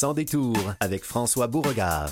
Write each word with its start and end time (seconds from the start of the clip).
Sans 0.00 0.14
détour 0.14 0.54
avec 0.78 1.02
François 1.02 1.48
Beauregard. 1.48 2.10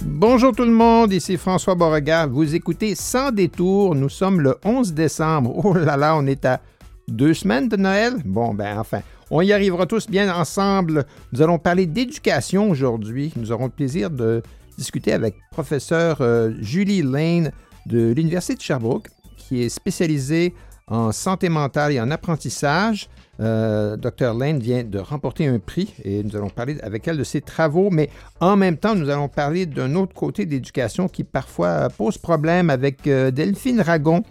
Bonjour 0.00 0.52
tout 0.56 0.64
le 0.64 0.70
monde, 0.70 1.12
ici 1.12 1.36
François 1.36 1.74
Beauregard. 1.74 2.30
Vous 2.30 2.54
écoutez 2.54 2.94
Sans 2.94 3.32
détour. 3.32 3.94
Nous 3.94 4.08
sommes 4.08 4.40
le 4.40 4.56
11 4.64 4.94
décembre. 4.94 5.60
Oh 5.62 5.74
là 5.74 5.98
là, 5.98 6.16
on 6.16 6.24
est 6.24 6.46
à 6.46 6.62
deux 7.06 7.34
semaines 7.34 7.68
de 7.68 7.76
Noël? 7.76 8.14
Bon, 8.24 8.54
ben 8.54 8.78
enfin, 8.78 9.02
on 9.30 9.40
y 9.40 9.52
arrivera 9.52 9.86
tous 9.86 10.08
bien 10.08 10.34
ensemble. 10.34 11.04
Nous 11.32 11.42
allons 11.42 11.58
parler 11.58 11.86
d'éducation 11.86 12.70
aujourd'hui. 12.70 13.32
Nous 13.36 13.52
aurons 13.52 13.64
le 13.64 13.70
plaisir 13.70 14.10
de 14.10 14.42
discuter 14.76 15.12
avec 15.12 15.36
professeur 15.50 16.18
euh, 16.20 16.52
Julie 16.60 17.02
Lane 17.02 17.52
de 17.86 18.12
l'Université 18.12 18.54
de 18.54 18.60
Sherbrooke, 18.60 19.08
qui 19.36 19.62
est 19.62 19.68
spécialisée 19.68 20.54
en 20.86 21.12
santé 21.12 21.48
mentale 21.48 21.92
et 21.92 22.00
en 22.00 22.10
apprentissage. 22.10 23.08
Euh, 23.40 23.96
Dr. 23.96 24.32
Lane 24.34 24.60
vient 24.60 24.84
de 24.84 24.98
remporter 24.98 25.46
un 25.46 25.58
prix 25.58 25.92
et 26.04 26.22
nous 26.22 26.36
allons 26.36 26.50
parler 26.50 26.78
avec 26.82 27.08
elle 27.08 27.16
de 27.16 27.24
ses 27.24 27.40
travaux, 27.40 27.90
mais 27.90 28.10
en 28.40 28.56
même 28.56 28.76
temps, 28.76 28.94
nous 28.94 29.08
allons 29.08 29.28
parler 29.28 29.66
d'un 29.66 29.94
autre 29.96 30.14
côté 30.14 30.46
d'éducation 30.46 31.08
qui 31.08 31.24
parfois 31.24 31.88
pose 31.88 32.18
problème 32.18 32.70
avec 32.70 33.06
euh, 33.06 33.30
Delphine 33.30 33.80
Ragon, 33.80 34.22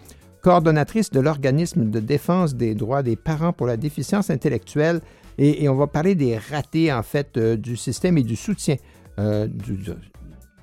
coordonnatrice 0.44 1.10
de 1.10 1.20
l'organisme 1.20 1.90
de 1.90 2.00
défense 2.00 2.54
des 2.54 2.74
droits 2.74 3.02
des 3.02 3.16
parents 3.16 3.54
pour 3.54 3.66
la 3.66 3.78
déficience 3.78 4.28
intellectuelle. 4.28 5.00
Et, 5.38 5.68
on 5.70 5.74
va 5.74 5.86
parler 5.86 6.14
des 6.14 6.36
ratés, 6.36 6.92
en 6.92 7.02
fait, 7.02 7.38
euh, 7.38 7.56
du 7.56 7.76
système 7.76 8.18
et 8.18 8.22
du 8.22 8.36
soutien 8.36 8.76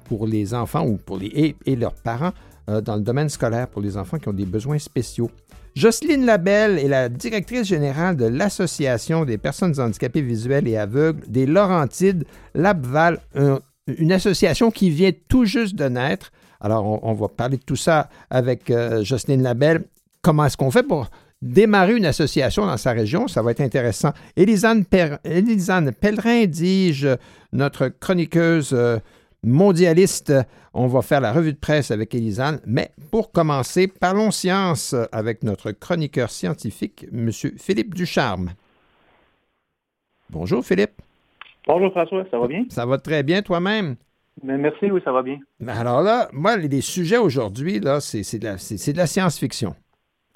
pour 0.06 0.28
les 0.28 0.54
enfants 0.54 0.86
ou 0.86 0.98
pour 0.98 1.18
les, 1.18 1.56
et 1.66 1.76
leurs 1.78 1.96
parents 1.96 2.34
dans 2.68 2.96
le 2.96 3.02
domaine 3.02 3.30
scolaire 3.30 3.70
pour 3.70 3.82
les 3.82 3.96
enfants 3.96 4.20
qui 4.20 4.28
ont 4.28 4.34
des 4.34 4.46
besoins 4.46 4.78
spéciaux. 4.78 5.32
Jocelyne 5.74 6.26
Labelle 6.26 6.78
est 6.80 6.90
la 6.90 7.08
directrice 7.08 7.66
générale 7.66 8.18
de 8.18 8.26
l'Association 8.26 9.24
des 9.24 9.38
personnes 9.38 9.80
handicapées 9.80 10.22
visuelles 10.22 10.68
et 10.68 10.76
aveugles 10.76 11.24
des 11.30 11.46
Laurentides, 11.46 12.26
Labval, 12.54 13.20
une 13.88 14.12
association 14.12 14.70
qui 14.70 14.90
vient 14.90 15.12
tout 15.30 15.46
juste 15.46 15.76
de 15.76 15.86
naître. 15.86 16.32
Alors, 16.62 17.04
on, 17.04 17.14
va 17.14 17.28
parler 17.28 17.58
de 17.58 17.64
tout 17.64 17.76
ça 17.76 18.10
avec 18.30 18.70
euh, 18.70 19.04
Jocelyne 19.04 19.42
Labelle. 19.42 19.84
Comment 20.22 20.46
est-ce 20.46 20.58
qu'on 20.58 20.72
fait 20.72 20.84
pour 20.84 21.08
démarrer 21.42 21.98
une 21.98 22.06
association 22.06 22.66
dans 22.68 22.78
sa 22.78 22.92
région? 22.92 23.28
Ça 23.28 23.42
va 23.42 23.52
être 23.52 23.62
intéressant. 23.62 24.12
Élisane, 24.36 24.86
Pellerin, 24.86 26.46
dis-je, 26.46 27.16
notre 27.52 27.88
chroniqueuse. 27.88 28.72
Euh, 28.74 29.00
mondialiste. 29.44 30.34
On 30.74 30.88
va 30.88 31.02
faire 31.02 31.22
la 31.22 31.34
revue 31.34 31.54
de 31.54 31.58
presse 31.58 31.92
avec 31.92 32.16
Elisane, 32.16 32.62
mais 32.66 32.92
pour 33.12 33.32
commencer, 33.32 33.88
parlons 33.88 34.32
science 34.32 34.96
avec 35.12 35.44
notre 35.44 35.72
chroniqueur 35.72 36.30
scientifique, 36.30 37.06
M. 37.12 37.32
Philippe 37.32 37.94
Ducharme. 37.94 38.52
Bonjour 40.30 40.64
Philippe. 40.64 41.02
Bonjour 41.68 41.92
François, 41.92 42.26
ça 42.32 42.40
va 42.40 42.48
bien? 42.48 42.66
Ça 42.70 42.86
va 42.86 42.98
très 42.98 43.22
bien 43.24 43.42
toi-même? 43.42 43.96
Merci, 44.44 44.90
oui, 44.90 45.02
ça 45.04 45.12
va 45.12 45.22
bien. 45.22 45.38
Alors 45.68 46.02
là, 46.02 46.30
moi, 46.34 46.58
les 46.58 46.82
sujets 46.82 47.18
aujourd'hui, 47.18 47.80
là, 47.80 48.00
c'est 48.00 48.40
de 48.40 48.46
la, 48.46 48.56
la 48.96 49.08
science-fiction. 49.08 49.76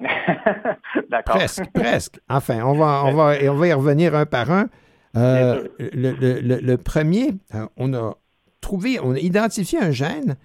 D'accord. 1.10 1.36
Presque, 1.36 1.70
presque. 1.72 2.20
Enfin, 2.28 2.62
on 2.64 2.74
va, 2.74 3.04
on, 3.04 3.12
va, 3.12 3.34
on 3.50 3.54
va 3.54 3.66
y 3.66 3.72
revenir 3.72 4.14
un 4.14 4.26
par 4.26 4.50
un. 4.50 4.68
Euh, 5.16 5.66
le, 5.78 6.12
le, 6.60 6.76
premier, 6.76 7.30
euh, 7.54 7.66
on 7.76 7.94
a, 7.94 8.16
on 9.02 9.14
a 9.14 9.18
identifié 9.18 9.78
un 9.78 9.90
gène 9.90 10.36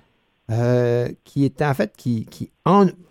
euh, 0.49 1.09
qui 1.25 1.43
était 1.43 1.65
en 1.65 1.73
fait 1.73 1.93
qui, 1.97 2.27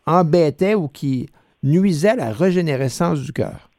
embêtait 0.07 0.75
ou 0.75 0.89
qui 0.89 1.29
nuisait 1.63 2.11
à 2.11 2.17
la 2.17 2.33
régénérescence 2.33 3.21
du 3.23 3.33
cœur. 3.33 3.71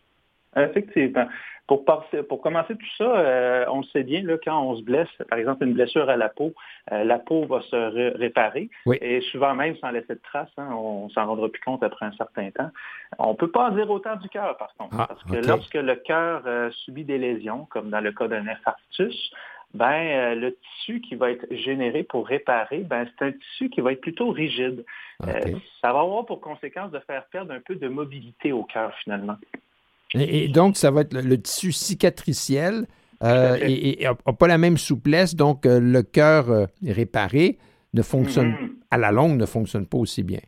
Effectivement. 0.55 1.25
Pour, 1.71 1.85
pour 2.27 2.41
commencer 2.41 2.75
tout 2.75 2.95
ça, 2.97 3.03
euh, 3.05 3.65
on 3.69 3.79
le 3.79 3.85
sait 3.93 4.03
bien, 4.03 4.23
là, 4.23 4.35
quand 4.43 4.61
on 4.61 4.75
se 4.75 4.81
blesse, 4.81 5.07
par 5.29 5.39
exemple 5.39 5.63
une 5.63 5.73
blessure 5.73 6.09
à 6.09 6.17
la 6.17 6.27
peau, 6.27 6.53
euh, 6.91 7.03
la 7.03 7.17
peau 7.17 7.45
va 7.45 7.61
se 7.61 8.17
réparer. 8.17 8.69
Et 8.99 9.21
souvent 9.31 9.55
même 9.55 9.75
sans 9.77 9.91
laisser 9.91 10.15
de 10.15 10.21
traces, 10.21 10.51
hein, 10.57 10.69
on 10.73 11.09
s'en 11.09 11.25
rendra 11.25 11.47
plus 11.49 11.61
compte 11.61 11.83
après 11.83 12.05
un 12.05 12.11
certain 12.13 12.51
temps. 12.51 12.71
On 13.19 13.31
ne 13.31 13.35
peut 13.35 13.51
pas 13.51 13.69
en 13.69 13.71
dire 13.71 13.89
autant 13.89 14.15
du 14.17 14.27
cœur, 14.29 14.57
par 14.57 14.73
contre. 14.75 14.97
Ah, 14.99 15.07
parce 15.07 15.23
que 15.23 15.47
lorsque 15.47 15.75
le 15.75 15.95
cœur 15.95 16.43
subit 16.83 17.05
des 17.05 17.17
lésions, 17.17 17.67
comme 17.69 17.89
dans 17.89 18.01
le 18.01 18.11
cas 18.11 18.27
d'un 18.27 18.47
infarctus, 18.47 19.31
ben, 19.73 19.85
euh, 19.85 20.35
le 20.35 20.55
tissu 20.55 20.99
qui 21.01 21.15
va 21.15 21.31
être 21.31 21.45
généré 21.51 22.03
pour 22.03 22.27
réparer, 22.27 22.79
ben, 22.79 23.07
c'est 23.07 23.25
un 23.25 23.31
tissu 23.31 23.69
qui 23.69 23.81
va 23.81 23.93
être 23.93 24.01
plutôt 24.01 24.31
rigide. 24.31 24.85
Euh, 25.25 25.39
ça 25.81 25.93
va 25.93 26.01
avoir 26.01 26.25
pour 26.25 26.41
conséquence 26.41 26.91
de 26.91 26.99
faire 26.99 27.25
perdre 27.25 27.53
un 27.53 27.61
peu 27.61 27.75
de 27.75 27.87
mobilité 27.87 28.51
au 28.51 28.63
cœur 28.63 28.93
finalement. 29.03 29.37
Et, 30.13 30.47
donc, 30.47 30.77
ça 30.77 30.91
va 30.91 31.01
être 31.01 31.13
le, 31.13 31.41
tissu 31.41 31.71
cicatriciel 31.71 32.85
euh, 33.23 33.57
et 33.61 34.03
n'a 34.03 34.33
pas 34.33 34.47
la 34.47 34.57
même 34.57 34.77
souplesse, 34.77 35.35
donc 35.35 35.61
le 35.65 36.01
cœur 36.01 36.67
réparé 36.85 37.57
ne 37.93 38.01
fonctionne, 38.01 38.51
mm-hmm. 38.51 38.71
à 38.91 38.97
la 38.97 39.11
longue, 39.11 39.37
ne 39.37 39.45
fonctionne 39.45 39.85
pas 39.85 39.97
aussi 39.97 40.23
bien. 40.23 40.39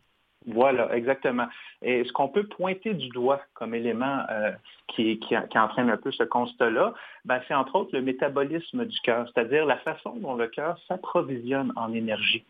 Voilà, 0.46 0.94
exactement. 0.96 1.46
Et 1.82 2.04
ce 2.06 2.12
qu'on 2.12 2.30
peut 2.30 2.48
pointer 2.48 2.94
du 2.94 3.10
doigt 3.10 3.42
comme 3.54 3.74
élément 3.76 4.20
qui, 4.88 5.20
qui, 5.20 5.36
entraîne 5.58 5.90
un 5.90 5.98
peu 5.98 6.12
ce 6.12 6.24
constat-là, 6.24 6.94
ben, 7.26 7.40
c'est 7.48 7.54
entre 7.54 7.76
autres 7.76 7.92
le 7.94 8.02
métabolisme 8.02 8.86
du 8.86 9.00
cœur, 9.00 9.28
c'est-à-dire 9.34 9.66
la 9.66 9.78
façon 9.78 10.16
dont 10.18 10.36
le 10.36 10.48
cœur 10.48 10.78
s'approvisionne 10.88 11.72
en 11.76 11.94
énergie. 11.94 12.44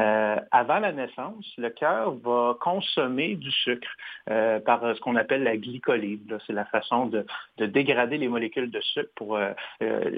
Euh, 0.00 0.36
avant 0.50 0.78
la 0.78 0.92
naissance, 0.92 1.44
le 1.58 1.70
cœur 1.70 2.14
va 2.22 2.56
consommer 2.60 3.34
du 3.34 3.50
sucre 3.50 3.88
euh, 4.30 4.60
par 4.60 4.80
ce 4.94 5.00
qu'on 5.00 5.16
appelle 5.16 5.42
la 5.42 5.56
glycolyse. 5.56 6.20
C'est 6.46 6.52
la 6.52 6.64
façon 6.66 7.06
de, 7.06 7.26
dégrader 7.58 8.16
les 8.16 8.28
molécules 8.28 8.70
de 8.70 8.80
sucre 8.80 9.10
pour 9.16 9.36
euh, 9.36 9.52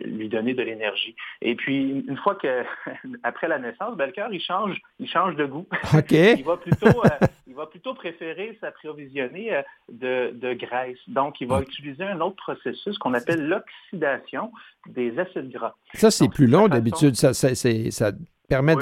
lui 0.05 0.29
donner 0.29 0.55
de 0.55 0.63
l'énergie. 0.63 1.17
Et 1.41 1.55
puis, 1.55 2.05
une 2.07 2.17
fois 2.19 2.35
que, 2.35 2.65
après 3.23 3.49
la 3.49 3.59
naissance, 3.59 3.97
ben, 3.97 4.07
le 4.07 4.13
cœur, 4.13 4.33
il 4.33 4.41
change, 4.41 4.81
il 5.01 5.09
change 5.09 5.35
de 5.37 5.47
goût. 5.47 5.67
il, 6.11 6.45
va 6.45 6.57
plutôt, 6.57 7.03
il 7.47 7.55
va 7.55 7.67
plutôt 7.67 7.95
préférer 7.95 8.57
s'approvisionner 8.61 9.63
de, 9.91 10.31
de 10.35 10.53
graisse. 10.53 10.99
Donc, 11.09 11.41
il 11.41 11.49
va 11.49 11.54
utiliser 11.63 12.05
un 12.05 12.21
autre 12.21 12.37
processus 12.37 12.99
qu'on 12.99 13.15
appelle 13.15 13.47
l'oxydation 13.47 14.53
des 14.89 15.19
acides 15.19 15.51
gras. 15.51 15.75
Ça, 15.95 16.11
c'est 16.11 16.29
plus 16.29 16.47
long 16.47 16.69
d'habitude. 16.69 17.17
Ça, 17.17 17.35
ça, 17.35 18.13
permet 18.49 18.75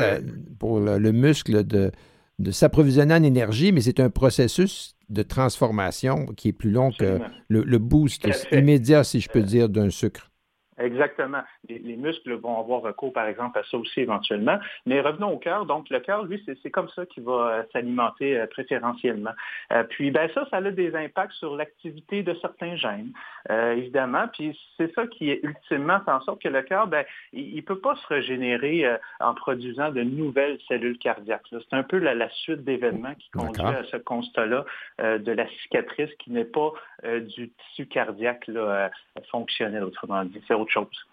pour 0.58 0.80
le, 0.80 1.12
muscle 1.12 1.64
de, 1.64 1.92
de 2.38 2.50
s'approvisionner 2.50 3.14
en 3.14 3.22
énergie, 3.22 3.72
mais 3.72 3.80
c'est 3.80 4.00
un 4.00 4.10
processus 4.10 4.96
de 5.08 5.22
transformation 5.22 6.26
qui 6.36 6.48
est 6.48 6.52
plus 6.52 6.70
long 6.70 6.90
que 6.90 7.20
le, 7.48 7.78
boost 7.78 8.28
immédiat, 8.50 9.04
si 9.04 9.20
je 9.20 9.28
peux 9.28 9.42
dire, 9.42 9.68
d'un 9.68 9.90
sucre. 9.90 10.31
Exactement. 10.78 11.42
Les, 11.68 11.96
muscles 11.96 12.32
vont 12.34 12.58
avoir 12.58 12.80
recours, 12.80 13.12
par 13.12 13.26
exemple, 13.26 13.58
à 13.58 13.62
ça 13.64 13.76
aussi 13.76 14.00
éventuellement. 14.00 14.58
Mais 14.86 15.00
revenons 15.00 15.32
au 15.32 15.38
cœur. 15.38 15.66
Donc, 15.66 15.90
le 15.90 16.00
cœur, 16.00 16.24
lui, 16.24 16.42
c'est 16.62 16.70
comme 16.70 16.88
ça 16.90 17.04
qu'il 17.06 17.24
va 17.24 17.32
euh, 17.32 17.62
s'alimenter 17.72 18.38
euh, 18.38 18.46
préférentiellement. 18.46 19.32
Euh, 19.72 19.84
puis, 19.84 20.10
ben 20.10 20.30
ça, 20.34 20.46
ça 20.50 20.56
a 20.56 20.70
des 20.70 20.94
impacts 20.96 21.34
sur 21.34 21.56
l'activité 21.56 22.22
de 22.22 22.34
certains 22.40 22.76
gènes, 22.76 23.12
évidemment. 23.50 24.28
Puis, 24.32 24.58
c'est 24.76 24.92
ça 24.94 25.06
qui, 25.06 25.30
ultimement, 25.30 26.00
fait 26.00 26.10
en 26.10 26.20
sorte 26.22 26.40
que 26.40 26.48
le 26.48 26.62
cœur, 26.62 26.86
ben, 26.86 27.04
il 27.32 27.54
ne 27.56 27.60
peut 27.60 27.78
pas 27.78 27.96
se 27.96 28.06
régénérer 28.06 28.86
en 29.20 29.34
produisant 29.34 29.90
de 29.90 30.02
nouvelles 30.02 30.58
cellules 30.68 30.98
cardiaques. 30.98 31.46
C'est 31.50 31.76
un 31.76 31.82
peu 31.82 31.98
la, 31.98 32.28
suite 32.30 32.64
d'événements 32.64 33.14
qui 33.14 33.30
conduit 33.30 33.62
à 33.62 33.84
ce 33.90 33.96
constat-là 33.96 34.64
de 35.00 35.32
la 35.32 35.46
cicatrice 35.62 36.10
qui 36.18 36.30
n'est 36.30 36.44
pas 36.44 36.72
du 37.04 37.50
tissu 37.50 37.86
cardiaque 37.86 38.46
là, 38.46 38.90
fonctionnel, 39.30 39.84
autrement 39.84 40.24
dit. 40.24 40.40
C'est 40.46 40.54
autre 40.62 40.71
chose. 40.72 41.06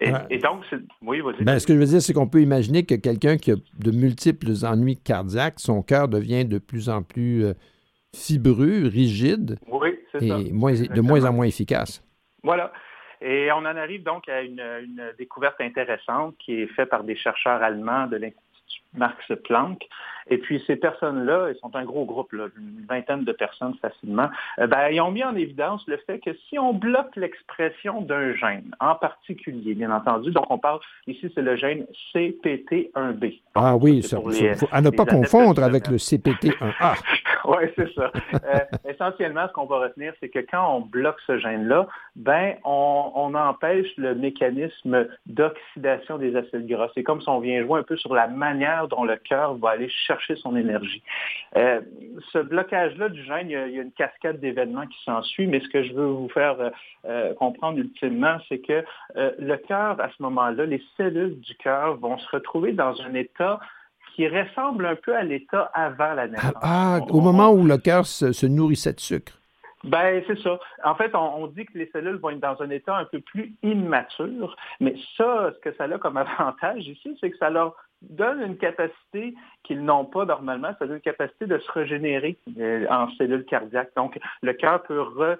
Et, 0.00 0.38
donc, 0.38 0.64
oui, 1.02 1.20
vas-y. 1.20 1.44
Ben, 1.44 1.58
ce 1.58 1.66
que 1.66 1.72
je 1.72 1.78
veux 1.78 1.86
dire, 1.86 2.02
c'est 2.02 2.12
qu'on 2.12 2.26
peut 2.26 2.40
imaginer 2.40 2.84
que 2.84 2.96
quelqu'un 2.96 3.36
qui 3.36 3.52
a 3.52 3.54
de 3.54 3.90
multiples 3.90 4.50
ennuis 4.64 4.98
cardiaques, 4.98 5.60
son 5.60 5.82
cœur 5.82 6.08
devient 6.08 6.44
de 6.44 6.58
plus 6.58 6.88
en 6.88 7.02
plus 7.02 7.44
euh, 7.44 7.54
fibreux, 8.14 8.88
rigide. 8.88 9.58
et 10.20 10.52
Moins, 10.52 10.72
de 10.72 11.00
moins 11.00 11.24
en 11.24 11.32
moins 11.32 11.46
efficace. 11.46 12.02
Voilà. 12.42 12.72
Et 13.20 13.50
on 13.52 13.58
en 13.58 13.64
arrive 13.64 14.02
donc 14.02 14.28
à 14.28 14.42
une, 14.42 14.60
une 14.60 15.12
découverte 15.16 15.60
intéressante 15.60 16.34
qui 16.38 16.60
est 16.60 16.66
faite 16.66 16.90
par 16.90 17.04
des 17.04 17.16
chercheurs 17.16 17.62
allemands 17.62 18.06
de 18.06 18.16
l'Institut 18.16 18.83
Marx 18.94 19.24
Planck. 19.44 19.86
Et 20.28 20.38
puis 20.38 20.62
ces 20.66 20.76
personnes-là, 20.76 21.50
ils 21.50 21.58
sont 21.60 21.74
un 21.76 21.84
gros 21.84 22.04
groupe, 22.04 22.32
une 22.32 22.86
vingtaine 22.88 23.24
de 23.24 23.32
personnes 23.32 23.74
facilement, 23.82 24.30
euh, 24.58 24.66
ben, 24.66 24.88
ils 24.90 25.00
ont 25.00 25.10
mis 25.10 25.22
en 25.22 25.34
évidence 25.36 25.82
le 25.86 25.98
fait 26.06 26.18
que 26.18 26.30
si 26.48 26.58
on 26.58 26.72
bloque 26.72 27.14
l'expression 27.16 28.00
d'un 28.00 28.34
gène, 28.34 28.74
en 28.80 28.94
particulier, 28.94 29.74
bien 29.74 29.90
entendu, 29.90 30.30
donc 30.30 30.50
on 30.50 30.58
parle 30.58 30.80
ici, 31.06 31.30
c'est 31.34 31.42
le 31.42 31.56
gène 31.56 31.86
CPT1B. 32.14 33.40
ah 33.54 33.76
oui, 33.76 34.02
ça, 34.02 34.18
à 34.72 34.80
ne 34.80 34.90
pas 34.90 35.04
confondre 35.04 35.62
avec 35.62 35.88
le 35.88 35.96
CPT1A. 35.96 36.96
Oui, 37.46 37.64
c'est 37.76 37.92
ça. 37.92 38.10
Euh, 38.32 38.58
essentiellement, 38.88 39.46
ce 39.48 39.52
qu'on 39.52 39.66
va 39.66 39.80
retenir, 39.80 40.14
c'est 40.18 40.30
que 40.30 40.38
quand 40.38 40.76
on 40.76 40.80
bloque 40.80 41.18
ce 41.26 41.38
gène-là, 41.38 41.86
ben, 42.16 42.54
on, 42.64 43.12
on, 43.14 43.34
empêche 43.34 43.88
le 43.98 44.14
mécanisme 44.14 45.08
d'oxydation 45.26 46.16
des 46.16 46.34
acides 46.36 46.66
gras. 46.66 46.88
C'est 46.94 47.02
comme 47.02 47.20
si 47.20 47.28
on 47.28 47.40
vient 47.40 47.62
jouer 47.62 47.80
un 47.80 47.82
peu 47.82 47.96
sur 47.96 48.14
la 48.14 48.28
manière 48.28 48.83
dont 48.88 49.04
le 49.04 49.16
cœur 49.16 49.54
va 49.54 49.70
aller 49.70 49.88
chercher 49.88 50.36
son 50.36 50.56
énergie. 50.56 51.02
Euh, 51.56 51.80
ce 52.32 52.38
blocage-là 52.38 53.08
du 53.08 53.22
gène, 53.24 53.48
il 53.48 53.52
y, 53.52 53.56
a, 53.56 53.66
il 53.66 53.74
y, 53.74 53.78
a, 53.78 53.82
une 53.82 53.92
cascade 53.92 54.40
d'événements 54.40 54.86
qui 54.86 55.02
s'ensuit, 55.04 55.46
mais 55.46 55.60
ce 55.60 55.68
que 55.68 55.82
je 55.84 55.92
veux 55.92 56.06
vous 56.06 56.28
faire 56.28 56.56
euh, 57.06 57.34
comprendre 57.34 57.78
ultimement, 57.78 58.38
c'est 58.48 58.58
que 58.58 58.84
euh, 59.16 59.32
le 59.38 59.56
cœur, 59.56 60.00
à 60.00 60.08
ce 60.10 60.22
moment-là, 60.22 60.66
les 60.66 60.82
cellules 60.96 61.40
du 61.40 61.54
cœur 61.56 61.96
vont 61.96 62.18
se 62.18 62.28
retrouver 62.30 62.72
dans 62.72 63.00
un 63.02 63.14
état 63.14 63.60
qui 64.14 64.28
ressemble 64.28 64.86
un 64.86 64.94
peu 64.94 65.14
à 65.14 65.22
l'état 65.22 65.70
avant 65.74 66.14
la 66.14 66.28
naissance. 66.28 66.52
Ah, 66.62 67.00
au 67.10 67.20
moment 67.20 67.50
où 67.50 67.64
le 67.64 67.78
cœur 67.78 68.06
se, 68.06 68.32
se, 68.32 68.46
nourrissait 68.46 68.92
de 68.92 69.00
sucre. 69.00 69.32
Ben, 69.82 70.22
c'est 70.26 70.38
ça. 70.40 70.58
En 70.82 70.94
fait, 70.94 71.14
on, 71.14 71.42
on, 71.42 71.46
dit 71.48 71.66
que 71.66 71.76
les 71.76 71.90
cellules 71.92 72.16
vont 72.16 72.30
être 72.30 72.40
dans 72.40 72.60
un 72.62 72.70
état 72.70 72.96
un 72.96 73.04
peu 73.04 73.20
plus 73.20 73.54
immature, 73.62 74.56
mais 74.80 74.94
ça, 75.16 75.52
ce 75.54 75.60
que 75.60 75.76
ça 75.76 75.84
a 75.84 75.98
comme 75.98 76.16
avantage 76.16 76.86
ici, 76.86 77.16
c'est 77.20 77.30
que 77.30 77.36
ça 77.36 77.50
leur 77.50 77.74
donne 78.10 78.42
une 78.42 78.56
capacité 78.56 79.34
qu'ils 79.62 79.82
n'ont 79.82 80.04
pas 80.04 80.24
normalement, 80.24 80.70
c'est-à-dire 80.76 80.96
une 80.96 81.02
capacité 81.02 81.46
de 81.46 81.58
se 81.58 81.72
régénérer 81.72 82.36
euh, 82.58 82.86
en 82.90 83.10
cellules 83.16 83.44
cardiaques. 83.44 83.90
Donc, 83.96 84.18
le 84.42 84.52
cœur 84.52 84.82
peut 84.82 85.00
re, 85.00 85.36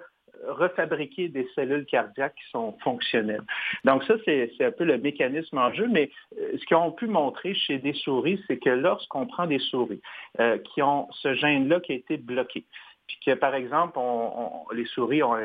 refabriquer 0.47 1.29
des 1.29 1.47
cellules 1.55 1.85
cardiaques 1.85 2.35
qui 2.35 2.49
sont 2.51 2.75
fonctionnelles. 2.83 3.43
Donc 3.83 4.03
ça, 4.03 4.15
c'est 4.25 4.51
un 4.61 4.71
peu 4.71 4.83
le 4.83 4.97
mécanisme 4.97 5.57
en 5.57 5.73
jeu, 5.73 5.87
mais 5.89 6.11
euh, 6.39 6.57
ce 6.57 6.65
qu'ils 6.65 6.77
ont 6.77 6.91
pu 6.91 7.07
montrer 7.07 7.53
chez 7.53 7.77
des 7.77 7.93
souris, 7.93 8.41
c'est 8.47 8.57
que 8.57 8.69
lorsqu'on 8.69 9.25
prend 9.25 9.47
des 9.47 9.59
souris 9.59 10.01
euh, 10.39 10.57
qui 10.59 10.81
ont 10.81 11.07
ce 11.11 11.33
gène-là 11.33 11.79
qui 11.79 11.93
a 11.93 11.95
été 11.95 12.17
bloqué, 12.17 12.65
puis 13.07 13.17
que, 13.25 13.33
par 13.35 13.55
exemple, 13.55 13.97
on, 13.97 14.65
on, 14.69 14.73
les 14.73 14.85
souris 14.85 15.23
ont, 15.23 15.37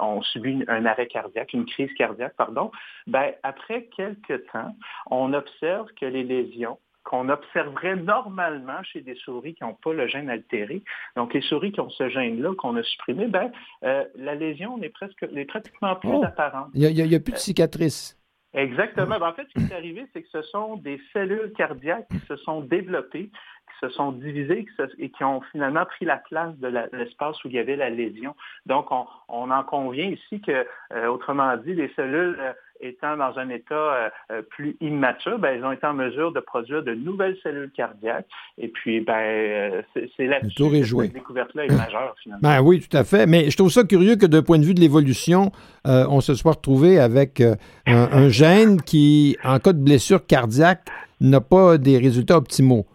ont 0.00 0.22
subi 0.22 0.64
un 0.68 0.86
arrêt 0.86 1.06
cardiaque, 1.06 1.52
une 1.52 1.66
crise 1.66 1.92
cardiaque, 1.94 2.34
pardon, 2.36 2.70
ben, 3.06 3.32
après 3.42 3.88
quelques 3.96 4.46
temps, 4.50 4.74
on 5.10 5.32
observe 5.32 5.88
que 5.94 6.06
les 6.06 6.24
lésions 6.24 6.78
qu'on 7.08 7.30
observerait 7.30 7.96
normalement 7.96 8.82
chez 8.82 9.00
des 9.00 9.14
souris 9.14 9.54
qui 9.54 9.64
n'ont 9.64 9.74
pas 9.82 9.94
le 9.94 10.06
gène 10.08 10.28
altéré. 10.28 10.82
Donc, 11.16 11.32
les 11.32 11.40
souris 11.40 11.72
qui 11.72 11.80
ont 11.80 11.88
ce 11.88 12.10
gène-là 12.10 12.54
qu'on 12.56 12.76
a 12.76 12.82
supprimé, 12.82 13.28
ben, 13.28 13.50
euh, 13.84 14.04
la 14.16 14.34
lésion 14.34 14.76
n'est 14.76 14.90
presque, 14.90 15.26
pratiquement 15.46 15.96
plus 15.96 16.10
oh, 16.12 16.22
apparente. 16.22 16.68
Il 16.74 16.80
n'y 16.80 17.14
a, 17.14 17.16
a, 17.16 17.20
plus 17.20 17.32
de 17.32 17.38
cicatrices. 17.38 18.18
Exactement. 18.52 19.18
Ben, 19.18 19.28
en 19.28 19.32
fait, 19.32 19.46
ce 19.54 19.58
qui 19.58 19.72
est 19.72 19.74
arrivé, 19.74 20.06
c'est 20.12 20.22
que 20.22 20.28
ce 20.28 20.42
sont 20.42 20.76
des 20.76 21.00
cellules 21.14 21.52
cardiaques 21.56 22.08
qui 22.10 22.18
se 22.26 22.36
sont 22.36 22.60
développées, 22.60 23.30
se 23.80 23.88
sont 23.90 24.12
se, 24.12 24.68
et 24.98 25.10
qui 25.10 25.24
ont 25.24 25.40
finalement 25.52 25.84
pris 25.84 26.04
la 26.04 26.16
place 26.16 26.56
de 26.58 26.68
l'espace 26.96 27.42
où 27.44 27.48
il 27.48 27.54
y 27.54 27.58
avait 27.58 27.76
la 27.76 27.90
lésion. 27.90 28.34
Donc, 28.66 28.90
on, 28.90 29.06
on 29.28 29.50
en 29.50 29.62
convient 29.62 30.06
ici 30.06 30.40
que, 30.40 30.66
euh, 30.92 31.06
autrement 31.06 31.56
dit, 31.56 31.74
les 31.74 31.90
cellules 31.94 32.36
euh, 32.40 32.52
étant 32.80 33.16
dans 33.16 33.38
un 33.38 33.48
état 33.48 34.10
euh, 34.30 34.42
plus 34.50 34.76
immature, 34.80 35.38
ben, 35.38 35.56
elles 35.56 35.64
ont 35.64 35.72
été 35.72 35.86
en 35.86 35.94
mesure 35.94 36.32
de 36.32 36.40
produire 36.40 36.82
de 36.82 36.94
nouvelles 36.94 37.36
cellules 37.42 37.70
cardiaques. 37.70 38.26
Et 38.56 38.68
puis, 38.68 39.00
ben, 39.00 39.82
c'est 39.94 40.26
là-dessus 40.26 40.62
que 40.62 40.84
cette 40.84 41.12
découverte-là 41.12 41.64
est 41.64 41.76
majeure, 41.76 42.14
finalement. 42.22 42.48
Ben 42.48 42.60
oui, 42.62 42.80
tout 42.80 42.96
à 42.96 43.04
fait. 43.04 43.26
Mais 43.26 43.50
je 43.50 43.56
trouve 43.56 43.70
ça 43.70 43.84
curieux 43.84 44.16
que 44.16 44.26
d'un 44.26 44.42
point 44.42 44.58
de 44.58 44.64
vue 44.64 44.74
de 44.74 44.80
l'évolution, 44.80 45.50
on 45.84 46.20
se 46.20 46.34
soit 46.34 46.52
retrouvé 46.52 47.00
avec 47.00 47.40
un, 47.40 47.56
un 47.86 48.28
gène 48.28 48.80
qui, 48.80 49.36
en 49.42 49.58
cas 49.58 49.72
de 49.72 49.82
blessure 49.82 50.24
cardiaque, 50.26 50.82
n'a 51.20 51.40
pas 51.40 51.78
des 51.78 51.98
résultats 51.98 52.36
optimaux. 52.36 52.86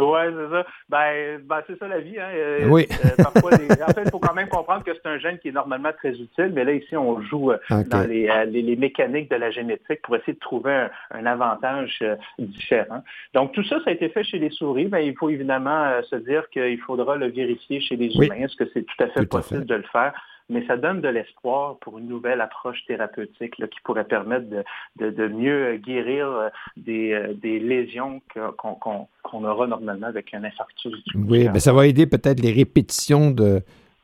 Oui, 0.00 0.20
c'est 0.24 0.50
ça. 0.54 0.66
Ben, 0.88 1.40
ben 1.44 1.62
c'est 1.66 1.78
ça 1.78 1.88
la 1.88 2.00
vie. 2.00 2.18
Hein. 2.18 2.68
Oui. 2.68 2.86
Euh, 2.90 3.22
parfois, 3.22 3.50
les... 3.52 3.82
En 3.82 3.88
fait, 3.88 4.02
il 4.04 4.10
faut 4.10 4.18
quand 4.18 4.34
même 4.34 4.48
comprendre 4.48 4.84
que 4.84 4.92
c'est 4.94 5.08
un 5.08 5.18
gène 5.18 5.38
qui 5.38 5.48
est 5.48 5.52
normalement 5.52 5.92
très 5.92 6.10
utile, 6.10 6.52
mais 6.52 6.64
là, 6.64 6.72
ici, 6.72 6.96
on 6.96 7.20
joue 7.22 7.52
okay. 7.52 7.88
dans 7.88 8.06
les, 8.08 8.28
les, 8.46 8.62
les, 8.62 8.76
mécaniques 8.76 9.30
de 9.30 9.36
la 9.36 9.50
génétique 9.50 10.02
pour 10.02 10.16
essayer 10.16 10.34
de 10.34 10.38
trouver 10.38 10.72
un, 10.72 10.90
un 11.12 11.26
avantage 11.26 11.98
euh, 12.02 12.16
différent. 12.38 13.02
Donc, 13.34 13.52
tout 13.52 13.64
ça, 13.64 13.78
ça 13.84 13.90
a 13.90 13.92
été 13.92 14.08
fait 14.08 14.24
chez 14.24 14.38
les 14.38 14.50
souris. 14.50 14.86
Ben, 14.86 14.98
il 14.98 15.14
faut 15.16 15.30
évidemment 15.30 15.84
euh, 15.84 16.02
se 16.02 16.16
dire 16.16 16.48
qu'il 16.50 16.80
faudra 16.80 17.16
le 17.16 17.26
vérifier 17.26 17.80
chez 17.80 17.96
les 17.96 18.10
oui. 18.16 18.26
humains. 18.26 18.46
Est-ce 18.46 18.56
que 18.56 18.68
c'est 18.72 18.82
tout 18.82 19.04
à 19.04 19.08
fait 19.08 19.20
tout 19.20 19.26
possible 19.26 19.58
à 19.58 19.62
fait. 19.62 19.68
de 19.68 19.74
le 19.74 19.84
faire? 19.92 20.12
Mais 20.50 20.66
ça 20.66 20.76
donne 20.76 21.00
de 21.00 21.08
l'espoir 21.08 21.78
pour 21.78 21.98
une 21.98 22.08
nouvelle 22.08 22.40
approche 22.40 22.84
thérapeutique 22.86 23.58
là, 23.58 23.68
qui 23.68 23.78
pourrait 23.84 24.04
permettre 24.04 24.48
de, 24.50 24.64
de, 24.96 25.10
de 25.10 25.28
mieux 25.28 25.76
guérir 25.76 26.50
des, 26.76 27.34
des 27.40 27.58
lésions 27.58 28.20
qu'on 28.58 28.74
qu 28.74 29.30
qu 29.30 29.36
aura 29.36 29.66
normalement 29.66 30.08
avec 30.08 30.34
un 30.34 30.44
infarctus 30.44 30.92
du 31.04 31.16
Oui, 31.16 31.48
mais 31.52 31.60
ça 31.60 31.72
va 31.72 31.86
aider 31.86 32.06
peut-être 32.06 32.40
les 32.40 32.52
répétitions 32.52 33.34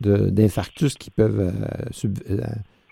d'infarctus 0.01 0.95
qui 0.95 1.11
peuvent 1.11 1.41
euh, 1.41 1.51
sub, 1.91 2.19
euh, 2.31 2.43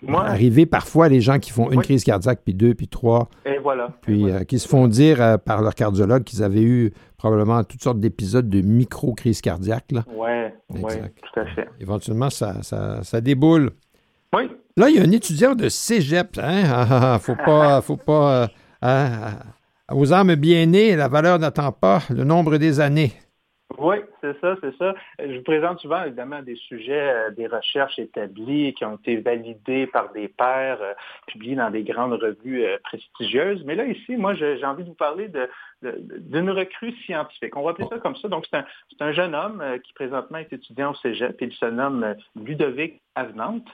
Ouais. 0.07 0.15
arriver 0.17 0.65
parfois 0.65 1.09
les 1.09 1.21
gens 1.21 1.39
qui 1.39 1.51
font 1.51 1.69
une 1.71 1.79
oui. 1.79 1.83
crise 1.83 2.03
cardiaque, 2.03 2.41
puis 2.43 2.53
deux, 2.53 2.73
puis 2.73 2.87
trois. 2.87 3.29
Et 3.45 3.57
voilà. 3.57 3.89
Puis 4.01 4.13
Et 4.13 4.21
voilà. 4.21 4.35
Euh, 4.37 4.43
qui 4.43 4.59
se 4.59 4.67
font 4.67 4.87
dire 4.87 5.21
euh, 5.21 5.37
par 5.37 5.61
leur 5.61 5.75
cardiologue 5.75 6.23
qu'ils 6.23 6.43
avaient 6.43 6.61
eu 6.63 6.93
probablement 7.17 7.63
toutes 7.63 7.81
sortes 7.81 7.99
d'épisodes 7.99 8.49
de 8.49 8.61
micro-crise 8.61 9.41
cardiaque. 9.41 9.85
Oui, 9.91 10.29
ouais, 10.81 11.13
tout 11.21 11.39
à 11.39 11.45
fait. 11.47 11.67
Éventuellement, 11.79 12.29
ça, 12.29 12.61
ça, 12.61 13.03
ça, 13.03 13.21
déboule. 13.21 13.71
Oui. 14.35 14.49
Là, 14.77 14.89
il 14.89 14.97
y 14.97 14.99
a 14.99 15.03
un 15.03 15.11
étudiant 15.11 15.55
de 15.55 15.69
cégep. 15.69 16.37
Hein? 16.41 17.19
faut 17.19 17.35
pas. 17.35 17.81
faut 17.81 17.97
pas 17.97 18.49
hein? 18.81 19.09
aux 19.91 20.13
âmes 20.13 20.35
bien 20.35 20.65
nées, 20.65 20.95
la 20.95 21.07
valeur 21.07 21.39
n'attend 21.39 21.71
pas 21.71 22.01
le 22.09 22.23
nombre 22.23 22.57
des 22.57 22.79
années. 22.79 23.13
Oui, 23.77 23.97
c'est 24.33 24.41
ça, 24.41 24.55
c'est 24.61 24.75
ça. 24.77 24.95
Je 25.19 25.37
vous 25.37 25.43
présente 25.43 25.79
souvent, 25.79 26.03
évidemment, 26.03 26.41
des 26.41 26.55
sujets, 26.55 27.13
euh, 27.13 27.31
des 27.31 27.47
recherches 27.47 27.99
établies 27.99 28.73
qui 28.73 28.85
ont 28.85 28.95
été 28.95 29.17
validées 29.17 29.87
par 29.87 30.11
des 30.11 30.27
pairs, 30.27 30.81
euh, 30.81 30.93
publiées 31.27 31.55
dans 31.55 31.69
des 31.69 31.83
grandes 31.83 32.13
revues 32.13 32.65
euh, 32.65 32.77
prestigieuses. 32.83 33.63
Mais 33.65 33.75
là, 33.75 33.85
ici, 33.85 34.15
moi, 34.15 34.33
j'ai 34.35 34.63
envie 34.65 34.83
de 34.83 34.89
vous 34.89 34.95
parler 34.95 35.27
de, 35.27 35.49
d'une 35.91 36.49
recrue 36.49 36.93
scientifique. 37.05 37.55
On 37.55 37.63
va 37.63 37.71
appeler 37.71 37.87
ça 37.89 37.99
comme 37.99 38.15
ça. 38.15 38.27
Donc, 38.27 38.45
c'est 38.49 38.57
un, 38.57 38.65
un, 38.99 39.11
jeune 39.11 39.35
homme 39.35 39.61
euh, 39.61 39.77
qui 39.77 39.93
présentement 39.93 40.37
est 40.37 40.51
étudiant 40.51 40.91
au 40.91 40.95
cégep. 40.95 41.37
Il 41.41 41.53
se 41.53 41.65
nomme 41.65 42.03
euh, 42.03 42.13
Ludovic 42.35 43.01
Avenante. 43.15 43.67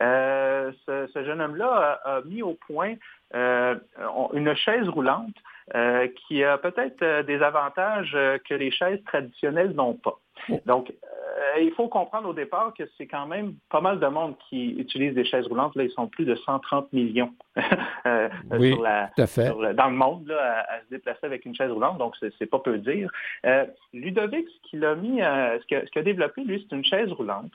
Euh, 0.00 0.72
ce, 0.86 1.24
jeune 1.24 1.40
homme-là 1.40 2.00
a, 2.04 2.20
mis 2.22 2.42
au 2.42 2.54
point 2.66 2.94
une 3.32 4.54
chaise 4.54 4.88
roulante 4.88 5.34
euh, 5.74 6.08
qui 6.08 6.44
a 6.44 6.58
peut-être 6.58 7.02
euh, 7.02 7.22
des 7.22 7.40
avantages 7.42 8.12
euh, 8.14 8.38
que 8.46 8.54
les 8.54 8.70
chaises 8.70 9.02
traditionnelles 9.04 9.70
n'ont 9.70 9.94
pas. 9.94 10.20
Donc, 10.66 10.90
euh, 10.90 11.23
il 11.60 11.72
faut 11.72 11.88
comprendre 11.88 12.28
au 12.28 12.32
départ 12.32 12.72
que 12.74 12.84
c'est 12.96 13.06
quand 13.06 13.26
même 13.26 13.54
pas 13.70 13.80
mal 13.80 13.98
de 13.98 14.06
monde 14.06 14.34
qui 14.48 14.70
utilise 14.72 15.14
des 15.14 15.24
chaises 15.24 15.46
roulantes. 15.46 15.74
Là, 15.76 15.84
ils 15.84 15.90
sont 15.90 16.06
plus 16.06 16.24
de 16.24 16.34
130 16.34 16.92
millions 16.92 17.32
euh, 18.06 18.28
oui, 18.52 18.72
sur 18.72 18.82
la, 18.82 19.10
tout 19.16 19.22
à 19.22 19.26
fait. 19.26 19.46
Sur 19.46 19.60
le, 19.60 19.74
dans 19.74 19.88
le 19.88 19.96
monde 19.96 20.28
là, 20.28 20.40
à, 20.40 20.74
à, 20.74 20.80
se 20.80 20.90
déplacer 20.90 21.24
avec 21.24 21.44
une 21.44 21.54
chaise 21.54 21.70
roulante. 21.70 21.98
Donc, 21.98 22.14
c'est 22.20 22.46
pas 22.46 22.58
peu 22.58 22.78
dire. 22.78 23.10
Euh, 23.46 23.64
Ludovic, 23.92 24.46
ce 24.48 24.70
qu'il 24.70 24.84
a 24.84 24.94
mis, 24.94 25.18
ce 25.18 25.66
qu'il 25.66 25.76
a, 25.76 25.82
qu 25.82 26.02
développé, 26.02 26.42
lui, 26.44 26.64
c'est 26.68 26.76
une 26.76 26.84
chaise 26.84 27.10
roulante 27.12 27.52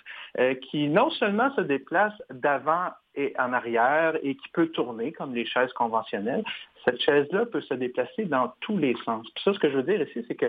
qui 0.69 0.87
non 0.87 1.09
seulement 1.11 1.53
se 1.55 1.61
déplace 1.61 2.13
d'avant 2.31 2.89
et 3.15 3.33
en 3.39 3.53
arrière 3.53 4.15
et 4.23 4.35
qui 4.35 4.49
peut 4.53 4.67
tourner 4.67 5.11
comme 5.11 5.33
les 5.33 5.45
chaises 5.45 5.73
conventionnelles, 5.73 6.43
cette 6.85 7.01
chaise-là 7.01 7.45
peut 7.45 7.61
se 7.61 7.73
déplacer 7.73 8.25
dans 8.25 8.53
tous 8.61 8.77
les 8.77 8.95
sens. 9.03 9.27
Puis 9.35 9.43
ça, 9.43 9.53
ce 9.53 9.59
que 9.59 9.69
je 9.69 9.77
veux 9.77 9.83
dire 9.83 10.01
ici, 10.01 10.23
c'est 10.27 10.35
que 10.35 10.45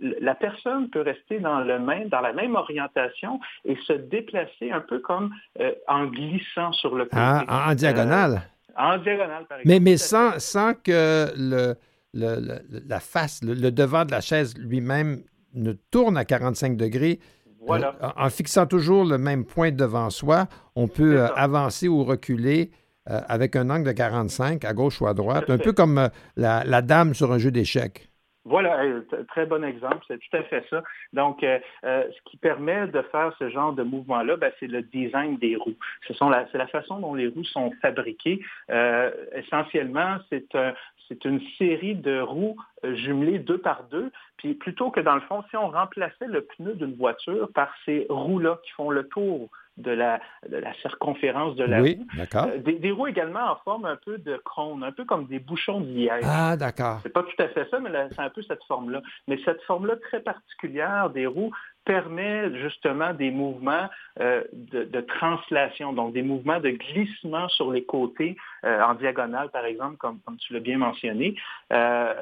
la 0.00 0.34
personne 0.34 0.90
peut 0.90 1.02
rester 1.02 1.38
dans, 1.38 1.60
le 1.60 1.78
même, 1.78 2.08
dans 2.08 2.20
la 2.20 2.32
même 2.32 2.56
orientation 2.60 3.40
et 3.64 3.76
se 3.86 3.92
déplacer 3.92 4.70
un 4.70 4.80
peu 4.80 5.00
comme 5.00 5.32
euh, 5.60 5.72
en 5.88 6.06
glissant 6.06 6.72
sur 6.72 6.94
le 6.94 7.04
côté. 7.04 7.16
Ah, 7.16 7.70
en, 7.70 7.74
diagonale? 7.74 8.42
Euh, 8.70 8.82
en 8.82 8.98
diagonale, 8.98 9.46
par 9.46 9.58
exemple. 9.58 9.66
Mais, 9.66 9.80
mais 9.80 9.96
sans, 9.96 10.38
sans 10.38 10.74
que 10.74 11.28
le, 11.36 11.74
le, 12.14 12.40
le, 12.40 12.82
la 12.86 13.00
face, 13.00 13.42
le, 13.42 13.54
le, 13.54 13.70
devant 13.70 14.04
de 14.04 14.10
la 14.10 14.20
chaise 14.20 14.56
lui-même 14.58 15.22
ne 15.54 15.72
tourne 15.72 16.16
à 16.16 16.24
45 16.24 16.76
degrés. 16.76 17.18
Voilà. 17.66 17.96
Euh, 18.02 18.08
en 18.16 18.30
fixant 18.30 18.66
toujours 18.66 19.04
le 19.04 19.18
même 19.18 19.44
point 19.44 19.70
devant 19.70 20.10
soi, 20.10 20.46
on 20.76 20.88
peut 20.88 21.22
avancer 21.36 21.88
ou 21.88 22.04
reculer 22.04 22.70
avec 23.06 23.56
un 23.56 23.70
angle 23.70 23.86
de 23.86 23.92
45 23.92 24.64
à 24.64 24.72
gauche 24.72 25.00
ou 25.00 25.06
à 25.06 25.14
droite, 25.14 25.50
un 25.50 25.58
peu 25.58 25.72
comme 25.72 26.10
la, 26.36 26.62
la, 26.64 26.82
dame 26.82 27.12
sur 27.12 27.32
un 27.32 27.38
jeu 27.38 27.50
d'échecs. 27.50 28.09
Voilà, 28.44 28.82
très 29.28 29.44
bon 29.44 29.62
exemple, 29.64 30.02
c'est 30.08 30.18
tout 30.18 30.36
à 30.36 30.42
fait 30.44 30.64
ça. 30.70 30.82
Donc, 31.12 31.42
euh, 31.42 31.58
ce 31.82 32.30
qui 32.30 32.38
permet 32.38 32.86
de 32.86 33.02
faire 33.02 33.34
ce 33.38 33.50
genre 33.50 33.74
de 33.74 33.82
mouvement-là, 33.82 34.36
ben, 34.36 34.50
c'est 34.58 34.66
le 34.66 34.82
design 34.82 35.36
des 35.36 35.56
roues. 35.56 35.76
Ce 36.08 36.14
sont 36.14 36.30
la, 36.30 36.46
c'est 36.50 36.58
la 36.58 36.66
façon 36.66 37.00
dont 37.00 37.14
les 37.14 37.28
roues 37.28 37.44
sont 37.44 37.70
fabriquées. 37.82 38.40
Euh, 38.70 39.10
essentiellement, 39.34 40.16
c'est 40.30 40.54
un, 40.54 40.72
c'est 41.06 41.24
une 41.24 41.40
série 41.58 41.96
de 41.96 42.20
roues 42.20 42.56
jumelées 42.82 43.40
deux 43.40 43.58
par 43.58 43.84
deux. 43.84 44.10
Puis 44.38 44.54
plutôt 44.54 44.90
que 44.90 45.00
dans 45.00 45.16
le 45.16 45.20
fond, 45.22 45.42
si 45.50 45.56
on 45.56 45.68
remplaçait 45.68 46.26
le 46.26 46.42
pneu 46.42 46.74
d'une 46.74 46.94
voiture 46.94 47.50
par 47.52 47.74
ces 47.84 48.06
roues-là 48.08 48.58
qui 48.64 48.70
font 48.72 48.90
le 48.90 49.06
tour 49.08 49.50
de 49.80 49.90
la, 49.90 50.20
de 50.48 50.56
la 50.56 50.72
circonférence 50.74 51.56
de 51.56 51.64
la 51.64 51.80
oui, 51.80 51.98
roue. 51.98 52.18
d'accord. 52.18 52.46
Euh, 52.46 52.58
des, 52.58 52.78
des, 52.78 52.90
roues 52.90 53.06
également 53.06 53.52
en 53.52 53.56
forme 53.56 53.84
un 53.84 53.96
peu 53.96 54.18
de 54.18 54.40
cône, 54.44 54.84
un 54.84 54.92
peu 54.92 55.04
comme 55.04 55.26
des 55.26 55.38
bouchons 55.38 55.80
de 55.80 55.86
liège. 55.86 56.24
Ah, 56.24 56.56
d'accord. 56.56 57.00
C'est 57.02 57.12
pas 57.12 57.22
tout 57.22 57.42
à 57.42 57.48
fait 57.48 57.68
ça, 57.70 57.80
mais 57.80 57.90
c'est 58.10 58.20
un 58.20 58.30
peu 58.30 58.42
cette 58.42 58.62
forme-là. 58.64 59.02
Mais 59.28 59.38
cette 59.44 59.62
forme-là 59.62 59.96
très 59.96 60.20
particulière 60.20 61.10
des 61.10 61.26
roues 61.26 61.52
permet 61.84 62.54
justement 62.60 63.14
des 63.14 63.30
mouvements 63.30 63.88
euh, 64.20 64.42
de, 64.52 65.00
translation, 65.00 65.92
donc 65.92 66.12
des 66.12 66.22
mouvements 66.22 66.60
de 66.60 66.70
glissement 66.70 67.48
sur 67.48 67.72
les 67.72 67.84
côtés, 67.84 68.36
euh, 68.64 68.82
en 68.82 68.94
diagonale 68.94 69.50
par 69.50 69.64
exemple, 69.64 69.96
comme, 69.96 70.18
tu 70.38 70.52
l'as 70.52 70.60
bien 70.60 70.78
mentionné. 70.78 71.34
Euh, 71.72 72.12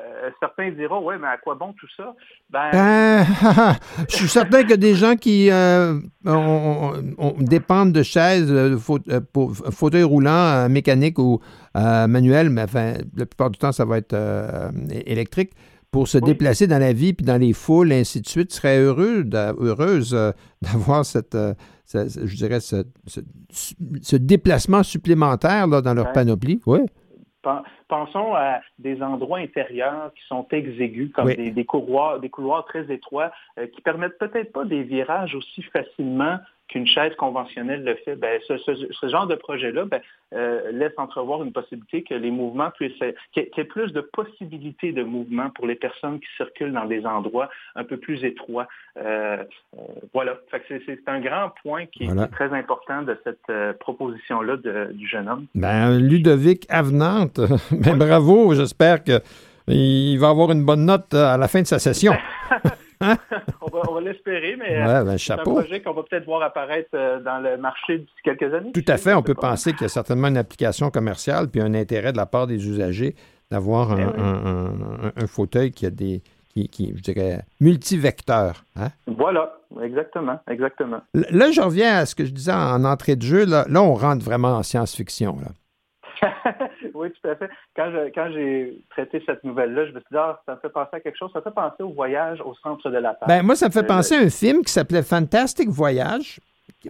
certains 0.40 0.70
diront, 0.70 1.00
oui, 1.06 1.16
mais 1.20 1.28
à 1.28 1.38
quoi 1.38 1.54
bon 1.54 1.72
tout 1.72 1.88
ça? 1.96 2.14
Ben, 2.50 2.70
ben 2.72 3.24
je 4.08 4.16
suis 4.16 4.28
certain 4.28 4.64
que 4.64 4.74
des 4.74 4.94
gens 4.94 5.16
qui 5.16 5.50
dépendent 7.40 7.92
de 7.92 8.02
chaises, 8.02 8.78
pour 9.32 9.52
fauteuil 9.72 10.04
roulant 10.04 10.68
mécanique 10.68 11.18
ou 11.18 11.40
manuel, 11.74 12.50
mais 12.50 12.66
la 13.16 13.26
plupart 13.26 13.50
du 13.50 13.58
temps, 13.58 13.72
ça 13.72 13.84
va 13.84 13.98
être 13.98 14.16
électrique 15.06 15.50
pour 15.90 16.08
se 16.08 16.18
déplacer 16.18 16.66
dans 16.66 16.78
la 16.78 16.92
vie, 16.92 17.14
puis 17.14 17.24
dans 17.24 17.40
les 17.40 17.52
foules, 17.52 17.92
ainsi 17.92 18.20
de 18.20 18.26
suite, 18.26 18.52
serait 18.52 18.78
heureux 18.78 19.24
heureuse 19.32 20.14
euh, 20.14 20.32
d'avoir 20.62 21.04
cette, 21.04 21.34
euh, 21.34 21.54
je 21.94 22.36
dirais, 22.36 22.60
ce, 22.60 24.16
déplacement 24.16 24.82
supplémentaire 24.82 25.66
là, 25.66 25.80
dans 25.80 25.94
leur 25.94 26.12
panoplie. 26.12 26.60
Oui. 26.66 26.80
Pensons 27.88 28.34
à 28.34 28.60
des 28.78 29.00
endroits 29.00 29.38
intérieurs 29.38 30.12
qui 30.14 30.22
sont 30.26 30.46
exigus, 30.50 31.10
comme 31.12 31.32
des, 31.32 31.64
couloirs, 31.64 32.20
des 32.20 32.28
couloirs 32.28 32.66
très 32.66 32.92
étroits, 32.92 33.30
euh, 33.58 33.66
qui 33.68 33.80
permettent 33.80 34.18
peut-être 34.18 34.52
pas 34.52 34.64
des 34.64 34.82
virages 34.82 35.34
aussi 35.34 35.62
facilement 35.62 36.38
qu'une 36.68 36.86
chaise 36.86 37.14
conventionnelle 37.16 37.82
le 37.82 37.94
fait, 38.04 38.14
ben, 38.16 38.40
ce, 38.46 39.08
genre 39.08 39.26
de 39.26 39.34
projet-là 39.34 39.86
ben, 39.86 40.00
euh, 40.34 40.70
laisse 40.72 40.92
entrevoir 40.98 41.42
une 41.42 41.52
possibilité 41.52 42.02
que 42.02 42.14
les 42.14 42.30
mouvements 42.30 42.70
puissent, 42.70 42.98
qu'il 43.32 43.44
y, 43.56 43.60
ait 43.60 43.64
plus 43.64 43.92
de 43.92 44.00
possibilités 44.00 44.92
de 44.92 45.02
mouvement 45.02 45.50
pour 45.50 45.66
les 45.66 45.74
personnes 45.74 46.20
qui 46.20 46.28
circulent 46.36 46.72
dans 46.72 46.84
des 46.84 47.06
endroits 47.06 47.48
un 47.74 47.84
peu 47.84 47.96
plus 47.96 48.22
étroits. 48.24 48.68
Euh, 48.98 49.42
euh, 49.76 49.80
voilà. 50.12 50.38
c'est, 50.68 50.98
un 51.06 51.20
grand 51.20 51.50
point 51.62 51.86
qui 51.86 52.04
est, 52.04 52.30
très 52.32 52.52
important 52.52 53.02
de 53.02 53.18
cette 53.24 53.78
proposition-là 53.78 54.56
du 54.92 55.08
jeune 55.08 55.28
homme. 55.28 55.46
Ben, 55.54 55.98
Ludovic 55.98 56.66
Avenante, 56.68 57.40
ben, 57.70 57.96
bravo. 57.96 58.54
J'espère 58.54 59.02
qu'il 59.02 60.18
va 60.18 60.28
avoir 60.28 60.52
une 60.52 60.64
bonne 60.64 60.84
note 60.84 61.14
à 61.14 61.38
la 61.38 61.48
fin 61.48 61.62
de 61.62 61.66
sa 61.66 61.78
session. 61.78 62.12
On 63.60 63.94
va, 63.94 64.00
l'espérer, 64.00 64.56
mais 64.56 64.80
euh, 64.80 65.04
ben, 65.04 65.18
c'est 65.18 65.32
un 65.32 65.38
projet 65.38 65.82
qu'on 65.82 65.92
va 65.92 66.02
peut-être 66.02 66.24
voir 66.24 66.42
apparaître 66.42 66.90
euh, 66.94 67.20
dans 67.20 67.38
le 67.38 67.56
marché 67.56 67.98
d'ici 67.98 68.12
quelques 68.24 68.52
années. 68.52 68.72
Tout 68.72 68.84
à 68.88 68.96
fait. 68.96 69.14
On 69.14 69.22
peut 69.22 69.34
penser 69.34 69.72
qu'il 69.72 69.82
y 69.82 69.86
a 69.86 69.88
certainement 69.88 70.28
une 70.28 70.36
application 70.36 70.90
commerciale 70.90 71.48
puis 71.48 71.60
un 71.60 71.74
intérêt 71.74 72.12
de 72.12 72.16
la 72.16 72.26
part 72.26 72.46
des 72.46 72.66
usagers 72.66 73.14
d'avoir 73.50 73.92
un, 73.92 74.72
eh 75.16 75.26
fauteuil 75.26 75.70
qui 75.70 75.86
a 75.86 75.90
des, 75.90 76.22
qui, 76.66 76.92
je 76.96 77.00
dirais, 77.00 77.40
multivecteur. 77.60 78.64
Hein? 78.76 78.88
Voilà, 79.06 79.58
exactement, 79.82 80.38
exactement. 80.50 81.00
Là, 81.14 81.50
je 81.50 81.60
reviens 81.60 81.98
à 81.98 82.06
ce 82.06 82.14
que 82.14 82.24
je 82.24 82.32
disais 82.32 82.52
en 82.52 82.84
entrée 82.84 83.16
de 83.16 83.22
jeu. 83.22 83.46
Là, 83.46 83.64
là 83.68 83.82
on 83.82 83.94
rentre 83.94 84.24
vraiment 84.24 84.56
en 84.56 84.62
science-fiction. 84.62 85.38
Oui, 86.98 87.12
tout 87.12 87.28
à 87.28 87.36
fait. 87.36 87.48
Quand, 87.76 88.30
j'ai 88.32 88.82
traité 88.90 89.22
cette 89.24 89.44
nouvelle-là, 89.44 89.86
je 89.86 89.92
me 89.92 90.00
suis 90.00 90.08
dit, 90.10 90.16
ah, 90.18 90.40
ça 90.46 90.56
me 90.56 90.60
fait 90.60 90.68
penser 90.68 90.90
à 90.94 91.00
quelque 91.00 91.16
chose. 91.16 91.30
Ça 91.32 91.38
me 91.38 91.44
fait 91.44 91.54
penser 91.54 91.82
au 91.84 91.92
voyage 91.92 92.40
au 92.40 92.54
centre 92.62 92.90
de 92.90 92.98
la 92.98 93.14
Terre. 93.14 93.28
Ben, 93.28 93.42
moi, 93.42 93.54
ça 93.54 93.68
me 93.68 93.72
fait 93.72 93.84
euh, 93.84 93.86
penser 93.86 94.16
à 94.16 94.20
un 94.20 94.30
film 94.30 94.64
qui 94.64 94.72
s'appelait 94.72 95.02
Fantastic 95.02 95.68
Voyage. 95.68 96.40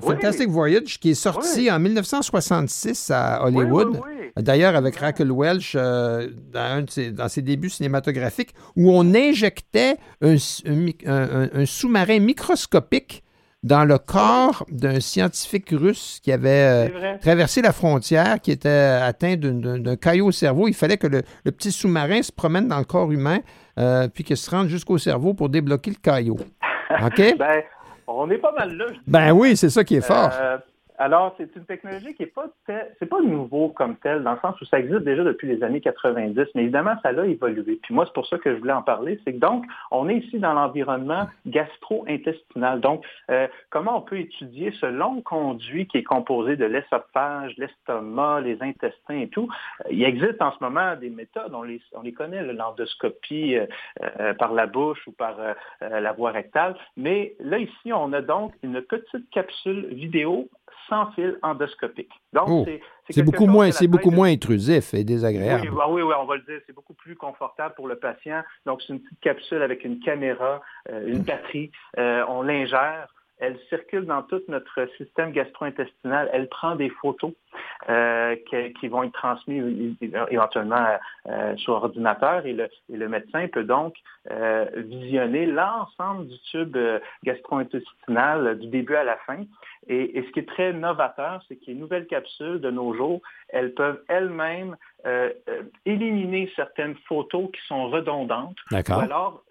Fantastic 0.00 0.48
Voyage, 0.48 0.98
qui 0.98 1.10
est 1.10 1.14
sorti 1.14 1.70
en 1.70 1.78
1966 1.78 3.10
à 3.10 3.44
Hollywood. 3.44 4.00
D'ailleurs, 4.36 4.76
avec 4.76 4.96
Raquel 4.96 5.30
Welch 5.32 5.74
euh, 5.76 6.28
dans, 6.52 6.86
ses, 6.88 7.42
débuts 7.42 7.70
cinématographiques, 7.70 8.54
où 8.76 8.90
on 8.90 9.14
injectait 9.14 9.96
un 10.22 10.36
sous-marin 11.66 12.20
microscopique 12.20 13.24
dans 13.68 13.84
le 13.84 13.98
corps 13.98 14.64
d'un 14.70 14.98
scientifique 14.98 15.68
russe 15.70 16.20
qui 16.22 16.32
avait 16.32 16.88
euh, 16.88 17.18
traversé 17.20 17.60
la 17.60 17.72
frontière, 17.72 18.40
qui 18.40 18.50
était 18.50 18.68
atteint 18.68 19.37
d'un 19.37 19.96
caillot 19.96 20.28
au 20.28 20.32
cerveau. 20.32 20.68
Il 20.68 20.75
fallait 20.75 20.96
que 20.96 21.06
le, 21.06 21.22
petit 21.52 21.70
sous-marin 21.70 22.22
se 22.22 22.32
promène 22.32 22.66
dans 22.66 22.78
le 22.78 22.84
corps 22.84 23.12
humain, 23.12 23.40
euh, 23.78 24.08
puis 24.08 24.25
qu'il 24.25 24.38
se 24.38 24.50
rende 24.50 24.68
jusqu'au 24.68 24.96
cerveau 24.96 25.34
pour 25.34 25.50
débloquer 25.50 25.90
le 25.90 25.96
caillot. 26.02 26.38
OK? 27.04 27.37
ben, 27.38 27.62
on 28.06 28.30
est 28.30 28.38
pas 28.38 28.52
mal 28.52 28.75
là. 28.75 28.87
Ben 29.06 29.32
oui, 29.32 29.54
c'est 29.54 29.68
ça 29.68 29.84
qui 29.84 29.96
est 29.96 30.06
fort. 30.06 30.32
Euh, 31.00 31.08
alors, 31.08 31.34
c'est 31.38 31.54
une 31.56 31.64
technologie 31.64 32.14
qui 32.14 32.22
n'est 32.22 32.28
pas, 32.28 32.46
c'est 32.66 33.08
pas 33.08 33.20
nouveau 33.20 33.70
comme 33.70 33.96
tel, 33.96 34.22
dans 34.22 34.32
le 34.32 34.38
sens 34.40 34.60
où 34.60 34.64
ça 34.66 34.78
existe 34.78 35.04
déjà 35.04 35.24
depuis 35.24 35.48
les 35.48 35.62
années 35.62 35.80
90, 35.80 36.48
mais 36.54 36.62
évidemment, 36.62 36.94
ça 37.02 37.10
a 37.10 37.24
évolué. 37.24 37.78
Puis 37.82 37.94
moi, 37.94 38.04
c'est 38.06 38.12
pour 38.12 38.26
ça 38.26 38.38
que 38.38 38.52
je 38.54 38.58
voulais 38.58 38.72
en 38.72 38.82
parler, 38.82 39.18
c'est 39.24 39.32
que 39.32 39.38
donc, 39.38 39.64
on 39.90 40.08
est 40.08 40.16
ici 40.16 40.38
dans 40.38 40.52
l'environnement 40.52 41.28
gastro-intestinal. 41.46 42.80
Donc, 42.80 43.04
euh, 43.30 43.46
comment 43.70 43.98
on 43.98 44.00
peut 44.02 44.18
étudier 44.18 44.72
ce 44.72 44.86
long 44.86 45.22
conduit 45.22 45.86
qui 45.86 45.98
est 45.98 46.02
composé 46.02 46.56
de 46.56 46.66
l'esophage, 46.66 47.54
l'estomac, 47.56 48.42
les 48.42 48.62
intestins 48.62 49.18
et 49.18 49.28
tout? 49.28 49.48
Euh, 49.86 49.88
il 49.90 50.04
existe 50.04 50.42
en 50.42 50.52
ce 50.52 50.58
moment 50.60 50.96
des 50.96 51.10
méthodes, 51.10 51.54
on 51.54 51.62
les, 51.62 51.80
on 51.94 52.02
les 52.02 52.12
connaît, 52.12 52.42
l'endoscopie 52.52 53.56
euh, 53.56 54.34
par 54.34 54.52
la 54.52 54.66
bouche 54.66 55.06
ou 55.06 55.12
par 55.12 55.36
la 55.80 56.12
voie 56.12 56.32
rectale, 56.32 56.76
mais 56.96 57.34
là, 57.40 57.58
ici, 57.58 57.92
on 57.92 58.12
a 58.12 58.20
donc 58.20 58.52
une 58.62 58.80
petite 58.82 59.30
capsule 59.30 59.86
vidéo 59.92 60.48
sans 60.88 61.11
fil 61.12 61.38
endoscopique. 61.42 62.12
Donc, 62.33 62.49
oh, 62.49 62.66
c'est 63.11 63.23
beaucoup 63.23 63.47
moins, 63.47 63.71
c'est 63.71 63.88
beaucoup 63.88 64.11
moins 64.11 64.30
intrusif 64.30 64.95
et 64.95 65.04
désagréable. 65.04 65.68
Oui, 65.71 65.83
oui, 65.90 66.02
oui, 66.02 66.14
on 66.18 66.25
va 66.25 66.37
le 66.37 66.42
dire, 66.42 66.61
c'est 66.66 66.75
beaucoup 66.75 66.95
plus 66.95 67.16
confortable 67.16 67.75
pour 67.75 67.88
le 67.88 67.97
patient. 67.97 68.42
Donc, 68.66 68.83
c'est 68.83 68.92
une 68.92 69.00
petite 69.00 69.21
capsule 69.21 69.62
avec 69.62 69.85
une 69.85 70.00
caméra, 70.00 70.61
euh, 70.90 71.07
une 71.07 71.23
batterie. 71.23 71.71
Euh, 71.99 72.25
on 72.28 72.42
l'ingère 72.42 73.09
elle 73.40 73.59
circule 73.68 74.04
dans 74.04 74.23
tout 74.23 74.42
notre 74.49 74.88
système 74.97 75.33
gastro-intestinal. 75.33 76.28
Elle 76.33 76.49
prend 76.49 76.76
des 76.76 76.90
photos 76.90 77.33
euh, 77.88 78.37
qui, 78.80 78.88
vont 78.88 79.04
être 79.04 79.12
transmises 79.12 79.97
éventuellement 80.30 80.87
euh, 81.28 81.57
sur 81.57 81.75
ordinateur 81.75 82.45
et 82.47 82.52
le, 82.52 82.68
et 82.92 82.97
médecin 82.97 83.47
peut 83.49 83.64
donc 83.64 83.95
euh, 84.30 84.66
visionner 84.76 85.47
l'ensemble 85.47 86.26
du 86.26 86.38
tube 86.50 86.76
gastro-intestinal 87.25 88.59
du 88.59 88.66
début 88.68 88.95
à 88.95 89.04
la 89.04 89.16
fin. 89.26 89.45
Et, 89.88 90.23
ce 90.26 90.33
qui 90.33 90.40
est 90.40 90.49
très 90.49 90.73
novateur, 90.73 91.42
c'est 91.49 91.57
que 91.57 91.66
les 91.68 91.75
nouvelles 91.75 92.07
capsules 92.07 92.61
de 92.61 92.71
nos 92.71 92.95
jours, 92.95 93.23
elles 93.48 93.74
peuvent 93.74 94.02
elles-mêmes 94.08 94.76
éliminer 95.86 96.50
certaines 96.54 96.96
photos 97.08 97.48
qui 97.52 97.60
sont 97.66 97.88
redondantes. 97.88 98.56
Ou 98.72 98.92
alors 98.92 99.42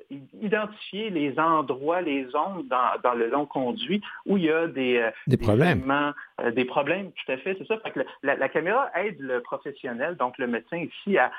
identifier 0.42 1.10
les 1.10 1.38
endroits, 1.40 2.02
les 2.02 2.26
zones 2.26 2.68
dans, 2.68 3.14
le 3.14 3.30
long 3.30 3.46
conduit 3.46 4.02
où 4.26 4.38
il 4.38 4.46
y 4.46 4.52
a 4.52 4.68
des, 4.68 4.98
euh, 4.98 5.12
des, 5.28 5.38
problèmes. 5.38 6.14
Euh, 6.40 6.52
des 6.52 6.66
problèmes, 6.66 7.12
tout 7.12 7.32
à 7.32 7.38
fait, 7.38 7.58
c'est 7.58 7.68
ça. 7.68 7.80
la, 8.22 8.50
caméra 8.50 8.92
aide 8.96 9.20
le 9.20 9.42
professionnel, 9.42 10.16
donc 10.18 10.38
le 10.38 10.46
médecin 10.46 10.78
ici, 10.78 11.18
à, 11.18 11.32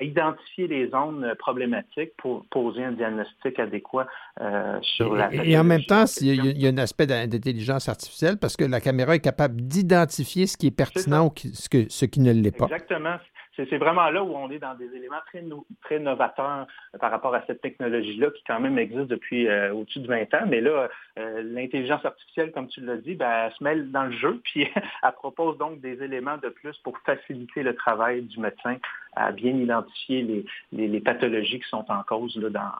identifier 0.00 0.66
les 0.66 0.88
zones 0.88 1.34
problématiques 1.38 2.12
pour 2.16 2.46
poser 2.46 2.84
un 2.84 2.92
diagnostic 2.92 3.58
adéquat 3.58 4.06
euh, 4.40 4.78
sur 4.80 5.14
la 5.14 5.32
Et 5.32 5.58
en 5.58 5.64
même 5.64 5.84
temps, 5.84 6.04
il 6.20 6.58
y, 6.58 6.66
a, 6.66 6.70
un 6.70 6.78
aspect 6.78 7.06
d'intelligence 7.06 7.88
artificielle 7.88 8.38
parce 8.38 8.56
que 8.56 8.64
la 8.64 8.80
caméra 8.80 9.14
est 9.14 9.20
capable 9.20 9.60
d'identifier 9.60 10.46
ce 10.46 10.56
qui 10.56 10.68
est 10.68 10.76
pertinent 10.76 11.26
ou 11.26 11.32
ce, 11.36 11.68
que, 11.68 11.90
ce 11.90 12.06
qui 12.06 12.20
ne 12.20 12.32
l'est 12.32 12.56
pas. 12.56 12.66
Exactement 12.66 13.16
c'est 13.56 13.78
vraiment 13.78 14.10
là 14.10 14.22
où 14.22 14.34
on 14.34 14.50
est 14.50 14.58
dans 14.58 14.74
des 14.74 14.94
éléments 14.94 15.16
très, 15.82 15.98
novateurs 15.98 16.66
par 17.00 17.10
rapport 17.10 17.34
à 17.34 17.42
cette 17.46 17.60
technologie-là 17.60 18.30
qui 18.30 18.42
quand 18.46 18.60
même 18.60 18.78
existe 18.78 19.08
depuis 19.08 19.48
euh, 19.48 19.72
au-dessus 19.72 20.00
de 20.00 20.06
20 20.06 20.34
ans. 20.34 20.46
Mais 20.48 20.60
là, 20.60 20.88
euh, 21.18 21.42
l'intelligence 21.42 22.04
artificielle, 22.04 22.52
comme 22.52 22.68
tu 22.68 22.80
l'as 22.80 22.96
dit, 22.96 23.14
ben, 23.14 23.50
se 23.56 23.64
mêle 23.64 23.90
dans 23.90 24.04
le 24.04 24.12
jeu, 24.12 24.40
puis 24.44 24.66
elle 24.74 25.12
propose 25.12 25.56
donc 25.58 25.80
des 25.80 26.02
éléments 26.02 26.36
de 26.36 26.48
plus 26.48 26.76
pour 26.84 26.98
faciliter 27.00 27.62
le 27.62 27.74
travail 27.74 28.22
du 28.22 28.40
médecin 28.40 28.76
à 29.14 29.32
bien 29.32 29.56
identifier 29.56 30.44
les, 30.72 31.00
pathologies 31.00 31.60
qui 31.60 31.68
sont 31.70 31.84
en 31.88 32.02
cause 32.02 32.36
dans 32.36 32.72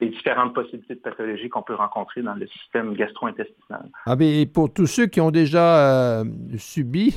les 0.00 0.08
différentes 0.08 0.54
possibilités 0.54 0.96
de 0.96 1.00
pathologies 1.00 1.48
qu'on 1.48 1.62
peut 1.62 1.74
rencontrer 1.74 2.22
dans 2.22 2.34
le 2.34 2.48
système 2.48 2.94
gastro-intestinal. 2.94 3.88
Ah 4.06 4.16
bien, 4.16 4.44
pour 4.52 4.72
tous 4.72 4.86
ceux 4.86 5.06
qui 5.06 5.20
ont 5.20 5.30
déjà 5.30 6.18
euh, 6.20 6.24
subi 6.56 7.16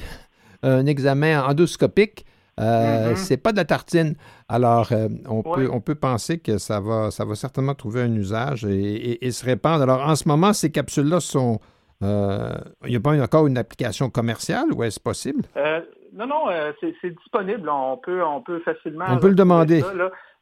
un 0.61 0.85
examen 0.85 1.43
endoscopique, 1.43 2.25
euh, 2.59 3.13
mm-hmm. 3.13 3.15
C'est 3.15 3.37
pas 3.37 3.51
de 3.51 3.57
la 3.57 3.65
tartine. 3.65 4.15
Alors, 4.49 4.91
euh, 4.91 5.07
on, 5.29 5.43
peut, 5.43 5.69
on 5.71 5.79
peut 5.79 5.95
penser 5.95 6.39
que 6.39 6.57
ça 6.57 6.79
va, 6.79 7.11
ça 7.11 7.25
va 7.25 7.35
certainement 7.35 7.75
trouver 7.75 8.01
un 8.01 8.13
usage 8.13 8.65
et, 8.65 9.31
se 9.31 9.45
répandre. 9.45 9.83
Alors, 9.83 10.01
en 10.01 10.15
ce 10.15 10.27
moment, 10.27 10.53
ces 10.53 10.71
capsules-là 10.71 11.19
sont. 11.19 11.59
Euh, 12.03 12.53
il 12.83 12.91
n'y 12.91 12.95
a 12.95 12.99
pas 12.99 13.19
encore 13.19 13.47
une 13.47 13.57
application 13.57 14.09
commerciale 14.09 14.71
ou 14.71 14.83
est-ce 14.83 14.99
possible? 14.99 15.43
Non, 16.13 16.25
non, 16.25 16.45
c'est 16.79 17.09
disponible. 17.09 17.69
On 17.69 17.97
peut, 17.97 18.23
on 18.23 18.41
peut 18.41 18.59
facilement. 18.59 19.05
On 19.09 19.17
peut 19.17 19.29
le 19.29 19.35
demander. 19.35 19.83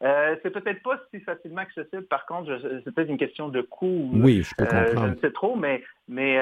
Euh, 0.06 0.36
c'est 0.44 0.52
peut-être 0.52 0.84
pas 0.84 1.00
si 1.12 1.20
facilement 1.22 1.62
accessible. 1.62 2.04
Par 2.04 2.26
contre, 2.28 2.60
c'est 2.84 2.94
peut-être 2.94 3.10
une 3.10 3.18
question 3.18 3.50
de 3.50 3.62
coût. 3.62 4.12
Oui, 4.14 4.44
je 4.44 4.54
peux 4.56 4.66
comprendre. 4.66 5.08
je 5.08 5.16
ne 5.16 5.20
sais 5.20 5.32
trop, 5.32 5.56
mais 5.56 5.84
mais 6.08 6.40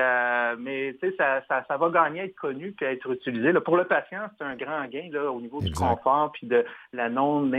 mais 0.58 0.96
ça, 1.18 1.42
ça, 1.48 1.64
ça, 1.66 1.78
va 1.78 1.90
gagner 1.90 2.22
à 2.22 2.26
être 2.26 2.36
connu 2.36 2.74
puis 2.74 2.86
à 2.86 2.92
être 2.92 3.10
utilisé. 3.12 3.54
Là, 3.54 3.62
pour 3.62 3.78
le 3.78 3.86
patient, 3.86 4.24
c'est 4.38 4.44
un 4.44 4.56
grand 4.58 4.86
gain 4.90 5.08
là, 5.12 5.32
au 5.32 5.40
niveau 5.40 5.62
du 5.62 5.72
confort 5.72 6.32
puis 6.34 6.48
de 6.48 6.66
la 6.92 7.10
non. 7.10 7.50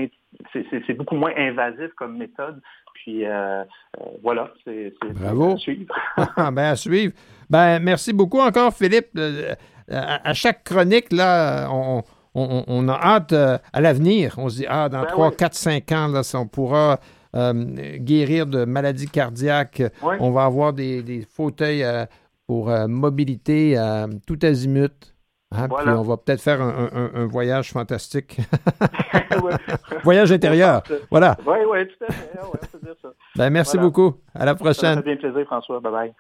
C'est 0.52 0.94
beaucoup 0.94 1.16
moins 1.16 1.32
invasif 1.37 1.92
comme 1.96 2.18
méthode. 2.18 2.61
Puis 2.94 3.25
voilà, 4.23 4.52
c'est 4.64 4.92
à 5.25 5.56
suivre. 5.56 5.94
ben, 6.37 6.58
à 6.58 6.76
suivre. 6.76 7.14
Ben, 7.49 7.78
merci 7.78 8.12
beaucoup 8.12 8.40
encore, 8.40 8.75
Philippe. 8.75 9.18
À, 9.90 10.32
chaque 10.34 10.64
chronique, 10.64 11.12
là, 11.12 11.68
on, 11.70 12.02
on, 12.34 12.88
a 12.88 12.94
hâte 12.94 13.32
euh, 13.32 13.58
à 13.72 13.80
l'avenir. 13.80 14.34
On 14.38 14.48
se 14.48 14.56
dit, 14.56 14.66
ah, 14.68 14.88
dans 14.88 15.04
3, 15.04 15.32
4, 15.32 15.54
5 15.54 15.92
ans, 15.92 16.08
là, 16.08 16.22
on 16.34 16.46
pourra 16.46 16.98
euh, 17.36 17.52
guérir 17.98 18.46
de 18.46 18.64
maladies 18.64 19.08
cardiaques. 19.08 19.82
On 20.02 20.30
va 20.30 20.44
avoir 20.44 20.72
des, 20.72 21.26
fauteuils 21.30 21.84
euh, 21.84 22.06
pour 22.46 22.70
mobilité 22.88 23.76
tout 24.26 24.38
azimut. 24.42 25.14
Hein, 25.56 25.68
puis 25.68 25.88
on 25.88 26.02
va 26.02 26.16
peut-être 26.16 26.42
faire 26.42 26.60
un, 26.60 27.26
voyage 27.26 27.70
fantastique. 27.72 28.38
voyage 30.02 30.32
intérieur. 30.32 30.82
Voilà. 31.10 31.36
Oui, 31.46 31.58
oui, 31.70 31.86
tout 31.86 32.04
à 32.08 32.12
fait. 32.12 32.30
Ah 32.36 32.46
ça. 33.00 33.08
Ben, 33.36 33.50
merci 33.50 33.78
beaucoup. 33.78 34.14
À 34.34 34.44
la 34.44 34.54
prochaine. 34.54 34.96
Ça 34.96 35.02
fait 35.02 35.14
bien 35.14 35.16
plaisir, 35.16 35.46
François. 35.46 35.80
Bye 35.80 35.92
bye. 35.92 36.14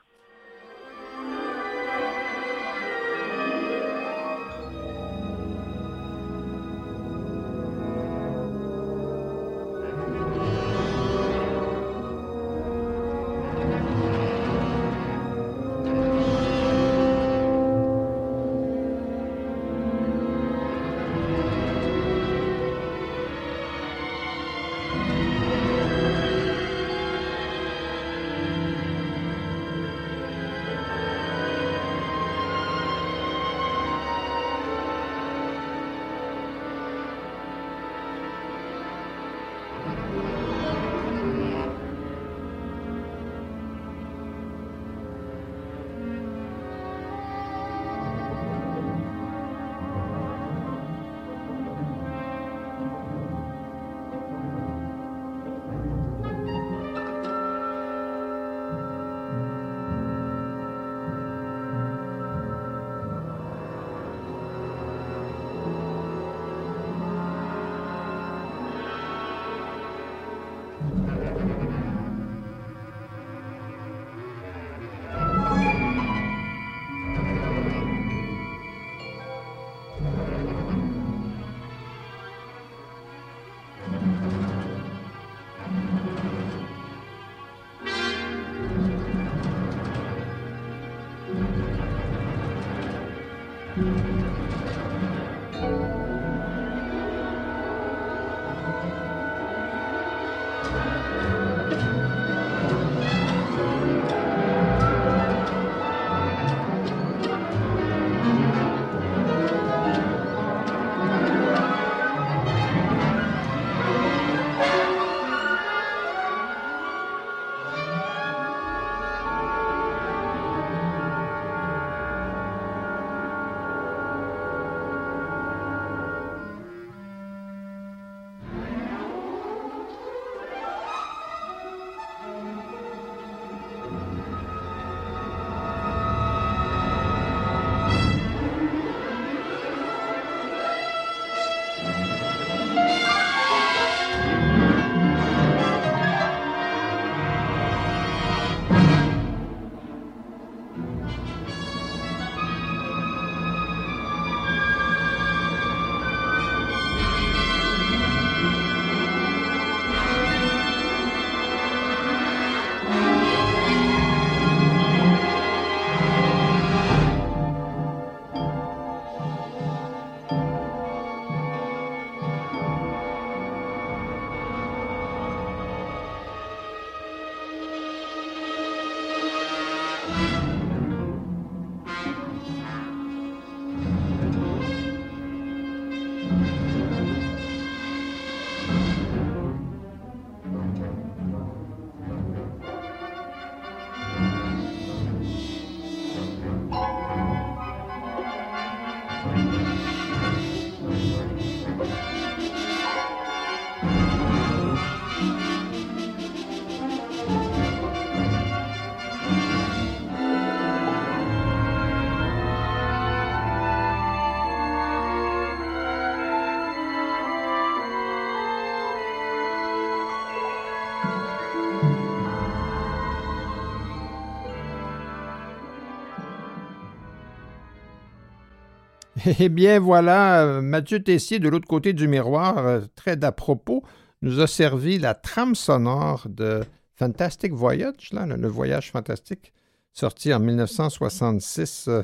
Eh 229.38 229.48
bien 229.48 229.78
voilà, 229.78 230.60
Mathieu 230.60 231.02
Tessier, 231.02 231.38
de 231.38 231.48
l'autre 231.48 231.66
côté 231.66 231.92
du 231.92 232.08
miroir, 232.08 232.58
euh, 232.58 232.80
très 232.94 233.16
d'à 233.16 233.32
propos, 233.32 233.82
nous 234.20 234.40
a 234.40 234.46
servi 234.46 234.98
la 234.98 235.14
trame 235.14 235.54
sonore 235.54 236.26
de 236.28 236.62
Fantastic 236.96 237.52
Voyage, 237.52 238.10
là, 238.12 238.26
le, 238.26 238.48
voyage 238.48 238.90
fantastique, 238.90 239.54
sorti 239.92 240.32
en 240.34 240.40
1966, 240.40 241.88
euh, 241.88 242.02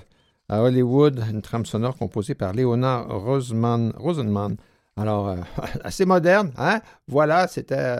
à 0.48 0.62
Hollywood, 0.62 1.22
une 1.30 1.42
trame 1.42 1.66
sonore 1.66 1.98
composée 1.98 2.34
par 2.34 2.54
Leonard 2.54 3.08
Rosenman. 3.08 3.92
Rosenman. 3.96 4.56
Alors, 4.96 5.36
assez 5.84 6.06
moderne, 6.06 6.52
hein? 6.56 6.80
Voilà, 7.06 7.48
c'était 7.48 7.96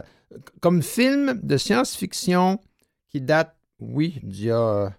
comme 0.60 0.82
film 0.82 1.38
de 1.42 1.58
science-fiction 1.58 2.58
qui 3.08 3.20
date, 3.20 3.54
oui, 3.80 4.18
d'il 4.22 4.46
y 4.46 4.50
a 4.50 4.92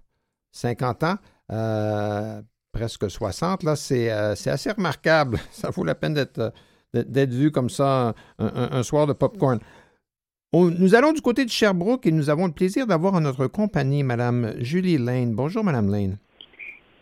50 0.51 1.03
ans, 1.03 1.15
presque 2.71 3.09
60, 3.09 3.63
là, 3.63 3.75
c'est 3.75 4.09
assez 4.09 4.71
remarquable. 4.71 5.37
Ça 5.51 5.69
vaut 5.69 5.83
la 5.83 5.95
peine 5.95 6.13
d'être 6.13 6.53
d'être 6.93 7.31
vu 7.31 7.51
comme 7.51 7.69
ça 7.69 8.13
un, 8.37 8.83
soir 8.83 9.07
de 9.07 9.13
popcorn. 9.13 9.59
nous 10.53 10.95
allons 10.95 11.13
du 11.13 11.21
côté 11.21 11.45
de 11.45 11.49
Sherbrooke 11.49 12.05
et 12.05 12.11
nous 12.11 12.29
avons 12.29 12.47
le 12.47 12.51
plaisir 12.51 12.85
d'avoir 12.85 13.13
en 13.13 13.21
notre 13.21 13.47
compagnie 13.47 14.03
Mme 14.03 14.55
Julie 14.59 14.97
Lane. 14.97 15.33
Bonjour, 15.33 15.63
Mme 15.63 15.89
Lane. 15.89 16.17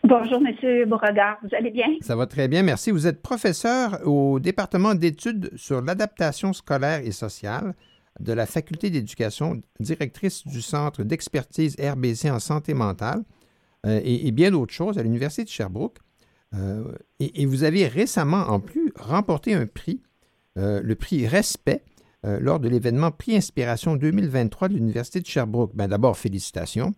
Bonjour, 0.04 0.40
M. 0.46 0.88
Beauregard. 0.88 1.38
Vous 1.42 1.54
allez 1.56 1.70
bien? 1.70 1.86
Ça 2.00 2.16
va 2.16 2.26
très 2.26 2.48
bien, 2.48 2.62
merci. 2.62 2.90
Vous 2.90 3.06
êtes 3.06 3.20
professeur 3.20 3.98
au 4.06 4.40
département 4.40 4.94
d'études 4.94 5.50
sur 5.56 5.82
l'adaptation 5.82 6.52
scolaire 6.52 7.00
et 7.04 7.12
sociale 7.12 7.74
de 8.18 8.32
la 8.32 8.46
Faculté 8.46 8.90
d'éducation, 8.90 9.60
directrice 9.78 10.46
du 10.46 10.62
Centre 10.62 11.02
d'expertise 11.02 11.76
RBC 11.78 12.30
en 12.30 12.38
santé 12.38 12.74
mentale 12.74 13.24
euh, 13.86 14.00
et, 14.04 14.30
bien 14.32 14.50
d'autres 14.50 14.74
choses 14.74 14.98
à 14.98 15.02
l'Université 15.02 15.44
de 15.44 15.48
Sherbrooke. 15.48 15.98
Euh, 16.54 16.92
et, 17.18 17.46
vous 17.46 17.64
avez 17.64 17.86
récemment, 17.86 18.42
en 18.48 18.60
plus, 18.60 18.92
remporté 18.96 19.54
un 19.54 19.66
prix, 19.66 20.02
euh, 20.58 20.80
le 20.82 20.94
prix 20.94 21.26
Respect, 21.26 21.82
lors 22.22 22.60
de 22.60 22.68
l'événement 22.68 23.10
Prix 23.10 23.34
Inspiration 23.34 23.96
2023 23.96 24.68
de 24.68 24.74
l'Université 24.74 25.20
de 25.20 25.26
Sherbrooke. 25.26 25.74
Ben, 25.74 25.88
D'abord, 25.88 26.18
félicitations. 26.18 26.92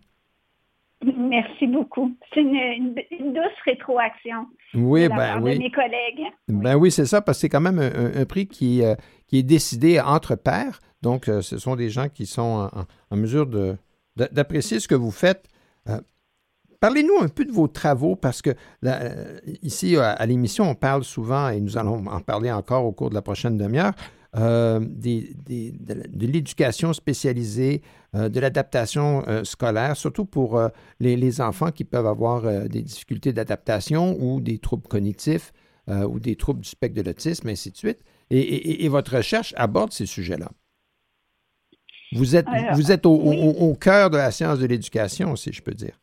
Merci 1.01 1.67
beaucoup. 1.67 2.13
C'est 2.33 2.41
une, 2.41 2.93
douce 2.93 3.61
rétroaction 3.63 4.47
oui, 4.73 5.07
ben, 5.07 5.41
oui. 5.41 5.53
de 5.53 5.59
mes 5.59 5.71
collègues. 5.71 6.23
Ben 6.49 6.75
oui, 6.75 6.91
c'est 6.91 7.05
ça, 7.05 7.21
parce 7.21 7.37
que 7.37 7.41
c'est 7.43 7.49
quand 7.49 7.61
même 7.61 7.79
un, 7.79 8.25
prix 8.25 8.47
qui, 8.47 8.81
qui, 9.27 9.37
est 9.37 9.43
décidé 9.43 10.01
entre 10.01 10.35
pairs. 10.35 10.81
Donc, 11.01 11.23
ce 11.27 11.57
sont 11.57 11.77
des 11.77 11.89
gens 11.89 12.09
qui 12.09 12.25
sont 12.25 12.69
en, 13.09 13.15
mesure 13.15 13.47
d'apprécier 14.17 14.81
ce 14.81 14.89
que 14.89 14.95
vous 14.95 15.11
faites. 15.11 15.47
Parlez-nous 16.83 17.17
un 17.21 17.29
peu 17.29 17.45
de 17.45 17.51
vos 17.53 17.69
travaux 17.69 18.17
parce 18.17 18.41
que 18.41 18.49
euh, 18.83 19.39
ici 19.61 19.95
à, 19.95 20.25
l'émission, 20.25 20.69
on 20.69 20.75
parle 20.75 21.05
souvent, 21.05 21.47
et 21.47 21.61
nous 21.61 21.77
allons 21.77 22.05
en 22.07 22.19
parler 22.19 22.51
encore 22.51 22.83
au 22.83 22.91
cours 22.91 23.09
de 23.09 23.15
la 23.15 23.21
prochaine 23.21 23.55
demi-heure, 23.55 23.93
euh, 24.35 24.81
de, 24.81 26.25
l'éducation 26.27 26.91
spécialisée, 26.91 27.83
euh, 28.15 28.27
de 28.27 28.37
l'adaptation 28.41 29.23
scolaire, 29.45 29.95
surtout 29.95 30.25
pour 30.25 30.61
les, 30.99 31.39
enfants 31.39 31.71
qui 31.71 31.85
peuvent 31.85 32.05
avoir 32.05 32.67
des 32.67 32.81
difficultés 32.81 33.31
d'adaptation 33.31 34.17
ou 34.19 34.41
des 34.41 34.57
troubles 34.57 34.89
cognitifs 34.89 35.53
ou 35.87 36.19
des 36.19 36.35
troubles 36.35 36.59
du 36.59 36.69
spectre 36.69 37.01
de 37.01 37.07
l'autisme, 37.07 37.47
ainsi 37.47 37.71
de 37.71 37.77
suite. 37.77 37.99
Et, 38.29 38.89
votre 38.89 39.15
recherche 39.15 39.53
aborde 39.55 39.93
ces 39.93 40.05
sujets-là. 40.05 40.51
Vous 42.11 42.35
êtes, 42.35 42.47
vous 42.73 42.91
êtes 42.91 43.05
au, 43.05 43.73
cœur 43.79 44.09
de 44.09 44.17
la 44.17 44.31
science 44.31 44.59
de 44.59 44.65
l'éducation, 44.65 45.37
si 45.37 45.53
je 45.53 45.61
peux 45.61 45.73
dire. 45.73 45.97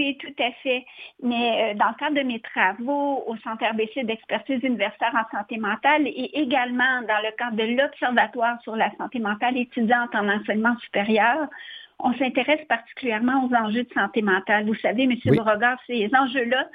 Oui, 0.00 0.16
tout 0.16 0.42
à 0.42 0.50
fait. 0.62 0.86
Mais 1.22 1.74
euh, 1.74 1.74
dans 1.74 1.88
le 1.88 1.94
cadre 1.98 2.16
de 2.16 2.22
mes 2.22 2.40
travaux 2.40 3.22
au 3.26 3.36
Centre 3.44 3.66
RBC 3.66 4.04
d'expertise 4.04 4.62
universitaire 4.62 5.12
en 5.14 5.36
santé 5.36 5.58
mentale 5.58 6.06
et 6.06 6.30
également 6.40 7.02
dans 7.02 7.20
le 7.22 7.36
cadre 7.36 7.56
de 7.56 7.76
l'Observatoire 7.76 8.58
sur 8.62 8.76
la 8.76 8.90
santé 8.96 9.18
mentale 9.18 9.58
étudiante 9.58 10.14
en 10.14 10.26
enseignement 10.30 10.74
supérieur, 10.78 11.48
on 11.98 12.14
s'intéresse 12.14 12.64
particulièrement 12.66 13.44
aux 13.44 13.54
enjeux 13.54 13.82
de 13.82 13.92
santé 13.92 14.22
mentale. 14.22 14.64
Vous 14.64 14.74
savez, 14.76 15.02
M. 15.02 15.16
Oui. 15.26 15.36
Beauregard, 15.36 15.78
ces 15.86 16.08
enjeux-là 16.16 16.66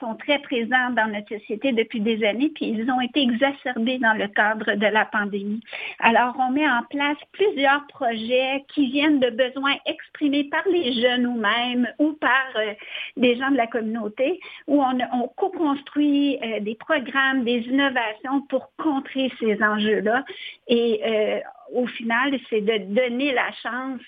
sont 0.00 0.14
très 0.14 0.38
présents 0.40 0.90
dans 0.90 1.12
notre 1.12 1.28
société 1.28 1.72
depuis 1.72 2.00
des 2.00 2.24
années, 2.24 2.50
puis 2.54 2.66
ils 2.66 2.90
ont 2.90 3.00
été 3.00 3.22
exacerbés 3.22 3.98
dans 3.98 4.14
le 4.14 4.28
cadre 4.28 4.72
de 4.74 4.86
la 4.86 5.04
pandémie. 5.04 5.60
Alors, 5.98 6.34
on 6.38 6.50
met 6.50 6.68
en 6.68 6.82
place 6.88 7.18
plusieurs 7.32 7.86
projets 7.88 8.64
qui 8.74 8.90
viennent 8.90 9.20
de 9.20 9.30
besoins 9.30 9.74
exprimés 9.86 10.44
par 10.44 10.62
les 10.70 10.92
jeunes 11.00 11.26
eux-mêmes 11.26 11.88
ou 11.98 12.12
par 12.14 12.46
euh, 12.56 12.72
des 13.16 13.36
gens 13.36 13.50
de 13.50 13.56
la 13.56 13.66
communauté, 13.66 14.40
où 14.66 14.82
on, 14.82 14.98
on 15.12 15.28
co-construit 15.28 16.38
euh, 16.42 16.60
des 16.60 16.74
programmes, 16.74 17.44
des 17.44 17.60
innovations 17.60 18.42
pour 18.48 18.70
contrer 18.76 19.30
ces 19.38 19.62
enjeux-là. 19.62 20.24
Et 20.68 21.00
euh, 21.04 21.40
au 21.72 21.86
final, 21.86 22.38
c'est 22.48 22.60
de 22.60 22.94
donner 22.94 23.32
la 23.32 23.50
chance 23.62 24.00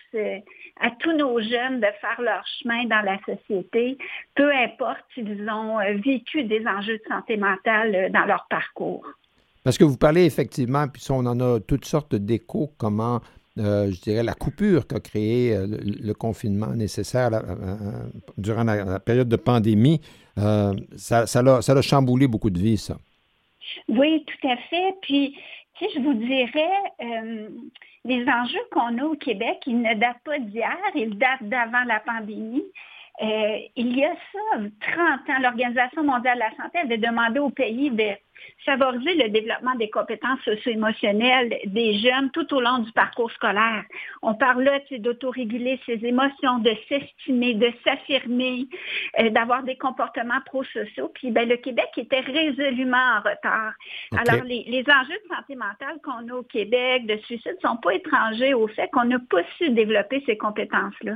à 0.81 0.91
tous 0.99 1.13
nos 1.17 1.41
jeunes 1.41 1.81
de 1.81 1.87
faire 2.01 2.21
leur 2.21 2.45
chemin 2.59 2.85
dans 2.87 3.03
la 3.03 3.19
société, 3.25 3.99
peu 4.35 4.53
importe 4.53 5.05
s'ils 5.15 5.49
ont 5.49 5.79
euh, 5.79 5.95
vécu 6.05 6.45
des 6.45 6.65
enjeux 6.67 6.99
de 6.99 7.03
santé 7.09 7.37
mentale 7.37 7.95
euh, 7.95 8.09
dans 8.11 8.25
leur 8.25 8.47
parcours. 8.49 9.07
Parce 9.65 9.79
que 9.79 9.85
vous 9.85 9.97
parlez 9.97 10.25
effectivement, 10.25 10.89
puis 10.89 11.03
on 11.11 11.25
en 11.27 11.39
a 11.39 11.61
toutes 11.61 11.85
sortes 11.85 12.17
d'échos, 12.17 12.73
comment, 12.79 13.21
euh, 13.59 13.93
je 13.93 14.01
dirais, 14.01 14.25
la 14.25 14.35
coupure 14.35 14.89
qu'a 14.89 14.99
créé 14.99 15.57
le, 15.57 16.13
confinement 16.15 16.75
nécessaire 16.75 17.31
durant 18.37 18.65
la, 18.65 18.99
période 18.99 19.29
de 19.29 19.37
pandémie, 19.37 20.01
ça, 20.37 21.27
ça, 21.27 21.41
a, 21.41 21.63
ça 21.63 21.73
a 21.75 21.83
chamboulé 21.83 22.27
beaucoup 22.27 22.51
de 22.51 22.59
vies, 22.59 22.77
ça. 22.77 22.97
Oui, 23.87 24.25
tout 24.27 24.49
à 24.49 24.57
fait. 24.69 24.95
Puis, 25.03 25.37
je 25.95 26.01
vous 26.01 26.15
dirais, 26.15 26.71
les 28.05 28.29
enjeux 28.29 28.65
qu'on 28.71 28.99
a 28.99 29.05
au 29.05 29.15
Québec, 29.15 29.63
ils 29.67 29.81
ne 29.81 29.95
datent 29.95 30.23
pas 30.25 30.39
d'hier, 30.39 30.77
ils 30.95 31.17
datent 31.17 31.43
d'avant 31.43 31.85
la 31.85 32.01
pandémie. 32.01 32.65
Euh, 33.23 33.59
il 33.77 33.97
y 33.97 34.05
a 34.05 34.15
ça, 34.33 34.59
30 34.81 35.31
ans, 35.31 35.41
l'Organisation 35.41 36.03
mondiale 36.03 36.37
de 36.37 36.41
la 36.41 36.57
santé 36.57 36.79
avait 36.79 36.99
demandé 36.99 37.39
au 37.39 37.51
pays 37.51 37.91
de 37.91 38.11
favoriser 38.65 39.15
le 39.15 39.29
développement 39.29 39.75
des 39.75 39.91
compétences 39.91 40.41
socio-émotionnelles 40.45 41.59
des 41.67 41.99
jeunes 41.99 42.31
tout 42.31 42.53
au 42.55 42.61
long 42.61 42.79
du 42.79 42.93
parcours 42.93 43.31
scolaire. 43.33 43.85
On 44.23 44.35
parle 44.35 44.63
là 44.63 44.79
d'autoréguler 44.99 45.81
ses 45.87 46.05
émotions, 46.05 46.59
de 46.59 46.73
s'estimer, 46.89 47.55
de 47.55 47.73
s'affirmer, 47.85 48.67
euh, 49.21 49.31
d'avoir 49.31 49.63
des 49.63 49.77
comportements 49.77 50.41
pro-sociaux. 50.47 51.11
Puis 51.15 51.31
ben, 51.31 51.49
le 51.49 51.57
Québec 51.57 51.89
était 51.97 52.21
résolument 52.21 52.97
en 52.97 53.21
retard. 53.21 53.73
Alors, 54.13 54.45
les, 54.45 54.65
les, 54.69 54.83
enjeux 54.83 55.19
de 55.25 55.35
santé 55.35 55.55
mentale 55.55 55.99
qu'on 56.05 56.29
a 56.29 56.39
au 56.39 56.43
Québec, 56.43 57.07
de 57.07 57.17
suicide, 57.19 57.57
ne 57.63 57.69
sont 57.69 57.77
pas 57.77 57.95
étrangers 57.95 58.55
au 58.55 58.69
fait 58.69 58.89
qu'on 58.93 59.05
n'a 59.05 59.19
pas 59.19 59.43
su 59.57 59.71
développer 59.71 60.23
ces 60.27 60.37
compétences-là. 60.37 61.15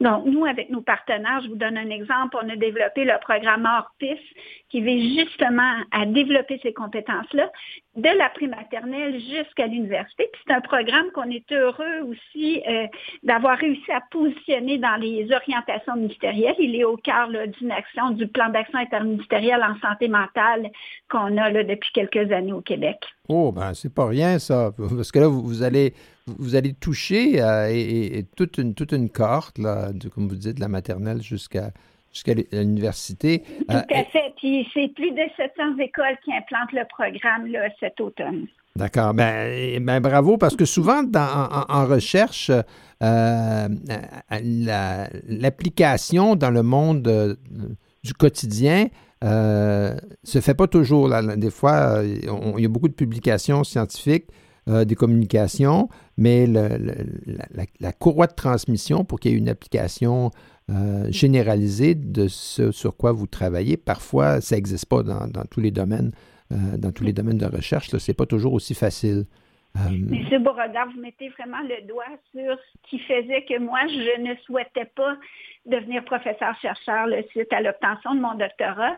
Donc, 0.00 0.26
nous, 0.26 0.44
avec 0.44 0.70
nos 0.70 0.80
partenaires, 0.80 1.40
je 1.42 1.48
vous 1.48 1.56
donne 1.56 1.76
un 1.76 1.90
exemple, 1.90 2.36
on 2.42 2.48
a 2.48 2.56
développé 2.56 3.04
le 3.04 3.18
programme 3.20 3.66
ORPIS 3.66 4.20
qui 4.70 4.82
vise 4.82 5.18
justement 5.18 5.72
à 5.90 6.04
développer 6.04 6.60
ces 6.62 6.72
compétences-là 6.72 7.50
de 7.96 8.18
la 8.18 8.28
primaternelle 8.30 9.18
jusqu'à 9.18 9.66
l'université. 9.66 10.30
C'est 10.46 10.54
un 10.54 10.60
programme 10.60 11.06
qu'on 11.14 11.30
est 11.30 11.50
heureux 11.52 12.02
aussi 12.06 12.62
euh, 12.68 12.86
d'avoir 13.22 13.58
réussi 13.58 13.90
à 13.90 14.00
positionner 14.10 14.78
dans 14.78 14.96
les 15.00 15.26
orientations 15.32 15.96
ministérielles. 15.96 16.54
Il 16.58 16.76
est 16.76 16.84
au 16.84 16.96
cœur 16.96 17.28
d'une 17.28 17.72
action, 17.72 18.10
du 18.10 18.28
plan 18.28 18.50
d'action 18.50 18.78
interministériel 18.78 19.62
en 19.62 19.78
santé 19.80 20.06
mentale 20.08 20.70
qu'on 21.10 21.36
a 21.38 21.50
depuis 21.50 21.90
quelques 21.92 22.30
années 22.30 22.52
au 22.52 22.60
Québec. 22.60 22.98
Oh, 23.28 23.52
ben 23.52 23.74
c'est 23.74 23.92
pas 23.92 24.06
rien 24.06 24.38
ça, 24.38 24.70
parce 24.76 25.12
que 25.12 25.18
là, 25.18 25.28
vous, 25.28 25.62
allez 25.62 25.92
vous 26.26 26.54
allez 26.54 26.72
toucher 26.72 27.40
toute 28.36 28.58
une 28.58 28.74
toute 28.74 28.92
une 28.92 29.10
cohorte, 29.10 29.56
comme 30.14 30.28
vous 30.28 30.36
dites, 30.36 30.56
de 30.56 30.60
la 30.60 30.68
maternelle 30.68 31.20
jusqu'à 31.20 31.72
jusqu'à 32.18 32.34
l'université. 32.52 33.42
Tout 33.42 33.64
à 33.68 33.78
euh, 33.78 34.04
fait. 34.12 34.32
Puis 34.36 34.68
c'est 34.74 34.88
plus 34.94 35.10
de 35.10 35.22
700 35.36 35.78
écoles 35.78 36.16
qui 36.24 36.32
implantent 36.32 36.72
le 36.72 36.84
programme 36.88 37.46
là, 37.46 37.68
cet 37.80 38.00
automne. 38.00 38.46
D'accord. 38.76 39.14
Ben, 39.14 39.84
ben, 39.84 40.00
bravo, 40.00 40.36
parce 40.36 40.54
que 40.54 40.64
souvent, 40.64 41.02
en, 41.14 41.86
recherche, 41.86 42.50
euh, 43.02 43.68
l'application 45.28 46.36
dans 46.36 46.50
le 46.50 46.62
monde 46.62 47.08
euh, 47.08 47.34
du 48.04 48.14
quotidien 48.14 48.86
ne 49.22 49.96
se 50.22 50.40
fait 50.40 50.54
pas 50.54 50.68
toujours. 50.68 51.10
Des 51.36 51.50
fois, 51.50 52.02
il 52.04 52.60
y 52.60 52.64
a 52.64 52.68
beaucoup 52.68 52.88
de 52.88 52.94
publications 52.94 53.64
scientifiques, 53.64 54.26
des 54.68 54.94
communications, 54.94 55.88
mais 56.16 56.46
la, 56.46 57.92
courroie 57.92 58.26
de 58.26 58.34
transmission 58.34 59.04
pour 59.04 59.18
qu'il 59.18 59.32
y 59.32 59.34
ait 59.34 59.38
une 59.38 59.48
application 59.48 60.30
euh, 60.70 61.10
généralisé 61.10 61.94
de 61.94 62.28
ce 62.28 62.72
sur 62.72 62.94
quoi 62.94 63.12
vous 63.12 63.26
travaillez. 63.26 63.78
Parfois, 63.78 64.42
ça 64.42 64.54
n'existe 64.54 64.84
pas 64.84 65.02
dans, 65.02 65.26
tous 65.50 65.60
les 65.60 65.70
domaines, 65.70 66.12
euh, 66.52 66.76
dans 66.76 66.92
tous 66.92 67.04
les 67.04 67.14
domaines 67.14 67.38
de 67.38 67.46
recherche. 67.46 67.88
Ce 67.88 68.10
n'est 68.10 68.14
pas 68.14 68.26
toujours 68.26 68.52
aussi 68.52 68.74
facile. 68.74 69.24
Euh, 69.76 69.80
Monsieur 69.90 70.38
Beauregard, 70.40 70.88
vous 70.94 71.00
mettez 71.00 71.30
vraiment 71.30 71.62
le 71.62 71.86
doigt 71.86 72.04
sur 72.32 72.54
ce 72.58 72.90
qui 72.90 72.98
faisait 72.98 73.46
que 73.48 73.58
moi, 73.58 73.80
je 73.86 74.20
ne 74.20 74.34
souhaitais 74.44 74.90
pas 74.94 75.16
devenir 75.66 76.04
professeur-chercheur 76.04 77.08
suite 77.30 77.52
à 77.52 77.60
l'obtention 77.60 78.14
de 78.14 78.20
mon 78.20 78.34
doctorat. 78.34 78.96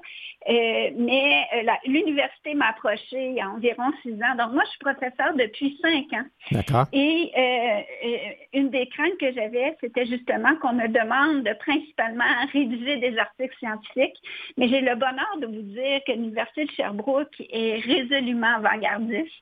Euh, 0.48 0.90
mais 0.96 1.46
euh, 1.54 1.70
l'université 1.86 2.54
m'a 2.54 2.68
approché 2.68 3.28
il 3.28 3.34
y 3.34 3.40
a 3.40 3.48
environ 3.48 3.90
six 4.02 4.14
ans. 4.14 4.36
Donc, 4.38 4.52
moi, 4.52 4.62
je 4.64 4.70
suis 4.70 4.78
professeur 4.78 5.34
depuis 5.34 5.78
cinq 5.82 6.12
ans. 6.18 6.26
D'accord. 6.50 6.86
Et 6.92 7.32
une 8.54 8.70
des 8.70 8.86
craintes 8.88 9.18
que 9.18 9.32
j'avais, 9.32 9.76
c'était 9.80 10.06
justement 10.06 10.56
qu'on 10.56 10.72
me 10.72 10.88
demande 10.88 11.44
de 11.44 11.52
principalement 11.54 12.24
rédiger 12.52 12.96
des 12.96 13.18
articles 13.18 13.56
scientifiques. 13.58 14.16
Mais 14.56 14.68
j'ai 14.68 14.80
le 14.80 14.94
bonheur 14.94 15.36
de 15.40 15.46
vous 15.46 15.62
dire 15.62 16.00
que 16.06 16.12
l'Université 16.12 16.64
de 16.64 16.70
Sherbrooke 16.70 17.42
est 17.50 17.78
résolument 17.84 18.54
avant-gardiste 18.56 19.32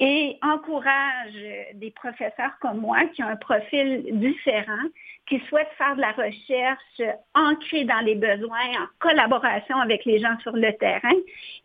et 0.00 0.38
encourage 0.42 1.34
des 1.74 1.90
professeurs 1.90 2.58
comme 2.60 2.78
moi 2.78 3.04
qui 3.14 3.22
ont 3.22 3.28
un 3.28 3.36
profil 3.36 4.04
différent, 4.18 4.88
qui 5.28 5.40
souhaitent 5.48 5.68
faire 5.76 5.94
de 5.96 6.00
la 6.00 6.12
recherche 6.12 7.16
ancrée 7.34 7.84
dans 7.84 8.00
les 8.04 8.14
besoins, 8.14 8.68
en 8.80 8.86
collaboration 8.98 9.76
avec 9.76 10.04
les 10.04 10.18
gens 10.18 10.38
sur 10.42 10.52
le 10.52 10.72
terrain, 10.78 11.16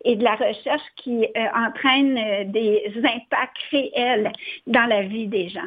et 0.04 0.16
de 0.16 0.24
la 0.24 0.34
recherche 0.34 0.82
qui 0.96 1.24
euh, 1.24 1.46
entraîne 1.54 2.18
euh, 2.18 2.44
des 2.44 2.92
impacts 2.98 3.56
réels 3.70 4.30
dans 4.66 4.86
la 4.86 5.02
vie 5.02 5.26
des 5.26 5.48
gens. 5.48 5.60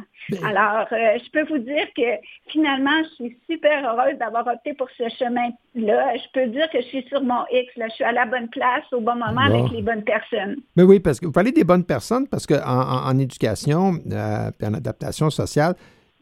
Alors, 0.44 0.88
euh, 0.92 1.18
je 1.24 1.30
peux 1.32 1.44
vous 1.48 1.58
dire 1.58 1.88
que 1.96 2.26
finalement, 2.50 3.04
je 3.04 3.26
suis 3.26 3.38
super 3.50 3.84
heureuse 3.84 4.18
d'avoir 4.20 4.46
opté 4.46 4.74
pour 4.74 4.90
ce 4.98 5.10
chemin-là. 5.18 6.16
Je 6.18 6.32
peux 6.34 6.48
dire 6.48 6.70
que 6.70 6.80
je 6.82 6.88
suis 6.88 7.06
sur 7.08 7.22
mon 7.24 7.44
X, 7.52 7.76
là. 7.78 7.88
je 7.90 7.96
suis 7.96 8.04
à 8.04 8.12
la 8.12 8.26
bonne 8.26 8.50
place 8.50 8.84
au 8.92 9.00
bon 9.00 9.16
moment 9.16 9.42
avec 9.42 9.72
les 9.72 9.82
bonnes 9.82 10.04
personnes. 10.04 10.58
Mais 10.76 10.84
oui, 10.84 11.00
parce 11.00 11.20
que 11.20 11.26
vous 11.26 11.32
parlez 11.32 11.52
des 11.52 11.64
bonnes 11.64 11.86
personnes, 11.86 12.28
parce 12.28 12.46
qu'en 12.46 12.58
en, 12.62 13.18
éducation 13.18 13.96
et 13.96 14.66
en 14.66 14.74
adaptation 14.74 15.30
sociale, 15.30 15.76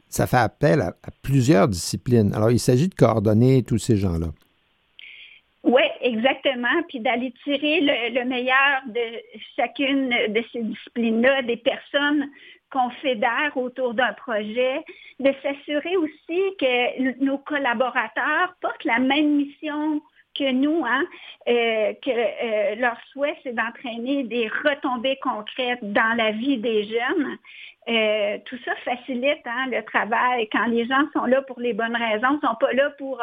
ça 0.10 0.28
fait 0.28 0.38
appel 0.38 0.82
à, 0.82 0.94
plusieurs 1.24 1.68
disciplines. 1.68 2.34
Alors, 2.34 2.52
il 2.52 2.60
s'agit 2.60 2.88
de 2.88 2.96
coordonner 2.96 3.64
tous 3.64 3.78
ces 3.78 3.98
gens-là. 3.98 4.28
Oui, 5.64 5.82
exactement. 6.02 6.84
Puis 6.90 7.00
d'aller 7.00 7.34
tirer 7.44 7.82
le, 7.82 8.24
meilleur 8.26 8.82
de 8.88 9.02
chacune 9.56 10.10
de 10.10 10.44
ces 10.54 10.62
disciplines-là, 10.62 11.42
des 11.42 11.58
personnes 11.58 12.30
qu'on 12.72 12.90
fédère 13.02 13.52
autour 13.56 13.94
d'un 13.94 14.14
projet, 14.14 14.84
de 15.20 15.32
s'assurer 15.42 15.98
aussi 15.98 16.42
que 16.60 17.24
nos 17.24 17.38
collaborateurs 17.40 18.56
portent 18.62 18.84
la 18.84 19.00
même 19.00 19.38
mission 19.38 20.02
que 20.38 20.52
nous, 20.52 20.84
hein, 20.86 21.04
euh, 21.48 21.94
que 22.04 22.10
euh, 22.10 22.76
leur 22.76 22.98
souhait, 23.12 23.36
c'est 23.44 23.54
d'entraîner 23.54 24.24
des 24.24 24.48
retombées 24.48 25.18
concrètes 25.22 25.80
dans 25.82 26.16
la 26.18 26.32
vie 26.32 26.58
des 26.58 26.84
jeunes. 26.84 27.38
Euh, 27.88 28.40
tout 28.46 28.58
ça 28.66 28.72
facilite 28.84 29.46
hein, 29.46 29.68
le 29.72 29.84
travail 29.84 30.50
quand 30.52 30.66
les 30.66 30.88
gens 30.88 31.04
sont 31.14 31.26
là 31.26 31.44
pour 31.44 31.60
les 31.60 31.74
bonnes 31.74 31.96
raisons, 31.96 32.32
ne 32.32 32.48
sont 32.48 32.56
pas 32.60 32.74
là 32.74 32.90
pour 32.98 33.22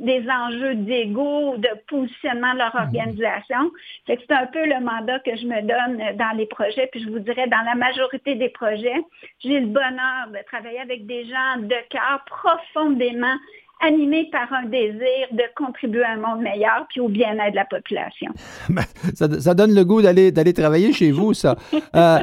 des 0.00 0.22
enjeux 0.28 0.74
d'ego 0.74 1.54
ou 1.54 1.56
de 1.56 1.70
positionnement 1.88 2.52
de 2.52 2.58
leur 2.58 2.74
mhm. 2.74 2.82
organisation. 2.82 3.70
C'est 4.06 4.30
un 4.30 4.46
peu 4.46 4.66
le 4.66 4.80
mandat 4.80 5.18
que 5.20 5.34
je 5.34 5.46
me 5.46 5.62
donne 5.62 6.16
dans 6.18 6.36
les 6.36 6.44
projets. 6.44 6.88
Puis 6.92 7.02
je 7.02 7.08
vous 7.08 7.20
dirais, 7.20 7.46
dans 7.46 7.62
la 7.62 7.74
majorité 7.74 8.34
des 8.34 8.50
projets, 8.50 9.02
j'ai 9.40 9.60
le 9.60 9.68
bonheur 9.68 10.28
de 10.28 10.44
travailler 10.44 10.80
avec 10.80 11.06
des 11.06 11.24
gens 11.24 11.56
de 11.56 11.88
cœur 11.88 12.22
profondément 12.26 13.36
animé 13.82 14.28
par 14.30 14.52
un 14.52 14.66
désir 14.66 15.26
de 15.32 15.42
contribuer 15.56 16.04
à 16.04 16.12
un 16.12 16.16
monde 16.16 16.42
meilleur 16.42 16.86
puis 16.88 17.00
au 17.00 17.08
bien-être 17.08 17.50
de 17.50 17.56
la 17.56 17.64
population. 17.64 18.32
Ben, 18.68 18.84
ça, 19.14 19.54
donne 19.54 19.74
le 19.74 19.84
goût 19.84 20.00
d'aller 20.00 20.52
travailler 20.52 20.92
chez 20.92 21.10
vous, 21.10 21.34
ça. 21.34 21.56
Euh, 21.94 22.20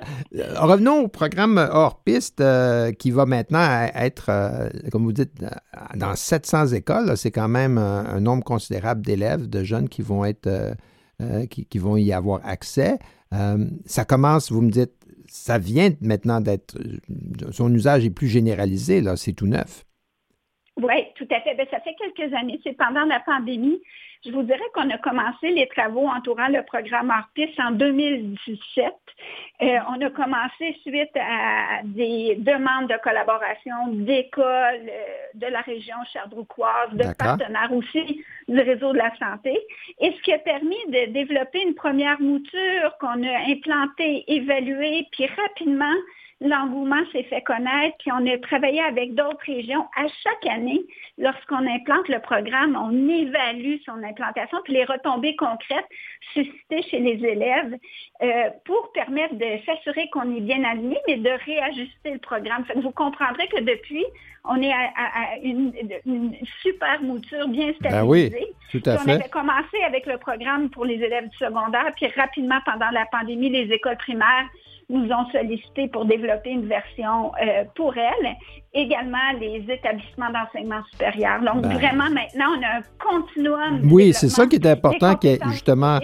revenons 0.56 1.02
au 1.02 1.08
programme 1.08 1.58
hors 1.72 2.02
piste 2.02 2.42
euh, 2.42 2.92
qui 2.92 3.12
va 3.12 3.26
maintenant 3.26 3.88
être, 3.94 4.28
euh, 4.30 4.70
comme 4.92 5.04
vous 5.04 5.14
dites, 5.14 5.44
dans 5.96 6.16
700 6.16 6.68
écoles. 6.68 7.16
C'est 7.18 7.30
quand 7.30 7.48
même 7.48 7.78
un, 7.78 8.20
nombre 8.20 8.44
considérable 8.44 9.02
d'élèves, 9.02 9.48
de 9.48 9.64
jeunes 9.64 9.90
qui 9.90 10.02
vont 10.02 10.26
être, 10.26 10.50
qui, 11.50 11.66
qui, 11.66 11.78
vont 11.78 11.98
y 11.98 12.14
avoir 12.14 12.42
accès. 12.46 12.98
ça 13.86 14.06
commence, 14.06 14.52
vous 14.52 14.62
me 14.62 14.72
dites, 14.72 14.94
ça 15.28 15.60
vient 15.60 15.92
maintenant 16.02 16.42
d'être, 16.42 16.78
son 17.52 17.74
usage 17.74 18.06
est 18.06 18.10
plus 18.10 18.28
généralisé, 18.28 19.02
là, 19.02 19.16
c'est 19.16 19.34
tout 19.34 19.48
neuf. 19.48 19.86
Oui, 20.82 21.06
tout 21.16 21.28
à 21.32 21.42
fait. 21.42 21.56
Bien, 21.56 21.66
ça 21.72 21.80
fait 21.82 21.96
quelques 21.96 22.34
années. 22.34 22.60
C'est 22.64 22.78
pendant 22.78 23.06
la 23.06 23.20
pandémie. 23.20 23.82
Je 24.26 24.32
vous 24.32 24.44
dirais 24.44 24.60
qu'on 24.74 24.90
a 24.90 24.98
commencé 24.98 25.50
les 25.50 25.68
travaux 25.68 26.06
entourant 26.08 26.50
le 26.50 26.62
programme 26.64 27.10
Artis 27.10 27.50
en 27.58 27.72
2017. 27.72 28.86
Euh, 29.62 29.78
on 29.90 30.02
a 30.02 30.10
commencé 30.10 30.78
suite 30.82 31.16
à 31.16 31.82
des 31.84 32.36
demandes 32.36 32.90
de 32.90 32.98
collaboration 33.02 33.88
d'écoles 33.88 34.44
euh, 34.44 35.06
de 35.36 35.48
la 35.48 35.62
région 35.62 35.96
cherdrouquoise, 36.12 36.92
de 36.94 37.14
partenaires 37.14 37.72
aussi 37.72 38.24
du 38.50 38.60
réseau 38.60 38.92
de 38.92 38.98
la 38.98 39.16
santé, 39.18 39.58
et 40.00 40.12
ce 40.12 40.22
qui 40.22 40.34
a 40.34 40.40
permis 40.40 40.84
de 40.88 41.12
développer 41.12 41.62
une 41.62 41.76
première 41.76 42.20
mouture 42.20 42.98
qu'on 43.00 43.24
a 43.24 43.38
implantée, 43.48 44.26
évaluée, 44.28 45.08
puis 45.12 45.28
rapidement 45.28 45.96
l'engouement 46.42 47.04
s'est 47.12 47.24
fait 47.24 47.42
connaître, 47.42 47.98
puis 48.00 48.12
on 48.12 48.26
a 48.26 48.38
travaillé 48.38 48.82
avec 48.82 49.14
d'autres 49.14 49.44
régions. 49.46 49.86
À 49.96 50.08
chaque 50.24 50.46
année, 50.50 50.82
lorsqu'on 51.18 51.68
implante 51.68 52.08
le 52.08 52.20
programme, 52.20 52.78
on 52.82 53.10
évalue 53.10 53.76
son 53.86 54.02
implantation, 54.04 54.58
puis 54.64 54.74
les 54.74 54.86
retombées 54.86 55.36
concrètes 55.36 55.88
suscitées 56.34 56.82
chez 56.84 57.00
les 57.00 57.26
élèves 57.26 57.76
euh, 58.22 58.50
pour 58.64 58.92
permettre 58.94 59.36
de 59.36 59.46
s'assurer 59.66 60.10
qu'on 60.12 60.36
est 60.36 60.42
bien 60.42 60.64
aligné, 60.64 60.98
mais 61.08 61.18
de 61.18 61.32
réajuster 61.46 62.12
le 62.12 62.20
programme. 62.20 62.64
vous 62.76 62.92
comprendrez 62.92 63.48
que 63.48 63.60
depuis, 63.60 64.06
on 64.46 64.62
est 64.62 64.72
à, 64.72 65.38
une, 65.44 65.74
super 66.62 67.02
mouture 67.02 67.50
bien 67.50 67.74
stabilisée. 67.74 67.90
Ben 67.90 68.06
oui, 68.06 68.32
tout 68.72 68.82
à 68.86 68.98
fait. 68.98 69.12
On 69.12 69.16
avait 69.16 69.30
commencé 69.30 69.78
avec 69.86 70.06
le 70.06 70.18
programme 70.18 70.70
pour 70.70 70.86
les 70.86 70.96
élèves 70.96 71.28
du 71.28 71.38
secondaire, 71.38 71.92
puis 71.98 72.08
rapidement, 72.16 72.60
pendant 72.66 72.90
la 72.92 73.06
pandémie, 73.08 73.50
les 73.50 73.74
écoles 73.74 73.98
primaires 73.98 74.48
nous 74.90 75.08
ont 75.12 75.30
sollicité 75.32 75.88
pour 75.88 76.06
développer 76.06 76.50
une 76.50 76.68
version 76.68 77.32
euh, 77.42 77.64
pour 77.76 77.94
elles. 77.96 78.36
Également, 78.74 79.18
les 79.40 79.64
établissements 79.68 80.32
d'enseignement 80.32 80.82
supérieur. 80.92 81.40
Donc, 81.42 81.62
ben. 81.64 81.74
vraiment, 81.74 82.10
maintenant, 82.10 82.56
on 82.58 82.64
a 82.64 82.80
un 82.80 82.84
continuum. 83.00 83.92
Oui, 83.92 84.14
c'est 84.14 84.30
ça 84.30 84.46
qui 84.48 84.56
est 84.56 84.66
important, 84.66 85.16
justement, 85.52 86.00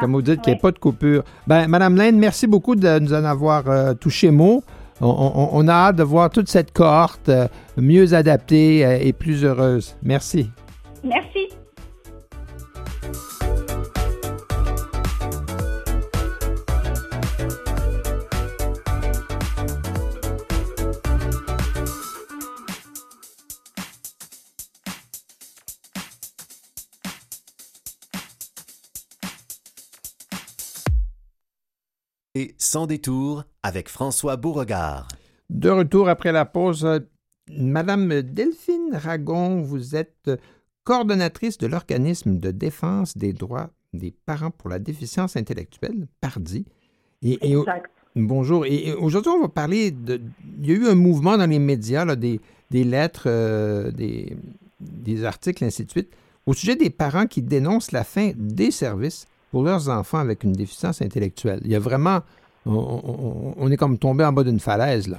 comme 0.00 0.12
vous 0.12 0.22
dites, 0.22 0.40
qu'il 0.42 0.52
n'y 0.52 0.58
ait 0.58 0.60
pas 0.60 0.72
de 0.72 0.78
coupure. 0.78 1.22
Ben, 1.46 1.68
Madame 1.68 1.96
Laine, 1.96 2.18
merci 2.18 2.46
beaucoup 2.46 2.76
de 2.76 2.98
nous 2.98 3.12
en 3.12 3.24
avoir 3.24 3.68
euh, 3.68 3.94
touché 3.94 4.30
mot. 4.30 4.62
On, 5.00 5.68
a 5.68 5.72
hâte 5.72 5.96
de 5.96 6.02
voir 6.02 6.28
toute 6.28 6.48
cette 6.48 6.72
cohorte 6.72 7.28
euh, 7.28 7.46
mieux 7.76 8.14
adaptée 8.14 8.80
et 9.06 9.12
plus 9.12 9.44
heureuse. 9.44 9.96
Merci. 10.02 10.50
Merci. 11.04 11.57
Sans 32.58 32.86
détour 32.86 33.44
avec 33.62 33.88
François 33.88 34.36
Beauregard. 34.36 35.08
De 35.50 35.70
retour 35.70 36.08
après 36.08 36.32
la 36.32 36.44
pause, 36.44 36.86
Madame 37.50 38.22
Delphine 38.22 38.90
Ragon, 38.92 39.62
vous 39.62 39.96
êtes 39.96 40.30
coordonnatrice 40.84 41.58
de 41.58 41.66
l'organisme 41.66 42.38
de 42.38 42.50
défense 42.50 43.16
des 43.16 43.32
droits 43.32 43.70
des 43.92 44.14
parents 44.26 44.50
pour 44.50 44.70
la 44.70 44.78
déficience 44.78 45.36
intellectuelle, 45.36 46.06
PARDI. 46.20 46.66
Et, 47.22 47.52
exact. 47.52 47.90
bonjour. 48.14 48.66
Et, 48.66 48.92
aujourd'hui, 48.92 49.30
on 49.30 49.40
va 49.40 49.48
parler 49.48 49.90
de. 49.90 50.20
Il 50.60 50.68
y 50.68 50.72
a 50.72 50.76
eu 50.76 50.86
un 50.86 50.94
mouvement 50.94 51.36
dans 51.38 51.48
les 51.48 51.58
médias, 51.58 52.04
des, 52.14 52.40
lettres, 52.70 53.24
euh, 53.26 53.90
des, 53.90 54.36
des 54.80 55.24
articles, 55.24 55.64
ainsi 55.64 55.84
de 55.84 55.90
suite, 55.90 56.10
au 56.46 56.54
sujet 56.54 56.76
des 56.76 56.90
parents 56.90 57.26
qui 57.26 57.42
dénoncent 57.42 57.92
la 57.92 58.04
fin 58.04 58.32
des 58.36 58.70
services 58.70 59.26
pour 59.50 59.62
leurs 59.62 59.88
enfants 59.88 60.18
avec 60.18 60.44
une 60.44 60.52
déficience 60.52 61.02
intellectuelle. 61.02 61.60
Il 61.64 61.70
y 61.70 61.76
a 61.76 61.80
vraiment, 61.80 62.20
on, 62.66 63.70
est 63.70 63.76
comme 63.76 63.98
tombé 63.98 64.24
en 64.24 64.32
bas 64.32 64.44
d'une 64.44 64.60
falaise 64.60 65.08
là. 65.08 65.18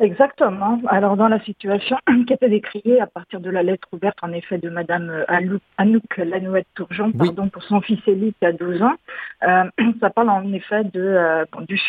Exactement. 0.00 0.80
Alors 0.88 1.16
dans 1.16 1.28
la 1.28 1.40
situation 1.40 1.96
qui 2.26 2.32
a 2.32 2.34
été 2.34 2.48
décriée 2.48 3.00
à 3.00 3.06
partir 3.06 3.38
de 3.38 3.48
la 3.48 3.62
lettre 3.62 3.86
ouverte 3.92 4.16
en 4.22 4.32
effet 4.32 4.58
de 4.58 4.68
Madame 4.68 5.08
euh, 5.08 5.58
Anouk 5.78 6.16
Lanouette-Tourgeon, 6.16 7.12
pardon, 7.12 7.48
pour 7.48 7.62
son 7.62 7.80
fils 7.80 8.00
Élie 8.08 8.34
qui 8.40 8.44
a 8.44 8.52
12 8.52 8.82
ans, 8.82 8.96
euh, 9.44 9.64
ça 10.00 10.10
parle 10.10 10.30
en 10.30 10.52
effet 10.52 10.82
de, 10.84 11.00
euh, 11.00 11.44
du 11.68 11.80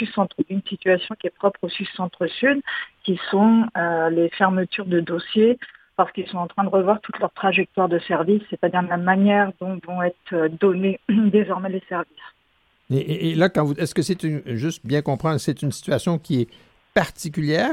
d'une 0.48 0.62
situation 0.68 1.16
qui 1.20 1.28
est 1.28 1.36
propre 1.36 1.60
au 1.64 1.70
sud-centre 1.70 2.28
sud, 2.28 2.62
qui 3.04 3.20
sont 3.32 3.66
les 4.12 4.30
fermetures 4.30 4.86
de 4.86 5.00
dossiers 5.00 5.58
parce 5.96 6.12
qu'ils 6.12 6.28
sont 6.28 6.38
en 6.38 6.48
train 6.48 6.64
de 6.64 6.70
revoir 6.70 7.00
toute 7.02 7.20
leur 7.20 7.32
trajectoire 7.32 7.90
de 7.90 8.00
service, 8.00 8.42
c'est-à-dire 8.50 8.82
la 8.84 8.98
manière 8.98 9.52
dont 9.60 9.80
vont 9.86 10.02
être 10.02 10.34
euh, 10.34 10.50
donnés 10.50 11.00
désormais 11.10 11.70
les 11.70 11.84
services. 11.88 12.12
Et, 12.92 13.34
là, 13.34 13.50
quand 13.50 13.64
vous, 13.64 13.74
est-ce 13.74 13.96
que 13.96 14.04
c'est 14.04 14.22
une, 14.24 14.44
juste 14.46 14.86
bien 14.86 15.02
comprendre, 15.02 15.40
c'est 15.40 15.64
une 15.64 15.72
situation 15.72 16.20
qui 16.20 16.42
est 16.42 16.48
particulière 16.94 17.72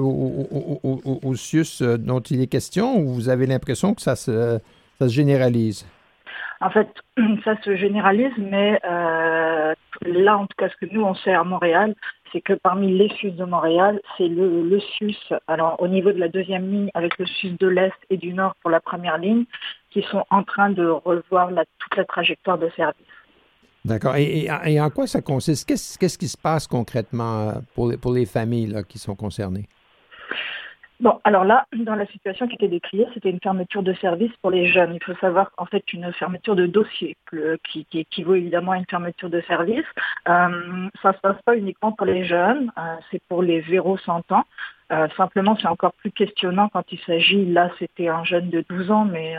au, 0.00 0.46
au, 0.82 1.20
au, 1.22 1.34
CIUS 1.34 1.82
dont 1.98 2.20
il 2.20 2.40
est 2.40 2.46
question 2.46 2.96
ou 2.96 3.12
vous 3.12 3.28
avez 3.28 3.46
l'impression 3.46 3.92
que 3.92 4.00
ça 4.00 4.14
se, 4.14 4.60
ça 4.98 5.08
se 5.08 5.12
généralise? 5.12 5.84
En 6.62 6.70
fait, 6.70 6.88
ça 7.44 7.60
se 7.64 7.76
généralise, 7.76 8.32
mais 8.38 8.80
euh, 8.88 9.74
là, 10.02 10.38
en 10.38 10.46
tout 10.46 10.54
cas, 10.56 10.68
ce 10.68 10.76
que 10.76 10.92
nous, 10.92 11.02
on 11.02 11.14
sait 11.14 11.34
à 11.34 11.42
Montréal, 11.42 11.94
c'est 12.32 12.40
que 12.40 12.54
parmi 12.54 12.96
les 12.96 13.08
SUS 13.10 13.32
de 13.32 13.44
Montréal, 13.44 14.00
c'est 14.16 14.28
le, 14.28 14.62
le, 14.62 14.80
SUS, 14.80 15.32
alors 15.46 15.76
au 15.80 15.88
niveau 15.88 16.12
de 16.12 16.18
la 16.18 16.28
deuxième 16.28 16.70
ligne, 16.70 16.90
avec 16.94 17.18
le 17.18 17.26
SUS 17.26 17.56
de 17.58 17.68
l'Est 17.68 17.94
et 18.10 18.16
du 18.16 18.32
Nord 18.32 18.54
pour 18.62 18.70
la 18.70 18.80
première 18.80 19.18
ligne, 19.18 19.44
qui 19.90 20.02
sont 20.02 20.24
en 20.30 20.42
train 20.42 20.70
de 20.70 20.86
revoir 20.86 21.50
toute 21.78 21.96
la 21.96 22.04
trajectoire 22.04 22.58
de 22.58 22.70
service. 22.70 23.06
D'accord. 23.84 24.14
Et, 24.16 24.48
en 24.80 24.90
quoi 24.90 25.06
ça 25.06 25.20
consiste? 25.20 25.68
Qu'est-ce 25.68 26.18
qui 26.18 26.28
se 26.28 26.38
passe 26.38 26.66
concrètement 26.66 27.50
euh, 27.50 27.96
pour 28.00 28.12
les 28.12 28.26
familles 28.26 28.76
qui 28.88 28.98
sont 28.98 29.16
concernées? 29.16 29.68
Bon, 31.00 31.18
alors 31.24 31.44
là, 31.44 31.66
dans 31.74 31.96
la 31.96 32.06
situation 32.06 32.46
qui 32.46 32.54
était 32.54 32.68
décrite, 32.68 33.08
c'était 33.12 33.30
une 33.30 33.40
fermeture 33.42 33.82
de 33.82 33.92
service 33.94 34.30
pour 34.40 34.52
les 34.52 34.68
jeunes. 34.68 34.94
Il 34.94 35.02
faut 35.02 35.18
savoir 35.20 35.50
qu'en 35.52 35.66
fait, 35.66 35.92
une 35.92 36.12
fermeture 36.12 36.54
de 36.54 36.66
dossier 36.66 37.16
qui, 37.64 37.86
équivaut 37.92 38.36
évidemment 38.36 38.72
à 38.72 38.76
une 38.76 38.86
fermeture 38.88 39.28
de 39.28 39.40
service. 39.42 39.84
Euh, 40.28 40.88
ça 41.02 41.08
ne 41.08 41.14
se 41.14 41.20
passe 41.20 41.42
pas 41.44 41.56
uniquement 41.56 41.90
pour 41.90 42.06
les 42.06 42.24
jeunes, 42.24 42.70
euh, 42.78 42.96
c'est 43.10 43.20
pour 43.28 43.42
les 43.42 43.62
0-100 43.62 44.22
ans. 44.30 44.44
Euh, 44.92 45.08
simplement, 45.16 45.56
c'est 45.60 45.66
encore 45.66 45.94
plus 45.94 46.12
questionnant 46.12 46.68
quand 46.68 46.84
il 46.92 47.00
s'agit, 47.00 47.46
là 47.46 47.70
c'était 47.78 48.08
un 48.08 48.22
jeune 48.22 48.50
de 48.50 48.64
12 48.68 48.90
ans, 48.90 49.04
mais 49.04 49.36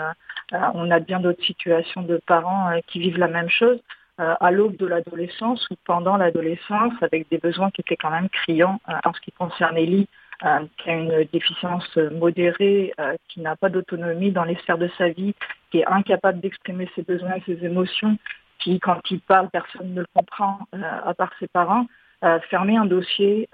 on 0.51 0.91
a 0.91 0.99
bien 0.99 1.19
d'autres 1.19 1.43
situations 1.43 2.01
de 2.01 2.19
parents 2.27 2.71
qui 2.87 2.99
vivent 2.99 3.19
la 3.19 3.27
même 3.27 3.49
chose 3.49 3.79
à 4.17 4.51
l'aube 4.51 4.75
de 4.77 4.85
l'adolescence 4.85 5.67
ou 5.69 5.75
pendant 5.85 6.17
l'adolescence 6.17 6.93
avec 7.01 7.29
des 7.29 7.37
besoins 7.37 7.71
qui 7.71 7.81
étaient 7.81 7.95
quand 7.95 8.11
même 8.11 8.29
criants 8.29 8.79
en 9.03 9.13
ce 9.13 9.21
qui 9.21 9.31
concerne 9.31 9.77
Ellie 9.77 10.07
euh, 10.07 10.22
qui 10.39 10.89
a 10.89 10.93
une 10.93 11.27
déficience 11.31 11.95
modérée, 12.11 12.93
euh, 12.99 13.15
qui 13.29 13.41
n'a 13.41 13.55
pas 13.55 13.69
d'autonomie 13.69 14.31
dans 14.31 14.43
les 14.43 14.55
sphères 14.55 14.77
de 14.77 14.89
sa 14.97 15.09
vie, 15.09 15.33
qui 15.71 15.79
est 15.79 15.85
incapable 15.85 16.39
d'exprimer 16.39 16.89
ses 16.95 17.03
besoins 17.03 17.35
et 17.35 17.43
ses 17.45 17.65
émotions, 17.65 18.17
qui, 18.59 18.79
quand 18.79 18.99
il 19.09 19.19
parle, 19.21 19.49
personne 19.49 19.93
ne 19.93 20.01
le 20.01 20.07
comprend, 20.13 20.59
euh, 20.75 20.79
à 21.05 21.13
part 21.13 21.31
ses 21.39 21.47
parents, 21.47 21.85
fermer 22.49 22.77
un 22.77 22.85
dossier 22.85 23.49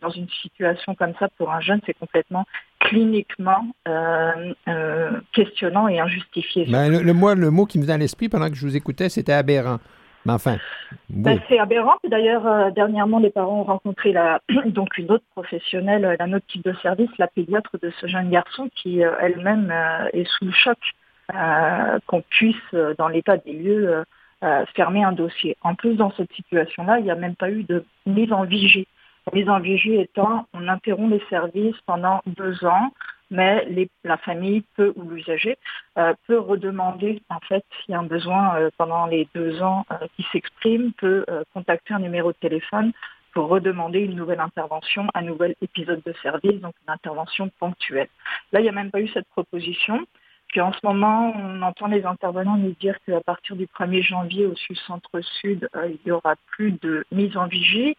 dans 0.00 0.10
une 0.10 0.28
situation 0.40 0.94
comme 0.94 1.12
ça 1.18 1.28
pour 1.36 1.50
un 1.50 1.58
jeune, 1.58 1.80
c'est 1.84 1.98
complètement 1.98 2.44
cliniquement 2.78 3.66
questionnant 5.32 5.88
et 5.88 5.98
injustifié. 5.98 6.66
Ben, 6.70 6.88
le, 6.88 7.02
le 7.02 7.50
mot 7.50 7.66
qui 7.66 7.80
me 7.80 7.84
vient 7.84 7.96
à 7.96 7.98
l'esprit 7.98 8.28
pendant 8.28 8.48
que 8.48 8.54
je 8.54 8.64
vous 8.64 8.76
écoutais, 8.76 9.08
c'était 9.08 9.32
aberrant. 9.32 9.80
Mais 10.26 10.32
enfin. 10.32 10.56
Ben, 11.08 11.40
c'est 11.48 11.60
aberrant. 11.60 11.94
D'ailleurs, 12.08 12.46
euh, 12.48 12.70
dernièrement, 12.70 13.20
les 13.20 13.30
parents 13.30 13.60
ont 13.60 13.64
rencontré 13.64 14.12
la, 14.12 14.40
donc 14.66 14.98
une 14.98 15.10
autre 15.12 15.24
professionnelle, 15.30 16.04
euh, 16.04 16.16
un 16.18 16.32
autre 16.32 16.46
type 16.48 16.64
de 16.64 16.74
service, 16.82 17.10
la 17.18 17.28
pédiatre 17.28 17.78
de 17.80 17.92
ce 18.00 18.08
jeune 18.08 18.28
garçon 18.28 18.68
qui 18.74 19.04
euh, 19.04 19.12
elle-même 19.20 19.72
est 20.12 20.28
sous 20.28 20.46
le 20.46 20.52
choc 20.52 20.78
qu'on 22.06 22.22
puisse, 22.22 22.74
dans 22.98 23.08
l'état 23.08 23.36
des 23.36 23.52
lieux, 23.52 24.04
fermer 24.76 25.02
un 25.02 25.10
dossier. 25.10 25.56
En 25.62 25.74
plus, 25.74 25.96
dans 25.96 26.12
cette 26.12 26.32
situation-là, 26.32 27.00
il 27.00 27.04
n'y 27.04 27.10
a 27.10 27.16
même 27.16 27.34
pas 27.34 27.50
eu 27.50 27.64
de 27.64 27.84
mise 28.06 28.32
en 28.32 28.44
vigie. 28.44 28.86
La 29.26 29.36
mise 29.36 29.48
en 29.48 29.58
vigie 29.58 29.96
étant, 29.96 30.46
on 30.54 30.68
interrompt 30.68 31.10
les 31.10 31.22
services 31.28 31.74
pendant 31.84 32.22
deux 32.26 32.64
ans 32.64 32.92
mais 33.30 33.66
la 34.04 34.16
famille 34.16 34.62
peut 34.76 34.92
ou 34.96 35.08
l'usager 35.08 35.58
euh, 35.98 36.14
peut 36.26 36.38
redemander 36.38 37.22
en 37.28 37.40
fait 37.40 37.64
s'il 37.84 37.92
y 37.92 37.94
a 37.94 38.00
un 38.00 38.04
besoin 38.04 38.56
euh, 38.56 38.70
pendant 38.78 39.06
les 39.06 39.28
deux 39.34 39.62
ans 39.62 39.84
euh, 39.90 40.06
qui 40.16 40.24
s'exprime, 40.32 40.92
peut 40.92 41.24
contacter 41.52 41.94
un 41.94 42.00
numéro 42.00 42.32
de 42.32 42.38
téléphone 42.38 42.92
pour 43.32 43.48
redemander 43.48 44.00
une 44.00 44.14
nouvelle 44.14 44.40
intervention, 44.40 45.08
un 45.14 45.22
nouvel 45.22 45.54
épisode 45.60 46.02
de 46.06 46.14
service, 46.22 46.60
donc 46.60 46.74
une 46.86 46.92
intervention 46.92 47.50
ponctuelle. 47.58 48.08
Là, 48.52 48.60
il 48.60 48.62
n'y 48.62 48.68
a 48.68 48.72
même 48.72 48.90
pas 48.90 49.00
eu 49.00 49.08
cette 49.08 49.28
proposition. 49.28 50.06
En 50.58 50.72
ce 50.72 50.78
moment, 50.84 51.34
on 51.36 51.60
entend 51.60 51.86
les 51.86 52.04
intervenants 52.04 52.56
nous 52.56 52.74
dire 52.80 52.96
qu'à 53.04 53.20
partir 53.20 53.56
du 53.56 53.66
1er 53.66 54.02
janvier 54.02 54.46
au 54.46 54.56
Sud-Centre-Sud, 54.56 55.68
il 55.84 55.98
n'y 56.06 56.12
aura 56.12 56.34
plus 56.46 56.72
de 56.72 57.04
mise 57.12 57.36
en 57.36 57.46
vigie. 57.46 57.94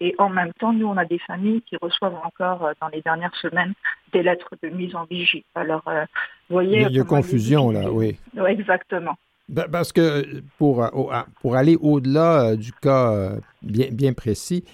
et 0.00 0.14
en 0.18 0.28
même 0.28 0.52
temps, 0.54 0.74
nous, 0.74 0.86
on 0.86 0.96
a 0.98 1.06
des 1.06 1.18
familles 1.20 1.62
qui 1.62 1.76
reçoivent 1.80 2.18
encore 2.22 2.70
dans 2.82 2.88
les 2.88 3.00
dernières 3.00 3.34
semaines 3.36 3.72
des 4.12 4.22
lettres 4.22 4.54
de 4.62 4.68
mise 4.68 4.94
en 4.94 5.04
vigie. 5.04 5.44
Alors, 5.54 5.82
euh, 5.88 6.04
vous 6.48 6.56
voyez... 6.56 6.82
Il 6.82 6.96
y 6.96 7.00
a, 7.00 7.04
confusion 7.04 7.70
là, 7.70 7.90
oui. 7.90 8.18
oui. 8.34 8.50
Exactement. 8.50 9.16
Ben, 9.48 9.66
parce 9.70 9.92
que 9.92 10.42
pour, 10.58 10.84
euh, 10.84 11.22
pour 11.40 11.56
aller 11.56 11.76
au-delà 11.80 12.50
euh, 12.50 12.56
du 12.56 12.72
cas 12.72 13.32
bien, 13.62 13.88
bien 13.90 14.12
précis 14.12 14.64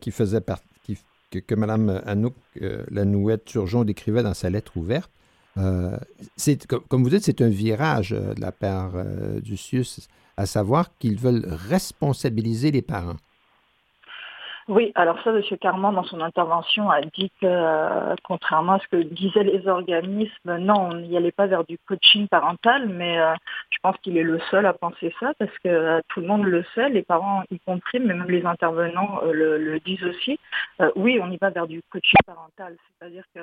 qui 0.00 0.12
faisait 0.12 0.40
partie, 0.40 1.02
que, 1.32 1.40
que 1.40 1.54
Mme 1.56 2.00
Anouk 2.06 2.34
Lanouette 2.92 3.44
Turgeon 3.44 3.82
décrivait 3.82 4.22
dans 4.22 4.34
sa 4.34 4.50
lettre 4.50 4.76
ouverte, 4.76 5.10
comme 6.88 7.02
vous 7.02 7.10
dites, 7.10 7.24
c'est 7.24 7.42
un 7.42 7.48
virage 7.48 8.10
de 8.10 8.40
la 8.40 8.52
part 8.52 8.92
du 9.42 9.56
CIUS, 9.56 10.08
à 10.36 10.46
savoir 10.46 10.96
qu'ils 10.98 11.18
veulent 11.18 11.46
responsabiliser 11.48 12.70
les 12.70 12.82
parents. 12.82 13.16
Oui, 14.68 14.92
alors 14.96 15.18
ça, 15.24 15.30
M. 15.30 15.40
Carman, 15.58 15.94
dans 15.94 16.04
son 16.04 16.20
intervention, 16.20 16.90
a 16.90 17.00
dit 17.00 17.32
que, 17.40 17.46
euh, 17.46 18.14
contrairement 18.22 18.74
à 18.74 18.78
ce 18.80 18.88
que 18.88 19.02
disaient 19.02 19.42
les 19.42 19.66
organismes, 19.66 20.58
non, 20.58 20.90
on 20.90 20.94
n'y 20.96 21.16
allait 21.16 21.32
pas 21.32 21.46
vers 21.46 21.64
du 21.64 21.78
coaching 21.88 22.28
parental, 22.28 22.86
mais 22.86 23.18
euh, 23.18 23.32
je 23.70 23.78
pense 23.82 23.96
qu'il 24.02 24.18
est 24.18 24.22
le 24.22 24.38
seul 24.50 24.66
à 24.66 24.74
penser 24.74 25.14
ça, 25.20 25.32
parce 25.38 25.56
que 25.64 25.68
euh, 25.68 26.00
tout 26.08 26.20
le 26.20 26.26
monde 26.26 26.44
le 26.44 26.66
sait, 26.74 26.90
les 26.90 27.02
parents 27.02 27.44
y 27.50 27.58
compris, 27.60 27.98
mais 27.98 28.12
même 28.12 28.30
les 28.30 28.44
intervenants 28.44 29.22
le, 29.24 29.78
disent 29.80 30.04
aussi. 30.04 30.38
oui, 30.96 31.18
on 31.22 31.30
y 31.30 31.38
va 31.38 31.48
vers 31.48 31.66
du 31.66 31.80
coaching 31.90 32.18
parental, 32.26 32.76
c'est-à-dire 33.00 33.24
que 33.34 33.40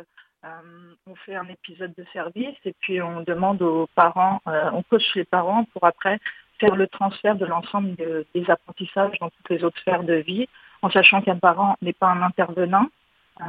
on 1.08 1.15
fait 1.15 1.36
un 1.36 1.47
épisode 1.47 1.93
de 1.97 2.05
service 2.13 2.55
et 2.65 2.73
puis 2.79 3.01
on 3.01 3.21
demande 3.21 3.62
aux 3.62 3.88
parents, 3.95 4.41
on 4.45 4.84
coach 4.84 5.03
les 5.15 5.23
parents 5.23 5.65
pour 5.73 5.86
après 5.86 6.19
faire 6.60 6.75
le 6.75 6.88
transfert 6.88 7.36
de 7.36 7.45
l'ensemble 7.45 7.95
des 7.95 8.49
apprentissages 8.49 9.17
dans 9.19 9.29
toutes 9.29 9.49
les 9.49 9.63
autres 9.63 9.79
sphères 9.79 10.03
de 10.03 10.15
vie 10.15 10.47
en 10.81 10.89
sachant 10.89 11.21
qu'un 11.21 11.38
parent 11.38 11.75
n'est 11.81 11.93
pas 11.93 12.08
un 12.08 12.21
intervenant. 12.21 12.88
Euh, 13.41 13.43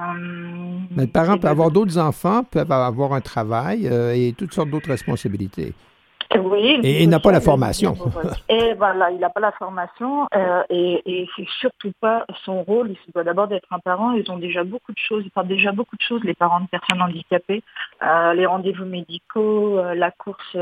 Mais 0.96 1.04
le 1.04 1.12
parent 1.12 1.38
peut 1.38 1.48
avoir 1.48 1.70
d'autres 1.70 1.98
enfants, 1.98 2.42
peut 2.42 2.60
avoir 2.60 3.12
un 3.12 3.20
travail 3.20 3.86
euh, 3.86 4.14
et 4.14 4.34
toutes 4.36 4.52
sortes 4.52 4.70
d'autres 4.70 4.88
responsabilités. 4.88 5.74
Oui. 6.34 6.80
Et 6.82 7.02
il 7.02 7.08
n'a 7.08 7.20
pas 7.20 7.32
la 7.32 7.40
formation. 7.40 7.96
Et 8.48 8.74
voilà, 8.74 9.10
il 9.10 9.18
n'a 9.18 9.30
pas 9.30 9.40
la 9.40 9.52
formation 9.52 10.28
euh, 10.34 10.62
et, 10.70 11.02
et 11.04 11.28
c'est 11.36 11.46
surtout 11.60 11.92
pas 12.00 12.24
son 12.44 12.62
rôle. 12.62 12.90
Il 12.90 13.12
doit 13.12 13.24
d'abord 13.24 13.48
d'être 13.48 13.68
un 13.70 13.78
parent. 13.78 14.12
Ils 14.12 14.30
ont 14.30 14.38
déjà 14.38 14.64
beaucoup 14.64 14.92
de 14.92 14.98
choses. 14.98 15.22
Ils 15.24 15.30
parlent 15.30 15.48
déjà 15.48 15.72
beaucoup 15.72 15.96
de 15.96 16.02
choses, 16.02 16.22
les 16.24 16.34
parents 16.34 16.60
de 16.60 16.66
personnes 16.66 17.00
handicapées. 17.00 17.62
Euh, 18.02 18.34
les 18.34 18.46
rendez-vous 18.46 18.84
médicaux, 18.84 19.78
euh, 19.78 19.94
la 19.94 20.10
course 20.10 20.56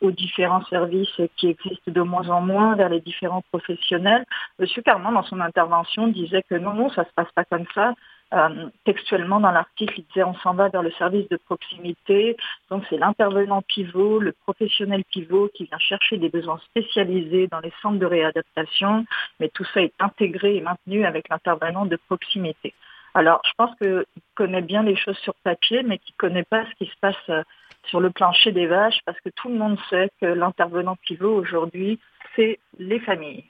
aux 0.00 0.10
différents 0.10 0.64
services 0.66 1.20
qui 1.36 1.48
existent 1.48 1.90
de 1.90 2.00
moins 2.00 2.28
en 2.28 2.40
moins 2.40 2.74
vers 2.76 2.88
les 2.88 3.00
différents 3.00 3.42
professionnels. 3.50 4.24
Monsieur 4.58 4.82
Carman, 4.82 5.14
dans 5.14 5.24
son 5.24 5.40
intervention, 5.40 6.08
disait 6.08 6.42
que 6.48 6.54
non, 6.54 6.74
non, 6.74 6.90
ça 6.90 7.04
se 7.04 7.10
passe 7.14 7.30
pas 7.34 7.44
comme 7.44 7.66
ça. 7.74 7.94
Euh, 8.34 8.68
textuellement 8.84 9.38
dans 9.38 9.52
l'article, 9.52 9.94
il 9.98 10.04
disait 10.06 10.24
on 10.24 10.34
s'en 10.34 10.54
va 10.54 10.68
vers 10.68 10.82
le 10.82 10.90
service 10.92 11.28
de 11.28 11.36
proximité. 11.36 12.36
Donc 12.70 12.82
c'est 12.90 12.96
l'intervenant 12.96 13.62
pivot, 13.62 14.18
le 14.18 14.32
professionnel 14.32 15.04
pivot 15.04 15.48
qui 15.54 15.64
vient 15.64 15.78
chercher 15.78 16.18
des 16.18 16.28
besoins 16.28 16.58
spécialisés 16.70 17.46
dans 17.46 17.60
les 17.60 17.72
centres 17.80 17.98
de 17.98 18.06
réadaptation, 18.06 19.04
mais 19.38 19.48
tout 19.50 19.64
ça 19.72 19.80
est 19.80 19.94
intégré 20.00 20.56
et 20.56 20.60
maintenu 20.60 21.04
avec 21.04 21.28
l'intervenant 21.28 21.86
de 21.86 21.96
proximité. 22.08 22.74
Alors 23.14 23.40
je 23.44 23.52
pense 23.56 23.70
qu'il 23.78 24.04
connaît 24.34 24.62
bien 24.62 24.82
les 24.82 24.96
choses 24.96 25.18
sur 25.18 25.34
papier, 25.44 25.84
mais 25.84 25.98
qu'il 25.98 26.14
ne 26.14 26.28
connaît 26.28 26.44
pas 26.44 26.64
ce 26.66 26.84
qui 26.84 26.90
se 26.90 26.96
passe 27.00 27.16
euh, 27.28 27.44
sur 27.84 28.00
le 28.00 28.10
plancher 28.10 28.50
des 28.50 28.66
vaches, 28.66 28.98
parce 29.04 29.20
que 29.20 29.28
tout 29.36 29.48
le 29.48 29.54
monde 29.54 29.78
sait 29.88 30.10
que 30.20 30.26
l'intervenant 30.26 30.96
pivot 30.96 31.32
aujourd'hui, 31.32 32.00
c'est 32.34 32.58
les 32.78 32.98
familles. 32.98 33.44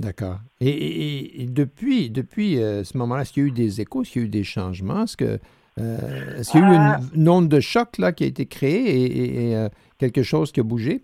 D'accord. 0.00 0.38
Et, 0.62 1.44
depuis, 1.50 2.08
depuis 2.08 2.58
euh, 2.58 2.84
ce 2.84 2.96
moment-là, 2.96 3.20
est-ce 3.20 3.34
qu'il 3.34 3.42
y 3.42 3.46
a 3.46 3.48
eu 3.48 3.52
des 3.52 3.82
échos, 3.82 4.00
est-ce 4.00 4.12
qu'il 4.12 4.22
y 4.22 4.24
a 4.24 4.28
eu 4.28 4.30
des 4.30 4.44
changements? 4.44 5.02
Est-ce 5.02 5.16
que 5.16 5.38
euh, 5.78 6.38
est-ce 6.38 6.52
qu'il 6.52 6.60
y 6.60 6.64
a 6.64 6.66
eu 6.66 6.74
une, 7.14 7.28
euh, 7.28 7.30
onde 7.30 7.48
de 7.48 7.60
choc 7.60 7.98
là, 7.98 8.12
qui 8.12 8.24
a 8.24 8.26
été 8.26 8.46
créée 8.46 9.52
et, 9.52 9.68
quelque 9.98 10.22
chose 10.22 10.52
qui 10.52 10.60
a 10.60 10.62
bougé? 10.62 11.02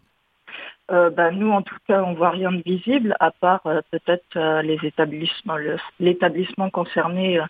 Ben, 0.88 1.30
nous, 1.32 1.50
en 1.50 1.60
tout 1.60 1.76
cas, 1.86 2.02
on 2.04 2.12
ne 2.12 2.16
voit 2.16 2.30
rien 2.30 2.52
de 2.52 2.62
visible, 2.64 3.14
à 3.20 3.32
part 3.32 3.62
peut-être 3.90 4.62
les 4.62 4.78
établissements, 4.82 5.56
l'établissement 6.00 6.70
concerné 6.70 7.40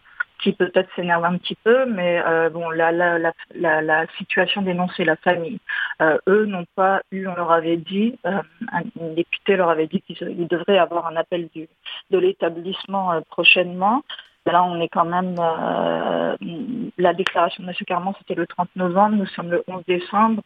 qui 0.43 0.53
peut-être 0.53 0.89
s'énerve 0.95 1.25
un 1.25 1.39
petit 1.39 1.57
peu, 1.65 1.87
mais 1.87 2.23
euh, 2.25 2.51
bon, 2.51 2.71
la, 2.71 2.93
la, 2.93 3.19
la, 3.55 3.83
la, 3.83 4.07
situation 4.19 4.63
dénoncée 4.63 5.05
la 5.05 5.17
famille. 5.17 5.59
Euh, 6.01 6.19
eux 6.29 6.45
n'ont 6.47 6.67
pas 6.75 7.03
eu, 7.11 7.27
on 7.27 7.35
leur 7.35 7.53
avait 7.53 7.77
dit, 7.77 8.19
euh, 8.27 8.43
un, 8.73 8.83
député 9.15 9.57
leur 9.57 9.71
avait 9.71 9.87
dit 9.87 10.03
qu'ils 10.03 10.47
devraient 10.49 10.79
avoir 10.79 11.07
un 11.07 11.17
appel 11.17 11.49
du, 11.55 11.69
de 12.11 12.19
l'établissement 12.19 13.21
prochainement. 13.31 14.03
Là, 14.45 14.63
on 14.63 14.81
est 14.81 14.89
quand 14.89 15.05
même, 15.05 15.35
la 16.99 17.15
déclaration 17.15 17.65
de 17.65 17.69
M. 17.69 17.75
Carman, 17.85 18.15
c'était 18.19 18.37
le 18.37 18.47
30 18.47 18.69
novembre, 18.77 19.17
nous 19.17 19.27
sommes 19.27 19.51
le 19.51 19.65
11 19.67 19.83
décembre. 19.89 20.43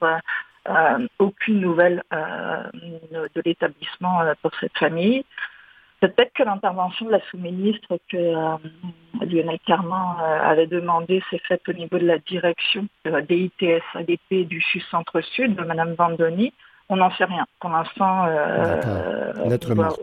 aucune 1.18 1.60
nouvelle 1.60 2.02
de 2.10 3.42
l'établissement 3.44 4.22
pour 4.40 4.52
cette 4.58 4.76
famille. 4.78 5.22
Peut-être 6.00 6.32
que 6.32 6.42
l'intervention 6.42 7.06
de 7.06 7.10
la 7.10 7.20
sous-ministre 7.30 7.98
que 8.08 8.16
euh, 8.16 8.56
Lionel 9.20 9.58
Carman 9.66 10.16
euh, 10.18 10.40
avait 10.42 10.66
demandé 10.66 11.22
s'est 11.28 11.40
faite 11.46 11.60
au 11.68 11.74
niveau 11.74 11.98
de 11.98 12.06
la 12.06 12.18
direction 12.18 12.86
des 13.04 13.50
ITS 13.60 13.82
ADP 13.94 14.48
du 14.48 14.62
Sud 14.62 14.82
Centre-Sud 14.90 15.56
de 15.56 15.62
Mme 15.62 15.94
Vandoni. 15.94 16.54
On 16.88 16.96
n'en 16.96 17.10
sait 17.12 17.24
rien. 17.24 17.46
Pour 17.60 17.70
l'instant, 17.70 18.26
lettre 19.46 19.74
morte. 19.74 20.00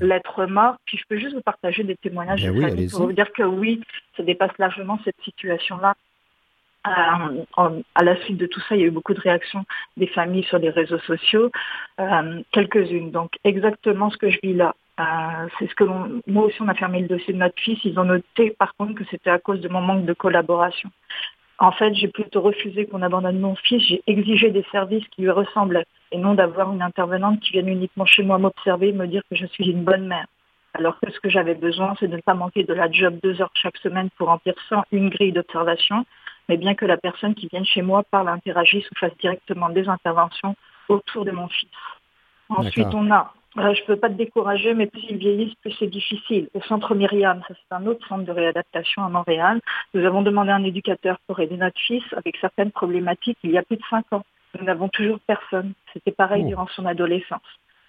Lettre 0.00 0.46
morte. 0.46 0.80
Puis 0.86 0.98
je 0.98 1.04
peux 1.08 1.18
juste 1.18 1.34
vous 1.34 1.42
partager 1.42 1.84
des 1.84 1.96
témoignages 1.96 2.42
ben 2.42 2.74
de 2.74 2.90
pour 2.90 3.06
vous 3.06 3.12
dire 3.12 3.32
que 3.32 3.44
oui, 3.44 3.80
ça 4.16 4.24
dépasse 4.24 4.58
largement 4.58 4.98
cette 5.04 5.20
situation-là. 5.24 5.94
à 6.84 8.02
la 8.02 8.16
suite 8.24 8.38
de 8.38 8.46
tout 8.46 8.60
ça, 8.68 8.74
il 8.74 8.80
y 8.80 8.84
a 8.84 8.88
eu 8.88 8.90
beaucoup 8.90 9.14
de 9.14 9.20
réactions 9.20 9.64
des 9.96 10.08
familles 10.08 10.44
sur 10.44 10.58
les 10.58 10.70
réseaux 10.70 10.98
sociaux, 10.98 11.52
quelques-unes. 12.50 13.12
Donc 13.12 13.30
exactement 13.44 14.10
ce 14.10 14.16
que 14.16 14.28
je 14.28 14.38
vis 14.42 14.54
là. 14.54 14.74
Euh, 15.02 15.48
c'est 15.58 15.68
ce 15.68 15.74
que 15.74 15.84
l'on, 15.84 16.22
aussi 16.36 16.60
on 16.62 16.68
a 16.68 16.74
fermé 16.74 17.00
le 17.00 17.08
dossier 17.08 17.32
de 17.32 17.38
notre 17.38 17.60
fils. 17.60 17.78
Ils 17.84 17.98
ont 17.98 18.04
noté 18.04 18.50
par 18.50 18.74
contre 18.76 18.94
que 18.94 19.04
c'était 19.10 19.30
à 19.30 19.38
cause 19.38 19.60
de 19.60 19.68
mon 19.68 19.80
manque 19.80 20.04
de 20.04 20.12
collaboration. 20.12 20.90
En 21.58 21.72
fait, 21.72 21.94
j'ai 21.94 22.08
plutôt 22.08 22.40
refusé 22.40 22.86
qu'on 22.86 23.02
abandonne 23.02 23.38
mon 23.38 23.54
fils. 23.54 23.82
J'ai 23.82 24.02
exigé 24.06 24.50
des 24.50 24.64
services 24.72 25.06
qui 25.08 25.22
lui 25.22 25.30
ressemblaient 25.30 25.86
et 26.10 26.18
non 26.18 26.34
d'avoir 26.34 26.72
une 26.72 26.82
intervenante 26.82 27.40
qui 27.40 27.52
vienne 27.52 27.68
uniquement 27.68 28.06
chez 28.06 28.22
moi 28.22 28.38
m'observer 28.38 28.88
et 28.88 28.92
me 28.92 29.06
dire 29.06 29.22
que 29.30 29.36
je 29.36 29.46
suis 29.46 29.70
une 29.70 29.84
bonne 29.84 30.06
mère. 30.06 30.26
Alors 30.74 30.98
que 31.00 31.10
ce 31.10 31.20
que 31.20 31.28
j'avais 31.28 31.54
besoin, 31.54 31.94
c'est 32.00 32.08
de 32.08 32.16
ne 32.16 32.22
pas 32.22 32.34
manquer 32.34 32.64
de 32.64 32.72
la 32.72 32.90
job 32.90 33.18
deux 33.22 33.40
heures 33.42 33.52
chaque 33.54 33.76
semaine 33.78 34.08
pour 34.16 34.28
remplir 34.28 34.54
sans 34.68 34.82
une 34.90 35.10
grille 35.10 35.32
d'observation, 35.32 36.06
mais 36.48 36.56
bien 36.56 36.74
que 36.74 36.86
la 36.86 36.96
personne 36.96 37.34
qui 37.34 37.46
vienne 37.48 37.66
chez 37.66 37.82
moi 37.82 38.02
parle, 38.10 38.28
interagisse 38.28 38.90
ou 38.90 38.98
fasse 38.98 39.16
directement 39.18 39.68
des 39.68 39.88
interventions 39.88 40.56
autour 40.88 41.24
de 41.24 41.30
mon 41.30 41.48
fils. 41.48 41.68
Ensuite, 42.48 42.94
on 42.94 43.10
a 43.10 43.32
je 43.56 43.60
ne 43.60 43.86
peux 43.86 43.96
pas 43.96 44.08
te 44.08 44.14
décourager, 44.14 44.74
mais 44.74 44.86
plus 44.86 45.04
ils 45.10 45.18
vieillissent, 45.18 45.54
plus 45.56 45.74
c'est 45.78 45.86
difficile. 45.86 46.48
Au 46.54 46.62
centre 46.62 46.94
Myriam, 46.94 47.42
ça 47.46 47.54
c'est 47.54 47.74
un 47.74 47.86
autre 47.86 48.06
centre 48.08 48.24
de 48.24 48.32
réadaptation 48.32 49.04
à 49.04 49.08
Montréal, 49.08 49.60
nous 49.94 50.04
avons 50.04 50.22
demandé 50.22 50.50
un 50.50 50.64
éducateur 50.64 51.18
pour 51.26 51.40
aider 51.40 51.56
notre 51.56 51.78
fils 51.78 52.04
avec 52.16 52.36
certaines 52.40 52.70
problématiques 52.70 53.38
il 53.44 53.50
y 53.50 53.58
a 53.58 53.62
plus 53.62 53.76
de 53.76 53.82
cinq 53.90 54.06
ans. 54.12 54.24
Nous 54.58 54.64
n'avons 54.64 54.88
toujours 54.88 55.18
personne. 55.26 55.72
C'était 55.92 56.12
pareil 56.12 56.42
oh. 56.44 56.48
durant 56.48 56.66
son 56.68 56.86
adolescence. 56.86 57.40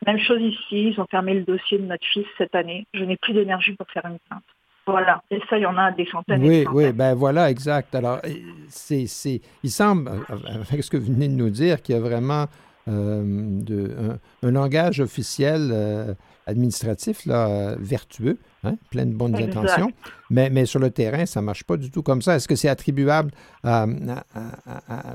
Même 0.05 0.19
chose 0.19 0.41
ici, 0.41 0.89
ils 0.89 0.99
ont 0.99 1.07
fermé 1.09 1.33
le 1.33 1.43
dossier 1.43 1.77
de 1.77 1.85
notre 1.85 2.05
fils 2.05 2.25
cette 2.37 2.55
année. 2.55 2.85
Je 2.93 3.03
n'ai 3.03 3.17
plus 3.17 3.33
d'énergie 3.33 3.73
pour 3.73 3.87
faire 3.89 4.05
une 4.05 4.19
plainte. 4.27 4.43
Voilà, 4.85 5.21
et 5.31 5.39
ça, 5.49 5.57
il 5.57 5.61
y 5.61 5.65
en 5.65 5.77
a 5.77 5.91
des 5.91 6.05
centaines. 6.05 6.43
Oui, 6.43 6.65
oui, 6.73 6.91
ben 6.91 7.15
voilà, 7.15 7.49
exact. 7.49 7.95
Alors, 7.95 8.19
c'est, 8.67 9.07
c'est, 9.07 9.39
il 9.63 9.69
semble, 9.69 10.11
avec 10.29 10.83
ce 10.83 10.89
que 10.89 10.97
vous 10.97 11.13
venez 11.13 11.29
de 11.29 11.35
nous 11.35 11.49
dire, 11.49 11.81
qu'il 11.81 11.95
y 11.95 11.97
a 11.97 12.01
vraiment 12.01 12.43
euh, 12.43 12.45
de, 12.87 14.17
un, 14.41 14.51
langage 14.51 14.99
officiel 14.99 15.69
euh, 15.71 16.13
administratif 16.47 17.25
là, 17.25 17.75
vertueux, 17.79 18.37
hein, 18.63 18.75
plein 18.91 19.05
de 19.05 19.13
bonnes 19.13 19.35
intentions, 19.35 19.91
mais, 20.29 20.49
mais 20.49 20.65
sur 20.65 20.79
le 20.79 20.89
terrain, 20.89 21.25
ça 21.25 21.41
ne 21.41 21.45
marche 21.45 21.63
pas 21.63 21.77
du 21.77 21.91
tout 21.91 22.03
comme 22.03 22.21
ça. 22.21 22.35
Est-ce 22.35 22.47
que 22.47 22.55
c'est 22.55 22.69
attribuable 22.69 23.31
à, 23.63 23.85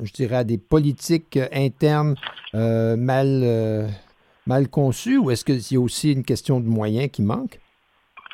je 0.03 0.13
dirais, 0.13 0.37
à 0.37 0.45
des 0.45 0.59
politiques 0.59 1.39
internes 1.53 2.15
euh, 2.55 2.97
mal, 2.97 3.91
mal 4.47 4.69
conçues 4.69 5.19
ou 5.19 5.31
est-ce 5.31 5.45
qu'il 5.45 5.61
y 5.71 5.77
a 5.77 5.81
aussi 5.81 6.13
une 6.13 6.25
question 6.25 6.61
de 6.61 6.67
moyens 6.67 7.11
qui 7.13 7.23
manque? 7.23 7.61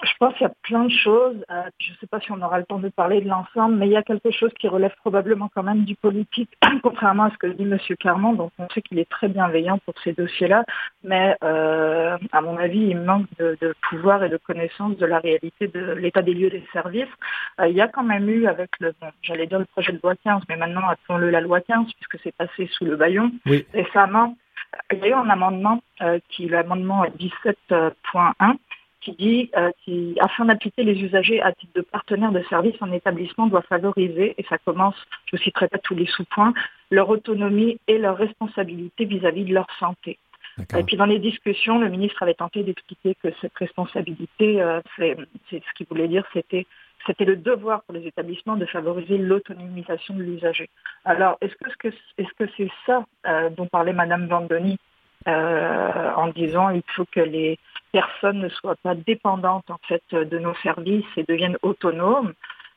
Je 0.05 0.13
pense 0.19 0.35
qu'il 0.35 0.47
y 0.47 0.51
a 0.51 0.55
plein 0.63 0.85
de 0.85 0.91
choses. 0.91 1.45
Euh, 1.51 1.63
je 1.79 1.93
ne 1.93 1.97
sais 1.97 2.07
pas 2.07 2.21
si 2.21 2.31
on 2.31 2.41
aura 2.43 2.59
le 2.59 2.65
temps 2.65 2.79
de 2.79 2.89
parler 2.89 3.21
de 3.21 3.29
l'ensemble, 3.29 3.77
mais 3.77 3.87
il 3.87 3.93
y 3.93 3.97
a 3.97 4.03
quelque 4.03 4.31
chose 4.31 4.53
qui 4.59 4.69
relève 4.69 4.95
probablement 5.01 5.51
quand 5.55 5.63
même 5.63 5.85
du 5.85 5.95
politique, 5.95 6.51
contrairement 6.83 7.25
à 7.25 7.31
ce 7.31 7.39
que 7.39 7.47
dit 7.47 7.63
M. 7.63 7.79
Carman. 7.99 8.37
Donc 8.37 8.53
on 8.59 8.69
sait 8.71 8.83
qu'il 8.83 8.99
est 8.99 9.09
très 9.09 9.29
bienveillant 9.29 9.79
pour 9.79 9.95
ces 10.03 10.13
dossiers-là, 10.13 10.65
mais 11.03 11.37
euh, 11.43 12.19
à 12.33 12.41
mon 12.43 12.57
avis, 12.59 12.81
il 12.81 12.99
manque 12.99 13.27
de, 13.39 13.75
pouvoir 13.89 14.23
et 14.25 14.29
de 14.29 14.37
connaissance 14.37 14.97
de 14.97 15.07
la 15.07 15.19
réalité 15.19 15.69
de 15.69 15.93
l'état 15.93 16.23
des 16.23 16.35
lieux 16.35 16.51
des 16.51 16.65
services. 16.73 17.09
Euh, 17.61 17.69
il 17.69 17.77
y 17.77 17.81
a 17.81 17.89
quand 17.89 18.05
même 18.05 18.29
eu 18.29 18.47
avec 18.47 18.71
le, 18.81 18.93
j'allais 19.23 19.47
dire 19.47 19.59
le 19.59 19.65
projet 19.65 19.93
de 19.93 20.01
loi 20.03 20.15
15, 20.23 20.43
mais 20.49 20.57
maintenant 20.57 20.89
appelons-le 20.89 21.31
la 21.31 21.41
loi 21.41 21.61
15 21.61 21.87
puisque 21.95 22.23
c'est 22.23 22.37
passé 22.37 22.69
sous 22.73 22.85
le 22.85 22.97
baillon 22.97 23.33
récemment. 23.73 24.37
Il 24.93 24.99
y 24.99 25.05
a 25.05 25.09
eu 25.09 25.13
un 25.13 25.31
amendement 25.31 25.81
qui, 26.29 26.49
l'amendement 26.49 27.05
17.1, 27.05 28.57
qui 29.05 29.13
dit 29.13 29.51
euh, 29.57 29.71
afin 30.21 30.47
d'appliquer 30.47 30.83
les 30.83 31.01
usagers 31.03 31.41
à 31.43 31.53
titre 31.53 31.73
de 31.75 31.83
partenaires 31.83 32.33
de 32.33 32.43
service 32.49 32.75
en 32.81 32.91
établissement 32.91 33.47
doit 33.47 33.63
favoriser, 33.63 34.35
et 34.39 34.45
ça 34.49 34.59
commence, 34.59 34.97
je 35.27 35.37
ne 35.37 35.41
citerai 35.41 35.69
pas 35.69 35.79
tous 35.79 35.95
les 35.95 36.07
sous-points, 36.07 36.55
leur 36.91 37.09
autonomie 37.11 37.79
et 37.87 37.99
leur 37.99 38.17
responsabilité 38.17 39.05
vis-à-vis 39.05 39.45
de 39.45 39.55
leur 39.55 39.67
santé. 39.79 40.19
Et 40.79 40.85
puis 40.85 40.97
dans 40.97 41.05
les 41.05 41.19
discussions, 41.19 41.81
le 41.81 41.89
ministre 41.89 42.23
avait 42.23 42.35
tenté 42.35 42.63
d'expliquer 42.63 43.17
que 43.17 43.29
cette 43.41 43.57
responsabilité, 43.57 44.63
euh, 44.63 44.81
c'est 44.97 45.17
ce 45.51 45.75
qu'il 45.77 45.87
voulait 45.87 46.09
dire, 46.09 46.25
c'était 46.33 46.67
c'était 47.07 47.27
le 47.27 47.37
devoir 47.37 47.83
pour 47.83 47.93
les 47.93 48.07
établissements 48.07 48.57
de 48.57 48.65
favoriser 48.65 49.19
l'autonomisation 49.19 50.15
de 50.15 50.23
l'usager. 50.23 50.71
Alors, 51.05 51.37
est-ce 51.43 51.55
que 51.57 51.91
c'est 52.17 52.23
-ce 52.23 52.49
c'est 52.57 52.71
ça 52.87 53.05
euh, 53.27 53.51
dont 53.51 53.67
parlait 53.67 53.93
Madame 53.93 54.27
Vandoni 54.27 54.79
en 55.27 56.29
disant 56.29 56.69
il 56.71 56.83
faut 56.95 57.07
que 57.07 57.21
les, 57.21 57.59
personnes 57.95 58.41
ne 58.41 58.49
soient 58.49 58.75
pas 58.83 58.97
dépendantes 58.97 59.71
en 59.71 59.79
fait 59.87 60.03
de 60.13 60.39
nos 60.39 60.55
services 60.65 61.07
et 61.17 61.23
deviennent 61.23 61.59
autonomes. 61.63 62.33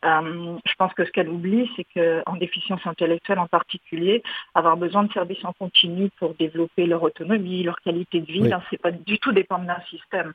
Euh, 0.05 0.55
je 0.63 0.73
pense 0.77 0.93
que 0.93 1.03
ce 1.05 1.09
qu'elle 1.09 1.27
oublie, 1.27 1.67
c'est 1.75 1.87
qu'en 1.95 2.35
déficience 2.35 2.81
intellectuelle 2.85 3.39
en 3.39 3.47
particulier, 3.47 4.21
avoir 4.53 4.77
besoin 4.77 5.05
de 5.05 5.11
services 5.11 5.43
en 5.43 5.53
continu 5.53 6.11
pour 6.19 6.35
développer 6.35 6.85
leur 6.85 7.01
autonomie, 7.01 7.63
leur 7.63 7.79
qualité 7.81 8.19
de 8.19 8.31
vie, 8.31 8.43
ce 8.43 8.57
c'est 8.69 8.81
pas 8.81 8.91
du 8.91 9.17
tout 9.17 9.31
dépendre 9.31 9.65
d'un 9.65 9.81
système. 9.89 10.33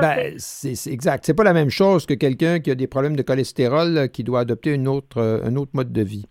Ben, 0.00 0.34
c'est 0.38 0.90
exact. 0.90 1.26
C'est 1.26 1.36
pas 1.36 1.44
la 1.44 1.52
même 1.52 1.68
chose 1.68 2.06
que 2.06 2.14
quelqu'un 2.14 2.60
qui 2.60 2.70
a 2.70 2.74
des 2.74 2.86
problèmes 2.86 3.16
de 3.16 3.22
cholestérol 3.22 4.08
qui 4.10 4.24
doit 4.24 4.40
adopter 4.40 4.72
une 4.72 4.88
autre, 4.88 5.20
un 5.20 5.54
autre 5.56 5.72
mode 5.74 5.92
de 5.92 6.02
vie. 6.02 6.24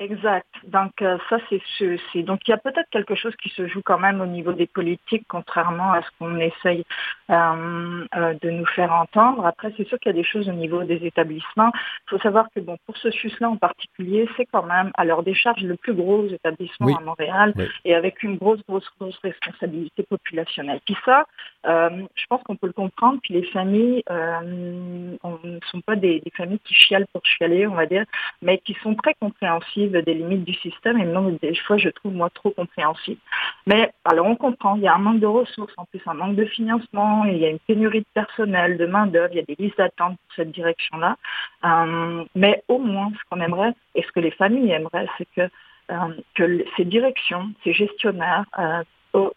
Exact. 0.00 0.46
Donc 0.66 1.02
euh, 1.02 1.18
ça 1.28 1.36
c'est 1.50 2.22
donc 2.22 2.40
il 2.48 2.52
y 2.52 2.54
a 2.54 2.56
peut-être 2.56 2.88
quelque 2.90 3.14
chose 3.14 3.36
qui 3.36 3.50
se 3.50 3.68
joue 3.68 3.82
quand 3.84 3.98
même 3.98 4.22
au 4.22 4.26
niveau 4.26 4.52
des 4.52 4.66
politiques, 4.66 5.26
contrairement 5.28 5.92
à 5.92 6.00
ce 6.00 6.08
qu'on 6.18 6.38
essaye 6.38 6.86
euh, 7.28 8.06
euh, 8.16 8.34
de 8.40 8.48
nous 8.48 8.64
faire 8.64 8.92
entendre. 8.92 9.44
Après 9.44 9.70
c'est 9.76 9.86
sûr 9.86 9.98
qu'il 9.98 10.12
y 10.12 10.14
a 10.14 10.18
des 10.18 10.24
choses 10.24 10.48
au 10.48 10.54
niveau 10.54 10.84
des 10.84 11.04
établissements. 11.04 11.70
Il 11.74 12.10
faut 12.10 12.18
savoir 12.20 12.46
que 12.56 12.60
bon 12.60 12.78
pour 12.86 12.96
ce 12.96 13.10
SUS-là 13.10 13.50
en 13.50 13.58
particulier, 13.58 14.26
c'est 14.38 14.46
quand 14.46 14.62
même 14.62 14.90
à 14.94 15.04
leur 15.04 15.22
décharge 15.22 15.62
le 15.62 15.76
plus 15.76 15.92
gros 15.92 16.26
établissement 16.28 16.96
à 16.96 17.00
Montréal 17.02 17.52
et 17.84 17.94
avec 17.94 18.22
une 18.22 18.38
grosse 18.38 18.60
grosse 18.66 18.88
grosse 18.98 19.18
responsabilité 19.18 20.02
populationnelle. 20.04 20.80
Puis 20.86 20.96
ça, 21.04 21.26
je 21.66 22.24
pense 22.30 22.42
qu'on 22.44 22.56
peut 22.56 22.68
le 22.68 22.72
comprendre. 22.72 23.18
Puis 23.22 23.34
les 23.34 23.44
familles 23.48 24.02
ne 24.08 25.58
sont 25.70 25.82
pas 25.82 25.96
des, 25.96 26.20
des 26.20 26.32
familles 26.34 26.60
qui 26.60 26.72
chialent 26.72 27.06
pour 27.12 27.20
chialer, 27.26 27.66
on 27.66 27.74
va 27.74 27.84
dire, 27.84 28.06
mais 28.40 28.56
qui 28.56 28.74
sont 28.82 28.94
très 28.94 29.12
compréhensives 29.20 29.89
des 29.98 30.14
limites 30.14 30.44
du 30.44 30.54
système 30.54 30.98
et 30.98 31.04
même 31.04 31.36
des 31.42 31.54
fois, 31.54 31.76
je 31.76 31.88
trouve, 31.88 32.12
moi, 32.12 32.30
trop 32.30 32.50
compréhensible. 32.50 33.20
Mais 33.66 33.90
alors, 34.04 34.26
on 34.26 34.36
comprend, 34.36 34.76
il 34.76 34.82
y 34.82 34.88
a 34.88 34.94
un 34.94 34.98
manque 34.98 35.20
de 35.20 35.26
ressources, 35.26 35.72
en 35.76 35.84
plus 35.84 36.00
un 36.06 36.14
manque 36.14 36.36
de 36.36 36.44
financement, 36.44 37.24
il 37.24 37.38
y 37.38 37.44
a 37.44 37.50
une 37.50 37.58
pénurie 37.58 38.00
de 38.00 38.06
personnel, 38.14 38.78
de 38.78 38.86
main-d'œuvre, 38.86 39.32
il 39.32 39.36
y 39.36 39.40
a 39.40 39.44
des 39.44 39.56
listes 39.58 39.78
d'attente 39.78 40.16
pour 40.16 40.36
cette 40.36 40.52
direction-là. 40.52 41.16
Euh, 41.64 42.24
mais 42.34 42.62
au 42.68 42.78
moins, 42.78 43.10
ce 43.12 43.28
qu'on 43.28 43.40
aimerait, 43.40 43.74
et 43.94 44.02
ce 44.02 44.12
que 44.12 44.20
les 44.20 44.30
familles 44.30 44.70
aimeraient, 44.70 45.08
c'est 45.18 45.28
que, 45.36 45.50
euh, 45.90 46.14
que 46.34 46.64
ces 46.76 46.84
directions, 46.84 47.50
ces 47.64 47.72
gestionnaires, 47.72 48.44
euh, 48.58 48.82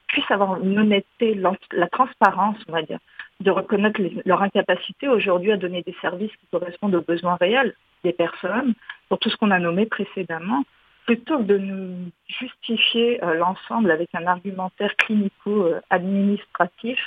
puissent 0.08 0.30
avoir 0.30 0.62
une 0.62 0.78
honnêteté, 0.78 1.40
la 1.72 1.88
transparence, 1.88 2.58
on 2.68 2.74
va 2.74 2.84
dire, 2.84 3.00
de 3.40 3.52
reconnaître 3.52 4.00
leur 4.26 4.42
incapacité 4.42 5.08
aujourd'hui 5.08 5.52
à 5.52 5.58
donner 5.58 5.82
des 5.82 5.96
services 6.02 6.32
qui 6.32 6.48
correspondent 6.52 6.96
aux 6.96 7.02
besoins 7.02 7.36
réels 7.36 7.76
des 8.04 8.14
personnes, 8.14 8.74
pour 9.10 9.20
tout 9.20 9.30
ce 9.30 9.38
qu'on 9.38 9.52
a 9.52 9.60
nommé 9.60 9.86
précédemment, 9.86 10.64
plutôt 11.06 11.40
que 11.40 11.44
de 11.44 11.58
nous 11.58 12.12
justifier 12.28 13.24
euh, 13.24 13.36
l'ensemble 13.36 13.92
avec 13.92 14.10
un 14.14 14.26
argumentaire 14.26 14.96
clinico-administratif 14.98 17.00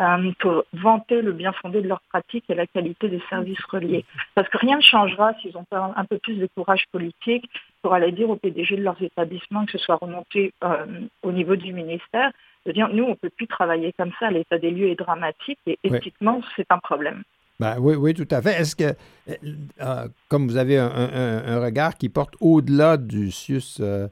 euh, 0.00 0.32
pour 0.38 0.64
vanter 0.72 1.20
le 1.20 1.32
bien 1.32 1.52
fondé 1.52 1.82
de 1.82 1.88
leur 1.88 2.00
pratique 2.08 2.44
et 2.48 2.54
la 2.54 2.66
qualité 2.66 3.08
des 3.08 3.22
services 3.28 3.62
reliés. 3.64 4.04
Parce 4.34 4.48
que 4.48 4.58
rien 4.58 4.76
ne 4.76 4.82
changera 4.82 5.34
s'ils 5.34 5.56
ont 5.58 5.64
pas 5.64 5.92
un 5.94 6.04
peu 6.04 6.18
plus 6.18 6.36
de 6.36 6.48
courage 6.54 6.84
politique 6.90 7.50
pour 7.82 7.92
aller 7.92 8.12
dire 8.12 8.30
au 8.30 8.36
PDG 8.36 8.76
de 8.76 8.82
leurs 8.82 9.02
établissements 9.02 9.66
que 9.66 9.72
ce 9.72 9.78
soit 9.78 9.96
remonté 9.96 10.54
euh, 10.64 10.86
au 11.22 11.32
niveau 11.32 11.56
du 11.56 11.72
ministère, 11.72 12.30
de 12.66 12.72
dire 12.72 12.88
nous, 12.92 13.04
on 13.04 13.10
ne 13.10 13.14
peut 13.14 13.30
plus 13.30 13.46
travailler 13.46 13.92
comme 13.98 14.12
ça, 14.18 14.30
l'état 14.30 14.58
des 14.58 14.70
lieux 14.70 14.88
est 14.88 14.96
dramatique 14.96 15.58
et 15.66 15.78
éthiquement, 15.82 16.40
c'est 16.56 16.70
un 16.70 16.78
problème. 16.78 17.22
Ben, 17.60 17.76
oui, 17.78 17.94
oui, 17.94 18.14
tout 18.14 18.26
à 18.30 18.40
fait. 18.40 18.58
Est-ce 18.58 18.74
que, 18.74 18.84
euh, 18.84 19.34
euh, 19.82 20.08
comme 20.28 20.48
vous 20.48 20.56
avez 20.56 20.78
un, 20.78 21.60
regard 21.60 21.94
qui 21.96 22.08
porte 22.08 22.34
au-delà 22.40 22.96
du 22.96 23.30
SUS 23.30 23.80
euh, 23.82 24.08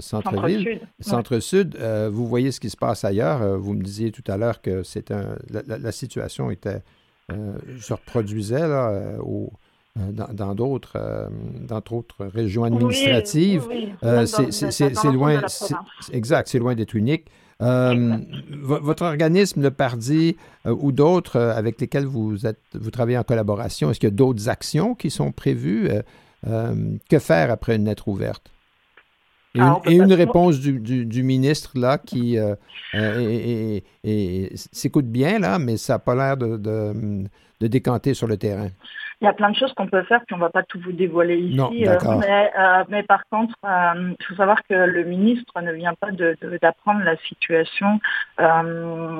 centre-ville, 0.00 0.80
centre-sud, 0.98 1.76
vous 2.10 2.26
voyez 2.26 2.50
ce 2.52 2.58
qui 2.58 2.70
se 2.70 2.76
passe 2.78 3.04
ailleurs? 3.04 3.58
vous 3.58 3.74
me 3.74 3.82
disiez 3.82 4.10
tout 4.10 4.24
à 4.26 4.38
l'heure 4.38 4.62
que 4.62 4.82
c'est 4.82 5.10
un, 5.10 5.36
la, 5.50 5.92
situation 5.92 6.50
était, 6.50 6.82
se 7.28 7.92
reproduisait 7.92 8.66
là, 8.66 9.18
dans 9.94 10.54
d'autres 10.54 11.28
dans 11.60 11.80
d'autres 11.80 12.24
régions 12.24 12.64
administratives. 12.64 13.68
c'est 14.50 15.12
loin, 15.12 15.42
exact, 16.10 16.48
c'est 16.48 16.58
loin 16.58 16.74
d'être 16.74 16.94
unique. 16.94 17.26
Votre 17.60 19.04
organisme, 19.04 19.62
le 19.62 19.70
Pardi, 19.70 20.36
ou 20.64 20.92
d'autres 20.92 21.40
avec 21.40 21.80
lesquels 21.80 22.06
vous, 22.06 22.46
êtes, 22.46 22.60
vous 22.74 22.90
travaillez 22.90 23.18
en 23.18 23.24
collaboration, 23.24 23.90
est-ce 23.90 24.00
qu'il 24.00 24.08
y 24.08 24.12
a 24.12 24.14
d'autres 24.14 24.48
actions 24.48 24.94
qui 24.94 25.10
sont 25.10 25.32
prévues? 25.32 25.88
que 26.44 27.18
faire 27.18 27.50
après 27.50 27.74
une 27.74 27.86
lettre 27.86 28.06
ouverte? 28.06 28.52
Et, 29.56 29.60
ah, 29.60 29.80
une, 29.86 30.12
réponse 30.12 30.60
du, 30.60 31.22
ministre, 31.22 31.72
là, 31.78 31.96
qui 31.96 32.36
s'écoute 34.72 35.06
bien, 35.06 35.38
là, 35.38 35.58
mais 35.58 35.78
ça 35.78 35.94
n'a 35.94 35.98
pas 35.98 36.14
l'air 36.14 36.36
de, 36.36 37.24
décanter 37.60 38.12
sur 38.12 38.26
le 38.26 38.36
terrain. 38.36 38.70
Il 39.20 39.24
y 39.24 39.28
a 39.28 39.32
plein 39.32 39.50
de 39.50 39.56
choses 39.56 39.72
qu'on 39.72 39.86
peut 39.86 40.02
faire, 40.02 40.20
puis 40.26 40.34
on 40.34 40.36
ne 40.36 40.42
va 40.42 40.50
pas 40.50 40.62
tout 40.62 40.78
vous 40.78 40.92
dévoiler 40.92 41.38
ici. 41.38 41.86
Euh, 41.86 41.98
euh, 42.04 42.84
mais, 42.88 43.02
par 43.02 43.26
contre, 43.30 43.54
euh, 43.64 44.12
il 44.18 44.26
faut 44.26 44.34
savoir 44.34 44.62
que 44.68 44.74
le 44.74 45.04
ministre 45.04 45.58
ne 45.60 45.72
vient 45.72 45.94
pas 45.94 46.10
d'apprendre 46.60 47.02
la 47.02 47.16
situation 47.18 47.98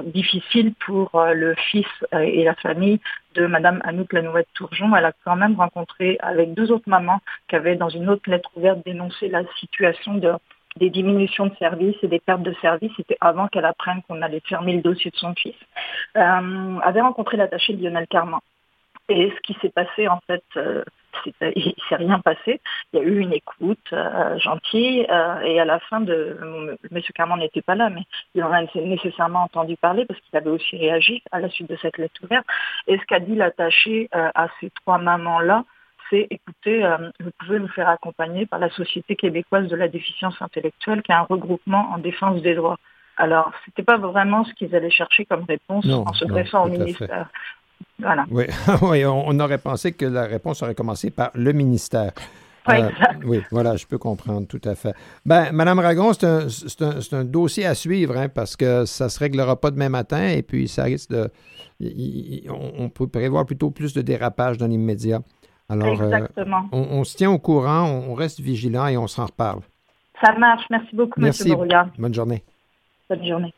difficile 0.07 0.75
pour 0.85 1.11
le 1.35 1.55
fils 1.71 1.87
et 2.13 2.45
la 2.45 2.55
famille 2.55 3.01
de 3.35 3.47
Madame 3.47 3.81
Anouk 3.85 4.13
Lanouette 4.13 4.49
Tourjon. 4.55 4.95
Elle 4.95 5.07
a 5.07 5.13
quand 5.25 5.37
même 5.37 5.57
rencontré 5.57 6.19
avec 6.21 6.53
deux 6.55 6.71
autres 6.71 6.89
mamans 6.89 7.21
qui 7.49 7.57
avaient 7.57 7.77
dans 7.77 7.89
une 7.89 8.09
autre 8.11 8.29
lettre 8.29 8.51
ouverte 8.57 8.81
dénoncé 8.85 9.29
la 9.29 9.43
situation 9.59 10.15
de 10.15 10.33
des 10.77 10.91
diminutions 10.91 11.47
de 11.47 11.57
services 11.57 11.97
et 12.03 12.09
des 12.09 12.21
pertes 12.21 12.43
de 12.43 12.55
services, 12.61 12.93
c'était 12.97 13.17
avant 13.21 13.49
qu'elle 13.49 13.65
apprenne 13.65 14.03
qu'on 14.07 14.23
allait 14.23 14.43
fermer 14.47 14.75
le 14.75 14.83
dossier 14.83 15.11
de 15.11 15.17
son 15.17 15.35
fils, 15.35 15.55
euh, 16.17 16.79
avait 16.83 17.01
rencontré 17.01 17.37
l'attaché 17.37 17.73
Lionel 17.73 18.07
Carman. 18.09 18.41
Et 19.09 19.33
ce 19.37 19.41
qui 19.43 19.57
s'est 19.61 19.71
passé, 19.71 20.09
en 20.09 20.21
fait, 20.27 20.43
euh, 20.57 20.83
il 21.41 21.69
ne 21.69 21.89
s'est 21.89 21.97
rien 21.97 22.19
passé. 22.19 22.61
Il 22.93 22.99
y 22.99 23.03
a 23.03 23.05
eu 23.05 23.19
une 23.19 23.33
écoute 23.33 23.79
euh, 23.93 24.39
gentille 24.39 25.07
euh, 25.09 25.41
et 25.41 25.61
à 25.61 25.65
la 25.65 25.79
fin 25.79 26.01
de... 26.01 26.77
M. 26.91 27.01
Carman 27.15 27.39
n'était 27.39 27.63
pas 27.63 27.77
là, 27.77 27.89
mais 27.89 28.03
il 28.35 28.43
en 28.43 28.53
a 28.53 28.63
nécessairement 28.75 29.45
entendu 29.45 29.77
parler 29.77 30.07
parce 30.07 30.21
qu'il 30.21 30.37
avait 30.37 30.51
aussi 30.51 30.77
réagi 30.77 31.23
à 31.31 31.41
la 31.41 31.49
suite 31.49 31.71
de 31.71 31.77
cette 31.77 31.99
lettre 31.99 32.21
ouverte. 32.25 32.47
Et 32.89 32.99
ce 32.99 33.05
qu'a 33.05 33.21
dit 33.21 33.37
l'attaché 33.37 34.09
à 34.13 34.49
ces 34.61 34.71
trois 34.71 34.99
mamans-là, 34.99 35.65
c'est 36.11 36.27
écoutez, 36.31 36.85
vous 37.21 37.31
pouvez 37.39 37.59
nous 37.59 37.69
faire 37.69 37.89
accompagner 37.89 38.47
par 38.47 38.61
la 38.61 38.71
Société 38.71 39.17
québécoise 39.17 39.69
de 39.69 39.77
la 39.77 39.89
déficience 39.89 40.41
intellectuelle, 40.41 41.03
qui 41.03 41.11
est 41.11 41.17
un 41.17 41.23
regroupement 41.23 41.91
en 41.93 41.99
défense 41.99 42.43
des 42.43 42.55
droits. 42.55 42.79
Alors, 43.17 43.51
ce 43.65 43.71
n'était 43.71 43.83
pas 43.83 43.97
vraiment 43.97 44.45
ce 44.45 44.53
qu'ils 44.55 44.75
allaient 44.77 44.91
chercher 44.91 45.25
comme 45.25 45.45
réponse 45.45 45.87
en 45.89 46.13
se 46.13 46.25
dressant 46.27 46.67
au 46.67 46.69
ministère. 46.69 47.29
Oui, 48.31 48.45
on, 49.05 49.41
aurait 49.41 49.59
pensé 49.59 49.93
que 49.93 50.05
la 50.05 50.25
réponse 50.25 50.63
aurait 50.63 50.75
commencé 50.75 51.11
par 51.11 51.31
le 51.35 51.53
ministère. 51.53 52.13
Euh, 52.69 52.91
oui, 53.25 53.43
voilà, 53.53 53.77
je 53.77 53.87
peux 53.87 53.99
comprendre 53.99 54.47
tout 54.47 54.61
à 54.65 54.75
fait. 54.75 54.93
Ben, 55.25 55.53
Madame 55.53 55.79
Ragon, 55.79 56.13
c'est 56.13 57.15
un, 57.15 57.25
dossier 57.25 57.65
à 57.65 57.75
suivre 57.75 58.17
hein, 58.17 58.29
parce 58.29 58.57
que 58.57 58.85
ça 58.85 59.05
ne 59.05 59.09
se 59.09 59.19
réglera 59.21 59.61
pas 59.61 59.71
demain 59.71 59.89
matin 59.89 60.29
et 60.29 60.43
puis 60.43 60.67
ça 60.67 60.85
risque 60.85 61.11
de. 61.11 61.31
on, 62.51 62.89
peut 62.89 63.07
prévoir 63.07 63.47
plutôt 63.47 63.71
plus 63.71 63.95
de 63.95 64.03
dérapage 64.03 64.59
dans 64.59 64.67
l'immédiat. 64.67 65.21
Alors, 65.69 66.01
euh, 66.01 66.27
on, 66.73 67.05
se 67.05 67.17
tient 67.17 67.31
au 67.31 67.39
courant, 67.39 67.85
on, 67.85 68.15
reste 68.15 68.41
vigilant 68.41 68.87
et 68.87 68.97
on 68.97 69.07
s'en 69.07 69.27
reparle. 69.27 69.61
Ça 70.25 70.33
marche. 70.37 70.65
Merci 70.71 70.95
beaucoup, 70.95 71.21
Merci. 71.21 71.51
M. 71.51 71.59
Bonne 71.99 72.15
journée. 72.15 72.43
Bonne 73.09 73.27
journée. 73.27 73.55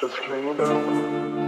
Just 0.00 0.16
to 0.16 0.22
freedom. 0.22 1.39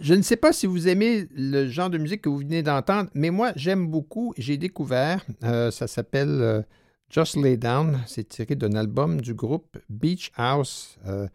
Je, 0.00 0.14
ne 0.14 0.22
sais 0.22 0.36
pas 0.36 0.52
si 0.52 0.66
vous 0.66 0.88
aimez 0.88 1.28
le 1.30 1.68
genre 1.68 1.90
de 1.90 1.98
musique 1.98 2.22
que 2.22 2.28
vous 2.28 2.38
venez 2.38 2.64
d'entendre, 2.64 3.08
mais 3.14 3.30
moi, 3.30 3.52
j'aime 3.54 3.86
beaucoup. 3.86 4.34
J'ai 4.36 4.56
découvert, 4.56 5.24
euh, 5.44 5.70
ça 5.70 5.86
s'appelle 5.86 6.40
euh, 6.40 6.62
Just 7.08 7.36
Lay 7.36 7.56
Down. 7.56 8.00
C'est 8.06 8.28
tiré 8.28 8.56
d'un 8.56 8.72
album 8.72 9.20
du 9.20 9.32
groupe 9.32 9.78
Beach 9.88 10.32
House. 10.36 10.98
Euh, 11.06 11.28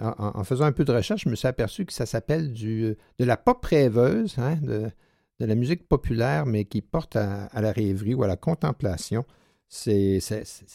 en, 0.00 0.44
faisant 0.44 0.64
un 0.64 0.72
peu 0.72 0.84
de 0.84 0.92
recherche, 0.92 1.22
je 1.24 1.28
me 1.30 1.36
suis 1.36 1.48
aperçu 1.48 1.86
que 1.86 1.92
ça 1.92 2.04
s'appelle 2.04 2.52
de 2.52 2.96
la 3.20 3.36
pop 3.36 3.64
rêveuse, 3.64 4.36
hein, 4.38 4.56
de, 4.60 4.90
la 5.38 5.54
musique 5.54 5.88
populaire, 5.88 6.44
mais 6.44 6.64
qui 6.66 6.82
porte 6.82 7.16
à, 7.16 7.48
la 7.54 7.72
rêverie 7.72 8.12
ou 8.12 8.24
à 8.24 8.26
la 8.26 8.36
contemplation. 8.36 9.24
ces 9.68 10.20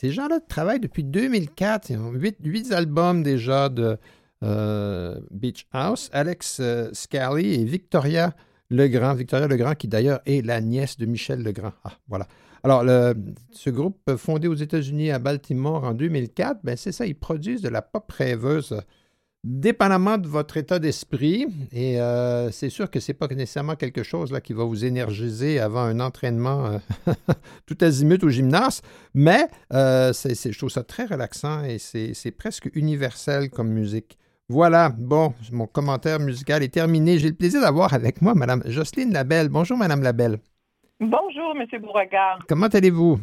gens-là 0.01 0.39
travaillent 0.39 0.79
depuis 0.79 1.03
2004. 1.03 1.89
Ils 1.91 1.97
ont 1.97 2.13
huit, 2.13 2.71
albums 2.71 3.21
déjà 3.21 3.69
de 3.69 3.99
Beach 4.41 5.67
House. 5.71 6.09
Alex 6.13 6.61
Scally 6.93 7.55
et 7.55 7.63
Victoria 7.63 8.33
Legrand. 8.69 9.13
Victoria 9.13 9.47
Legrand, 9.47 9.75
qui 9.75 9.87
d'ailleurs 9.87 10.19
est 10.25 10.45
la 10.45 10.61
nièce 10.61 10.97
de 10.97 11.05
Michel 11.05 11.43
Legrand. 11.43 11.73
Ah, 11.83 11.93
voilà. 12.07 12.27
Alors, 12.63 12.83
ce 13.51 13.69
groupe 13.69 14.15
fondé 14.17 14.47
aux 14.47 14.55
États-Unis 14.55 15.11
à 15.11 15.19
Baltimore 15.19 15.83
en 15.83 15.93
2004, 15.93 16.61
ben 16.63 16.75
c'est 16.75 16.91
ça, 16.91 17.05
ils 17.05 17.15
produisent 17.15 17.61
de 17.61 17.69
la 17.69 17.81
pop 17.81 18.11
rêveuse 18.11 18.75
dépendamment 19.45 20.17
de 20.17 20.27
votre 20.27 20.57
état 20.57 20.79
d'esprit. 20.79 21.45
Et 21.71 22.01
euh, 22.01 22.51
c'est 22.51 22.69
sûr 22.69 22.89
que 22.89 22.99
ce 22.99 23.11
n'est 23.11 23.17
pas 23.17 23.27
nécessairement 23.27 23.75
quelque 23.75 24.03
chose 24.03 24.31
là, 24.31 24.41
qui 24.41 24.53
va 24.53 24.63
vous 24.63 24.83
énergiser 24.83 25.59
avant 25.59 25.83
un 25.83 25.99
entraînement 25.99 26.65
euh, 26.65 27.13
tout 27.65 27.77
azimut 27.81 28.21
au 28.23 28.29
gymnase, 28.29 28.81
mais 29.13 29.47
euh, 29.71 30.11
je 30.13 30.57
trouve 30.57 30.71
ça 30.71 30.83
très 30.83 31.05
relaxant 31.05 31.63
et 31.63 31.77
c'est, 31.77 32.31
presque 32.31 32.69
universel 32.73 33.49
comme 33.49 33.69
musique. 33.69 34.17
Voilà, 34.47 34.89
bon, 34.95 35.33
mon 35.51 35.65
commentaire 35.65 36.19
musical 36.19 36.61
est 36.61 36.73
terminé. 36.73 37.17
J'ai 37.17 37.29
le 37.29 37.35
plaisir 37.35 37.61
d'avoir 37.61 37.95
avec 37.95 38.21
moi 38.21 38.35
Mme 38.35 38.61
Jocelyne 38.67 39.11
Labelle. 39.11 39.49
Bonjour, 39.49 39.75
Mme 39.75 40.03
Labelle. 40.03 40.37
Bonjour, 40.99 41.55
M. 41.59 41.81
Beauregard. 41.81 42.39
Comment 42.47 42.67
allez-vous? 42.67 43.19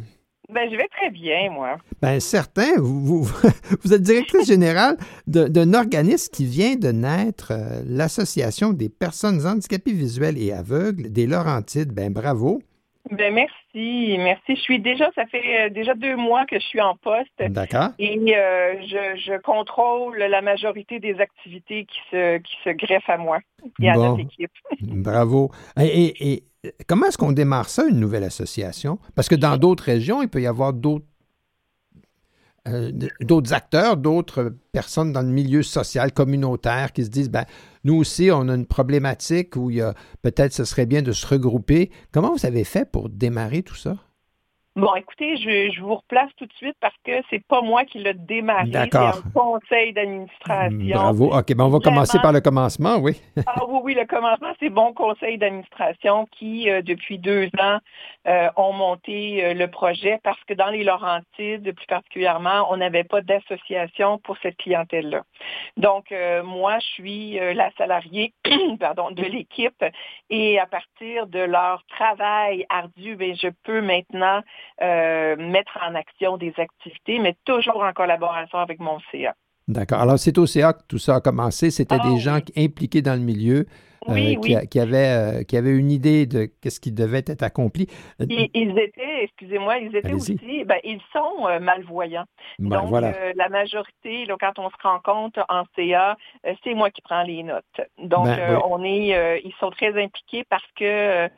Ben, 0.49 0.69
je 0.69 0.75
vais 0.75 0.89
très 0.89 1.09
bien, 1.09 1.49
moi. 1.49 1.77
Ben, 2.01 2.19
certain. 2.19 2.75
Vous, 2.77 3.23
vous, 3.23 3.93
êtes 3.93 4.01
directrice 4.01 4.47
générale 4.47 4.97
d'un 5.25 5.73
organisme 5.73 6.29
qui 6.33 6.45
vient 6.45 6.75
de 6.75 6.89
naître, 6.89 7.51
euh, 7.51 7.81
l'Association 7.87 8.73
des 8.73 8.89
personnes 8.89 9.47
handicapées 9.47 9.93
visuelles 9.93 10.37
et 10.37 10.51
aveugles 10.51 11.09
des 11.09 11.25
Laurentides. 11.25 11.93
Ben, 11.93 12.11
bravo. 12.11 12.61
Ben, 13.11 13.33
merci, 13.33 14.17
merci. 14.17 14.55
Je 14.55 14.61
suis 14.61 14.79
déjà, 14.79 15.09
ça 15.13 15.25
fait 15.25 15.67
euh, 15.67 15.69
déjà 15.69 15.93
deux 15.93 16.15
mois 16.15 16.45
que 16.45 16.57
je 16.57 16.65
suis 16.65 16.81
en 16.81 16.95
poste. 16.95 17.31
D'accord. 17.49 17.89
Et 17.99 18.17
euh, 18.35 18.75
je, 18.81 19.41
contrôle 19.41 20.17
la 20.17 20.41
majorité 20.41 20.99
des 20.99 21.19
activités 21.19 21.85
qui 21.85 21.99
se, 22.11 22.37
qui 22.37 22.55
se 22.63 22.69
greffent 22.69 23.09
à 23.09 23.17
moi 23.17 23.39
et 23.81 23.89
à 23.89 23.95
notre 23.95 24.21
équipe. 24.21 24.51
Bravo. 24.81 25.51
et 25.77 26.43
comment 26.87 27.07
est-ce 27.07 27.17
qu'on 27.17 27.33
démarre 27.33 27.69
ça, 27.69 27.85
une 27.87 27.99
nouvelle 27.99 28.23
association? 28.23 28.99
Parce 29.15 29.27
que 29.27 29.35
dans 29.35 29.57
d'autres 29.57 29.83
régions, 29.83 30.21
il 30.21 30.29
peut 30.29 30.41
y 30.41 30.47
avoir 30.47 30.73
d'autres 30.73 31.05
euh, 32.69 32.91
d'autres 33.19 33.51
acteurs, 33.51 33.97
d'autres 33.97 34.55
personnes 34.71 35.11
dans 35.11 35.21
le 35.21 35.27
milieu 35.27 35.63
social, 35.63 36.13
communautaire, 36.13 36.93
qui 36.93 37.03
se 37.03 37.09
disent, 37.09 37.29
ben, 37.29 37.43
nous 37.83 37.95
aussi, 37.95 38.29
on 38.31 38.47
a 38.49 38.55
une 38.55 38.65
problématique 38.65 39.55
où 39.55 39.69
il 39.69 39.77
y 39.77 39.81
a 39.81 39.93
peut-être 40.21 40.53
ce 40.53 40.65
serait 40.65 40.85
bien 40.85 41.01
de 41.01 41.11
se 41.11 41.27
regrouper. 41.27 41.91
Comment 42.11 42.33
vous 42.33 42.45
avez 42.45 42.63
fait 42.63 42.89
pour 42.89 43.09
démarrer 43.09 43.63
tout 43.63 43.75
ça? 43.75 43.97
Bon, 44.75 44.95
écoutez, 44.95 45.37
je, 45.37 45.79
vous 45.81 45.95
replace 45.95 46.31
tout 46.35 46.47
de 46.47 46.53
suite 46.53 46.75
parce 46.81 46.95
que 47.05 47.11
c'est 47.29 47.45
pas 47.45 47.61
moi 47.61 47.85
qui 47.85 47.99
l'ai 47.99 48.15
démarré, 48.15 48.71
c'est 48.71 48.95
un 48.95 49.11
conseil 49.31 49.93
d'administration. 49.93 50.95
Bravo. 50.95 51.25
OK, 51.31 51.53
ben 51.53 51.65
on 51.65 51.69
va 51.69 51.79
commencer 51.79 52.17
par 52.19 52.31
le 52.31 52.41
commencement, 52.41 52.97
oui. 52.97 53.21
ah 53.45 53.65
oui, 53.67 53.79
oui, 53.83 53.93
le 53.93 54.07
commencement, 54.07 54.51
c'est 54.59 54.71
bon 54.71 54.91
conseil 54.93 55.37
d'administration 55.37 56.25
qui, 56.31 56.71
euh, 56.71 56.81
depuis 56.81 57.19
deux 57.19 57.49
ans, 57.59 57.77
euh, 58.27 58.49
ont 58.55 58.73
monté 58.73 59.45
euh, 59.45 59.53
le 59.53 59.67
projet 59.67 60.19
parce 60.23 60.43
que 60.45 60.55
dans 60.55 60.71
les 60.71 60.83
Laurentides, 60.83 61.71
plus 61.71 61.85
particulièrement, 61.85 62.65
on 62.71 62.77
n'avait 62.77 63.03
pas 63.03 63.21
d'association 63.21 64.17
pour 64.17 64.37
cette 64.41 64.57
clientèle-là. 64.57 65.21
Donc, 65.77 66.13
moi, 66.43 66.79
je 66.79 66.85
suis 66.85 67.33
la 67.33 67.69
salariée 67.77 68.33
pardon, 68.79 69.11
de 69.11 69.23
l'équipe 69.23 69.83
et 70.29 70.59
à 70.59 70.65
partir 70.65 71.27
de 71.27 71.39
leur 71.39 71.83
travail 71.87 72.65
ardu, 72.69 73.15
ben, 73.15 73.35
je 73.35 73.49
peux 73.63 73.81
maintenant 73.81 74.41
euh, 74.81 75.35
mettre 75.37 75.77
en 75.81 75.95
action 75.95 76.37
des 76.37 76.53
activités, 76.57 77.19
mais 77.19 77.35
toujours 77.45 77.83
en 77.83 77.93
collaboration 77.93 78.59
avec 78.59 78.79
mon 78.79 78.99
CA. 79.11 79.35
D'accord. 79.67 80.01
Alors, 80.01 80.19
c'est 80.19 80.37
au 80.37 80.45
CA 80.45 80.73
que 80.73 80.83
tout 80.87 80.97
ça 80.97 81.15
a 81.15 81.21
commencé. 81.21 81.71
C'était 81.71 81.99
des 81.99 82.15
ah 82.15 82.19
gens 82.19 82.39
impliqués 82.57 83.01
dans 83.01 83.13
le 83.13 83.25
milieu. 83.25 83.65
Euh, 84.09 84.65
qui, 84.65 84.79
avait, 84.79 84.97
euh, 84.97 85.43
qui 85.43 85.57
avait 85.57 85.71
une 85.71 85.91
idée 85.91 86.25
de 86.25 86.49
ce 86.67 86.79
qui 86.79 86.91
devait 86.91 87.23
être 87.25 87.43
accompli. 87.43 87.87
Euh, 88.21 88.25
ils, 88.29 88.77
étaient, 88.77 89.23
excusez-moi, 89.23 89.77
ils 89.77 89.95
étaient 89.95 90.13
aussi, 90.13 90.37
ben, 90.65 90.79
ils 90.83 91.01
sont 91.11 91.59
malvoyants. 91.59 92.25
Ben, 92.59 92.81
Donc, 92.81 93.01
la 93.35 93.49
majorité, 93.49 94.27
quand 94.39 94.59
on 94.59 94.69
se 94.69 94.75
rend 94.81 94.99
compte 94.99 95.37
en 95.49 95.63
CA, 95.75 96.17
c'est 96.63 96.73
moi 96.73 96.89
qui 96.89 97.01
prends 97.01 97.23
les 97.23 97.43
notes. 97.43 97.63
Donc, 97.97 98.25
ben, 98.25 98.59
on 98.65 98.83
est, 98.83 99.41
ils 99.43 99.53
sont 99.59 99.69
très 99.69 100.01
impliqués 100.01 100.43
parce 100.49 100.67
que 100.75 101.29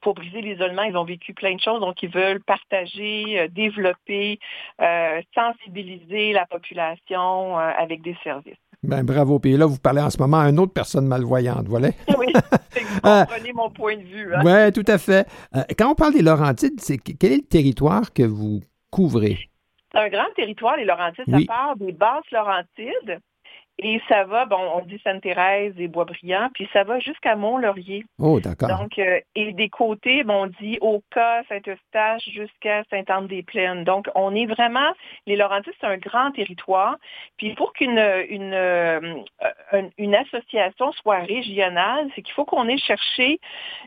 pour 0.00 0.14
briser 0.14 0.40
l'isolement, 0.40 0.82
ils 0.82 0.96
ont 0.96 1.04
vécu 1.04 1.34
plein 1.34 1.54
de 1.54 1.60
choses. 1.60 1.80
Donc, 1.80 2.02
ils 2.02 2.10
veulent 2.10 2.42
partager, 2.42 3.48
développer, 3.50 4.38
sensibiliser 5.34 6.32
la 6.32 6.46
population 6.46 7.56
avec 7.56 8.02
des 8.02 8.16
services. 8.22 8.56
Ben, 8.82 9.02
bravo. 9.02 9.38
Puis 9.38 9.56
là, 9.56 9.66
vous 9.66 9.78
parlez 9.78 10.00
en 10.00 10.10
ce 10.10 10.18
moment 10.18 10.40
à 10.40 10.48
une 10.48 10.58
autre 10.58 10.72
personne 10.72 11.06
malvoyante, 11.06 11.66
voilà. 11.66 11.88
Oui, 12.18 12.32
vous 12.32 13.00
comprenez 13.00 13.52
mon 13.52 13.70
point 13.70 13.96
de 13.96 14.02
vue. 14.02 14.34
Hein? 14.34 14.42
Oui, 14.44 14.72
tout 14.72 14.84
à 14.90 14.98
fait. 14.98 15.26
Euh, 15.54 15.62
quand 15.78 15.90
on 15.90 15.94
parle 15.94 16.12
des 16.12 16.22
Laurentides, 16.22 16.80
c'est, 16.80 16.98
quel 16.98 17.32
est 17.32 17.36
le 17.36 17.48
territoire 17.48 18.12
que 18.12 18.22
vous 18.22 18.60
couvrez? 18.90 19.38
C'est 19.92 19.98
un 19.98 20.08
grand 20.08 20.26
territoire, 20.36 20.76
les 20.76 20.84
Laurentides. 20.84 21.24
Ça 21.28 21.38
part 21.46 21.76
des 21.76 21.92
basses 21.92 22.30
Laurentides 22.30 23.20
et 23.80 24.00
ça 24.08 24.24
va, 24.24 24.44
bon, 24.44 24.58
on 24.74 24.80
dit 24.80 25.00
Sainte-Thérèse 25.04 25.74
et 25.78 25.86
Boisbriand, 25.86 26.48
puis 26.52 26.68
ça 26.72 26.82
va 26.82 26.98
jusqu'à 26.98 27.36
Mont-Laurier. 27.36 28.04
Oh, 28.18 28.40
d'accord. 28.40 28.68
Donc, 28.68 28.98
euh, 28.98 29.20
et 29.36 29.52
des 29.52 29.68
côtés, 29.68 30.24
bon, 30.24 30.44
on 30.44 30.46
dit 30.60 30.78
Oka, 30.80 31.42
Saint-Eustache 31.48 32.28
jusqu'à 32.28 32.82
Sainte-Anne-des-Plaines. 32.90 33.84
Donc, 33.84 34.08
on 34.16 34.34
est 34.34 34.46
vraiment, 34.46 34.90
les 35.26 35.36
Laurentides, 35.36 35.74
c'est 35.80 35.86
un 35.86 35.96
grand 35.96 36.32
territoire. 36.32 36.96
Puis 37.36 37.54
pour 37.54 37.72
qu'une 37.72 37.98
une, 38.28 38.52
euh, 38.52 39.00
une, 39.96 40.14
association 40.14 40.90
soit 40.92 41.20
régionale, 41.20 42.08
c'est 42.14 42.22
qu'il 42.22 42.34
faut 42.34 42.44
qu'on 42.44 42.66
ait 42.66 42.78
cherché 42.78 43.38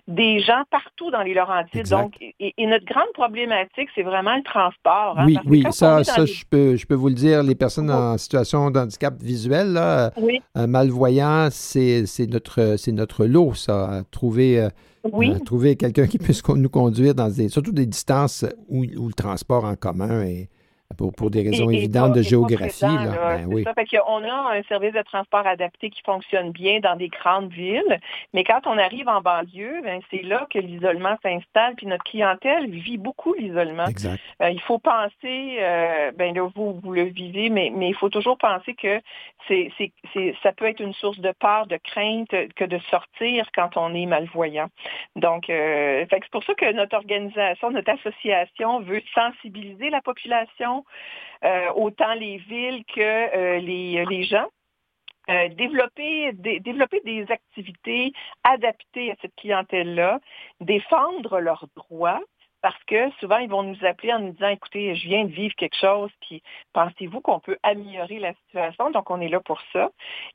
des 0.07 0.39
gens 0.39 0.63
partout 0.69 1.11
dans 1.11 1.21
les 1.21 1.33
Laurentides. 1.33 1.89
Donc, 1.89 2.13
et, 2.39 2.53
notre 2.65 2.85
grande 2.85 3.11
problématique, 3.13 3.89
c'est 3.93 4.03
vraiment 4.03 4.37
le 4.37 4.43
transport. 4.43 5.15
Hein, 5.17 5.25
oui, 5.25 5.37
oui, 5.45 5.63
ça, 5.71 6.03
ça 6.05 6.25
je, 6.25 6.43
peux, 6.49 6.77
je 6.77 6.85
peux 6.85 6.95
vous 6.95 7.09
le 7.09 7.15
dire, 7.15 7.43
les 7.43 7.55
personnes 7.55 7.91
en 7.91 8.17
situation 8.17 8.71
d'handicap 8.71 9.15
visuel, 9.21 9.77
oui. 10.17 10.41
Un 10.55 10.67
malvoyant, 10.67 11.49
c'est 11.51 12.05
notre, 12.29 12.77
notre 12.91 13.25
lot, 13.25 13.53
ça. 13.53 14.03
Trouver, 14.11 14.59
euh, 14.59 15.39
trouver 15.45 15.75
quelqu'un 15.75 16.07
qui 16.07 16.17
puisse 16.17 16.41
nous 16.55 16.69
conduire 16.69 17.15
dans 17.15 17.29
des, 17.29 17.49
surtout 17.49 17.71
des 17.71 17.85
distances 17.85 18.45
où, 18.69 18.83
où 18.83 19.07
le 19.07 19.13
transport 19.13 19.65
en 19.65 19.75
commun 19.75 20.23
est, 20.23 20.49
pour, 20.97 21.29
des 21.29 21.41
raisons 21.41 21.69
évidentes 21.69 22.13
de 22.13 22.21
géographie. 22.21 22.85
Là. 22.85 23.37
Ben 23.37 23.45
oui. 23.47 23.63
ça. 23.63 23.73
Fait 23.73 23.87
on 24.07 24.23
a 24.23 24.55
un 24.55 24.63
service 24.63 24.93
de 24.93 25.01
transport 25.01 25.45
adapté 25.45 25.89
qui 25.89 26.01
fonctionne 26.03 26.51
bien 26.51 26.79
dans 26.79 26.95
des 26.95 27.09
grandes 27.09 27.51
villes, 27.51 27.99
mais 28.33 28.43
quand 28.43 28.61
on 28.65 28.77
arrive 28.77 29.07
en 29.07 29.21
banlieue, 29.21 29.81
ben, 29.83 30.01
c'est 30.09 30.23
là 30.23 30.47
que 30.49 30.59
l'isolement 30.59 31.17
s'installe, 31.23 31.75
puis 31.75 31.87
notre 31.87 32.03
clientèle 32.03 32.69
vit 32.69 32.97
beaucoup 32.97 33.33
l'isolement. 33.33 33.85
Euh, 34.41 34.49
il 34.49 34.61
faut 34.61 34.79
penser, 34.79 35.57
euh, 35.59 36.11
ben 36.15 36.33
là, 36.35 36.47
vous, 36.55 36.79
vous 36.83 36.93
le 36.93 37.03
vivez, 37.03 37.49
mais, 37.49 37.71
mais 37.75 37.89
il 37.89 37.95
faut 37.95 38.09
toujours 38.09 38.37
penser 38.37 38.73
que 38.73 39.01
c'est, 39.47 39.71
c'est, 39.77 40.35
ça 40.43 40.51
peut 40.51 40.65
être 40.65 40.81
une 40.81 40.93
source 40.93 41.19
de 41.19 41.31
peur, 41.39 41.67
de 41.67 41.77
crainte 41.77 42.29
que 42.55 42.65
de 42.65 42.79
sortir 42.89 43.47
quand 43.55 43.75
on 43.75 43.93
est 43.93 44.05
malvoyant. 44.05 44.69
Donc, 45.15 45.49
euh, 45.49 46.05
c'est 46.09 46.29
pour 46.31 46.43
ça 46.43 46.53
que 46.53 46.71
notre 46.73 46.95
organisation, 46.95 47.71
notre 47.71 47.91
association 47.91 48.81
veut 48.81 49.01
sensibiliser 49.13 49.89
la 49.89 50.01
population 50.01 50.80
euh, 51.43 51.71
autant 51.73 52.13
les 52.13 52.37
villes 52.37 52.83
que 52.85 53.01
euh, 53.01 53.59
les, 53.59 54.23
gens. 54.23 54.47
Euh, 55.29 55.49
développer, 55.49 56.33
développer 56.33 56.99
des 57.01 57.25
activités 57.31 58.11
adaptées 58.43 59.11
à 59.11 59.15
cette 59.21 59.35
clientèle-là, 59.35 60.19
défendre 60.59 61.39
leurs 61.39 61.65
droits, 61.75 62.21
parce 62.61 62.83
que 62.85 63.09
souvent, 63.19 63.37
ils 63.37 63.49
vont 63.49 63.63
nous 63.63 63.85
appeler 63.85 64.13
en 64.13 64.19
nous 64.19 64.31
disant, 64.31 64.49
écoutez, 64.49 64.93
je 64.95 65.07
viens 65.07 65.25
de 65.25 65.31
vivre 65.31 65.55
quelque 65.55 65.77
chose, 65.77 66.11
puis 66.21 66.43
pensez-vous 66.73 67.21
qu'on 67.21 67.39
peut 67.39 67.57
améliorer 67.63 68.19
la 68.19 68.33
situation? 68.33 68.91
Donc, 68.91 69.09
on 69.09 69.19
est 69.19 69.29
là 69.29 69.39
pour 69.39 69.59
ça. 69.73 69.89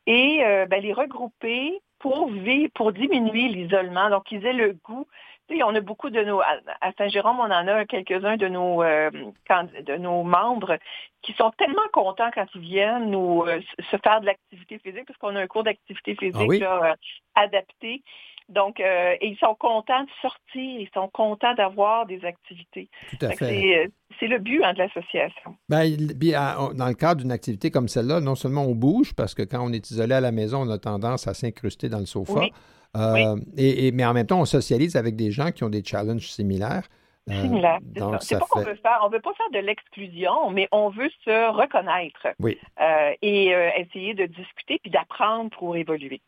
Et 0.07 0.39
ben, 0.69 0.83
les 0.83 0.93
regrouper 0.93 1.81
pour 2.01 2.29
vivre, 2.29 2.71
pour 2.75 2.93
diminuer 2.93 3.49
l'isolement, 3.49 4.11
donc 4.11 4.25
qu'ils 4.25 4.45
aient 4.45 4.53
le 4.53 4.73
goût 4.73 5.07
on 5.51 5.75
a 5.75 5.81
beaucoup 5.81 6.11
de 6.11 6.23
nos, 6.23 6.41
à 6.41 6.93
Saint-Jérôme, 6.99 7.39
on 7.39 7.45
en 7.45 7.69
a 7.69 7.85
quelques-uns 7.85 8.37
de 8.37 8.49
nos, 8.49 8.83
euh, 8.83 9.11
de 9.11 9.97
nos 9.97 10.23
membres 10.23 10.79
qui 11.23 11.33
sont 11.35 11.51
tellement 11.53 11.89
contents 11.93 12.31
quand 12.35 12.47
ils 12.55 12.61
viennent 12.61 13.11
nous 13.11 13.43
euh, 13.43 13.61
se 13.91 13.97
faire 13.99 14.21
de 14.21 14.27
l'activité 14.27 14.79
physique, 14.79 15.07
parce 15.07 15.19
qu'on 15.19 15.37
a 15.37 15.41
un 15.41 15.47
cours 15.47 15.65
d'activité 15.65 16.17
ah 16.17 16.21
physique 16.21 16.63
euh, 16.63 16.95
adapté. 17.35 18.03
Donc, 18.49 18.79
et 18.79 19.19
ils 19.23 19.37
sont 19.39 19.57
contents 19.59 20.05
de 20.05 20.11
sortir, 20.23 20.41
ils 20.55 20.89
sont 20.95 21.09
contents 21.13 21.55
d'avoir 21.55 22.07
des 22.07 22.25
activités. 22.25 22.89
Tout 23.11 23.27
à 23.27 23.31
fait. 23.31 23.91
C'est 24.19 24.29
le 24.29 24.39
but 24.39 24.63
hein, 24.63 24.73
de 24.73 24.79
l'association. 24.79 25.57
Ben, 25.69 25.95
dans 25.97 26.87
le 26.87 26.95
cadre 26.95 27.21
d'une 27.21 27.33
activité 27.33 27.71
comme 27.71 27.89
celle-là, 27.89 28.21
non 28.21 28.35
seulement 28.35 28.65
on 28.65 28.75
bouge, 28.75 29.15
parce 29.15 29.35
que 29.35 29.43
quand 29.43 29.61
on 29.61 29.73
est 29.73 29.91
isolé 29.91 30.15
à 30.15 30.21
la 30.21 30.33
maison, 30.33 30.63
on 30.67 30.71
a 30.71 30.79
tendance 30.79 31.27
à 31.27 31.35
s'incruster 31.35 31.89
dans 31.89 31.99
le 31.99 32.07
sofa. 32.07 32.47
Euh, 32.97 33.37
et, 33.57 33.93
mais 33.93 34.05
en 34.05 34.15
même 34.15 34.27
temps, 34.27 34.41
on 34.41 34.47
socialise 34.47 34.97
avec 34.97 35.17
des 35.17 35.31
gens 35.31 35.51
qui 35.51 35.65
ont 35.65 35.69
des 35.69 35.85
challenges 35.85 36.29
similaires. 36.29 36.89
Similaire. 37.29 37.79
c'est 38.21 38.39
pas 38.39 38.47
qu'on 38.47 38.63
veut 38.63 38.77
faire, 38.77 39.01
on 39.03 39.09
veut 39.09 39.21
pas 39.21 39.35
faire 39.35 39.51
de 39.53 39.59
l'exclusion, 39.59 40.51
mais 40.51 40.69
on 40.73 40.91
veut 40.91 41.11
se 41.25 41.51
reconnaître 41.51 42.29
oui. 42.39 42.59
et 43.23 43.49
essayer 43.77 44.15
de 44.15 44.27
discuter 44.27 44.79
puis 44.81 44.91
d'apprendre 44.91 45.51
pour 45.51 45.77
évoluer. 45.77 46.21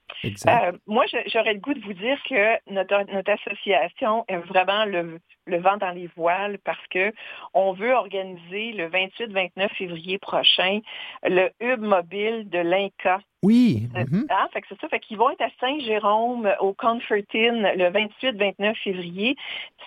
moi, 0.87 1.05
j'aurais 1.27 1.55
le 1.55 1.61
goût 1.61 1.75
de 1.75 1.81
vous 1.81 1.95
dire 1.95 2.19
que 2.29 2.73
notre, 2.73 3.13
notre 3.13 3.31
association 3.31 4.25
est 4.29 4.39
vraiment 4.39 4.85
le, 4.85 5.21
le 5.49 5.59
vent 5.59 5.77
dans 5.77 5.91
les 5.91 6.09
voiles 6.17 6.59
parce 6.65 6.87
que 6.89 7.13
on 7.55 7.73
veut 7.73 7.93
organiser 7.93 8.73
le 8.73 8.89
28-29 8.89 9.69
février 9.77 10.19
prochain 10.19 10.81
le 11.25 11.51
hub 11.61 11.81
mobile 11.81 12.49
de 12.49 12.59
l'INCA 12.59 13.21
oui. 13.45 13.89
Euh, 13.95 14.01
mm-hmm. 14.01 14.27
Ah, 14.31 14.49
fait 14.53 14.63
que 14.63 14.67
c'est 14.69 14.81
ça. 14.81 14.89
Fait 14.89 14.99
qu'ils 14.99 15.17
vont 15.17 15.31
être 15.31 15.43
à 15.43 15.49
Saint-Jérôme, 15.61 16.51
au 16.61 16.73
Confertine, 16.73 17.71
le 17.77 17.91
28-29 17.91 18.75
février. 18.83 19.37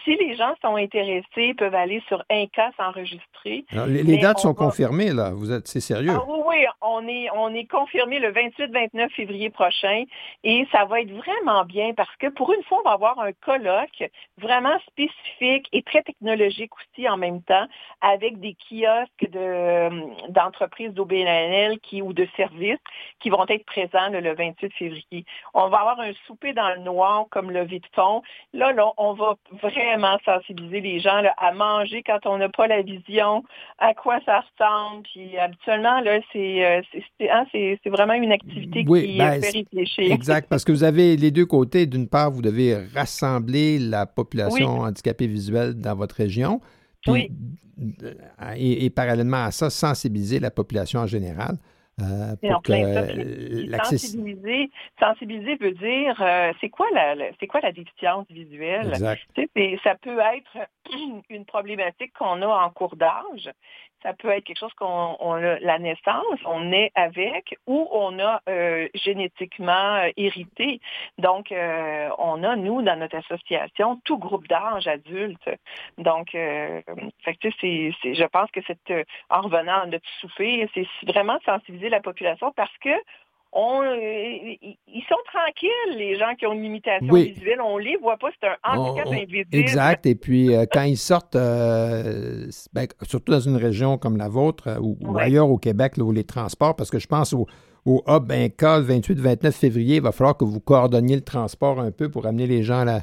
Si 0.06 0.16
les 0.16 0.36
gens 0.38 0.54
sont 0.62 0.78
intéressés, 0.78 1.26
ils 1.36 1.56
peuvent 1.56 1.76
aller 1.76 2.02
sur 2.08 2.24
Inca 2.30 2.72
s'enregistrer. 2.78 3.66
Les, 3.88 4.18
dates 4.18 4.40
sont 4.40 4.54
confirmées, 4.54 5.12
là. 5.12 5.32
Vous 5.32 5.52
êtes, 5.52 5.68
c'est 5.68 5.82
sérieux? 5.82 6.14
Ah, 6.16 6.24
oui, 6.48 6.66
on 6.82 7.06
est, 7.08 7.28
on 7.36 7.54
est 7.54 7.66
confirmé 7.66 8.20
le 8.20 8.32
28-29 8.32 9.10
février 9.10 9.50
prochain. 9.50 10.06
Et 10.46 10.66
ça 10.72 10.86
va 10.86 11.02
être 11.02 11.12
vraiment 11.12 11.66
bien 11.66 11.94
parce 11.94 12.16
que 12.18 12.28
pour 12.28 12.54
une 12.54 12.64
fois, 12.64 12.80
on 12.80 12.88
va 12.88 12.94
avoir 12.94 13.20
un 13.20 13.34
colloque 13.34 14.10
vraiment 14.38 14.78
spécifique 14.88 15.12
et 15.72 15.84
très 15.84 16.04
technologique 16.04 16.72
aussi 16.78 17.08
en 17.10 17.18
même 17.18 17.42
temps, 17.42 17.68
avec 18.02 18.40
des 18.40 18.56
kiosques 18.56 19.32
de, 19.32 20.30
d'entreprises 20.32 20.92
d'OBNL 20.92 21.80
qui, 21.80 22.02
ou 22.02 22.14
de 22.14 22.28
services 22.36 22.80
qui 23.20 23.30
vont 23.30 23.46
être 23.48 23.66
présents 23.66 24.10
le 24.10 24.36
28 24.36 24.74
février. 24.74 25.26
On 25.54 25.70
va 25.70 25.80
avoir 25.80 26.00
un 26.00 26.12
souper 26.28 26.54
dans 26.54 26.70
le 26.76 26.82
noir 26.82 27.26
comme 27.30 27.52
le 27.52 27.66
de 27.80 27.82
fond. 27.94 28.22
Là, 28.54 28.74
là, 28.74 28.92
on 28.98 29.14
va 29.14 29.36
vraiment 29.62 30.18
sensibiliser 30.26 30.82
les 30.82 31.00
gens 31.00 31.22
à 31.38 31.52
manger 31.54 32.04
quand 32.04 32.20
on 32.26 32.38
n'a 32.38 32.50
pas 32.50 32.68
la 32.68 32.82
vision, 32.82 33.44
à 33.78 33.94
quoi 33.94 34.20
ça 34.26 34.42
ressemble. 34.42 35.04
Puis 35.04 35.38
habituellement, 35.38 36.02
là, 36.02 36.20
c'est, 36.34 36.66
euh, 36.66 36.82
hein, 37.30 37.46
vraiment 37.86 38.14
une 38.14 38.32
activité 38.32 38.84
qui 38.84 39.18
ben, 39.18 39.42
fait 39.42 39.52
réfléchir. 39.52 40.12
Exact, 40.12 40.50
parce 40.50 40.64
que 40.64 40.72
vous 40.72 40.84
avez 40.84 41.16
les 41.16 41.32
deux 41.32 41.46
côtés. 41.46 41.86
D'une 41.86 42.08
part, 42.08 42.32
vous 42.32 42.42
devez 42.42 42.76
rassembler 42.94 43.80
la 43.80 44.06
population 44.06 44.82
handicapée 44.82 45.28
visuelle 45.28 45.41
dans 45.50 45.96
votre 45.96 46.16
région. 46.16 46.62
oui. 47.08 47.32
et, 48.56 48.90
parallèlement 48.90 49.46
à 49.46 49.52
ça, 49.52 49.70
sensibiliser 49.70 50.40
la 50.40 50.52
population 50.52 51.00
en 51.00 51.08
général. 51.08 51.58
Euh, 52.00 52.36
pour 52.42 52.64
que 52.64 52.74
sensibiliser, 53.84 54.72
sensibiliser 55.00 55.56
veut 55.58 55.74
dire 55.74 56.20
euh, 56.22 56.52
c'est 56.62 56.70
quoi 56.70 56.88
la, 56.94 57.16
c'est 57.40 57.48
quoi 57.48 57.60
la 57.62 57.72
déficience 57.72 58.26
visuelle? 58.30 58.96
Ça 58.96 59.96
peut 60.02 60.18
être 60.20 60.68
une 61.30 61.46
problématique 61.46 62.14
qu'on 62.18 62.42
a 62.42 62.48
en 62.48 62.70
cours 62.70 62.96
d'âge 62.96 63.52
ça 64.04 64.14
peut 64.14 64.30
être 64.30 64.44
quelque 64.44 64.60
chose 64.60 64.74
qu'on 64.74 65.34
a 65.34 65.60
la 65.60 65.80
naissance, 65.80 66.40
on 66.46 66.72
est 66.72 66.92
avec, 66.96 67.58
ou 67.68 67.88
on 67.92 68.20
a 68.20 68.42
euh, 68.50 68.88
génétiquement 68.96 69.96
euh, 69.96 70.10
hérité. 70.18 70.80
Donc, 71.18 71.52
euh, 71.52 72.10
on 72.18 72.44
a, 72.44 72.56
nous, 72.56 72.82
dans 72.82 72.98
notre 72.98 73.18
association, 73.18 74.00
tout 74.04 74.18
groupe 74.18 74.48
d'âge 74.48 74.88
adulte. 74.88 75.50
Donc, 75.98 76.32
fait 76.32 77.36
que, 77.42 77.50
c'est, 77.60 77.92
je 78.04 78.26
pense 78.26 78.50
que 78.52 78.60
c'est, 78.68 79.06
en 79.30 79.42
revenant 79.42 79.82
à 79.82 79.86
notre 79.86 80.08
souffle, 80.20 80.68
c'est 80.74 80.88
vraiment 81.06 81.38
sensibiliser 81.46 81.90
la 81.90 82.02
population 82.02 82.52
parce 82.56 82.76
que 82.80 82.90
on, 83.54 83.82
euh, 83.84 83.98
ils 83.98 85.04
sont 85.10 85.16
tranquilles, 85.26 85.98
les 85.98 86.18
gens 86.18 86.36
qui 86.38 86.46
ont 86.46 86.54
une 86.54 86.64
limitation 86.64 87.14
visuelle. 87.14 87.60
On 87.62 87.78
les 87.78 87.98
voit 87.98 88.18
pas, 88.18 88.30
c'est 88.40 88.48
un 88.48 88.78
handicap 88.78 89.08
invisible. 89.08 89.48
Exact. 89.52 90.06
Et 90.06 90.16
puis, 90.16 90.56
euh, 90.56 90.66
quand 90.72 90.84
ils 90.84 90.98
sortent, 90.98 91.36
euh, 91.36 92.48
ben, 92.72 92.88
surtout 93.04 93.34
dans 93.34 93.40
une 93.40 93.58
région 93.58 93.98
comme 93.98 94.16
la 94.16 94.30
vôtre 94.30 94.78
ou, 94.82 95.18
ailleurs 95.18 95.50
au 95.50 95.58
Québec, 95.58 95.94
où 95.98 96.12
les 96.12 96.24
transports, 96.24 96.76
parce 96.76 96.90
que 96.90 97.00
je 97.00 97.08
pense 97.08 97.34
au, 97.34 97.46
au 97.86 98.04
Hub 98.08 98.32
le 98.32 98.48
28-29 98.48 99.52
février, 99.52 99.96
il 99.98 100.02
va 100.02 100.14
falloir 100.14 100.38
que 100.38 100.46
vous 100.46 100.62
coordonniez 100.62 101.16
le 101.16 101.24
transport 101.24 101.80
un 101.82 101.92
peu 101.92 102.10
pour 102.10 102.26
amener 102.28 102.48
les 102.48 102.64
gens 102.64 102.80
à 102.80 102.86
la, 102.86 103.02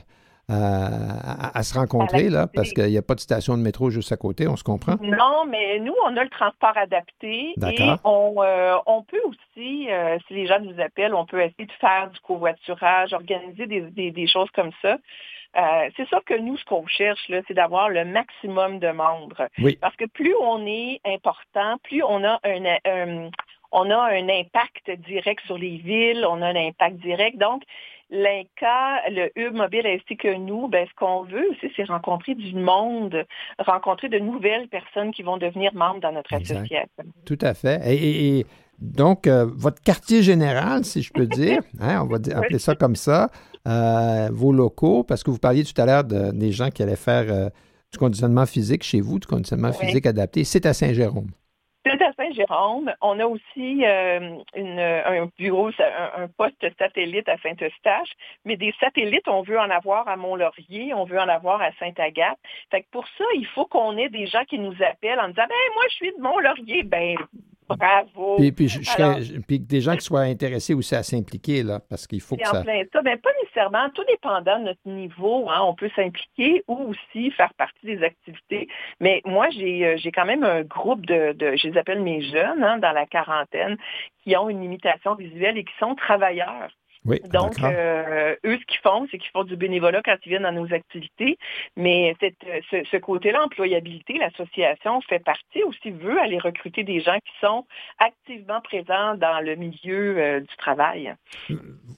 à, 0.48 1.62
se 1.62 1.78
rencontrer, 1.78 2.30
là, 2.30 2.46
parce 2.46 2.72
qu'il 2.72 2.86
n'y 2.86 2.96
a 2.96 3.02
pas 3.02 3.14
de 3.14 3.20
station 3.20 3.56
de 3.56 3.62
métro 3.62 3.90
juste 3.90 4.12
à 4.12 4.16
côté, 4.16 4.48
on 4.48 4.56
se 4.56 4.64
comprend? 4.64 4.94
Non, 5.02 5.44
mais 5.46 5.78
nous, 5.78 5.94
on 6.04 6.16
a 6.16 6.24
le 6.24 6.30
transport 6.30 6.76
adapté 6.76 7.54
et 7.56 7.90
on, 8.04 8.36
euh, 8.38 8.76
on 8.86 9.02
peut 9.02 9.20
aussi, 9.26 9.90
euh, 9.90 10.18
si 10.26 10.34
les 10.34 10.46
gens 10.46 10.60
nous 10.60 10.80
appellent, 10.80 11.14
on 11.14 11.26
peut 11.26 11.40
essayer 11.40 11.66
de 11.66 11.72
faire 11.80 12.10
du 12.10 12.18
covoiturage, 12.20 13.12
organiser 13.12 13.66
des, 13.66 14.10
des, 14.10 14.26
choses 14.26 14.50
comme 14.54 14.70
ça. 14.80 14.96
Euh, 15.56 15.90
c'est 15.96 16.06
sûr 16.08 16.22
que 16.24 16.38
nous, 16.38 16.56
ce 16.56 16.64
qu'on 16.64 16.86
cherche, 16.86 17.28
là, 17.28 17.40
c'est 17.46 17.54
d'avoir 17.54 17.88
le 17.88 18.04
maximum 18.04 18.78
de 18.78 18.90
membres. 18.90 19.48
Parce 19.80 19.96
que 19.96 20.06
plus 20.06 20.34
on 20.40 20.66
est 20.66 21.00
important, 21.04 21.76
plus 21.82 22.02
on 22.02 22.24
a 22.24 22.38
un, 22.44 23.30
on 23.72 23.90
a 23.90 23.96
un 23.96 24.28
impact 24.28 24.90
direct 25.06 25.44
sur 25.46 25.58
les 25.58 25.76
villes, 25.76 26.24
on 26.28 26.40
a 26.42 26.46
un 26.46 26.68
impact 26.68 26.96
direct. 26.96 27.38
Donc, 27.38 27.62
l'INCA, 28.10 29.10
le 29.10 29.30
hub 29.36 29.54
mobile 29.54 29.86
ainsi 29.86 30.16
que 30.16 30.34
nous, 30.36 30.68
ben, 30.68 30.86
ce 30.88 30.94
qu'on 30.94 31.22
veut 31.22 31.50
aussi, 31.50 31.72
c'est 31.76 31.84
rencontrer 31.84 32.34
du 32.34 32.54
monde, 32.54 33.24
rencontrer 33.58 34.08
de 34.08 34.18
nouvelles 34.18 34.68
personnes 34.68 35.12
qui 35.12 35.22
vont 35.22 35.36
devenir 35.36 35.74
membres 35.74 36.00
dans 36.00 36.12
notre 36.12 36.32
association. 36.32 36.86
Tout 37.26 37.38
à 37.40 37.54
fait. 37.54 37.80
Et, 37.86 38.46
donc, 38.78 39.26
euh, 39.26 39.44
votre 39.56 39.82
quartier 39.82 40.22
général, 40.22 40.84
si 40.84 41.02
je 41.02 41.12
peux 41.12 41.26
dire, 41.26 41.60
hein, 41.80 42.00
on 42.02 42.06
va 42.06 42.16
appeler 42.36 42.60
ça 42.60 42.76
comme 42.76 42.94
ça, 42.94 43.28
euh, 43.66 44.28
vos 44.32 44.52
locaux, 44.52 45.02
parce 45.02 45.24
que 45.24 45.30
vous 45.30 45.38
parliez 45.38 45.64
tout 45.64 45.80
à 45.80 45.84
l'heure 45.84 46.04
des 46.04 46.52
gens 46.52 46.70
qui 46.70 46.84
allaient 46.84 46.94
faire 46.94 47.24
euh, 47.28 47.48
du 47.90 47.98
conditionnement 47.98 48.46
physique 48.46 48.84
chez 48.84 49.00
vous, 49.00 49.18
du 49.18 49.26
conditionnement 49.26 49.72
physique 49.72 50.06
adapté, 50.06 50.44
c'est 50.44 50.64
à 50.64 50.74
Saint-Jérôme. 50.74 51.30
C'est 51.90 52.02
à 52.02 52.12
Saint-Jérôme. 52.12 52.92
On 53.00 53.18
a 53.18 53.24
aussi 53.24 53.84
euh, 53.84 54.36
un 54.54 55.26
bureau, 55.38 55.70
un, 55.78 56.28
poste 56.36 56.66
satellite 56.78 57.28
à 57.30 57.38
Saint-Eustache, 57.38 58.10
mais 58.44 58.56
des 58.56 58.74
satellites, 58.78 59.26
on 59.26 59.40
veut 59.42 59.58
en 59.58 59.70
avoir 59.70 60.06
à 60.06 60.16
Mont-Laurier, 60.16 60.92
on 60.92 61.04
veut 61.04 61.18
en 61.18 61.28
avoir 61.28 61.62
à 61.62 61.72
Sainte-Agathe. 61.78 62.38
Fait 62.70 62.82
que 62.82 62.88
pour 62.90 63.06
ça, 63.16 63.24
il 63.34 63.46
faut 63.46 63.64
qu'on 63.64 63.96
ait 63.96 64.10
des 64.10 64.26
gens 64.26 64.44
qui 64.44 64.58
nous 64.58 64.74
appellent 64.82 65.20
en 65.20 65.28
disant 65.28 65.46
ben 65.48 65.74
moi 65.74 65.84
je 65.88 65.94
suis 65.94 66.12
de 66.12 66.20
Mont-Laurier, 66.20 66.82
ben 66.82 67.16
Bravo. 67.76 68.36
Puis, 68.36 68.52
puis, 69.46 69.58
des 69.58 69.80
gens 69.80 69.94
qui 69.94 70.04
soient 70.04 70.22
intéressés 70.22 70.74
aussi 70.74 70.94
à 70.94 71.02
s'impliquer, 71.02 71.62
là, 71.62 71.80
parce 71.80 72.06
qu'il 72.06 72.20
faut 72.20 72.36
que 72.36 72.46
ça... 72.46 72.60
En 72.60 72.62
plein 72.62 72.82
ça. 72.92 73.02
Ben, 73.02 73.18
pas 73.18 73.30
nécessairement, 73.42 73.90
tout 73.90 74.04
dépendant 74.04 74.58
de 74.58 74.64
notre 74.64 74.86
niveau, 74.86 75.48
hein, 75.50 75.60
on 75.62 75.74
peut 75.74 75.90
s'impliquer 75.94 76.62
ou 76.66 76.92
aussi 76.92 77.30
faire 77.32 77.52
partie 77.54 77.84
des 77.84 78.02
activités. 78.02 78.68
Mais 79.00 79.20
moi, 79.24 79.48
j'ai 79.50 79.86
euh, 79.86 80.10
quand 80.14 80.24
même 80.24 80.44
un 80.44 80.62
groupe 80.62 81.04
de, 81.06 81.32
de, 81.32 81.56
je 81.56 81.68
les 81.68 81.78
appelle 81.78 82.00
mes 82.00 82.22
jeunes, 82.22 82.62
hein, 82.62 82.78
dans 82.78 82.92
la 82.92 83.06
quarantaine, 83.06 83.76
qui 84.22 84.36
ont 84.36 84.48
une 84.48 84.62
limitation 84.62 85.14
visuelle 85.14 85.58
et 85.58 85.64
qui 85.64 85.74
sont 85.78 85.94
travailleurs. 85.94 86.70
Donc, 87.30 87.62
euh, 87.62 88.34
eux, 88.44 88.58
ce 88.58 88.66
qu'ils 88.66 88.80
font, 88.82 89.06
c'est 89.10 89.18
qu'ils 89.18 89.30
font 89.30 89.44
du 89.44 89.56
bénévolat 89.56 90.02
quand 90.04 90.16
ils 90.24 90.28
viennent 90.28 90.42
dans 90.42 90.52
nos 90.52 90.72
activités. 90.72 91.38
Mais 91.76 92.14
cette, 92.20 92.36
ce, 92.70 92.96
côté-là, 92.96 93.44
employabilité, 93.44 94.18
l'association 94.18 95.00
fait 95.02 95.18
partie 95.18 95.62
aussi, 95.64 95.90
veut 95.90 96.18
aller 96.20 96.38
recruter 96.38 96.84
des 96.84 97.00
gens 97.00 97.18
qui 97.24 97.32
sont 97.40 97.64
activement 97.98 98.60
présents 98.60 99.14
dans 99.16 99.40
le 99.44 99.56
milieu 99.56 100.18
euh, 100.18 100.40
du 100.40 100.56
travail. 100.56 101.14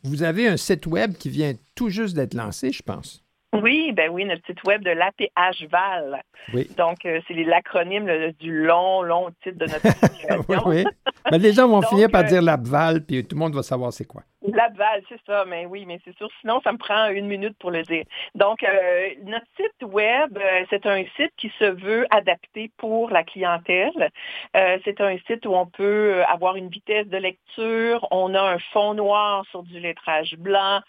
Vous 0.05 0.23
avez 0.23 0.49
un 0.49 0.57
site 0.57 0.87
web 0.87 1.15
qui 1.15 1.31
vient 1.31 1.53
tout 1.75 1.89
juste 1.89 2.15
d'être 2.15 2.35
lancé, 2.35 2.73
je 2.73 2.83
pense. 2.83 3.23
Oui, 3.53 3.93
ben 3.93 4.11
oui, 4.11 4.25
notre 4.25 4.47
site 4.47 4.63
web 4.65 4.83
de 4.85 4.91
l'APHVAL. 4.91 6.23
Oui. 6.55 6.69
Donc, 6.77 7.05
euh, 7.05 7.21
c'est 7.27 7.35
l'acronyme 7.35 8.09
du 8.39 8.65
long, 8.65 9.03
long 9.03 9.31
titre 9.43 9.59
de 9.59 9.67
notre 9.67 9.87
association. 9.87 10.45
oui, 10.49 10.57
oui. 10.67 11.39
Les 11.39 11.53
gens 11.53 11.69
vont 11.69 11.83
finir 11.83 12.09
par 12.11 12.25
dire 12.25 12.43
l'APVAL, 12.43 13.05
puis 13.05 13.27
tout 13.27 13.35
le 13.35 13.41
monde 13.41 13.55
va 13.55 13.63
savoir 13.63 13.93
c'est 13.93 14.05
quoi. 14.05 14.23
Laval, 14.43 15.03
c'est 15.09 15.21
ça, 15.27 15.45
mais 15.47 15.67
oui, 15.67 15.85
mais 15.85 16.01
c'est 16.05 16.17
sûr. 16.17 16.29
Sinon, 16.41 16.61
ça 16.65 16.73
me 16.73 16.79
prend 16.79 17.09
une 17.11 17.27
minute 17.27 17.57
pour 17.59 17.71
le 17.71 17.83
dire. 17.83 18.05
Donc, 18.35 18.63
euh, 18.63 19.11
notre 19.25 19.47
site 19.57 19.83
web, 19.83 20.39
euh, 20.39 20.65
c'est 20.71 20.87
un 20.87 21.05
site 21.17 21.33
qui 21.37 21.53
se 21.59 21.65
veut 21.65 22.07
adapté 22.11 22.71
pour 22.79 23.11
la 23.11 23.23
clientèle. 23.23 24.11
Euh, 24.57 24.79
c'est 24.85 25.01
un 25.03 25.19
site 25.27 25.45
où 25.45 25.55
on 25.55 25.67
peut 25.67 26.23
avoir 26.27 26.57
une 26.57 26.69
vitesse 26.69 27.07
de 27.09 27.19
lecture. 27.19 28.09
On 28.11 28.35
a 28.35 28.41
un 28.41 28.59
fond 28.73 28.95
noir 28.95 29.45
sur 29.51 29.63
du 29.63 29.79
lettrage 29.79 30.37
blanc. 30.39 30.81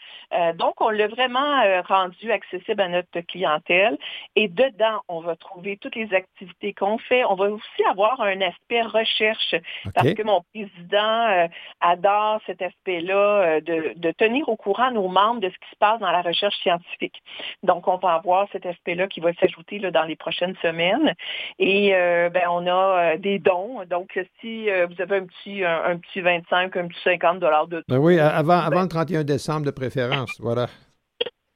donc, 0.55 0.80
on 0.80 0.89
l'a 0.89 1.07
vraiment 1.07 1.82
rendu 1.88 2.32
accessible 2.32 2.51
à 2.78 2.88
notre 2.88 3.20
clientèle. 3.22 3.97
Et 4.36 4.47
dedans, 4.47 5.02
on 5.08 5.22
va 5.22 5.36
trouver 5.36 5.78
toutes 5.78 5.95
les 5.95 6.14
activités 6.14 6.74
qu'on 6.74 6.97
fait. 6.97 7.24
On 7.26 7.36
va 7.36 7.49
aussi 7.49 7.84
avoir 7.89 8.22
un 8.22 8.41
aspect 8.41 8.82
recherche 8.82 9.56
parce 9.93 10.14
que 10.14 10.24
mon 10.24 10.41
président 10.54 11.47
adore 11.82 12.41
cet 12.45 12.62
aspect-là 12.62 13.41
euh, 13.41 13.62
de, 13.62 14.12
tenir 14.12 14.47
au 14.49 14.56
courant 14.56 14.91
nos 14.91 15.08
membres 15.08 15.39
de 15.39 15.49
ce 15.49 15.54
qui 15.54 15.70
se 15.72 15.78
passe 15.80 15.99
dans 15.99 16.12
la 16.12 16.22
recherche 16.22 16.56
scientifique. 16.62 17.22
Donc, 17.64 17.88
on 17.88 17.97
va 17.97 18.16
avoir 18.16 18.47
cet 18.52 18.66
aspect-là 18.66 19.08
qui 19.08 19.20
va 19.20 19.34
s'ajouter 19.34 19.80
dans 19.80 20.04
les 20.04 20.16
prochaines 20.16 20.56
semaines. 20.62 21.14
Et 21.60 21.95
euh, 21.95 22.30
ben, 22.30 22.43
on 22.49 22.68
a 22.68 23.14
euh, 23.14 23.18
des 23.18 23.39
dons. 23.39 23.84
Donc, 23.89 24.20
si 24.39 24.66
vous 24.66 25.02
avez 25.02 25.18
un 25.18 25.26
petit, 25.26 25.64
un, 25.64 25.97
petit 25.97 26.22
25, 26.22 26.76
un 26.76 26.88
petit 26.88 26.99
50 27.04 27.39
dollars 27.39 27.68
de 27.68 27.84
ben 27.88 27.97
oui, 27.97 28.20
avant, 28.20 28.60
avant 28.60 28.82
le 28.82 28.88
31 28.88 29.24
décembre 29.24 29.66
de 29.66 29.72
préférence, 29.72 30.32
voilà. 30.39 30.68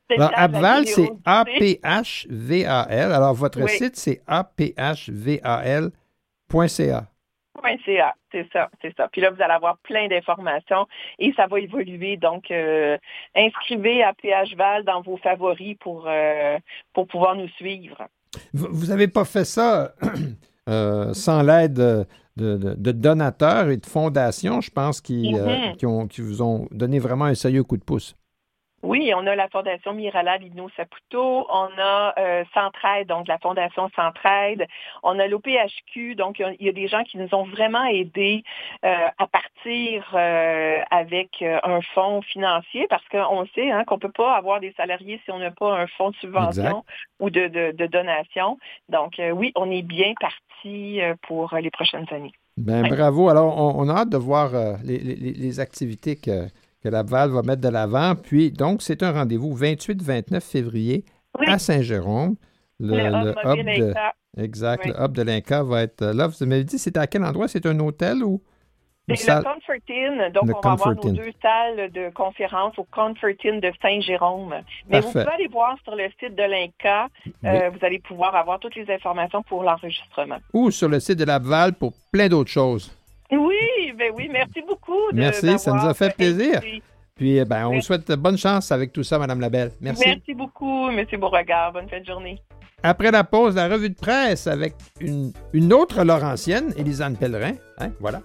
Alors, 0.10 0.32
Apval, 0.36 0.86
c'est 0.86 1.10
A-P-H-V-A-L. 1.26 3.12
Alors, 3.12 3.34
votre 3.34 3.68
site, 3.70 3.96
c'est 3.96 4.22
A-P-H-V-A-L.ca. 4.28 5.96
.ca, 7.86 8.16
c'est 8.32 8.48
ça, 8.52 8.70
c'est 8.82 8.96
ça. 8.96 9.08
Puis 9.12 9.22
là, 9.22 9.32
vous 9.32 9.42
allez 9.42 9.54
avoir 9.54 9.78
plein 9.80 10.08
d'informations 10.08 10.88
et 11.20 11.34
ça 11.34 11.48
va 11.48 11.60
évoluer. 11.60 12.18
Donc, 12.18 12.52
euh, 12.52 12.98
inscrivez 13.36 14.04
à 14.04 14.14
PHVAL 14.14 14.84
dans 14.84 15.02
vos 15.02 15.18
favoris 15.18 15.76
pour, 15.80 16.06
euh, 16.08 16.58
pour 16.94 17.08
pouvoir 17.08 17.36
nous 17.36 17.48
suivre. 17.50 18.08
Vous 18.54 18.88
n'avez 18.88 19.08
pas 19.08 19.26
fait 19.26 19.46
ça 19.46 19.94
euh, 20.70 21.14
sans 21.14 21.42
l'aide 21.42 21.74
de, 22.38 22.92
donateurs 22.92 23.70
et 23.70 23.78
de 23.78 23.86
fondations, 23.86 24.62
je 24.62 24.70
pense, 24.70 25.02
qui, 25.02 25.34
mm-hmm. 25.34 26.08
qui 26.08 26.22
vous 26.22 26.42
ont 26.42 26.68
donné 26.72 27.00
vraiment 27.00 27.26
un 27.26 27.36
sérieux 27.36 27.64
coup 27.64 27.78
de 27.78 27.84
pouce. 27.84 28.16
Oui, 28.86 29.12
on 29.16 29.26
a 29.26 29.36
la 29.36 29.50
Fondation 29.50 29.94
Mirala 29.94 30.38
Lino 30.38 30.70
Saputo, 30.78 31.48
on 31.50 31.70
a 31.80 32.14
euh, 32.20 32.44
Centraide, 32.54 33.08
donc 33.08 33.28
la 33.28 33.40
Fondation 33.40 33.90
Centraide, 33.96 34.68
on 35.02 35.18
a 35.18 35.26
l'OPHQ, 35.26 36.14
donc 36.14 36.38
il 36.38 36.68
y, 36.68 36.70
a 36.70 36.72
des 36.72 36.88
gens 36.88 37.04
qui 37.04 37.18
nous 37.18 37.34
ont 37.34 37.46
vraiment 37.46 37.84
aidés 37.86 38.44
euh, 38.86 39.08
à 39.18 39.26
partir 39.26 40.06
euh, 40.14 40.78
avec 40.92 41.42
un 41.42 41.82
fonds 41.96 42.22
financier 42.22 42.86
parce 42.88 43.04
qu'on 43.08 43.48
sait 43.56 43.72
hein, 43.72 43.86
qu'on 43.86 43.96
ne 43.96 44.02
peut 44.02 44.12
pas 44.12 44.36
avoir 44.36 44.60
des 44.60 44.72
salariés 44.78 45.20
si 45.26 45.32
on 45.32 45.40
n'a 45.40 45.50
pas 45.50 45.76
un 45.80 45.88
fonds 45.88 46.12
de 46.12 46.16
subvention 46.18 46.86
ou 47.20 47.32
de, 47.32 47.72
donation. 47.88 48.60
Donc 48.90 49.20
oui, 49.34 49.52
on 49.56 49.72
est 49.72 49.82
bien 49.82 50.14
parti 50.20 51.00
pour 51.24 51.56
les 51.56 51.72
prochaines 51.72 52.06
années. 52.12 52.34
Ben, 52.58 52.88
Bravo. 52.88 53.30
Alors, 53.30 53.76
on, 53.76 53.90
a 53.90 54.02
hâte 54.02 54.10
de 54.10 54.18
voir 54.18 54.52
les 54.84 55.60
activités 55.60 56.16
que 56.16 56.48
que 56.86 56.90
la 56.90 57.02
Val 57.02 57.32
va 57.32 57.42
mettre 57.42 57.62
de 57.62 57.70
l'avant. 57.70 58.14
Puis, 58.16 58.52
donc, 58.52 58.84
c'est 58.84 59.02
un 59.02 59.12
rendez-vous 59.12 59.58
28-29 59.58 60.40
février 60.40 61.04
à 61.48 61.58
Saint-Jérôme. 61.58 62.36
Le, 62.80 62.96
hub 62.96 63.66
de, 63.66 63.94
exact, 64.38 64.86
le 64.86 64.94
hub 65.00 65.14
de 65.14 65.24
l'Inca 65.24 65.64
va 65.64 65.82
être 65.84 66.06
là. 66.06 66.28
Vous 66.28 66.46
m'avez 66.46 66.64
dit, 66.64 66.78
c'est 66.78 66.96
à 66.98 67.08
quel 67.08 67.24
endroit? 67.24 67.48
C'est 67.48 67.66
un 67.66 67.80
hôtel 67.80 68.24
ou? 68.24 68.42
C'est 69.08 69.36
le 69.36 69.44
Comfortin. 69.44 70.30
Donc, 70.32 70.58
on 70.58 70.68
va 70.68 70.74
avoir 70.74 70.96
nos 70.96 71.12
deux 71.12 71.32
salles 71.42 71.92
de 71.92 72.10
conférence 72.12 72.78
au 72.78 72.84
Comfortin 72.84 73.60
de 73.60 73.72
Saint-Jérôme. 73.82 74.56
Mais 74.90 75.00
vous 75.00 75.12
pouvez 75.12 75.26
aller 75.28 75.48
voir 75.48 75.78
sur 75.84 75.96
le 75.96 76.08
site 76.20 76.36
de 76.36 76.44
l'INCA. 76.44 77.08
Euh, 77.46 77.70
vous 77.70 77.86
allez 77.86 78.00
pouvoir 78.00 78.36
avoir 78.36 78.60
toutes 78.60 78.76
les 78.76 78.92
informations 78.92 79.44
pour 79.44 79.64
l'enregistrement. 79.64 80.38
Ou 80.54 80.72
sur 80.72 80.90
le 80.90 81.00
site 81.00 81.20
de 81.20 81.26
la 81.26 81.40
Val 81.40 81.74
pour 81.74 81.94
plein 82.12 82.28
d'autres 82.28 82.52
choses. 82.52 82.96
Oui, 83.32 83.85
ben 83.96 84.12
oui, 84.16 84.30
merci 84.32 84.62
beaucoup. 84.68 85.12
merci, 85.14 85.58
ça 85.60 85.72
nous 85.72 85.86
a 85.86 85.94
fait 85.94 86.16
plaisir. 86.16 86.62
Puis, 87.16 87.38
eh 87.38 87.46
ben, 87.46 87.68
on 87.68 87.76
vous 87.76 87.82
souhaite 87.82 88.12
bonne 88.12 88.38
chance 88.38 88.72
avec 88.72 88.92
tout 88.92 89.04
ça, 89.04 89.18
Madame 89.18 89.40
Labelle. 89.40 89.72
Merci. 89.80 90.04
Merci 90.06 90.34
beaucoup, 90.34 90.92
Monsieur 90.92 91.18
Beauregard. 91.18 91.72
Bonne 91.72 91.88
fin 91.88 92.02
de 92.02 92.06
journée. 92.06 92.42
Après 92.84 93.10
la 93.10 93.24
pause, 93.24 93.56
la 93.56 93.70
revue 93.70 93.90
de 93.90 93.96
presse 93.96 94.48
avec 94.48 94.76
une, 95.00 95.32
une 95.54 95.72
autre 95.72 96.04
Laurentienne, 96.04 96.74
Élisane 96.78 97.16
Pellerin. 97.16 97.54
Hein, 97.80 97.90
voilà. 98.00 98.22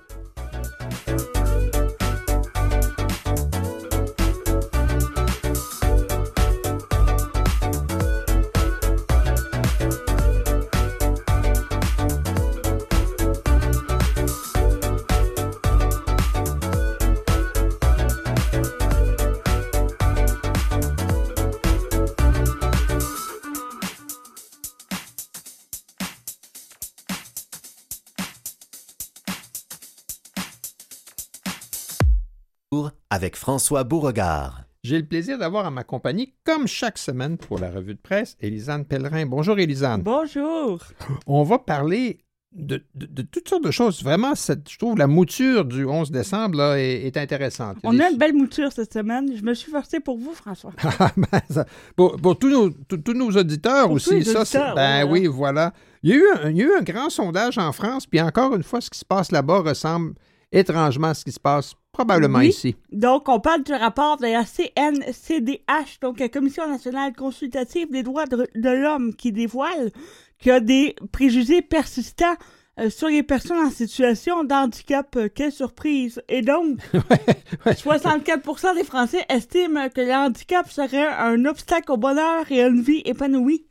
Avec 33.20 33.36
François 33.36 33.84
Beauregard. 33.84 34.62
J'ai 34.82 34.96
le 34.96 35.04
plaisir 35.04 35.36
d'avoir 35.36 35.66
à 35.66 35.70
ma 35.70 35.84
compagnie, 35.84 36.32
comme 36.42 36.66
chaque 36.66 36.96
semaine 36.96 37.36
pour 37.36 37.58
la 37.58 37.70
revue 37.70 37.92
de 37.92 38.00
presse, 38.00 38.34
Élisane 38.40 38.86
Pellerin. 38.86 39.26
Bonjour 39.26 39.58
Élisane. 39.58 40.00
Bonjour. 40.00 40.82
On 41.26 41.42
va 41.42 41.58
parler 41.58 42.20
de, 42.52 42.82
toutes 43.30 43.46
sortes 43.46 43.62
de 43.62 43.70
choses. 43.70 44.02
Vraiment, 44.02 44.32
je 44.34 44.78
trouve 44.78 44.96
la 44.96 45.06
mouture 45.06 45.66
du 45.66 45.84
11 45.84 46.10
décembre 46.10 46.76
est, 46.76 47.14
intéressante. 47.18 47.76
On 47.82 48.00
a 48.00 48.08
une 48.08 48.16
belle 48.16 48.32
mouture 48.32 48.72
cette 48.72 48.94
semaine. 48.94 49.36
Je 49.36 49.42
me 49.42 49.52
suis 49.52 49.70
forcé 49.70 50.00
pour 50.00 50.16
vous, 50.16 50.32
François. 50.32 50.72
Ah, 50.98 51.12
ben, 51.14 51.64
pour, 51.94 52.38
tous, 52.38 52.48
nos, 52.48 52.70
tous 52.70 53.12
nos 53.12 53.30
auditeurs 53.32 53.90
aussi, 53.90 54.24
ça, 54.24 54.74
ben 54.74 55.04
oui, 55.04 55.26
voilà. 55.26 55.74
Il 56.02 56.08
y, 56.08 56.12
a 56.14 56.16
eu 56.16 56.26
un, 56.36 56.50
il 56.52 56.56
y 56.56 56.62
a 56.62 56.64
eu 56.64 56.72
un 56.78 56.82
grand 56.82 57.10
sondage 57.10 57.58
en 57.58 57.72
France, 57.72 58.06
puis 58.06 58.22
encore 58.22 58.56
une 58.56 58.62
fois, 58.62 58.80
ce 58.80 58.88
qui 58.88 58.98
se 58.98 59.04
passe 59.04 59.30
là-bas 59.30 59.58
ressemble 59.58 60.14
étrangement 60.52 61.08
à 61.08 61.14
ce 61.14 61.24
qui 61.24 61.32
se 61.32 61.40
passe 61.40 61.74
probablement 62.04 62.40
ici. 62.40 62.76
Donc, 62.92 63.28
on 63.28 63.40
parle 63.40 63.62
du 63.62 63.72
rapport 63.72 64.16
de 64.16 64.26
la 64.26 64.44
CNCDH, 64.44 66.00
donc 66.00 66.18
la 66.18 66.30
Commission 66.30 66.66
nationale 66.66 67.12
consultative 67.12 67.90
des 67.90 68.02
droits 68.02 68.24
de, 68.24 68.48
l'homme, 68.70 69.14
qui 69.14 69.32
dévoile 69.32 69.90
qu'il 70.38 70.48
y 70.50 70.54
a 70.54 70.60
des 70.60 70.96
préjugés 71.12 71.60
persistants 71.60 72.36
euh, 72.78 72.88
sur 72.88 73.08
les 73.08 73.22
personnes 73.22 73.58
en 73.58 73.70
situation 73.70 74.44
d'handicap. 74.44 75.14
Euh, 75.16 75.28
quelle 75.28 75.52
surprise! 75.52 76.22
Et 76.30 76.40
donc, 76.40 76.78
64% 77.66 78.76
des 78.76 78.84
Français 78.84 79.26
estiment 79.28 79.90
que 79.90 80.00
le 80.00 80.12
handicap 80.12 80.70
serait 80.70 81.06
un 81.06 81.44
obstacle 81.44 81.92
au 81.92 81.98
bonheur 81.98 82.50
et 82.50 82.62
à 82.62 82.68
une 82.68 82.80
vie 82.80 83.02
épanouie. 83.04 83.66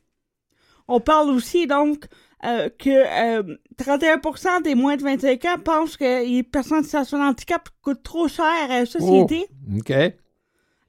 On 0.88 1.00
parle 1.00 1.32
aussi 1.32 1.66
donc 1.66 2.06
euh, 2.46 2.70
que 2.78 3.44
31% 3.76 4.48
euh, 4.48 4.62
des 4.64 4.76
moins 4.76 4.96
de 4.96 5.04
25 5.04 5.46
ans 5.46 5.58
pensent 5.64 5.98
que 5.98 6.26
les 6.26 6.44
personnes 6.44 6.80
en 6.80 6.84
situation 6.84 7.18
de 7.18 7.24
handicap 7.24 7.68
coûtent 7.82 8.04
trop 8.04 8.28
cher 8.28 8.46
à 8.70 8.80
la 8.80 8.86
société. 8.86 9.48
Oh, 9.50 9.78
OK. 9.80 9.94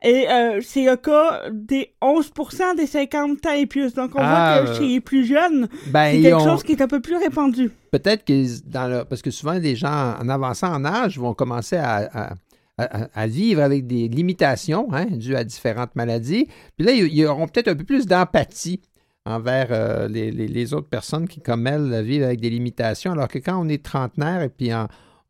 Et 0.02 0.30
euh, 0.30 0.60
c'est 0.62 0.84
le 0.84 0.96
cas 0.96 1.42
des 1.50 1.92
11 2.00 2.32
des 2.76 2.86
50 2.86 3.46
ans 3.46 3.52
et 3.52 3.66
plus. 3.66 3.92
Donc, 3.94 4.12
on 4.14 4.18
voit 4.18 4.28
ah, 4.28 4.64
que 4.64 4.74
chez 4.74 4.86
les 4.86 5.00
plus 5.00 5.26
jeunes, 5.26 5.68
ben, 5.88 6.12
c'est 6.12 6.22
quelque 6.22 6.42
chose 6.42 6.62
qui 6.62 6.72
est 6.72 6.82
un 6.82 6.88
peu 6.88 7.00
plus 7.00 7.16
répandu. 7.16 7.70
Peut-être 7.90 8.24
que 8.24 8.60
dans 8.66 8.88
le... 8.88 9.04
Parce 9.04 9.20
que 9.20 9.30
souvent, 9.30 9.58
des 9.58 9.76
gens 9.76 10.14
en 10.18 10.28
avançant 10.28 10.72
en 10.72 10.84
âge 10.84 11.18
vont 11.18 11.34
commencer 11.34 11.76
à, 11.76 12.34
à, 12.78 13.26
vivre 13.26 13.60
avec 13.60 13.86
des 13.86 14.08
limitations 14.08 14.88
hein, 14.92 15.06
dues 15.10 15.36
à 15.36 15.44
différentes 15.44 15.94
maladies. 15.96 16.46
Puis 16.78 16.86
là, 16.86 16.92
ils 16.92 17.26
auront 17.26 17.46
peut-être 17.46 17.68
un 17.68 17.74
peu 17.74 17.84
plus 17.84 18.06
d'empathie 18.06 18.80
envers 19.26 19.68
euh, 19.70 20.08
les, 20.08 20.74
autres 20.74 20.88
personnes 20.88 21.28
qui, 21.28 21.40
comme 21.40 21.66
elles, 21.66 22.02
vivent 22.02 22.24
avec 22.24 22.40
des 22.40 22.50
limitations, 22.50 23.12
alors 23.12 23.28
que 23.28 23.38
quand 23.38 23.60
on 23.60 23.68
est 23.68 23.82
trentenaire 23.82 24.42
et 24.42 24.48
puis 24.48 24.70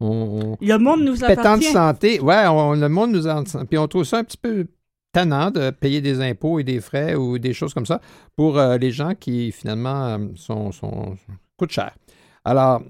on, 0.01 0.57
le 0.61 0.78
monde 0.78 1.03
nous 1.03 1.24
appartient. 1.24 1.66
de 1.68 1.72
santé, 1.72 2.20
ouais, 2.20 2.45
le 2.45 2.88
monde 2.88 3.12
nous 3.12 3.26
en, 3.26 3.45
puis 3.45 3.78
on 3.78 3.88
trouve 3.88 4.05
ça 4.05 4.18
un 4.18 4.24
petit 4.24 4.38
peu 4.38 4.66
tannant 5.12 5.51
de 5.51 5.70
payer 5.70 6.01
des 6.01 6.20
impôts 6.20 6.59
et 6.59 6.64
des 6.64 6.80
frais 6.80 7.14
ou 7.14 7.38
des 7.38 7.53
choses 7.53 7.74
comme 7.74 7.86
ça 7.86 8.01
pour 8.36 8.59
euh, 8.59 8.78
les 8.78 8.93
gens 8.93 9.14
qui 9.14 9.53
finalement 9.53 10.07
euh, 10.07 10.18
sont, 10.36 10.72
sont 10.72 11.16
coûtent 11.57 11.72
cher. 11.72 11.93
Alors, 12.45 12.80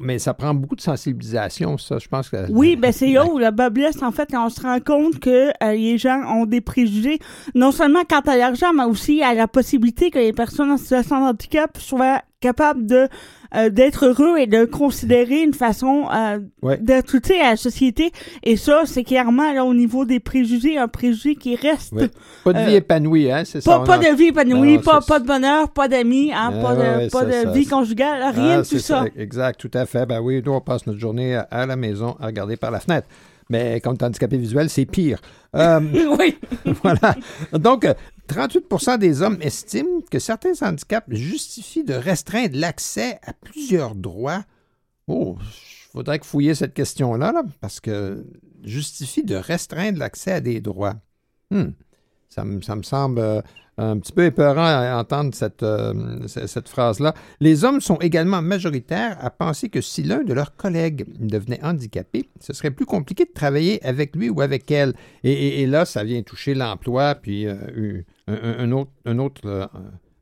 mais 0.00 0.18
ça 0.18 0.32
prend 0.32 0.54
beaucoup 0.54 0.74
de 0.74 0.80
sensibilisation, 0.80 1.76
ça, 1.76 1.98
je 1.98 2.08
pense 2.08 2.30
que... 2.30 2.50
Oui, 2.50 2.76
ben 2.76 2.92
c'est 2.92 3.12
là 3.12 3.26
où 3.26 3.36
la 3.36 3.50
blesse, 3.50 4.02
en 4.02 4.10
fait, 4.10 4.30
on 4.34 4.48
se 4.48 4.62
rend 4.62 4.80
compte 4.80 5.18
que 5.20 5.48
euh, 5.62 5.72
les 5.74 5.98
gens 5.98 6.22
ont 6.34 6.46
des 6.46 6.62
préjugés, 6.62 7.18
non 7.54 7.72
seulement 7.72 8.04
quant 8.08 8.20
à 8.20 8.36
l'argent, 8.36 8.72
mais 8.74 8.84
aussi 8.84 9.22
à 9.22 9.34
la 9.34 9.46
possibilité 9.48 10.10
que 10.10 10.18
les 10.18 10.32
personnes 10.32 10.70
en 10.70 10.78
situation 10.78 11.20
de 11.20 11.30
handicap 11.30 11.76
soient 11.76 12.22
capables 12.40 12.86
de 12.86 13.08
euh, 13.54 13.68
d'être 13.70 14.06
heureux 14.06 14.38
et 14.38 14.46
de 14.46 14.64
considérer 14.64 15.42
une 15.42 15.54
façon 15.54 16.06
euh, 16.14 16.38
d'être 16.80 17.14
utile 17.14 17.40
à 17.42 17.50
la 17.50 17.56
société. 17.56 18.12
Et 18.42 18.56
ça, 18.56 18.82
c'est 18.86 19.04
clairement 19.04 19.52
là 19.52 19.64
au 19.64 19.74
niveau 19.74 20.04
des 20.04 20.20
préjugés, 20.20 20.78
un 20.78 20.88
préjugé 20.88 21.34
qui 21.34 21.56
reste. 21.56 21.94
Pas 22.44 22.52
de 22.52 22.58
vie 22.58 22.74
euh, 22.74 22.78
épanouie, 22.78 23.30
hein, 23.30 23.42
c'est 23.44 23.60
ça. 23.60 23.80
Pas, 23.80 23.98
de 23.98 24.14
vie 24.16 24.28
épanouie, 24.28 24.78
pas, 24.78 25.00
pas 25.00 25.18
de 25.18 25.26
bonheur, 25.26 25.68
pas 25.70 25.88
d'amis, 25.88 26.32
hein, 26.32 26.52
pas 26.62 26.74
de, 26.74 27.10
pas 27.10 27.24
de 27.24 27.52
vie 27.52 27.66
conjugale, 27.66 28.22
rien 28.34 28.60
de 28.60 28.66
tout 28.66 28.78
ça. 28.78 29.04
Exact, 29.16 29.58
tout 29.58 29.70
à 29.74 29.86
fait. 29.86 30.06
Ben 30.06 30.20
oui, 30.20 30.42
nous, 30.44 30.52
on 30.52 30.60
passe 30.60 30.86
notre 30.86 31.00
journée 31.00 31.34
à 31.50 31.66
la 31.66 31.76
maison 31.76 32.16
à 32.20 32.26
regarder 32.26 32.56
par 32.56 32.70
la 32.70 32.80
fenêtre. 32.80 33.08
Mais 33.50 33.80
quand 33.80 33.96
tu 33.96 34.04
es 34.04 34.06
handicapé 34.06 34.38
visuel, 34.38 34.70
c'est 34.70 34.86
pire. 34.86 35.20
oui. 35.54 36.38
voilà. 36.82 37.16
Donc, 37.52 37.86
38% 38.28 38.98
des 38.98 39.22
hommes 39.22 39.38
estiment 39.42 40.00
que 40.08 40.18
certains 40.18 40.52
handicaps 40.62 41.12
justifient 41.12 41.84
de 41.84 41.94
restreindre 41.94 42.56
l'accès 42.56 43.18
à 43.26 43.32
plusieurs 43.32 43.96
droits. 43.96 44.44
Oh, 45.08 45.36
il 45.40 45.92
faudrait 45.92 46.20
que 46.20 46.26
fouiller 46.26 46.54
cette 46.54 46.72
question-là, 46.72 47.42
parce 47.60 47.80
que 47.80 48.24
justifie 48.62 49.24
de 49.24 49.34
restreindre 49.34 49.98
l'accès 49.98 50.32
à 50.32 50.40
des 50.40 50.60
droits. 50.60 50.94
Hmm. 51.50 51.70
Ça, 52.28 52.44
me, 52.44 52.60
semble 52.82 53.18
euh, 53.18 53.42
un 53.82 53.98
petit 53.98 54.12
peu 54.12 54.24
épeurant 54.24 54.64
à 54.64 54.96
entendre 54.98 55.34
cette, 55.34 55.64
cette 56.26 56.68
phrase-là. 56.68 57.14
Les 57.40 57.64
hommes 57.64 57.80
sont 57.80 57.96
également 57.96 58.42
majoritaires 58.42 59.16
à 59.20 59.30
penser 59.30 59.68
que 59.68 59.80
si 59.80 60.02
l'un 60.02 60.22
de 60.22 60.32
leurs 60.32 60.56
collègues 60.56 61.06
devenait 61.18 61.62
handicapé, 61.64 62.28
ce 62.40 62.52
serait 62.52 62.70
plus 62.70 62.86
compliqué 62.86 63.24
de 63.24 63.32
travailler 63.32 63.84
avec 63.84 64.14
lui 64.14 64.28
ou 64.28 64.40
avec 64.40 64.70
elle. 64.70 64.94
Et, 65.24 65.66
là, 65.66 65.84
ça 65.84 66.04
vient 66.04 66.22
toucher 66.22 66.54
l'emploi, 66.54 67.14
puis 67.14 67.46
un, 67.46 68.72
autre, 68.72 68.90
un 69.04 69.18
autre 69.18 69.68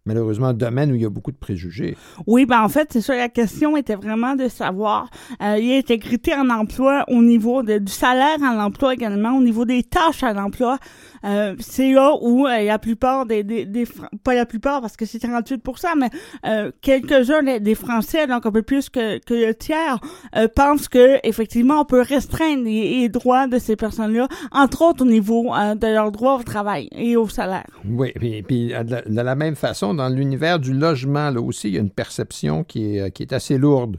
malheureusement 0.08 0.48
un 0.48 0.54
domaine 0.54 0.90
où 0.90 0.94
il 0.94 1.02
y 1.02 1.04
a 1.04 1.10
beaucoup 1.10 1.30
de 1.30 1.36
préjugés. 1.36 1.96
Oui, 2.26 2.46
ben 2.46 2.62
en 2.62 2.68
fait, 2.68 2.88
c'est 2.92 3.02
ça, 3.02 3.14
la 3.14 3.28
question 3.28 3.76
était 3.76 3.94
vraiment 3.94 4.34
de 4.34 4.48
savoir 4.48 5.10
euh, 5.42 5.56
l'intégrité 5.58 6.34
en 6.34 6.48
emploi 6.48 7.04
au 7.08 7.22
niveau 7.22 7.62
du 7.62 7.92
salaire 7.92 8.38
en 8.42 8.58
emploi 8.58 8.94
également, 8.94 9.36
au 9.36 9.42
niveau 9.42 9.64
des 9.66 9.82
tâches 9.84 10.22
à 10.22 10.32
l'emploi. 10.32 10.78
Euh, 11.24 11.54
c'est 11.58 11.92
là 11.92 12.14
où 12.20 12.46
euh, 12.46 12.62
la 12.62 12.78
plupart 12.78 13.26
des, 13.26 13.42
des, 13.42 13.64
des, 13.64 13.86
pas 14.22 14.34
la 14.34 14.46
plupart 14.46 14.80
parce 14.80 14.96
que 14.96 15.04
c'est 15.04 15.18
38 15.18 15.62
mais 15.96 16.10
euh, 16.46 16.70
quelques-uns 16.80 17.58
des, 17.58 17.74
Français, 17.74 18.26
donc 18.26 18.46
un 18.46 18.52
peu 18.52 18.62
plus 18.62 18.88
que, 18.88 19.18
que 19.18 19.34
le 19.34 19.54
tiers, 19.54 20.00
euh, 20.36 20.48
pensent 20.48 20.88
que 20.88 21.18
effectivement 21.22 21.82
on 21.82 21.84
peut 21.84 22.00
restreindre 22.00 22.64
les, 22.64 23.08
droits 23.08 23.46
de 23.46 23.58
ces 23.58 23.76
personnes-là, 23.76 24.28
entre 24.52 24.82
autres 24.82 25.04
au 25.04 25.08
niveau 25.08 25.50
de 25.54 25.86
leurs 25.86 26.12
droits 26.12 26.36
au 26.36 26.42
travail 26.42 26.88
et 26.92 27.16
au 27.16 27.28
salaire. 27.28 27.66
Oui, 27.88 28.12
puis, 28.14 28.42
puis 28.42 28.68
de, 28.68 29.02
la, 29.06 29.34
même 29.34 29.56
façon, 29.56 29.94
dans 29.94 30.08
l'univers 30.08 30.58
du 30.58 30.74
logement, 30.74 31.30
là 31.30 31.40
aussi, 31.40 31.68
il 31.68 31.74
y 31.74 31.78
a 31.78 31.80
une 31.80 31.90
perception 31.90 32.64
qui 32.64 32.98
est, 32.98 33.10
qui 33.12 33.22
est 33.22 33.32
assez 33.32 33.56
lourde. 33.56 33.96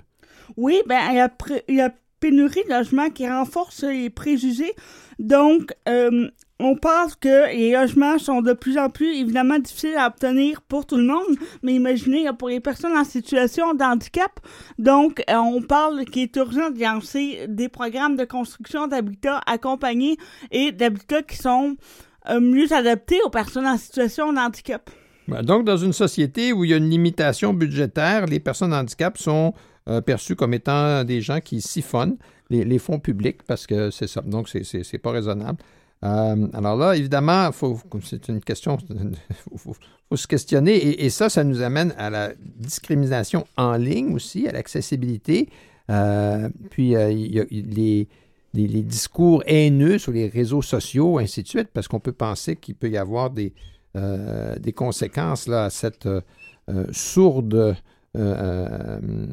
Oui, 0.58 0.82
ben 0.88 1.00
il 1.10 1.16
y 1.16 1.20
a, 1.20 1.32
il 1.68 1.76
y 1.76 1.82
a 1.82 1.92
pénurie 2.20 2.64
de 2.68 2.74
logements 2.74 3.10
qui 3.10 3.28
renforce 3.28 3.84
les 3.84 4.10
préjugés. 4.10 4.74
Donc, 5.18 5.74
euh, 5.88 6.30
on 6.60 6.76
pense 6.76 7.16
que 7.16 7.54
les 7.54 7.72
logements 7.72 8.20
sont 8.20 8.42
de 8.42 8.52
plus 8.52 8.78
en 8.78 8.90
plus 8.90 9.16
évidemment 9.16 9.60
difficiles 9.60 9.96
à 9.98 10.08
obtenir 10.08 10.62
pour 10.62 10.86
tout 10.86 10.98
le 10.98 11.06
monde, 11.06 11.38
mais 11.64 11.74
imaginez 11.74 12.28
pour 12.38 12.50
les 12.50 12.60
personnes 12.60 12.98
en 12.98 13.06
situation 13.06 13.74
de 13.74 13.84
handicap. 13.84 14.40
Donc, 14.78 15.24
euh, 15.30 15.36
on 15.36 15.62
parle 15.62 16.04
qu'il 16.06 16.24
est 16.24 16.36
urgent 16.36 16.70
de 16.70 16.80
lancer 16.82 17.46
des 17.48 17.70
programmes 17.70 18.18
de 18.18 18.26
construction 18.26 18.88
d'habitats 18.88 19.42
accompagnés 19.46 20.18
et 20.52 20.74
d'habitats 20.74 21.22
qui 21.22 21.38
sont 21.38 21.78
euh, 22.30 22.42
mieux 22.42 22.72
adaptés 22.74 23.20
aux 23.26 23.30
personnes 23.30 23.68
en 23.68 23.78
situation 23.78 24.34
de 24.34 24.40
handicap. 24.40 24.90
Ben, 25.30 25.44
donc, 25.44 25.64
dans 25.64 25.78
une 25.78 25.94
société 25.94 26.52
où 26.52 26.66
il 26.66 26.72
y 26.72 26.74
a 26.74 26.78
une 26.78 26.90
limitation 26.90 27.54
budgétaire, 27.54 28.26
les 28.26 28.42
personnes 28.42 28.74
en 28.74 28.80
handicap 28.80 29.18
sont 29.18 29.54
euh, 29.88 30.02
perçues 30.02 30.36
comme 30.36 30.54
étant 30.54 31.06
des 31.06 31.22
gens 31.22 31.40
qui 31.40 31.62
siphonnent 31.62 32.18
les, 32.50 32.80
fonds 32.80 33.00
publics 33.00 33.44
parce 33.44 33.66
que 33.66 33.92
c'est 33.92 34.08
ça. 34.08 34.22
Donc, 34.22 34.50
c'est 34.50 34.98
pas 34.98 35.12
raisonnable. 35.12 35.60
Euh, 36.04 36.48
alors 36.54 36.78
là, 36.78 36.96
évidemment, 36.96 37.50
c'est 38.04 38.30
une 38.30 38.40
question, 38.40 38.78
il 38.90 39.58
faut, 39.58 39.76
se 40.16 40.28
questionner. 40.28 41.04
Et, 41.04 41.10
ça, 41.10 41.30
ça 41.30 41.44
nous 41.44 41.62
amène 41.62 41.94
à 41.98 42.10
la 42.10 42.32
discrimination 42.58 43.46
en 43.58 43.74
ligne 43.74 44.14
aussi, 44.14 44.48
à 44.48 44.52
l'accessibilité. 44.52 45.50
Euh, 45.90 46.50
puis, 46.70 46.92
il 46.92 47.34
y 47.34 47.40
a 47.40 47.46
les, 48.54 48.84
discours 48.84 49.44
haineux 49.46 49.98
sur 49.98 50.12
les 50.12 50.28
réseaux 50.28 50.62
sociaux, 50.62 51.20
ainsi 51.20 51.44
de 51.44 51.48
suite, 51.48 51.70
parce 51.74 51.88
qu'on 51.88 52.00
peut 52.00 52.14
penser 52.14 52.56
qu'il 52.56 52.76
peut 52.76 52.90
y 52.90 52.98
avoir 52.98 53.30
des, 53.30 53.54
des 53.96 54.74
conséquences 54.74 55.48
là, 55.48 55.66
à 55.66 55.70
cette 55.70 56.08
sourde 56.92 57.54
euh, 57.54 57.74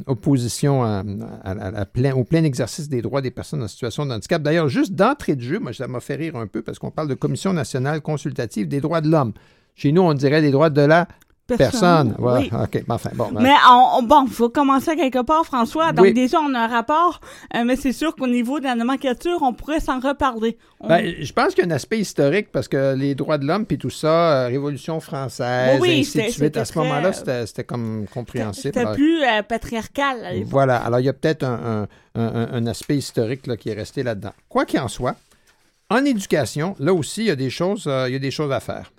opposition 0.06 0.82
à, 0.84 1.84
plein, 1.86 2.14
au 2.14 2.24
plein 2.24 2.44
exercice 2.44 2.88
des 2.88 3.02
droits 3.02 3.20
des 3.20 3.30
personnes 3.30 3.62
en 3.62 3.68
situation 3.68 4.06
de 4.06 4.12
handicap. 4.12 4.42
D'ailleurs, 4.42 4.68
juste 4.68 4.92
d'entrée 4.92 5.36
de 5.36 5.40
jeu, 5.42 5.58
moi, 5.58 5.72
ça 5.72 5.88
m'a 5.88 6.00
fait 6.00 6.16
rire 6.16 6.36
un 6.36 6.46
peu 6.46 6.62
parce 6.62 6.78
qu'on 6.78 6.90
parle 6.90 7.08
de 7.08 7.14
Commission 7.14 7.52
nationale 7.52 8.00
consultative 8.00 8.68
des 8.68 8.80
droits 8.80 9.00
de 9.00 9.08
l'homme. 9.08 9.32
Chez 9.74 9.92
nous, 9.92 10.02
on 10.02 10.14
dirait 10.14 10.40
des 10.40 10.50
droits 10.50 10.70
de 10.70 10.80
la 10.80 11.06
Personne. 11.46 12.14
oui. 12.18 12.50
OK. 12.52 12.82
Enfin, 12.88 13.10
bon, 13.14 13.30
ben. 13.30 13.40
Mais 13.40 13.54
bon, 14.02 14.24
il 14.26 14.32
faut 14.32 14.48
commencer 14.48 14.96
quelque 14.96 15.22
part, 15.22 15.46
François. 15.46 15.92
Donc, 15.92 16.12
déjà, 16.12 16.40
on 16.40 16.52
a 16.54 16.60
un 16.60 16.66
rapport, 16.66 17.20
euh, 17.54 17.62
mais 17.64 17.76
c'est 17.76 17.92
sûr 17.92 18.14
qu'au 18.16 18.26
niveau 18.26 18.58
de 18.58 18.64
la 18.64 18.74
nomenclature, 18.74 19.38
on 19.42 19.52
pourrait 19.52 19.80
s'en 19.80 20.00
reparler. 20.00 20.58
Ben, 20.86 21.14
je 21.20 21.32
pense 21.32 21.54
qu'il 21.54 21.64
y 21.64 21.68
a 21.68 21.70
un 21.70 21.74
aspect 21.74 22.00
historique 22.00 22.48
parce 22.50 22.66
que 22.68 22.94
les 22.94 23.14
droits 23.14 23.38
de 23.38 23.46
l'homme 23.46 23.64
puis 23.64 23.78
tout 23.78 23.90
ça, 23.90 24.44
euh, 24.44 24.46
Révolution 24.48 25.00
française, 25.00 25.78
oui, 25.80 26.00
ainsi 26.00 26.18
de 26.18 26.30
suite, 26.30 26.56
à 26.56 26.64
ce 26.64 26.78
moment-là, 26.78 27.12
c'était 27.12 27.64
comme 27.64 28.06
compréhensible. 28.12 28.74
C'était 28.74 28.92
plus 28.92 29.22
euh, 29.22 29.42
patriarcal. 29.42 30.42
voilà. 30.46 30.76
Alors, 30.78 31.00
il 31.00 31.06
y 31.06 31.08
a 31.08 31.12
peut-être 31.12 31.44
un, 31.44 31.86
un, 32.14 32.66
aspect 32.66 32.96
historique 32.96 33.46
là, 33.46 33.56
qui 33.56 33.68
est 33.68 33.74
resté 33.74 34.02
là-dedans. 34.02 34.32
Quoi 34.48 34.64
qu'il 34.64 34.80
en 34.80 34.88
soit, 34.88 35.14
en 35.90 36.04
éducation, 36.04 36.74
là 36.80 36.92
aussi, 36.92 37.22
il 37.22 37.26
y 37.28 37.30
a 37.30 37.36
des 37.36 37.50
choses, 37.50 37.88
il 38.08 38.12
y 38.12 38.16
a 38.16 38.18
des 38.18 38.30
choses 38.32 38.50
à 38.52 38.60
faire. 38.60 38.90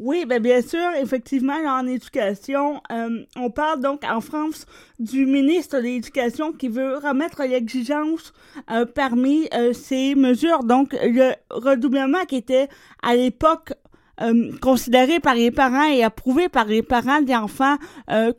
Oui, 0.00 0.24
ben 0.26 0.42
bien 0.42 0.60
sûr, 0.60 0.90
effectivement, 1.00 1.54
en 1.54 1.86
éducation, 1.86 2.80
euh, 2.90 3.24
on 3.36 3.50
parle 3.50 3.80
donc 3.80 4.02
en 4.04 4.20
France 4.20 4.66
du 4.98 5.24
ministre 5.24 5.76
de 5.76 5.82
l'Éducation 5.82 6.52
qui 6.52 6.68
veut 6.68 6.96
remettre 6.96 7.42
l'exigence 7.44 8.32
euh, 8.70 8.86
parmi 8.86 9.48
euh, 9.54 9.72
ces 9.72 10.14
mesures. 10.14 10.64
Donc, 10.64 10.92
le 11.00 11.32
redoublement 11.50 12.24
qui 12.26 12.36
était 12.36 12.68
à 13.02 13.14
l'époque 13.14 13.72
considéré 14.62 15.18
par 15.18 15.34
les 15.34 15.50
parents 15.50 15.90
et 15.90 16.04
approuvé 16.04 16.48
par 16.48 16.66
les 16.66 16.84
parents 16.84 17.20
des 17.20 17.34
enfants 17.34 17.78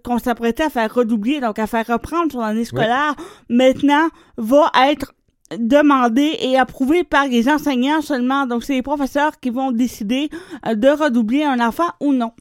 qu'on 0.06 0.20
s'apprêtait 0.20 0.64
à 0.64 0.70
faire 0.70 0.94
redoubler, 0.94 1.42
donc 1.42 1.60
à 1.60 1.68
faire 1.68 1.86
reprendre 1.86 2.32
son 2.32 2.40
année 2.40 2.64
scolaire, 2.64 3.14
maintenant 3.50 4.08
va 4.38 4.72
être 4.88 5.14
demandé 5.58 6.38
et 6.42 6.58
approuvé 6.58 7.04
par 7.04 7.28
les 7.28 7.48
enseignants 7.48 8.02
seulement. 8.02 8.46
Donc, 8.46 8.64
c'est 8.64 8.74
les 8.74 8.82
professeurs 8.82 9.40
qui 9.40 9.50
vont 9.50 9.72
décider 9.72 10.30
euh, 10.66 10.76
de 10.76 10.88
redoubler 10.88 11.44
un 11.44 11.60
enfant 11.60 11.90
ou 12.00 12.14
non. 12.14 12.32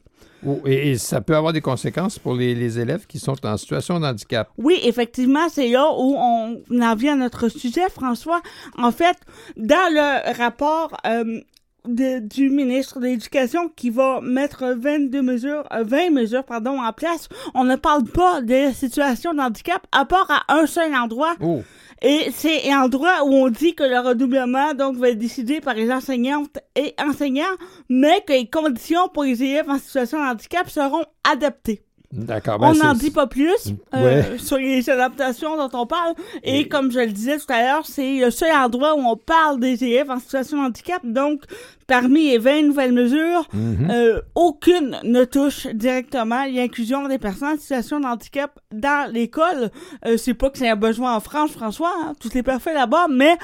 Et, 0.65 0.97
ça 0.97 1.21
peut 1.21 1.35
avoir 1.35 1.53
des 1.53 1.61
conséquences 1.61 2.19
pour 2.19 2.35
les, 2.35 2.79
élèves 2.79 3.07
qui 3.07 3.17
sont 3.17 3.45
en 3.45 3.57
situation 3.57 3.99
de 3.99 4.05
handicap. 4.05 4.49
Oui, 4.57 4.79
effectivement, 4.83 5.49
c'est 5.49 5.69
là 5.69 5.89
où 5.91 6.15
on 6.15 6.61
en 6.81 6.95
vient 6.95 7.13
à 7.13 7.15
notre 7.15 7.49
sujet, 7.49 7.89
François. 7.89 8.41
En 8.77 8.91
fait, 8.91 9.17
dans 9.57 9.91
le 9.91 10.37
rapport 10.37 10.95
euh, 11.07 11.39
du 11.87 12.49
ministre 12.49 12.99
de 12.99 13.05
l'Éducation 13.05 13.69
qui 13.75 13.89
va 13.89 14.21
mettre 14.21 14.75
22 14.77 15.21
mesures, 15.21 15.63
20 15.71 15.97
euh, 15.97 16.11
mesures, 16.11 16.43
pardon, 16.43 16.79
en 16.79 16.93
place, 16.93 17.27
on 17.53 17.63
ne 17.63 17.75
parle 17.75 18.03
pas 18.03 18.41
de 18.41 18.71
situation 18.73 19.33
de 19.33 19.39
handicap 19.39 19.85
à 19.91 20.05
part 20.05 20.29
à 20.29 20.55
un 20.55 20.67
seul 20.67 20.93
endroit. 20.93 21.35
Oh. 21.41 21.63
Et 22.07 22.29
c'est 22.31 22.71
un 22.71 22.83
endroit 22.83 23.23
où 23.25 23.33
on 23.33 23.49
dit 23.49 23.73
que 23.73 23.81
le 23.81 23.97
redoublement 23.97 24.75
donc 24.75 24.95
va 24.97 25.09
être 25.09 25.17
décidé 25.17 25.59
par 25.59 25.73
les 25.73 25.91
enseignantes 25.91 26.59
et 26.75 26.93
enseignants, 26.99 27.43
mais 27.89 28.23
que 28.27 28.33
les 28.33 28.47
conditions 28.47 29.09
pour 29.09 29.23
les 29.23 29.41
élèves 29.41 29.67
en 29.67 29.79
situation 29.79 30.19
de 30.23 30.29
handicap 30.29 30.69
seront 30.69 31.03
adaptées. 31.23 31.84
D'accord. 32.15 32.59
Ben, 32.59 32.71
on 32.71 32.75
n'en 32.75 32.93
dit 32.93 33.11
pas 33.11 33.27
plus 33.27 33.73
euh, 33.93 34.37
sur 34.37 34.57
les 34.57 34.89
adaptations 34.89 35.57
dont 35.57 35.77
on 35.77 35.85
parle. 35.85 36.13
Et, 36.43 36.67
comme 36.69 36.89
je 36.89 36.99
le 36.99 37.11
disais 37.11 37.37
tout 37.37 37.51
à 37.51 37.61
l'heure, 37.61 37.85
c'est 37.85 38.19
le 38.19 38.31
seul 38.31 38.51
endroit 38.55 38.95
où 38.95 38.99
on 38.99 39.17
parle 39.17 39.59
des 39.59 39.83
élèves 39.83 40.09
en 40.09 40.19
situation 40.19 40.61
de 40.61 40.67
handicap. 40.67 41.01
Donc, 41.03 41.41
parmi 41.87 42.29
les 42.29 42.37
20 42.37 42.67
nouvelles 42.67 42.93
mesures, 42.93 43.45
mhm. 43.53 43.89
euh, 43.91 44.21
aucune 44.33 44.97
ne 45.03 45.25
touche 45.25 45.67
directement 45.67 46.45
l'inclusion 46.45 47.07
des 47.09 47.17
personnes 47.17 47.55
en 47.55 47.57
situation 47.57 47.99
de 47.99 48.05
handicap 48.05 48.59
dans 48.71 49.11
l'école. 49.11 49.69
Euh, 50.05 50.15
c'est 50.15 50.33
pas 50.33 50.49
que 50.49 50.57
c'est 50.57 50.69
un 50.69 50.77
besoin 50.77 51.17
en 51.17 51.19
France, 51.19 51.51
François. 51.51 51.91
Hein, 52.01 52.13
tout 52.21 52.35
est 52.37 52.43
parfait 52.43 52.73
là-bas, 52.73 53.07
mais 53.11 53.35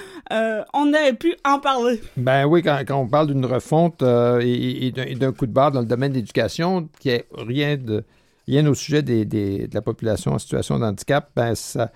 on 0.74 0.88
aurait 0.94 1.14
pu 1.14 1.36
en 1.44 1.60
parler. 1.60 2.02
Ben 2.16 2.46
oui, 2.46 2.64
quand, 2.64 2.82
on 2.92 3.08
parle 3.08 3.28
d'une 3.28 3.46
refonte 3.46 4.02
et, 4.02 4.94
d'un 5.20 5.34
coup 5.34 5.46
de 5.46 5.52
barre 5.52 5.74
dans 5.74 5.82
le 5.82 5.86
domaine 5.86 6.12
de 6.12 6.18
l'éducation, 6.18 6.88
qui 7.00 7.10
est 7.10 7.26
rien 7.38 7.76
de 7.76 8.06
Rien 8.52 8.68
au 8.68 8.74
sujet 8.74 9.02
de 9.02 9.74
la 9.74 9.82
population 9.82 10.34
en 10.34 10.38
situation 10.38 10.78
de 10.78 10.84
handicap, 10.84 11.32
ben, 11.34 11.56
ça, 11.56 11.90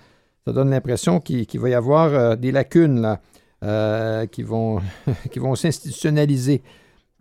donne 0.46 0.70
l'impression 0.70 1.20
qu'il 1.20 1.60
va 1.60 1.68
y 1.68 1.74
avoir 1.74 2.14
euh, 2.14 2.34
des 2.34 2.50
lacunes 2.50 3.02
là, 3.02 3.20
euh, 3.62 4.24
qui 4.24 4.42
vont, 4.42 4.80
qui 5.30 5.38
vont 5.38 5.54
s'institutionnaliser. 5.54 6.62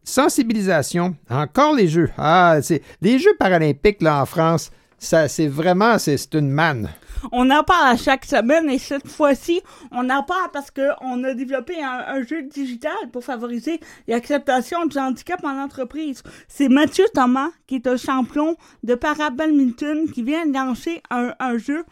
Sensibilisation, 0.05 1.17
encore 1.29 1.75
les 1.75 1.89
Jeux. 1.89 2.11
Ah, 2.17 2.59
les 3.01 3.19
Jeux 3.19 3.35
paralympiques 3.37 4.01
là, 4.01 4.21
en 4.21 4.25
France, 4.25 4.71
ça, 4.99 5.27
c'est 5.27 5.47
vraiment, 5.47 5.99
c'est 5.99 6.33
une 6.33 6.49
manne. 6.49 6.89
On 7.31 7.49
en 7.49 7.63
parle 7.63 7.87
à 7.87 7.97
chaque 7.97 8.25
semaine 8.25 8.69
et 8.69 8.77
cette 8.77 9.07
fois-ci, 9.07 9.61
on 9.91 10.09
en 10.09 10.23
parle 10.23 10.51
parce 10.51 10.71
qu'on 10.71 11.23
a 11.23 11.33
développé 11.33 11.83
un, 11.83 12.23
jeu 12.23 12.43
digital 12.43 12.95
pour 13.11 13.23
favoriser 13.23 13.79
l'acceptation 14.07 14.85
du 14.85 14.97
handicap 14.97 15.43
en 15.43 15.59
entreprise. 15.59 16.23
C'est 16.47 16.69
Mathieu 16.69 17.05
Thomas, 17.13 17.49
qui 17.67 17.75
est 17.75 17.87
un 17.87 17.97
champion 17.97 18.55
de 18.83 18.95
para-badminton, 18.95 20.09
qui 20.11 20.23
vient 20.23 20.45
lancer 20.45 21.01
un, 21.09 21.57
jeu 21.57 21.85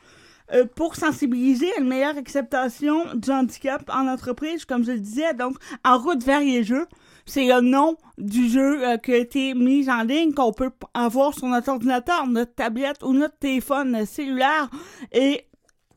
euh, 0.54 0.66
pour 0.76 0.96
sensibiliser 0.96 1.72
à 1.78 1.82
une 1.82 1.88
meilleure 1.88 2.18
acceptation 2.18 3.14
du 3.16 3.32
handicap 3.32 3.90
en 3.94 4.08
entreprise, 4.08 4.66
comme 4.66 4.84
je 4.84 4.92
le 4.92 5.00
disais, 5.00 5.34
donc 5.34 5.56
en 5.84 5.98
route 5.98 6.24
vers 6.24 6.40
les 6.40 6.64
jeux 6.64 6.88
c'est 7.26 7.48
le 7.48 7.62
nom 7.62 7.98
du 8.18 8.50
jeu 8.50 8.86
euh, 8.86 8.98
qui 8.98 9.14
a 9.14 9.18
été 9.18 9.54
mis 9.54 9.90
en 9.90 10.04
ligne 10.04 10.34
qu'on 10.34 10.52
peut 10.52 10.72
avoir 10.94 11.34
sur 11.34 11.48
notre 11.48 11.70
ordinateur, 11.70 12.28
notre 12.28 12.54
tablette 12.54 13.04
ou 13.04 13.14
notre 13.14 13.38
téléphone 13.38 14.06
cellulaire 14.06 14.70
et 15.12 15.48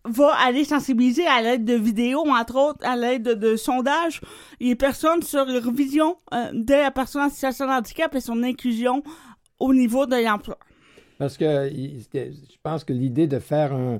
va 0.05 0.35
aller 0.37 0.64
sensibiliser 0.64 1.27
à 1.27 1.43
l'aide 1.43 1.64
de 1.64 1.74
vidéos, 1.74 2.24
entre 2.29 2.57
autres, 2.57 2.87
à 2.87 2.97
l'aide 2.97 3.24
de, 3.24 3.57
sondages, 3.57 4.20
les 4.61 4.77
personnes 4.77 5.22
sur 5.22 5.45
leur 5.45 5.72
vision 5.72 6.18
euh, 6.33 6.51
de 6.53 6.74
la 6.74 6.91
personne 6.93 7.22
en 7.22 7.31
situation 7.31 7.66
de 7.66 7.72
handicap 7.72 8.14
et 8.14 8.20
son 8.20 8.43
inclusion 8.45 9.03
au 9.59 9.74
niveau 9.74 10.07
de 10.07 10.16
l'emploi. 10.16 10.59
Parce 11.18 11.37
que 11.37 11.70
je 11.72 12.57
pense 12.62 12.85
que 12.85 12.93
l'idée 12.93 13.27
de 13.27 13.39
faire 13.39 13.72
un, 13.72 13.99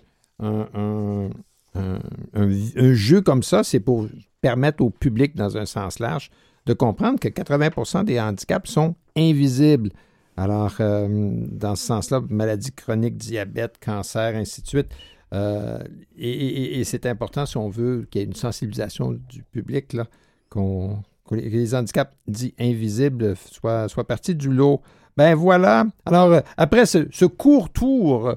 un, 2.35 2.93
jeu 2.93 3.21
comme 3.21 3.43
ça, 3.43 3.65
c'est 3.65 3.81
pour 3.81 4.07
permettre 4.41 4.85
au 4.85 4.91
public, 4.91 5.35
dans 5.35 5.57
un 5.57 5.67
sens 5.67 5.99
large, 5.99 6.31
de 6.67 6.73
comprendre 6.73 7.19
que 7.19 7.29
80% 7.29 8.05
des 8.05 8.21
handicaps 8.21 8.71
sont 8.71 8.97
invisibles. 9.17 9.91
Alors, 10.37 10.75
euh, 10.81 11.09
dans 11.09 11.77
ce 11.77 11.87
sens-là, 11.87 12.21
maladie 12.29 12.73
chronique, 12.73 13.17
diabète, 13.17 13.77
cancer, 13.83 14.35
ainsi 14.37 14.63
de 14.63 14.67
suite. 14.67 14.89
Euh, 15.33 15.79
et, 16.19 16.85
c'est 16.85 17.07
important 17.07 17.47
si 17.47 17.57
on 17.57 17.69
veut 17.69 18.07
qu'il 18.11 18.21
y 18.21 18.25
ait 18.25 18.27
une 18.27 18.35
sensibilisation 18.35 19.13
du 19.13 19.43
public, 19.45 19.93
là, 19.93 20.07
qu'on, 20.51 21.03
que 21.29 21.37
les 21.37 21.75
handicaps 21.75 22.13
dits 22.29 22.55
invisibles 22.59 23.35
soient, 23.37 23.89
soient 23.89 24.07
partis 24.07 24.35
du 24.35 24.51
lot. 24.51 24.83
Ben 25.17 25.35
voilà. 25.35 25.87
Alors, 26.05 26.33
euh, 26.33 26.41
après 26.57 26.85
ce, 26.85 27.25
court 27.25 27.71
tour 27.71 28.35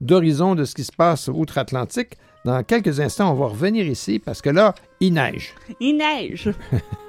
d'horizon 0.00 0.54
de 0.54 0.64
ce 0.64 0.76
qui 0.76 0.84
se 0.84 0.92
passe 0.92 1.26
outre-Atlantique, 1.26 2.16
dans 2.44 2.62
quelques 2.62 3.00
instants, 3.00 3.32
on 3.32 3.34
va 3.34 3.46
revenir 3.46 3.84
ici 3.86 4.20
parce 4.20 4.40
que 4.40 4.50
là, 4.50 4.72
il 5.00 5.14
neige. 5.14 5.52
Il 5.80 5.96
neige. 5.96 6.52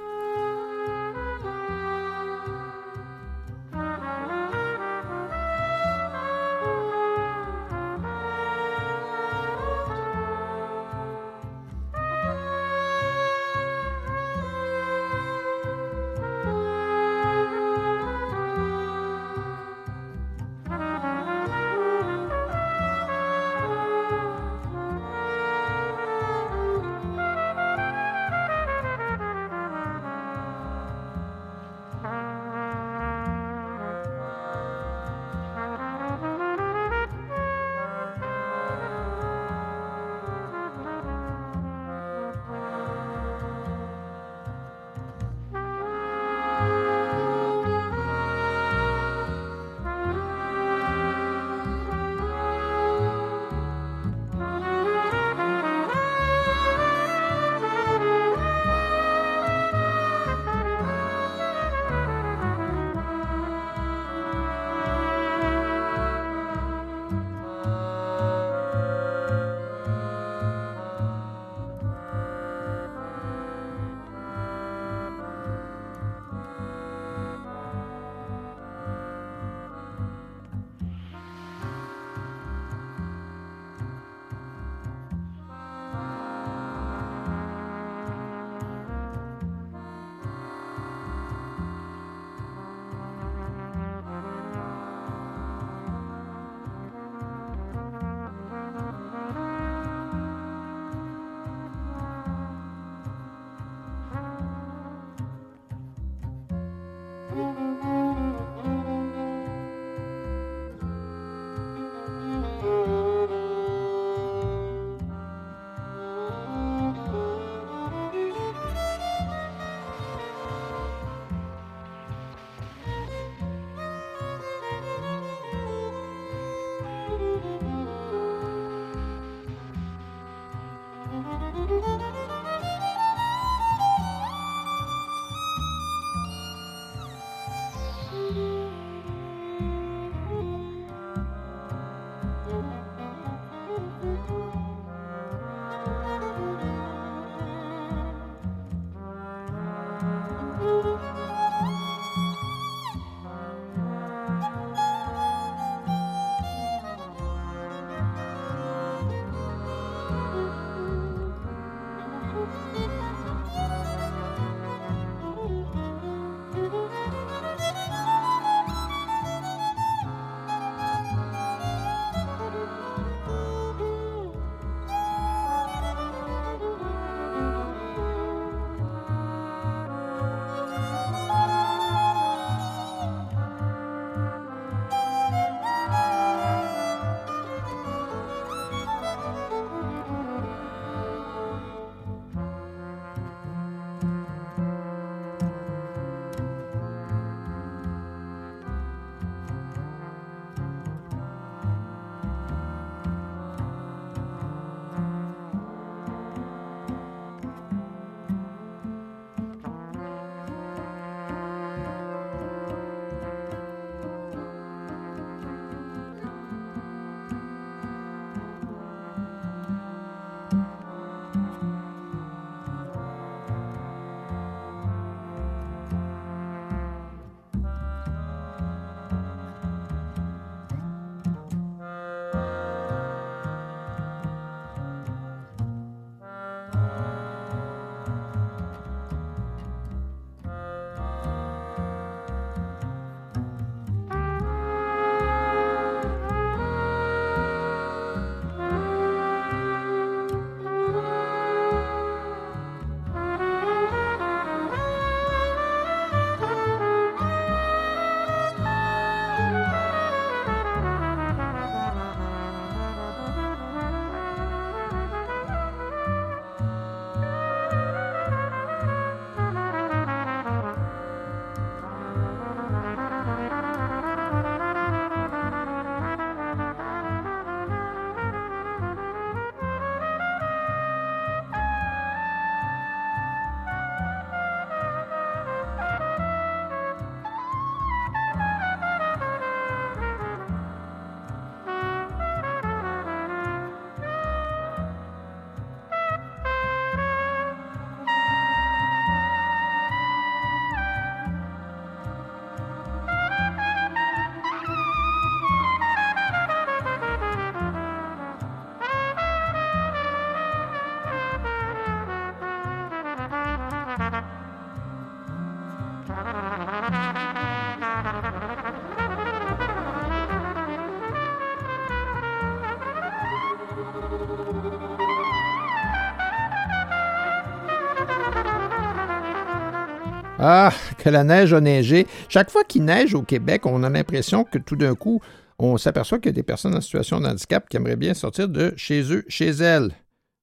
Ah, 330.49 330.71
que 330.97 331.09
la 331.09 331.25
neige 331.25 331.53
a 331.53 331.59
neigé. 331.59 332.07
Chaque 332.29 332.49
fois 332.49 332.63
qu'il 332.63 332.85
neige 332.85 333.13
au 333.13 333.21
Québec, 333.21 333.65
on 333.65 333.83
a 333.83 333.89
l'impression 333.89 334.45
que 334.45 334.57
tout 334.57 334.77
d'un 334.77 334.95
coup, 334.95 335.19
on 335.59 335.75
s'aperçoit 335.75 336.19
qu'il 336.19 336.27
y 336.27 336.29
a 336.29 336.31
des 336.31 336.41
personnes 336.41 336.73
en 336.73 336.79
situation 336.79 337.19
de 337.19 337.27
handicap 337.27 337.67
qui 337.67 337.75
aimeraient 337.75 337.97
bien 337.97 338.13
sortir 338.13 338.47
de 338.47 338.73
chez 338.77 339.11
eux, 339.11 339.25
chez 339.27 339.49
elles. 339.49 339.91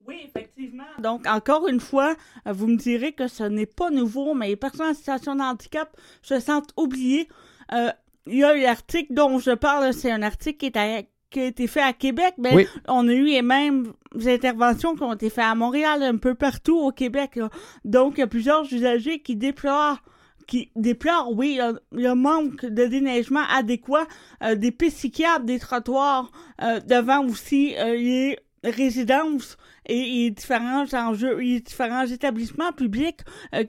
Oui, 0.07 0.17
effectivement. 0.27 0.85
Donc, 0.99 1.27
encore 1.27 1.69
une 1.69 1.81
fois, 1.81 2.17
vous 2.45 2.67
me 2.67 2.77
direz 2.77 3.13
que 3.13 3.29
ce 3.29 3.45
n'est 3.45 3.65
pas 3.65 3.89
nouveau, 3.89 4.35
mais 4.35 4.49
les 4.49 4.57
personnes 4.57 4.91
en 4.91 4.95
situation 4.95 5.37
de 5.37 5.41
handicap 5.41 5.89
se 6.21 6.39
sentent 6.39 6.75
oubliées. 6.77 7.27
Euh, 7.73 7.91
il 8.27 8.41
y 8.41 8.45
a 8.45 8.55
l'article 8.55 9.15
dont 9.15 9.39
je 9.39 9.53
parle, 9.53 9.95
c'est 9.95 10.11
un 10.11 10.21
article 10.21 10.59
qui, 10.59 10.67
est 10.67 11.09
qui 11.35 11.41
a 11.41 11.47
été 11.47 11.67
fait 11.67 11.83
à 11.83 11.93
Québec, 11.93 12.35
mais 12.39 12.69
on 12.87 13.09
a 13.09 13.13
eu 13.13 13.25
les 13.25 13.43
mêmes 13.43 13.93
interventions 14.25 14.95
qui 14.95 15.03
ont 15.03 15.13
été 15.13 15.31
faites 15.31 15.45
à 15.45 15.55
Montréal, 15.57 16.01
un 16.05 16.17
peu 16.17 16.35
partout 16.35 16.79
au 16.79 16.93
Québec. 16.93 17.41
Donc, 17.85 18.15
il 18.17 18.21
y 18.21 18.23
a 18.23 18.29
plusieurs 18.29 18.73
usagers 18.73 19.19
qui 19.19 19.35
déplorent 19.35 20.01
qui 20.47 20.71
déplorent, 20.77 21.33
oui, 21.33 21.59
le, 21.91 22.15
manque 22.15 22.67
de 22.67 22.85
déneigement 22.85 23.45
adéquat, 23.51 24.07
euh, 24.43 24.55
des 24.55 24.73
pistes 24.73 24.99
cyclables, 24.99 25.47
des 25.47 25.59
trottoirs, 25.59 26.31
euh, 26.63 26.81
devant 26.81 27.25
aussi 27.27 27.75
euh, 27.79 27.97
les 27.97 28.39
résidences 28.63 29.57
et, 29.87 30.03
les 30.03 30.31
différents 30.31 30.85
enjeux, 30.93 31.39
les 31.39 31.61
différents 31.61 32.05
établissements 32.05 32.73
publics 32.73 33.21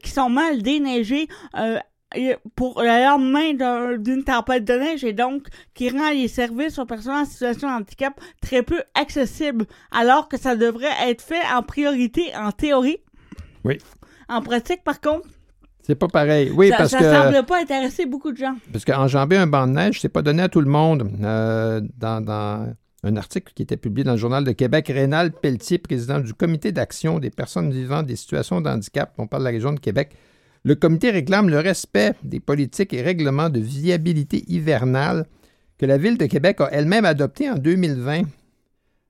qui 0.04 0.10
sont 0.10 0.30
mal 0.30 0.62
déneigés 0.62 1.30
pour 2.56 2.82
le 2.82 2.88
lendemain 2.88 3.98
d'une 3.98 4.24
tempête 4.24 4.64
de 4.64 4.74
neige 4.74 5.04
et 5.04 5.14
donc 5.14 5.48
qui 5.74 5.90
rend 5.90 6.12
les 6.12 6.28
services 6.28 6.80
aux 6.80 6.86
personnes 6.86 7.16
en 7.16 7.26
situation 7.26 7.68
de 7.68 7.74
handicap 7.74 8.14
très 8.42 8.64
peu 8.64 8.82
accessibles, 8.94 9.66
alors 9.92 10.30
que 10.30 10.38
ça 10.38 10.56
devrait 10.56 10.88
être 11.08 11.22
fait 11.22 11.42
en 11.54 11.62
priorité 11.62 12.32
en 12.38 12.52
théorie. 12.52 13.00
Oui. 13.64 13.78
En 14.30 14.42
pratique, 14.42 14.84
par 14.84 15.02
contre, 15.02 15.28
c'est 15.86 15.96
pas 15.96 16.08
pareil. 16.08 16.52
Oui, 16.56 16.70
ça, 16.70 16.78
parce 16.78 16.92
ça 16.92 16.98
que. 16.98 17.04
semble 17.04 17.46
pas 17.46 17.62
intéresser 17.62 18.08
beaucoup 18.08 18.32
de 18.32 18.38
gens. 18.38 18.56
Parce 18.72 18.84
qu'enjamber 18.86 19.38
un 19.38 19.46
banc 19.46 19.68
de 19.68 19.74
neige, 19.74 20.02
c'est 20.02 20.10
pas 20.10 20.24
donné 20.24 20.42
à 20.42 20.50
tout 20.50 20.62
le 20.62 20.70
monde. 20.70 21.08
Euh, 21.22 21.80
dans, 21.98 22.74
un 23.04 23.18
article 23.18 23.54
qui 23.54 23.62
était 23.62 23.78
publié 23.78 24.04
dans 24.04 24.14
le 24.14 24.18
Journal 24.18 24.44
de 24.44 24.52
Québec, 24.52 24.88
Rénal 24.88 25.32
Pelletier, 25.32 25.78
président 25.78 26.20
du 26.20 26.34
Comité 26.34 26.72
d'action 26.72 27.20
des 27.20 27.30
personnes 27.30 27.72
vivant 27.72 28.02
des 28.02 28.16
situations 28.16 28.62
de 28.62 28.70
handicap, 28.70 29.14
on 29.20 29.28
parle 29.28 29.44
de 29.44 29.46
la 29.50 29.52
région 29.52 29.74
de 29.74 29.80
Québec, 29.80 30.16
le 30.66 30.74
comité 30.74 31.12
réclame 31.12 31.48
le 31.48 31.60
respect 31.60 32.14
des 32.24 32.40
politiques 32.40 32.92
et 32.92 33.04
règlements 33.04 33.50
de 33.52 33.60
viabilité 33.60 34.44
hivernale 34.48 35.28
que 35.78 35.86
la 35.86 36.00
Ville 36.00 36.18
de 36.18 36.26
Québec 36.26 36.60
a 36.60 36.70
elle-même 36.72 37.06
adoptés 37.06 37.48
en 37.52 37.56
2020. 37.56 38.24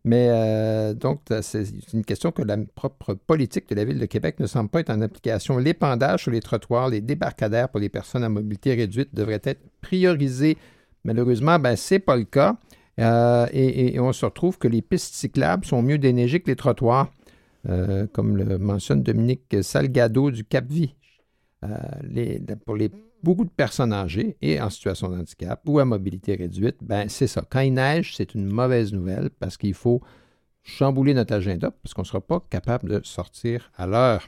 Mais 0.04 0.28
euh, 0.30 0.94
donc, 0.94 1.22
c'est 1.42 1.64
une 1.94 2.04
question 2.04 2.32
que 2.32 2.42
la 2.42 2.58
propre 2.58 3.14
politique 3.14 3.70
de 3.70 3.76
la 3.76 3.86
Ville 3.86 4.00
de 4.00 4.06
Québec 4.06 4.36
ne 4.42 4.48
semble 4.48 4.70
pas 4.70 4.82
être 4.82 4.90
en 4.90 5.00
application. 5.00 5.58
L'épandage 5.58 6.24
sur 6.24 6.32
les 6.32 6.42
trottoirs, 6.42 6.90
les 6.90 7.00
débarcadères 7.00 7.70
pour 7.70 7.80
les 7.80 7.90
personnes 7.90 8.26
à 8.26 8.30
mobilité 8.30 8.74
réduite 8.74 9.16
devraient 9.16 9.42
être 9.46 9.62
priorisés. 9.80 10.58
Malheureusement, 11.06 11.58
ben, 11.58 11.78
ce 11.78 11.94
n'est 11.94 12.00
pas 12.00 12.18
le 12.18 12.26
cas. 12.26 12.58
Euh, 13.00 13.48
et, 13.54 13.98
on 14.02 14.12
se 14.12 14.26
retrouve 14.26 14.58
que 14.58 14.68
les 14.68 14.82
pistes 14.82 15.16
cyclables 15.16 15.66
sont 15.66 15.82
mieux 15.82 15.98
déneigées 15.98 16.42
que 16.42 16.50
les 16.50 16.56
trottoirs, 16.58 17.10
euh, 17.70 18.08
comme 18.12 18.36
le 18.36 18.58
mentionne 18.58 19.04
Dominique 19.04 19.56
Salgado 19.62 20.32
du 20.32 20.44
Cap-Vie. 20.44 20.96
Euh, 21.64 22.40
pour 22.66 22.78
beaucoup 23.24 23.46
de 23.46 23.50
personnes 23.50 23.94
âgées 23.94 24.38
et 24.42 24.62
en 24.62 24.70
situation 24.70 25.10
de 25.10 25.16
handicap 25.16 25.62
ou 25.66 25.80
à 25.80 25.86
mobilité 25.86 26.36
réduite, 26.36 26.78
ben 26.82 27.10
c'est 27.10 27.28
ça. 27.28 27.44
Quand 27.50 27.62
il 27.62 27.74
neige, 27.74 28.16
c'est 28.16 28.36
une 28.36 28.46
mauvaise 28.46 28.94
nouvelle 28.94 29.30
parce 29.32 29.58
qu'il 29.58 29.74
faut 29.74 30.02
chambouler 30.64 31.14
notre 31.14 31.34
agenda 31.34 31.72
parce 31.72 31.94
qu'on 31.94 32.04
ne 32.04 32.08
sera 32.08 32.22
pas 32.22 32.42
capable 32.50 32.90
de 32.90 33.02
sortir 33.04 33.72
à 33.78 33.88
l'heure. 33.88 34.28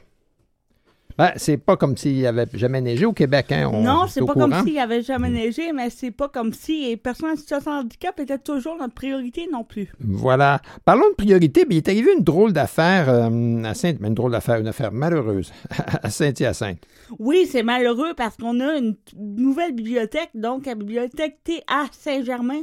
Ben, 1.17 1.31
c'est 1.35 1.57
pas 1.57 1.77
comme 1.77 1.97
s'il 1.97 2.13
n'y 2.13 2.27
avait 2.27 2.45
jamais 2.53 2.79
neigé 2.79 3.05
au 3.05 3.13
Québec. 3.13 3.51
Hein? 3.51 3.71
non, 3.73 4.05
c'est 4.07 4.23
pas 4.23 4.33
comme 4.33 4.53
s'il 4.63 4.73
n'y 4.73 4.79
avait 4.79 5.01
jamais 5.01 5.29
neigé, 5.29 5.71
mais 5.73 5.89
c'est 5.89 6.11
pas 6.11 6.29
comme 6.29 6.53
si 6.53 6.87
les 6.87 6.97
personnes 6.97 7.31
en 7.31 7.35
situation 7.35 7.71
de 7.71 7.85
handicap 7.85 8.19
étaient 8.19 8.37
toujours 8.37 8.77
notre 8.77 8.93
priorité 8.93 9.47
non 9.51 9.63
plus. 9.63 9.91
Voilà. 9.99 10.61
Parlons 10.85 11.09
de 11.09 11.15
priorité, 11.15 11.65
mais 11.67 11.75
il 11.75 11.77
est 11.77 11.89
arrivé 11.89 12.11
une 12.15 12.23
drôle 12.23 12.53
d'affaire 12.53 13.09
euh, 13.09 13.63
à 13.63 13.73
Sainte, 13.73 13.97
une 14.01 14.13
drôle 14.13 14.31
d'affaire, 14.31 14.59
une 14.59 14.67
affaire 14.67 14.91
malheureuse 14.91 15.51
à 16.03 16.09
Saint-Hyacinthe. 16.09 16.85
Oui, 17.17 17.47
c'est 17.49 17.63
malheureux 17.63 18.13
parce 18.15 18.37
qu'on 18.37 18.59
a 18.59 18.77
une 18.77 18.95
nouvelle 19.15 19.73
bibliothèque, 19.73 20.29
donc 20.35 20.67
la 20.67 20.75
bibliothèque 20.75 21.39
TA 21.43 21.85
Saint-Germain 21.91 22.61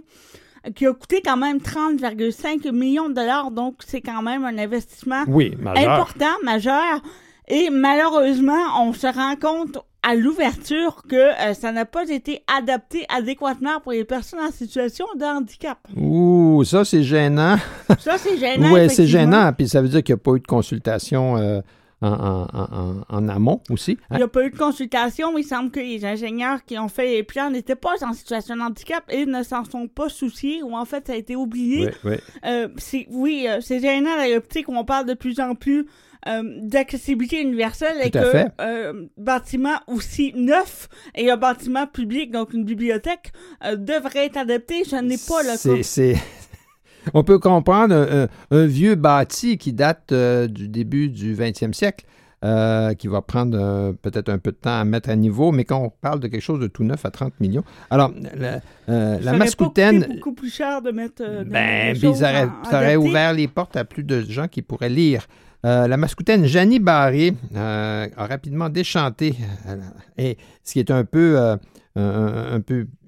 qui 0.75 0.87
a 0.87 0.93
coûté 0.95 1.21
quand 1.23 1.37
même 1.37 1.59
30,5 1.59 2.71
millions 2.73 3.09
de 3.09 3.15
dollars, 3.15 3.51
donc 3.51 3.77
c'est 3.85 4.01
quand 4.01 4.23
même 4.23 4.45
un 4.45 4.57
investissement 4.57 5.25
important, 5.77 6.33
majeur. 6.43 7.03
Et 7.49 7.71
malheureusement, 7.71 8.81
on 8.81 8.93
se 8.93 9.07
rend 9.07 9.37
compte 9.37 9.79
à 10.03 10.15
l'ouverture 10.15 11.03
que 11.09 11.17
euh, 11.17 11.55
ça 11.55 11.73
n'a 11.73 11.87
pas 11.87 12.09
été 12.09 12.43
adapté 12.55 13.07
adéquatement 13.09 13.81
pour 13.83 13.93
les 13.93 14.05
personnes 14.05 14.41
en 14.41 14.51
situation 14.51 15.07
de 15.19 15.25
handicap. 15.25 15.79
Ouh, 15.97 16.63
ça 16.65 16.85
c'est 16.85 17.03
gênant. 17.03 17.57
Ça 17.99 18.19
c'est 18.19 18.37
gênant. 18.37 18.73
oui, 18.73 18.91
c'est 18.91 19.07
gênant. 19.07 19.53
Puis 19.53 19.69
ça 19.69 19.81
veut 19.81 19.89
dire 19.89 20.03
qu'il 20.03 20.15
n'y 20.15 20.21
a 20.21 20.23
pas 20.23 20.33
eu 20.33 20.41
de 20.41 20.47
consultation. 20.47 21.37
Euh, 21.37 21.61
en, 22.03 23.29
amont 23.31 23.63
aussi. 23.71 23.93
Hein? 24.11 24.17
Il 24.17 24.17
n'y 24.19 24.23
a 24.25 24.29
pas 24.29 24.45
eu 24.45 24.51
de 24.51 24.59
consultation, 24.59 25.33
mais 25.33 25.41
il 25.41 25.45
semble 25.45 25.71
que 25.71 25.81
les 25.81 26.05
ingénieurs 26.05 26.63
qui 26.67 26.79
ont 26.79 26.89
fait 26.89 27.07
les 27.07 27.23
plans 27.23 27.49
n'étaient 27.49 27.77
pas 27.77 27.95
en 28.05 28.13
situation 28.13 28.57
de 28.57 28.61
handicap 28.61 29.05
et 29.09 29.25
ne 29.25 29.43
s'en 29.43 29.65
sont 29.65 29.89
pas 29.89 30.11
souciés 30.11 30.63
ou 30.63 30.77
en 30.77 30.85
fait 30.85 31.07
ça 31.07 31.15
a 31.15 31.17
été 31.17 31.35
oublié. 31.35 31.89
Oui, 32.05 32.11
oui. 32.13 32.17
Euh, 32.45 32.69
oui, 33.11 33.47
c'est 33.63 33.81
gênant 33.81 34.11
l'optique 34.31 34.69
où 34.69 34.75
on 34.75 34.85
parle 34.85 35.07
de 35.07 35.15
plus 35.15 35.41
en 35.41 35.55
plus 35.55 35.87
euh, 36.27 36.43
d'accessibilité 36.63 37.43
universelle 37.43 37.97
et 38.03 38.11
que 38.11 38.49
euh, 38.59 39.07
bâtiment 39.19 39.79
aussi 39.87 40.33
neuf 40.35 40.89
et 41.15 41.31
un 41.31 41.37
bâtiment 41.37 41.87
public, 41.87 42.31
donc 42.31 42.55
une 42.55 42.65
bibliothèque, 42.65 43.33
euh, 43.63 43.77
devrait 43.77 44.27
être 44.27 44.39
adapté. 44.39 44.85
Ce 44.85 44.97
n'est 44.97 45.19
pas 45.19 45.43
le 45.43 46.15
cas. 46.15 46.21
On 47.13 47.25
peut 47.25 47.39
comprendre 47.39 48.29
un, 48.51 48.67
vieux 48.67 48.95
bâti 48.95 49.59
qui 49.59 49.75
date 49.75 50.15
du 50.15 50.69
début 50.69 51.11
du 51.11 51.35
20e 51.35 51.75
siècle. 51.75 52.07
qui 52.97 53.09
va 53.09 53.21
prendre 53.21 53.93
peut-être 54.01 54.31
un 54.31 54.39
peu 54.39 54.53
de 54.53 54.57
temps 54.57 54.81
à 54.81 54.85
mettre 54.87 55.11
à 55.11 55.17
niveau, 55.17 55.53
mais 55.53 55.65
quand 55.65 55.83
on 55.83 55.91
parle 55.91 56.21
de 56.21 56.29
quelque 56.29 56.41
chose 56.41 56.61
de 56.61 56.67
tout 56.67 56.85
neuf 56.85 57.05
à 57.05 57.11
30 57.11 57.39
millions. 57.41 57.65
Alors, 57.91 58.11
la, 58.35 58.61
la 59.19 59.33
mascoutaine. 59.35 60.07
beaucoup 60.09 60.33
plus 60.33 60.49
cher 60.49 60.81
de 60.81 60.91
mettre. 60.93 61.23
ben, 61.45 61.95
ça 61.95 62.49
aurait 62.73 62.97
ouvert 62.97 63.35
les 63.35 63.49
portes 63.49 63.77
à 63.77 63.85
plus 63.85 64.05
de 64.05 64.23
gens 64.23 64.49
qui 64.49 64.63
pourraient 64.63 64.89
lire. 64.89 65.27
Euh, 65.65 65.89
la 65.89 65.97
mascoutaine 65.97 66.45
Janie 66.45 66.79
Barré 66.79 67.33
euh, 67.57 68.07
a 68.17 68.27
rapidement 68.27 68.69
déchanté. 68.69 69.35
Euh, 69.67 69.77
et 70.19 70.37
ce 70.63 70.75
qui 70.75 70.81
est 70.81 70.91
un 70.91 71.05
peu, 71.05 71.39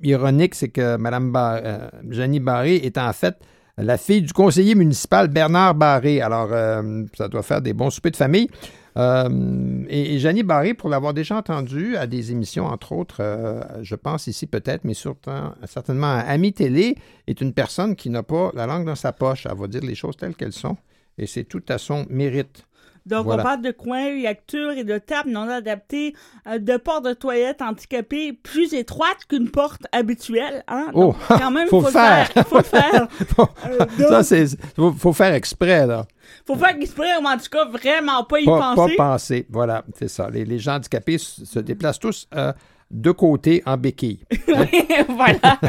ironique, 0.02 0.54
c'est 0.54 0.68
que 0.68 0.96
Mme 0.96 1.32
Janie 2.10 2.40
Barré 2.40 2.76
est 2.76 2.98
en 2.98 3.12
fait 3.12 3.36
la 3.76 3.98
fille 3.98 4.22
du 4.22 4.32
conseiller 4.32 4.74
municipal 4.74 5.28
Bernard 5.28 5.74
Barré. 5.74 6.22
Alors, 6.22 6.48
ça 7.14 7.28
doit 7.28 7.42
faire 7.42 7.60
des 7.60 7.74
bons 7.74 7.90
soupers 7.90 8.12
de 8.12 8.16
famille. 8.16 8.48
et, 8.96 10.18
Janie 10.18 10.44
Barré, 10.44 10.72
pour 10.72 10.88
l'avoir 10.88 11.12
déjà 11.12 11.36
entendu 11.36 11.94
à 11.96 12.06
des 12.06 12.32
émissions, 12.32 12.64
entre 12.64 12.92
autres, 12.92 13.22
je 13.82 13.94
pense 13.96 14.28
ici 14.28 14.46
peut-être, 14.46 14.84
mais 14.84 14.94
certainement 15.64 16.12
à 16.14 16.20
Ami 16.20 16.54
Télé, 16.54 16.96
est 17.26 17.40
une 17.42 17.52
personne 17.52 17.96
qui 17.96 18.08
n'a 18.08 18.22
pas 18.22 18.50
la 18.54 18.66
langue 18.66 18.86
dans 18.86 18.94
sa 18.94 19.12
poche. 19.12 19.46
Elle 19.50 19.58
va 19.58 19.66
dire 19.66 19.82
les 19.82 19.96
choses 19.96 20.16
telles 20.16 20.36
qu'elles 20.36 20.54
sont 20.54 20.78
et 21.18 21.26
c'est 21.26 21.44
tout 21.44 21.62
à 21.68 21.78
son 21.78 22.06
mérite. 22.10 22.66
Donc, 23.06 23.28
on 23.28 23.36
parle 23.36 23.62
de 23.62 23.70
coins, 23.70 24.10
lectures 24.10 24.72
et 24.72 24.82
de 24.82 24.98
tables 24.98 25.30
non 25.30 25.48
adaptées, 25.48 26.14
euh, 26.48 26.58
de 26.58 26.76
portes 26.76 27.04
de 27.04 27.12
toilettes 27.12 27.62
handicapées 27.62 28.32
plus 28.32 28.74
étroites 28.74 29.24
qu'une 29.28 29.48
porte 29.48 29.82
habituelle. 29.92 30.64
Hein? 30.66 30.88
oh, 30.92 31.14
quand 31.28 31.52
même, 31.52 31.68
faut, 31.68 31.80
faut, 31.80 31.86
le 31.86 31.92
faire. 31.92 32.28
Il 32.34 32.42
faut 32.42 32.58
le 32.58 32.62
faire. 32.64 33.08
Euh, 33.38 33.84
ça, 34.08 34.22
c'est, 34.22 34.46
faut, 34.74 34.92
faut, 34.92 35.12
faire 35.12 35.34
exprès, 35.34 35.86
là. 35.86 36.06
Faut 36.46 36.56
faire 36.56 36.74
exprès, 36.76 37.16
ou 37.16 37.26
en 37.26 37.36
tout 37.36 37.48
cas, 37.50 37.64
vraiment 37.66 38.24
pas 38.24 38.40
y 38.40 38.44
pas, 38.44 38.74
penser. 38.74 38.96
Pas 38.96 39.12
penser, 39.12 39.46
voilà, 39.50 39.84
c'est 39.98 40.08
ça. 40.08 40.30
Les, 40.30 40.44
les, 40.44 40.58
gens 40.58 40.76
handicapés 40.76 41.18
se 41.18 41.58
déplacent 41.58 41.98
tous 41.98 42.28
euh, 42.34 42.52
de 42.90 43.10
côté 43.10 43.62
en 43.66 43.76
béquille. 43.76 44.20
Hein? 44.48 44.66
voilà. 45.08 45.60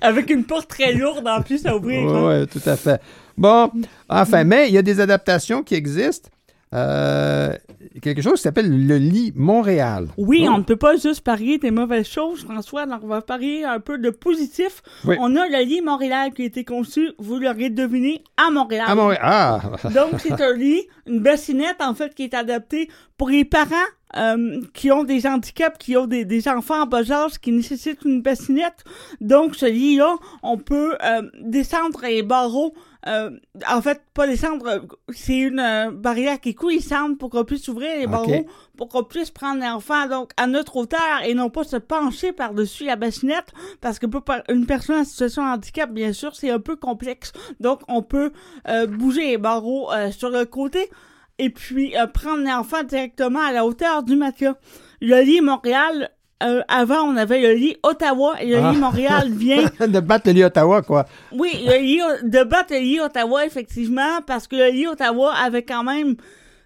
Avec 0.00 0.30
une 0.30 0.44
porte 0.44 0.68
très 0.68 0.92
lourde 0.92 1.26
en 1.26 1.42
plus 1.42 1.66
à 1.66 1.76
ouvrir. 1.76 2.06
Oui, 2.06 2.46
tout 2.46 2.68
à 2.68 2.76
fait. 2.76 3.00
Bon, 3.36 3.70
enfin, 4.08 4.44
mais 4.44 4.68
il 4.68 4.74
y 4.74 4.78
a 4.78 4.82
des 4.82 5.00
adaptations 5.00 5.62
qui 5.62 5.74
existent. 5.74 6.30
Euh, 6.74 7.54
quelque 8.02 8.22
chose 8.22 8.34
qui 8.34 8.42
s'appelle 8.42 8.86
le 8.86 8.98
lit 8.98 9.32
Montréal. 9.36 10.08
Oui, 10.16 10.46
on 10.48 10.58
ne 10.58 10.62
peut 10.62 10.76
pas 10.76 10.96
juste 10.96 11.20
parier 11.20 11.58
des 11.58 11.70
mauvaises 11.70 12.08
choses, 12.08 12.42
François. 12.42 12.86
Donc, 12.86 13.00
on 13.02 13.06
va 13.06 13.22
parier 13.22 13.64
un 13.64 13.80
peu 13.80 13.98
de 13.98 14.10
positif. 14.10 14.82
On 15.04 15.36
a 15.36 15.48
le 15.48 15.64
lit 15.64 15.80
Montréal 15.80 16.32
qui 16.34 16.42
a 16.42 16.44
été 16.44 16.64
conçu, 16.64 17.12
vous 17.18 17.38
l'aurez 17.38 17.70
deviné, 17.70 18.24
à 18.36 18.50
Montréal. 18.50 18.84
À 18.88 18.94
Montréal. 18.94 19.20
Ah! 19.22 19.60
Donc, 19.94 20.20
c'est 20.20 20.40
un 20.40 20.52
lit, 20.54 20.82
une 21.06 21.20
bassinette, 21.20 21.80
en 21.80 21.94
fait, 21.94 22.14
qui 22.14 22.24
est 22.24 22.34
adaptée 22.34 22.90
pour 23.16 23.30
les 23.30 23.44
parents 23.44 23.74
euh, 24.16 24.60
qui 24.74 24.90
ont 24.90 25.04
des 25.04 25.26
handicaps, 25.26 25.78
qui 25.78 25.96
ont 25.96 26.06
des, 26.06 26.24
des, 26.24 26.48
enfants 26.48 26.82
en 26.82 26.86
bas 26.86 27.10
âge 27.10 27.38
qui 27.40 27.52
nécessitent 27.52 28.04
une 28.04 28.22
bassinette. 28.22 28.84
Donc, 29.20 29.56
ce 29.56 29.66
lit-là, 29.66 30.16
on 30.42 30.58
peut 30.58 30.96
euh, 31.02 31.22
descendre 31.40 32.00
les 32.02 32.22
barreaux 32.22 32.74
euh, 33.06 33.30
en 33.68 33.80
fait, 33.82 34.02
pas 34.14 34.26
descendre, 34.26 34.84
c'est 35.10 35.38
une 35.38 35.60
euh, 35.60 35.90
barrière 35.92 36.40
qui 36.40 36.50
est 36.50 36.54
coulissante 36.54 37.18
pour 37.18 37.30
qu'on 37.30 37.44
puisse 37.44 37.68
ouvrir 37.68 37.96
les 37.98 38.06
barreaux, 38.08 38.46
pour 38.76 38.88
qu'on 38.88 39.04
puisse 39.04 39.30
prendre 39.30 39.60
l'enfant 39.60 40.08
donc 40.08 40.32
à 40.36 40.48
notre 40.48 40.76
hauteur 40.76 41.22
et 41.24 41.34
non 41.34 41.48
pas 41.48 41.62
se 41.62 41.76
pencher 41.76 42.32
par-dessus 42.32 42.84
la 42.84 42.96
bassinette, 42.96 43.52
parce 43.80 44.00
que 44.00 44.06
pour 44.06 44.24
une 44.48 44.66
personne 44.66 45.00
en 45.00 45.04
situation 45.04 45.44
de 45.44 45.48
handicap, 45.50 45.90
bien 45.90 46.12
sûr, 46.12 46.34
c'est 46.34 46.50
un 46.50 46.58
peu 46.58 46.74
complexe. 46.74 47.32
Donc, 47.60 47.80
on 47.86 48.02
peut 48.02 48.32
euh, 48.68 48.86
bouger 48.86 49.26
les 49.28 49.38
barreaux 49.38 49.90
sur 50.10 50.30
le 50.30 50.44
côté 50.44 50.90
et 51.38 51.50
puis 51.50 51.94
prendre 52.14 52.44
l'enfant 52.44 52.82
directement 52.82 53.40
à 53.40 53.52
la 53.52 53.64
hauteur 53.64 54.02
du 54.02 54.16
matelas. 54.16 54.54
Le 55.00 55.22
lit 55.22 55.40
Montréal 55.40 56.10
euh, 56.42 56.60
avant, 56.68 57.02
on 57.02 57.16
avait 57.16 57.40
le 57.40 57.54
lit 57.54 57.76
Ottawa 57.82 58.34
et 58.42 58.46
le 58.46 58.56
lit 58.56 58.62
ah. 58.62 58.72
Montréal 58.72 59.30
vient. 59.30 59.64
de 59.86 60.00
battre 60.00 60.28
le 60.28 60.34
lit 60.34 60.44
Ottawa, 60.44 60.82
quoi. 60.82 61.06
Oui, 61.32 61.50
de 61.54 62.44
battre 62.44 62.74
le 62.74 62.80
lit 62.80 63.00
Ottawa, 63.00 63.46
effectivement, 63.46 64.20
parce 64.26 64.46
que 64.46 64.56
le 64.56 64.68
lit 64.68 64.86
Ottawa 64.86 65.32
avait 65.34 65.62
quand 65.62 65.82
même 65.82 66.16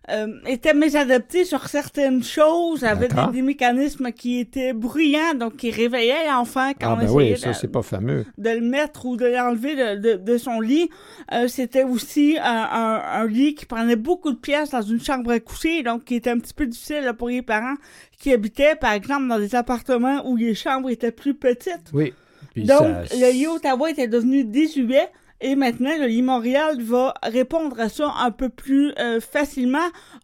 euh, 0.08 0.26
était 0.46 0.72
mésadapté 0.72 1.44
sur 1.44 1.68
certaines 1.68 2.24
choses, 2.24 2.84
avait 2.84 3.08
des, 3.32 3.42
mécanismes 3.42 4.12
qui 4.12 4.40
étaient 4.40 4.72
bruyants, 4.72 5.34
donc 5.34 5.56
qui 5.56 5.70
réveillaient 5.70 6.26
l'enfant 6.26 6.72
quand 6.80 6.96
ah, 6.98 7.04
ben 7.04 7.10
oui, 7.10 7.38
ça, 7.38 7.52
c'est 7.52 7.68
pas 7.68 7.82
fameux. 7.82 8.24
de 8.38 8.50
le 8.50 8.62
mettre 8.62 9.04
ou 9.04 9.16
de 9.16 9.26
l'enlever 9.26 9.96
de, 9.96 10.16
de, 10.16 10.38
son 10.38 10.58
lit. 10.60 10.88
Euh, 11.32 11.48
c'était 11.48 11.84
aussi 11.84 12.38
un, 12.42 13.02
un, 13.12 13.26
lit 13.26 13.54
qui 13.54 13.66
prenait 13.66 13.94
beaucoup 13.94 14.32
de 14.32 14.38
pièces 14.38 14.70
dans 14.70 14.82
une 14.82 15.00
chambre 15.00 15.32
à 15.32 15.38
coucher, 15.38 15.82
donc 15.82 16.04
qui 16.04 16.14
était 16.14 16.30
un 16.30 16.38
petit 16.38 16.54
peu 16.54 16.66
difficile 16.66 17.12
pour 17.16 17.28
les 17.28 17.42
parents 17.42 17.76
qui 18.18 18.32
habitaient, 18.32 18.76
par 18.76 18.92
exemple, 18.92 19.28
dans 19.28 19.38
des 19.38 19.54
appartements 19.54 20.26
où 20.26 20.36
les 20.36 20.54
chambres 20.54 20.90
étaient 20.90 21.12
plus 21.12 21.34
petites. 21.34 21.90
Oui. 21.92 22.14
donc, 22.56 22.86
le 23.12 23.32
lit 23.32 23.46
Ottawa 23.46 23.90
était 23.90 24.08
devenu 24.08 24.44
désuet. 24.44 25.08
Et 25.40 25.54
maintenant, 25.54 25.96
le 25.98 26.06
lit 26.06 26.22
Montréal 26.22 26.82
va 26.82 27.14
répondre 27.22 27.78
à 27.80 27.88
ça 27.88 28.12
un 28.18 28.30
peu 28.30 28.48
plus 28.48 28.92
euh, 28.98 29.20
facilement. 29.20 29.78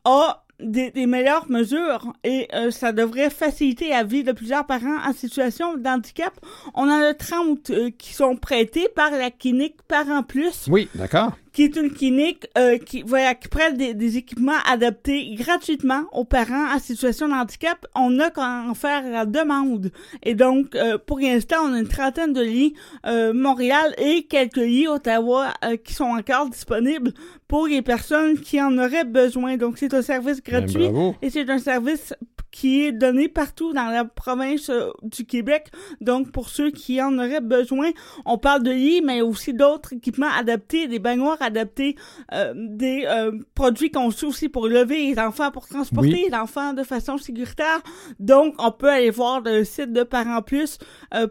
à 0.04 0.42
des, 0.60 1.06
meilleures 1.06 1.50
mesures 1.50 2.12
et 2.24 2.48
euh, 2.54 2.70
ça 2.70 2.92
devrait 2.92 3.30
faciliter 3.30 3.90
la 3.90 4.04
vie 4.04 4.24
de 4.24 4.32
plusieurs 4.32 4.66
parents 4.66 4.98
en 5.06 5.12
situation 5.12 5.76
d'handicap. 5.76 6.32
On 6.74 6.84
en 6.84 7.00
a 7.00 7.14
30 7.14 7.70
euh, 7.70 7.90
qui 7.90 8.14
sont 8.14 8.36
prêtés 8.36 8.88
par 8.94 9.10
la 9.10 9.30
clinique 9.30 9.76
Parents 9.88 10.22
Plus. 10.22 10.66
Oui, 10.68 10.88
d'accord 10.94 11.32
qui 11.56 11.62
est 11.62 11.76
une 11.76 11.90
clinique 11.90 12.46
euh, 12.58 12.76
qui, 12.76 13.00
voilà, 13.00 13.34
qui 13.34 13.48
prête 13.48 13.78
des, 13.78 14.18
équipements 14.18 14.60
adaptés 14.70 15.34
gratuitement 15.36 16.02
aux 16.12 16.26
parents 16.26 16.70
en 16.70 16.78
situation 16.78 17.28
de 17.28 17.32
handicap. 17.32 17.86
On 17.94 18.20
a 18.20 18.28
qu'à 18.28 18.64
en 18.68 18.74
faire 18.74 19.08
la 19.10 19.24
demande. 19.24 19.90
Et 20.22 20.34
donc, 20.34 20.74
euh, 20.74 20.98
pour 20.98 21.18
l'instant, 21.18 21.56
on 21.64 21.72
a 21.72 21.78
une 21.78 21.88
trentaine 21.88 22.34
de 22.34 22.42
lits 22.42 22.74
euh, 23.06 23.32
Montréal 23.32 23.94
et 23.96 24.24
quelques 24.24 24.56
lits 24.56 24.86
Ottawa 24.86 25.54
qui 25.82 25.94
sont 25.94 26.04
encore 26.04 26.50
disponibles 26.50 27.14
pour 27.48 27.68
les 27.68 27.80
personnes 27.80 28.38
qui 28.38 28.60
en 28.60 28.76
auraient 28.76 29.06
besoin. 29.06 29.56
Donc, 29.56 29.78
c'est 29.78 29.94
un 29.94 30.02
service 30.02 30.42
ben, 30.42 30.60
gratuit 30.60 30.90
et 31.22 31.30
c'est 31.30 31.48
un 31.48 31.58
service 31.58 32.12
qui 32.56 32.86
est 32.86 32.92
donné 32.92 33.28
partout 33.28 33.74
dans 33.74 33.90
la 33.90 34.06
province 34.06 34.70
euh, 34.70 34.88
du 35.02 35.26
Québec. 35.26 35.70
Donc, 36.00 36.32
pour 36.32 36.48
ceux 36.48 36.70
qui 36.70 37.02
en 37.02 37.18
auraient 37.18 37.42
besoin, 37.42 37.90
on 38.24 38.38
parle 38.38 38.62
de 38.62 38.70
lits, 38.70 39.02
mais 39.02 39.20
aussi 39.20 39.52
d'autres 39.52 39.92
équipements 39.92 40.30
adaptés, 40.34 40.88
des 40.88 40.98
baignoires 40.98 41.36
adaptées, 41.42 41.96
euh, 42.32 42.54
des 42.56 43.04
euh, 43.04 43.32
produits 43.54 43.90
conçus 43.90 44.24
aussi 44.24 44.48
pour 44.48 44.68
lever 44.68 45.06
les 45.06 45.18
enfants, 45.18 45.50
pour 45.50 45.68
transporter 45.68 46.28
les 46.30 46.34
enfants 46.34 46.72
de 46.72 46.82
façon 46.82 47.18
sécuritaire. 47.18 47.82
Donc, 48.20 48.54
on 48.58 48.72
peut 48.72 48.88
aller 48.88 49.10
voir 49.10 49.42
le 49.42 49.62
site 49.62 49.92
de 49.92 50.02
Parents 50.02 50.40
Plus 50.40 50.78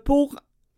pour 0.03 0.35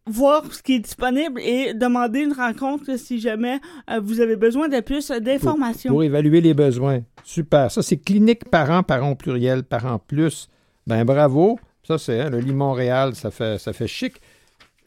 voir 0.07 0.43
ce 0.53 0.61
qui 0.61 0.75
est 0.75 0.79
disponible 0.79 1.39
et 1.41 1.73
demander 1.73 2.21
une 2.21 2.34
rencontre 2.34 2.97
si 2.97 3.19
jamais 3.19 3.59
vous 4.01 4.19
avez 4.21 4.35
besoin 4.35 4.67
de 4.67 4.79
plus 4.79 5.11
d'informations. 5.11 5.91
pour, 5.91 6.03
évaluer 6.03 6.41
les 6.41 6.53
besoins. 6.53 7.01
Super. 7.23 7.71
Ça, 7.71 7.81
c'est 7.81 7.97
clinique 7.97 8.49
parents, 8.49 8.84
parents 8.84 9.15
pluriel, 9.15 9.63
parents 9.63 9.99
plus. 9.99 10.49
Ben 10.88 11.03
bravo. 11.03 11.59
Ça, 11.84 11.97
c'est 11.97 12.21
hein, 12.21 12.29
le 12.29 12.39
lit 12.39 12.53
Montréal, 12.53 13.15
ça 13.15 13.31
fait, 13.31 13.57
ça 13.57 13.71
fait 13.71 13.88
chic. 13.88 14.15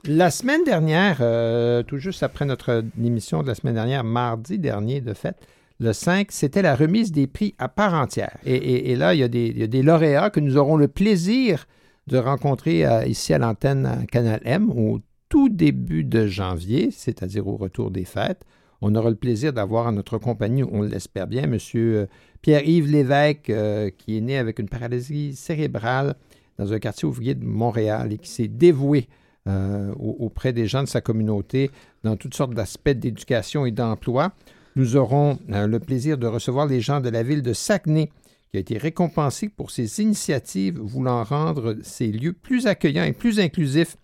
La 0.05 0.31
semaine 0.31 0.65
dernière, 0.65 1.19
euh, 1.21 1.83
tout 1.83 1.99
juste 1.99 2.23
après 2.23 2.47
notre 2.47 2.85
émission 3.03 3.43
de 3.43 3.49
la 3.49 3.55
semaine 3.55 3.75
dernière, 3.75 4.03
mardi 4.03 4.59
dernier, 4.59 5.03
de 5.03 5.13
fait, 5.13 5.37
le 5.79 5.93
5, 5.93 6.31
c'était 6.31 6.63
la 6.63 6.75
remise 6.75 7.13
des 7.13 7.27
prix 7.27 7.55
à 7.59 7.69
part 7.69 7.95
entière. 7.95 8.37
Et, 8.45 8.97
là, 8.97 9.15
il 9.15 9.21
y, 9.21 9.23
a 9.23 9.29
des, 9.29 9.83
lauréats 9.83 10.31
que 10.31 10.41
nous 10.41 10.57
aurons 10.57 10.77
le 10.77 10.89
plaisir 10.89 11.67
de 12.07 12.19
rencontrer 12.19 12.87
euh, 12.87 13.05
ici 13.07 13.33
à 13.35 13.39
l'antenne 13.39 14.07
Canal 14.11 14.41
M 14.45 14.71
au 14.71 15.01
tout 15.31 15.49
début 15.49 16.05
de 16.05 16.27
janvier, 16.27 16.91
c'est-à-dire 16.91 17.47
au 17.47 17.57
retour 17.57 17.91
des 17.91 18.05
fêtes. 18.05 18.45
On 18.83 18.95
aura 18.95 19.11
le 19.11 19.17
plaisir 19.17 19.53
d'avoir 19.53 19.87
à 19.87 19.93
notre 19.93 20.19
compagnie, 20.19 20.65
on 20.65 20.83
l'espère 20.83 21.27
bien, 21.27 21.45
M. 21.45 21.57
Euh, 21.77 22.07
Pierre-Yves 22.43 22.91
Lévesque, 22.91 23.49
euh, 23.49 23.91
qui 23.97 24.19
est 24.19 24.21
né 24.21 24.37
avec 24.37 24.59
une 24.59 24.69
paralysie 24.69 25.35
cérébrale 25.37 26.17
dans 26.59 26.73
un 26.73 26.79
quartier 26.79 27.07
ouvrier 27.07 27.35
de 27.35 27.45
Montréal 27.45 28.13
et 28.13 28.19
qui 28.19 28.29
s'est 28.29 28.49
dévoué 28.49 29.09
euh, 29.47 29.95
auprès 29.99 30.53
des 30.53 30.67
gens 30.67 30.83
de 30.83 30.89
sa 30.89 31.01
communauté 31.01 31.71
dans 32.03 32.17
toutes 32.17 32.35
sortes 32.35 32.55
d'aspects 32.55 32.91
d'éducation 32.91 33.65
et 33.67 33.71
d'emploi. 33.71 34.33
Nous 34.77 34.97
aurons 34.97 35.39
le 35.49 35.79
plaisir 35.79 36.19
de 36.19 36.27
recevoir 36.27 36.67
les 36.67 36.81
gens 36.81 37.01
de 37.01 37.09
la 37.09 37.23
ville 37.23 37.43
de 37.43 37.53
Saguenay, 37.53 38.11
qui 38.51 38.57
a 38.57 38.61
été 38.61 38.79
récompensé 38.79 39.49
pour 39.49 39.71
ses 39.71 40.01
initiatives 40.01 40.79
voulant 40.79 41.25
rendre 41.25 41.77
ces 41.83 42.09
lieux 42.09 42.33
plus 42.33 42.67
accueillants 42.67 43.05
et 43.05 43.13
plus 43.13 43.41
inclusifs 43.41 43.97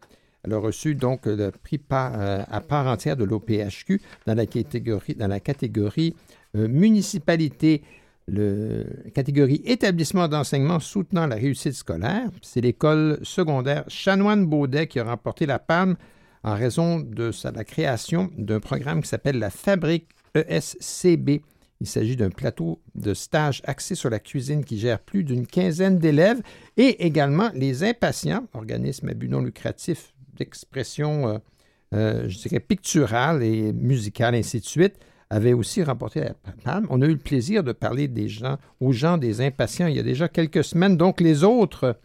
elle 0.46 0.54
a 0.54 0.58
reçu 0.58 0.94
donc 0.94 1.26
le 1.26 1.50
prix 1.50 1.80
euh, 1.92 2.44
à 2.48 2.60
part 2.60 2.86
entière 2.86 3.16
de 3.16 3.24
l'OPHQ 3.24 4.00
dans 4.26 4.34
la 4.34 4.46
catégorie, 4.46 5.14
dans 5.14 5.28
la 5.28 5.40
catégorie 5.40 6.14
euh, 6.56 6.68
municipalité. 6.68 7.82
Catégorie 9.14 9.62
établissement 9.64 10.26
d'enseignement 10.26 10.80
soutenant 10.80 11.28
la 11.28 11.36
réussite 11.36 11.74
scolaire. 11.74 12.28
C'est 12.42 12.60
l'école 12.60 13.20
secondaire 13.22 13.84
Chanoine-Baudet 13.86 14.88
qui 14.88 14.98
a 14.98 15.04
remporté 15.04 15.46
la 15.46 15.60
palme 15.60 15.94
en 16.42 16.54
raison 16.54 16.98
de 16.98 17.30
la 17.54 17.62
création 17.62 18.28
d'un 18.36 18.58
programme 18.58 19.02
qui 19.02 19.08
s'appelle 19.08 19.38
la 19.38 19.50
Fabrique 19.50 20.08
ESCB. 20.34 21.40
Il 21.80 21.86
s'agit 21.86 22.16
d'un 22.16 22.30
plateau 22.30 22.80
de 22.96 23.14
stage 23.14 23.62
axé 23.64 23.94
sur 23.94 24.10
la 24.10 24.18
cuisine 24.18 24.64
qui 24.64 24.78
gère 24.78 24.98
plus 24.98 25.22
d'une 25.22 25.46
quinzaine 25.46 25.98
d'élèves 25.98 26.42
et 26.76 27.06
également 27.06 27.50
les 27.54 27.84
impatients, 27.84 28.48
organisme 28.54 29.08
à 29.08 29.14
but 29.14 29.28
non 29.28 29.42
lucratif 29.42 30.15
d'expression, 30.36 31.28
euh, 31.28 31.38
euh, 31.94 32.28
je 32.28 32.38
dirais, 32.38 32.60
picturale 32.60 33.42
et 33.42 33.72
musicale, 33.72 34.34
ainsi 34.34 34.60
de 34.60 34.64
suite, 34.64 34.94
avait 35.28 35.52
aussi 35.52 35.82
remporté 35.82 36.20
la 36.20 36.34
palme. 36.64 36.86
On 36.90 37.02
a 37.02 37.06
eu 37.06 37.12
le 37.12 37.18
plaisir 37.18 37.64
de 37.64 37.72
parler 37.72 38.06
des 38.06 38.28
gens, 38.28 38.58
aux 38.80 38.92
gens 38.92 39.18
des 39.18 39.40
impatients 39.40 39.88
il 39.88 39.96
y 39.96 39.98
a 39.98 40.04
déjà 40.04 40.28
quelques 40.28 40.62
semaines. 40.62 40.96
Donc, 40.96 41.20
les 41.20 41.42
autres, 41.42 41.98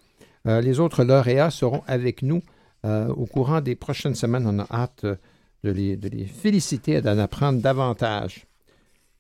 euh, 0.48 0.62
les 0.62 0.80
autres 0.80 1.03
lauréats 1.03 1.52
seront 1.52 1.84
avec 1.88 2.24
nous 2.24 2.41
au 2.84 3.28
courant 3.28 3.62
des 3.62 3.76
prochaines 3.76 4.16
semaines. 4.16 4.48
On 4.48 4.58
a 4.58 4.66
hâte 4.72 5.06
de 5.06 5.70
les, 5.70 5.98
de 5.98 6.10
les 6.10 6.26
féliciter 6.26 6.94
et 6.94 7.02
d'en 7.02 7.20
apprendre 7.20 7.62
davantage. 7.62 8.48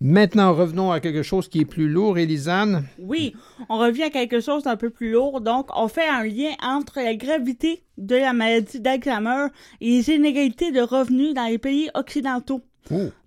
Maintenant, 0.03 0.55
revenons 0.55 0.91
à 0.91 0.99
quelque 0.99 1.21
chose 1.21 1.47
qui 1.47 1.59
est 1.59 1.65
plus 1.65 1.87
lourd, 1.87 2.17
Elisane. 2.17 2.85
Oui, 2.97 3.35
on 3.69 3.77
revient 3.77 4.03
à 4.03 4.09
quelque 4.09 4.39
chose 4.39 4.63
d'un 4.63 4.75
peu 4.75 4.89
plus 4.89 5.11
lourd. 5.11 5.41
Donc, 5.41 5.67
on 5.75 5.87
fait 5.87 6.07
un 6.07 6.23
lien 6.23 6.49
entre 6.63 6.95
la 6.95 7.13
gravité 7.13 7.83
de 7.99 8.15
la 8.15 8.33
maladie 8.33 8.79
d'Alzheimer 8.79 9.49
et 9.79 9.89
les 9.89 10.09
inégalités 10.09 10.71
de 10.71 10.81
revenus 10.81 11.35
dans 11.35 11.45
les 11.45 11.59
pays 11.59 11.91
occidentaux. 11.93 12.61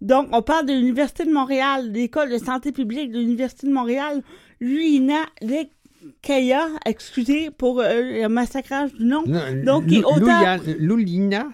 Donc, 0.01 0.27
on 0.33 0.43
parle 0.43 0.67
de 0.67 0.73
l'Université 0.73 1.25
de 1.25 1.33
Montréal, 1.33 1.93
l'école 1.93 2.29
de 2.29 2.39
santé 2.39 2.73
publique 2.73 3.13
de 3.13 3.21
l'Université 3.21 3.69
de 3.69 3.73
Montréal, 3.73 4.23
Luina 4.61 5.21
Lekaya, 5.43 6.67
excusez 6.85 7.51
pour 7.51 7.81
euh, 7.81 8.23
le 8.23 8.29
massacrage 8.29 8.93
du 8.95 9.05
nom. 9.05 9.23
Donc, 9.65 9.87
qui 9.87 9.99
est 9.99 10.79
Lulina 10.81 11.47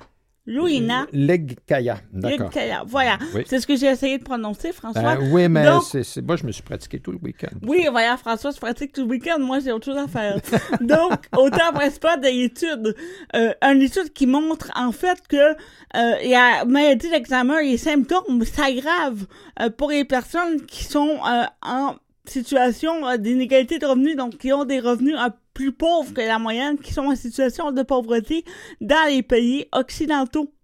Louina. 0.47 1.07
Legkaya. 1.13 1.99
Legkaya, 2.13 2.83
voilà. 2.87 3.19
C'est 3.47 3.61
ce 3.61 3.67
que 3.67 3.77
j'ai 3.77 3.87
essayé 3.87 4.19
de 4.19 4.25
prononcer, 4.25 4.73
François. 4.73 5.17
Euh, 5.17 5.31
oui, 5.31 5.49
mais 5.49 5.67
c'est, 5.83 6.23
moi, 6.23 6.37
je 6.37 6.45
me 6.45 6.53
suis 6.53 6.63
pratiqué 6.63 6.99
tout 6.99 7.13
le 7.13 7.19
week-end. 7.19 7.55
Oui, 7.63 7.87
voilà, 7.91 8.17
François 8.17 8.53
se 8.53 8.59
pratique 8.59 8.93
tout 8.93 9.03
le 9.03 9.09
week-end. 9.09 9.39
Moi, 9.39 9.61
j'ai 9.61 9.73
autre 9.73 9.85
chose 9.85 9.99
à 9.99 10.09
faire. 10.09 10.37
Donc, 10.81 11.13
autant 11.37 11.73
pas 11.73 11.89
études. 12.29 12.97
Euh, 13.35 13.53
une 13.63 13.83
étude 13.83 14.13
qui 14.13 14.27
montre, 14.27 14.71
en 14.75 14.93
fait, 14.93 15.27
que 15.29 15.37
euh, 15.37 16.17
il 16.23 16.31
y 16.31 16.35
a 16.35 16.65
maladie 16.65 17.11
d'examen, 17.11 17.61
les 17.63 17.79
symptômes 17.79 18.45
s'aggravent 18.45 19.27
euh, 19.61 19.71
pour 19.71 19.91
les 19.91 20.05
personnes 20.05 20.65
qui 20.67 20.85
sont 20.85 21.19
en 21.63 21.95
situation 22.25 23.17
d'inégalité 23.17 23.79
de 23.79 23.87
revenus, 23.87 24.17
donc 24.17 24.39
qui 24.39 24.53
ont 24.53 24.65
des 24.65 24.81
revenus 24.81 25.17
un 25.19 25.33
plus 25.61 25.73
pauvres 25.73 26.15
que 26.15 26.23
la 26.23 26.39
moyenne 26.39 26.79
qui 26.79 26.95
sont 26.95 27.03
en 27.03 27.17
situation 27.17 27.71
de 27.71 27.83
pauvreté 27.83 28.45
dans 28.81 29.07
les 29.11 29.23
pays 29.23 29.67
occidentaux. 29.73 30.55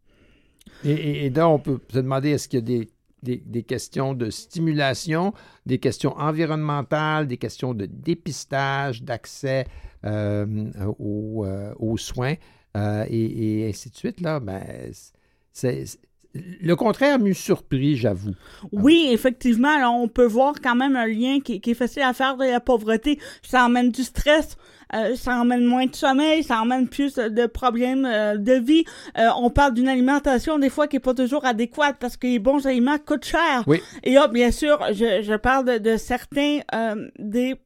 Et, 0.84 1.26
et, 1.26 1.30
donc, 1.30 1.54
on 1.54 1.58
peut 1.58 1.80
se 1.92 1.98
demander 1.98 2.30
est-ce 2.30 2.48
qu'il 2.48 2.66
y 2.70 2.80
a 2.80 2.84
des 3.22 3.62
questions 3.62 4.14
de 4.14 4.30
stimulation, 4.30 5.34
des 5.66 5.78
questions 5.78 6.16
environnementales, 6.16 7.26
des 7.26 7.36
questions 7.36 7.74
de 7.74 7.84
dépistage, 7.84 9.02
d'accès 9.02 9.66
euh, 10.06 10.70
aux, 10.98 11.96
soins 11.98 12.36
et, 12.74 13.66
ainsi 13.68 13.90
de 13.90 13.96
suite. 13.96 14.22
Là, 14.22 14.40
ben, 14.40 14.62
c'est, 15.52 15.84
le 16.60 16.76
contraire 16.76 17.18
m'eût 17.18 17.34
surpris, 17.34 17.96
j'avoue. 17.96 18.32
Oui, 18.72 19.08
effectivement, 19.10 19.76
on 20.00 20.08
peut 20.08 20.26
voir 20.26 20.54
quand 20.62 20.74
même 20.74 20.96
un 20.96 21.06
lien 21.06 21.40
qui, 21.40 21.60
est 21.64 21.74
facile 21.74 22.02
à 22.02 22.12
faire 22.12 22.36
de 22.36 22.44
la 22.44 22.60
pauvreté. 22.60 23.18
Ça 23.42 23.64
emmène 23.64 23.90
du 23.90 24.02
stress, 24.02 24.56
euh, 24.94 25.16
ça 25.16 25.40
emmène 25.40 25.64
moins 25.64 25.86
de 25.86 25.94
sommeil, 25.94 26.42
ça 26.42 26.60
emmène 26.60 26.88
plus 26.88 27.14
de 27.14 27.46
problèmes 27.46 28.04
euh, 28.04 28.36
de 28.36 28.52
vie. 28.52 28.84
Euh, 29.18 29.28
on 29.36 29.50
parle 29.50 29.74
d'une 29.74 29.88
alimentation 29.88 30.58
des 30.58 30.70
fois 30.70 30.86
qui 30.86 30.96
est 30.96 31.00
pas 31.00 31.14
toujours 31.14 31.44
adéquate 31.44 31.96
parce 31.98 32.16
que 32.16 32.26
les 32.26 32.38
bons 32.38 32.66
aliments 32.66 32.98
coûtent 32.98 33.24
cher. 33.24 33.64
Oui. 33.66 33.80
Et 34.02 34.14
là, 34.14 34.28
bien 34.28 34.50
sûr, 34.50 34.78
je, 34.92 35.36
parle 35.36 35.80
de, 35.80 35.96
certains 35.96 36.60
des 37.18 37.56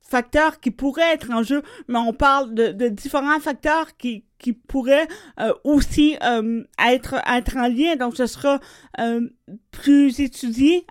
facteurs 0.00 0.58
qui 0.60 0.70
pourraient 0.70 1.12
être 1.12 1.30
en 1.30 1.42
jeu, 1.42 1.62
mais 1.88 1.98
on 1.98 2.12
parle 2.12 2.54
de 2.54 2.88
différents 2.88 3.40
facteurs 3.40 3.96
qui, 3.96 4.24
qui 4.40 4.52
pourrait 4.52 5.06
euh, 5.38 5.52
aussi 5.62 6.16
euh, 6.24 6.64
être, 6.84 7.16
être 7.30 7.56
en 7.56 7.68
lien. 7.68 7.94
Donc, 7.96 8.16
ce 8.16 8.26
sera 8.26 8.58
euh, 8.98 9.28
plus 9.70 10.18
étudié 10.18 10.84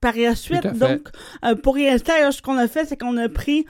par 0.00 0.16
la 0.16 0.34
suite. 0.34 0.66
Donc, 0.66 1.08
pour 1.62 1.76
l'instant, 1.76 2.12
ce 2.30 2.42
qu'on 2.42 2.58
a 2.58 2.68
fait, 2.68 2.84
c'est 2.84 2.96
qu'on 2.96 3.16
a 3.16 3.28
pris 3.28 3.66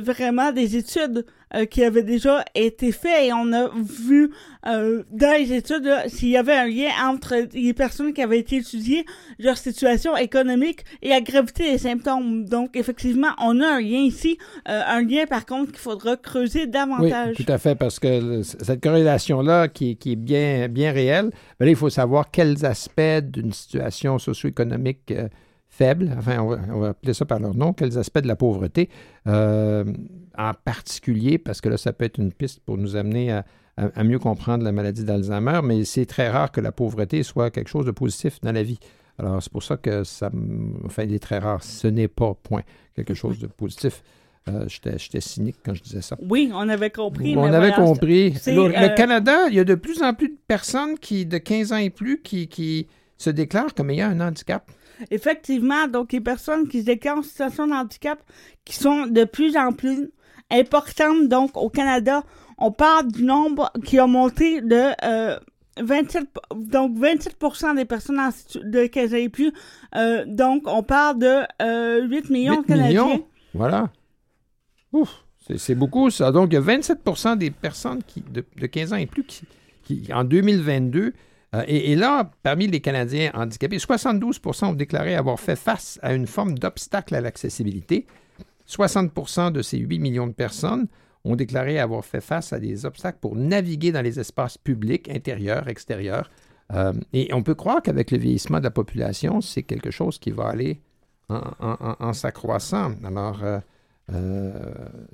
vraiment 0.00 0.52
des 0.52 0.76
études 0.76 1.24
qui 1.70 1.82
avait 1.82 2.02
déjà 2.02 2.44
été 2.54 2.92
fait 2.92 3.28
et 3.28 3.32
on 3.32 3.52
a 3.54 3.70
vu 3.74 4.30
dans 4.64 5.36
les 5.38 5.54
études 5.54 5.90
s'il 6.08 6.28
y 6.28 6.36
avait 6.36 6.56
un 6.56 6.66
lien 6.66 6.90
entre 7.04 7.36
les 7.54 7.72
personnes 7.72 8.12
qui 8.12 8.20
avaient 8.20 8.40
été 8.40 8.56
étudiées, 8.56 9.06
leur 9.38 9.56
situation 9.56 10.16
économique 10.16 10.84
et 11.00 11.08
la 11.08 11.22
gravité 11.22 11.72
des 11.72 11.78
symptômes. 11.78 12.44
Donc, 12.44 12.76
effectivement, 12.76 13.30
on 13.40 13.60
a 13.62 13.66
un 13.66 13.80
lien 13.80 14.00
ici, 14.00 14.36
un 14.66 15.02
lien 15.02 15.24
par 15.26 15.46
contre 15.46 15.72
qu'il 15.72 15.80
faudra 15.80 16.16
creuser 16.16 16.66
davantage. 16.66 17.36
Oui, 17.38 17.44
tout 17.44 17.52
à 17.52 17.58
fait, 17.58 17.74
parce 17.74 17.98
que 17.98 18.42
cette 18.68 18.82
corrélation-là 18.82 19.68
qui, 19.68 19.98
est 20.00 20.16
bien, 20.16 20.92
réelle, 20.92 21.30
ben 21.58 21.68
il 21.68 21.76
faut 21.76 21.90
savoir 21.90 22.30
quels 22.30 22.64
aspects 22.64 23.20
d'une 23.22 23.52
situation 23.52 24.18
socio-économique 24.18 25.12
faibles, 25.68 26.14
enfin, 26.16 26.40
on 26.40 26.80
va, 26.80 26.88
appeler 26.88 27.14
ça 27.14 27.24
par 27.24 27.40
leur 27.40 27.54
nom, 27.54 27.72
quels 27.72 27.98
aspects 27.98 28.20
de 28.20 28.28
la 28.28 28.36
pauvreté, 28.36 28.88
euh, 29.26 29.84
en 30.36 30.52
particulier, 30.54 31.38
parce 31.38 31.60
que 31.60 31.68
là, 31.68 31.76
ça 31.76 31.92
peut 31.92 32.04
être 32.04 32.18
une 32.18 32.32
piste 32.32 32.60
pour 32.60 32.78
nous 32.78 32.96
amener 32.96 33.32
à, 33.32 33.44
mieux 34.02 34.18
comprendre 34.18 34.64
la 34.64 34.72
maladie 34.72 35.04
d'Alzheimer, 35.04 35.60
mais 35.62 35.84
c'est 35.84 36.06
très 36.06 36.28
rare 36.30 36.50
que 36.50 36.60
la 36.60 36.72
pauvreté 36.72 37.22
soit 37.22 37.50
quelque 37.50 37.68
chose 37.68 37.86
de 37.86 37.92
positif 37.92 38.40
dans 38.40 38.52
la 38.52 38.62
vie. 38.62 38.78
Alors, 39.18 39.42
c'est 39.42 39.52
pour 39.52 39.62
ça 39.62 39.76
que 39.76 40.04
ça, 40.04 40.30
enfin, 40.84 41.04
il 41.04 41.14
est 41.14 41.18
très 41.18 41.38
rare. 41.38 41.62
Ce 41.62 41.86
n'est 41.88 42.08
pas, 42.08 42.34
point, 42.34 42.62
quelque 42.94 43.14
chose 43.14 43.38
de 43.38 43.46
positif. 43.46 44.02
Euh, 44.48 44.66
J'étais 44.68 45.20
cynique 45.20 45.56
quand 45.64 45.74
je 45.74 45.82
disais 45.82 46.02
ça. 46.02 46.16
Oui, 46.20 46.50
on 46.54 46.68
avait 46.68 46.90
compris. 46.90 47.36
On 47.36 47.44
avait 47.44 47.72
compris. 47.72 48.34
Le, 48.46 48.76
euh, 48.76 48.88
Canada, 48.94 49.48
il 49.48 49.54
y 49.54 49.60
a 49.60 49.64
de 49.64 49.74
plus 49.74 50.02
en 50.02 50.14
plus 50.14 50.28
de 50.28 50.38
personnes 50.46 50.98
qui, 50.98 51.26
de 51.26 51.38
15 51.38 51.72
ans 51.72 51.76
et 51.76 51.90
plus 51.90 52.20
qui, 52.22 52.48
qui 52.48 52.86
se 53.16 53.30
déclarent 53.30 53.74
comme 53.74 53.90
ayant 53.90 54.08
un 54.08 54.20
handicap. 54.20 54.70
Effectivement, 55.10 55.86
donc 55.86 56.12
les 56.12 56.20
personnes 56.20 56.68
qui 56.68 56.80
se 56.80 56.86
déclarent 56.86 57.18
en 57.18 57.22
situation 57.22 57.66
de 57.66 57.72
handicap 57.72 58.18
qui 58.64 58.74
sont 58.74 59.06
de 59.06 59.24
plus 59.24 59.56
en 59.56 59.72
plus 59.72 60.10
importantes 60.50 61.28
donc 61.28 61.56
au 61.56 61.68
Canada. 61.68 62.22
On 62.58 62.72
parle 62.72 63.12
du 63.12 63.24
nombre 63.24 63.70
qui 63.84 63.98
a 63.98 64.06
monté 64.06 64.60
de 64.60 64.90
27 65.80 66.22
euh, 66.24 66.54
donc 66.56 66.98
27% 66.98 67.76
des 67.76 67.84
personnes 67.84 68.18
en, 68.18 68.30
de 68.64 68.86
15 68.86 69.14
ans 69.14 69.16
et 69.16 69.28
plus. 69.28 69.52
Euh, 69.94 70.24
donc 70.26 70.62
on 70.66 70.82
parle 70.82 71.18
de 71.18 71.40
8 71.40 71.46
euh, 71.62 72.08
millions 72.30 72.60
de 72.60 72.66
Canadiens. 72.66 73.04
Millions? 73.04 73.24
Voilà. 73.54 73.90
Ouf, 74.92 75.24
c'est 75.56 75.74
beaucoup 75.74 76.10
ça. 76.10 76.32
Donc 76.32 76.48
il 76.52 76.54
y 76.54 76.58
a 76.58 76.60
27% 76.60 77.38
des 77.38 77.50
personnes 77.50 78.02
qui, 78.06 78.22
de, 78.22 78.66
15 78.66 78.92
ans 78.92 78.96
et 78.96 79.06
plus 79.06 79.24
qui, 79.82 80.08
en 80.12 80.24
2022 80.24 81.12
euh, 81.54 81.64
et, 81.66 81.96
là, 81.96 82.30
parmi 82.42 82.66
les 82.66 82.80
Canadiens 82.80 83.30
handicapés, 83.34 83.78
72% 83.78 84.66
ont 84.66 84.72
déclaré 84.74 85.14
avoir 85.14 85.40
fait 85.40 85.56
face 85.56 85.98
à 86.02 86.12
une 86.12 86.26
forme 86.26 86.58
d'obstacle 86.58 87.14
à 87.14 87.20
l'accessibilité. 87.20 88.06
60% 88.68 89.52
de 89.52 89.62
ces 89.62 89.78
8 89.78 89.98
millions 89.98 90.26
de 90.26 90.32
personnes 90.32 90.88
ont 91.24 91.36
déclaré 91.36 91.78
avoir 91.78 92.04
fait 92.04 92.20
face 92.20 92.52
à 92.52 92.58
des 92.58 92.84
obstacles 92.84 93.18
pour 93.20 93.34
naviguer 93.34 93.92
dans 93.92 94.02
les 94.02 94.20
espaces 94.20 94.58
publics, 94.58 95.08
intérieurs, 95.08 95.68
extérieurs. 95.68 96.30
Euh, 96.74 96.92
et 97.14 97.32
on 97.32 97.42
peut 97.42 97.54
croire 97.54 97.82
qu'avec 97.82 98.10
le 98.10 98.18
vieillissement 98.18 98.58
de 98.58 98.64
la 98.64 98.70
population, 98.70 99.40
c'est 99.40 99.62
quelque 99.62 99.90
chose 99.90 100.18
qui 100.18 100.30
va 100.30 100.48
aller 100.48 100.82
en, 101.30 102.12
s'accroissant. 102.12 102.92
Alors, 103.04 103.42
euh, 103.42 103.58
euh, 104.14 104.52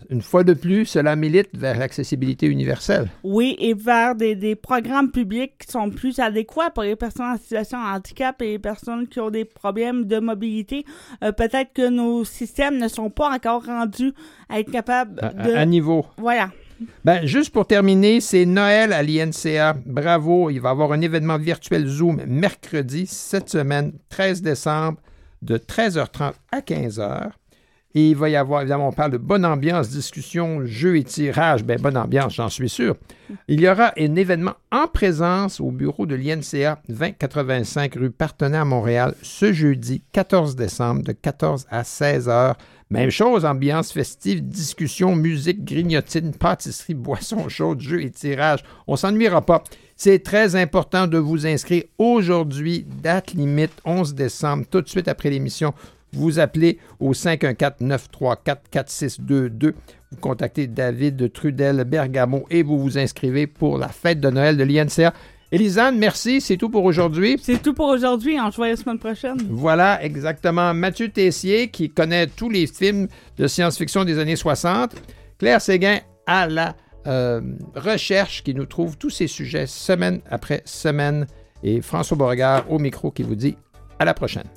une 0.08 0.22
fois 0.22 0.44
de 0.44 0.54
plus, 0.54 0.86
cela 0.86 1.16
milite 1.16 1.48
vers 1.54 1.78
l'accessibilité 1.78 2.46
universelle. 2.46 3.08
Oui, 3.24 3.56
et 3.58 3.74
vers 3.74 4.14
des, 4.14 4.54
programmes 4.54 5.10
publics 5.10 5.58
qui 5.58 5.72
sont 5.72 5.90
plus 5.90 6.20
adéquats 6.20 6.70
pour 6.70 6.84
les 6.84 6.94
personnes 6.94 7.26
en 7.26 7.36
situation 7.36 7.78
de 7.78 7.96
handicap 7.96 8.40
et 8.40 8.52
les 8.52 8.58
personnes 8.58 9.08
qui 9.08 9.18
ont 9.18 9.30
des 9.30 9.44
problèmes 9.44 10.04
de 10.04 10.20
mobilité. 10.20 10.84
Euh, 11.22 11.32
peut-être 11.32 11.72
que 11.72 11.88
nos 11.88 12.24
systèmes 12.24 12.78
ne 12.78 12.88
sont 12.88 13.10
pas 13.10 13.30
encore 13.30 13.64
rendus 13.64 14.12
à 14.48 14.60
être 14.60 14.70
capables 14.70 15.16
de... 15.16 15.54
À, 15.54 15.66
niveau. 15.66 16.06
Voilà. 16.18 16.50
Ben, 17.04 17.26
juste 17.26 17.52
pour 17.52 17.66
terminer, 17.66 18.20
c'est 18.20 18.46
Noël 18.46 18.92
à 18.92 19.02
l'INCA. 19.02 19.74
Bravo, 19.86 20.50
il 20.50 20.60
va 20.60 20.68
y 20.68 20.72
avoir 20.72 20.92
un 20.92 21.00
événement 21.00 21.38
virtuel 21.38 21.86
Zoom 21.86 22.22
mercredi, 22.26 23.06
cette 23.06 23.48
semaine, 23.48 23.92
13 24.10 24.42
décembre, 24.42 24.98
de 25.42 25.58
13h30 25.58 26.32
à 26.52 26.60
15h. 26.60 27.32
Et 27.96 28.10
il 28.10 28.16
va 28.16 28.28
y 28.28 28.34
avoir, 28.34 28.62
évidemment, 28.62 28.88
on 28.88 28.92
parle 28.92 29.12
de 29.12 29.18
bonne 29.18 29.44
ambiance, 29.44 29.88
discussion, 29.88 30.62
jeu 30.64 30.96
et 30.96 31.04
tirage. 31.04 31.62
Bien, 31.62 31.76
bonne 31.76 31.96
ambiance, 31.96 32.34
j'en 32.34 32.48
suis 32.48 32.68
sûr. 32.68 32.96
Il 33.46 33.60
y 33.60 33.68
aura 33.68 33.92
un 33.96 34.16
événement 34.16 34.54
en 34.72 34.88
présence 34.88 35.60
au 35.60 35.70
bureau 35.70 36.04
de 36.04 36.16
l'INCA 36.16 36.82
2085 36.88 37.94
rue 37.94 38.12
à 38.40 38.64
Montréal 38.64 39.14
ce 39.22 39.52
jeudi 39.52 40.02
14 40.10 40.56
décembre 40.56 41.02
de 41.02 41.12
14 41.12 41.66
à 41.70 41.84
16 41.84 42.28
heures. 42.28 42.56
Même 42.90 43.10
chose, 43.10 43.44
ambiance 43.44 43.92
festive, 43.92 44.46
discussion, 44.46 45.14
musique, 45.14 45.64
grignotine, 45.64 46.32
pâtisserie, 46.32 46.94
boisson 46.94 47.48
chaude, 47.48 47.80
jeu 47.80 48.02
et 48.02 48.10
tirage. 48.10 48.64
On 48.88 48.96
s'ennuiera 48.96 49.40
pas. 49.40 49.62
C'est 49.96 50.22
très 50.22 50.56
important 50.56 51.06
de 51.06 51.18
vous 51.18 51.46
inscrire 51.46 51.84
aujourd'hui, 51.98 52.84
date 53.02 53.32
limite 53.32 53.72
11 53.84 54.14
décembre, 54.14 54.64
tout 54.68 54.80
de 54.80 54.88
suite 54.88 55.06
après 55.06 55.30
l'émission 55.30 55.72
vous 56.14 56.38
appelez 56.38 56.78
au 57.00 57.12
514-934-4622. 57.12 59.74
Vous 60.10 60.16
contactez 60.20 60.66
David 60.66 61.32
Trudel 61.32 61.84
Bergamo 61.84 62.44
et 62.50 62.62
vous 62.62 62.78
vous 62.78 62.98
inscrivez 62.98 63.46
pour 63.46 63.78
la 63.78 63.88
fête 63.88 64.20
de 64.20 64.28
Noël 64.30 64.56
de 64.56 64.64
l'INCA. 64.64 65.12
Élisane, 65.52 65.98
merci. 65.98 66.40
C'est 66.40 66.56
tout 66.56 66.68
pour 66.68 66.84
aujourd'hui. 66.84 67.38
C'est 67.40 67.62
tout 67.62 67.74
pour 67.74 67.86
aujourd'hui. 67.86 68.36
Voit 68.56 68.68
la 68.68 68.76
semaine 68.76 68.98
prochaine. 68.98 69.36
Voilà, 69.50 70.02
exactement. 70.02 70.74
Mathieu 70.74 71.08
Tessier, 71.08 71.68
qui 71.68 71.90
connaît 71.90 72.26
tous 72.26 72.50
les 72.50 72.66
films 72.66 73.06
de 73.38 73.46
science-fiction 73.46 74.04
des 74.04 74.18
années 74.18 74.34
60. 74.34 74.96
Claire 75.38 75.60
Séguin 75.60 76.00
à 76.26 76.48
la 76.48 76.74
euh, 77.06 77.40
recherche, 77.76 78.42
qui 78.42 78.54
nous 78.54 78.66
trouve 78.66 78.96
tous 78.96 79.10
ces 79.10 79.28
sujets 79.28 79.66
semaine 79.66 80.20
après 80.28 80.62
semaine. 80.64 81.26
Et 81.62 81.80
François 81.80 82.16
Beauregard 82.16 82.70
au 82.70 82.78
micro 82.78 83.10
qui 83.10 83.22
vous 83.22 83.36
dit 83.36 83.56
à 83.98 84.04
la 84.04 84.14
prochaine. 84.14 84.48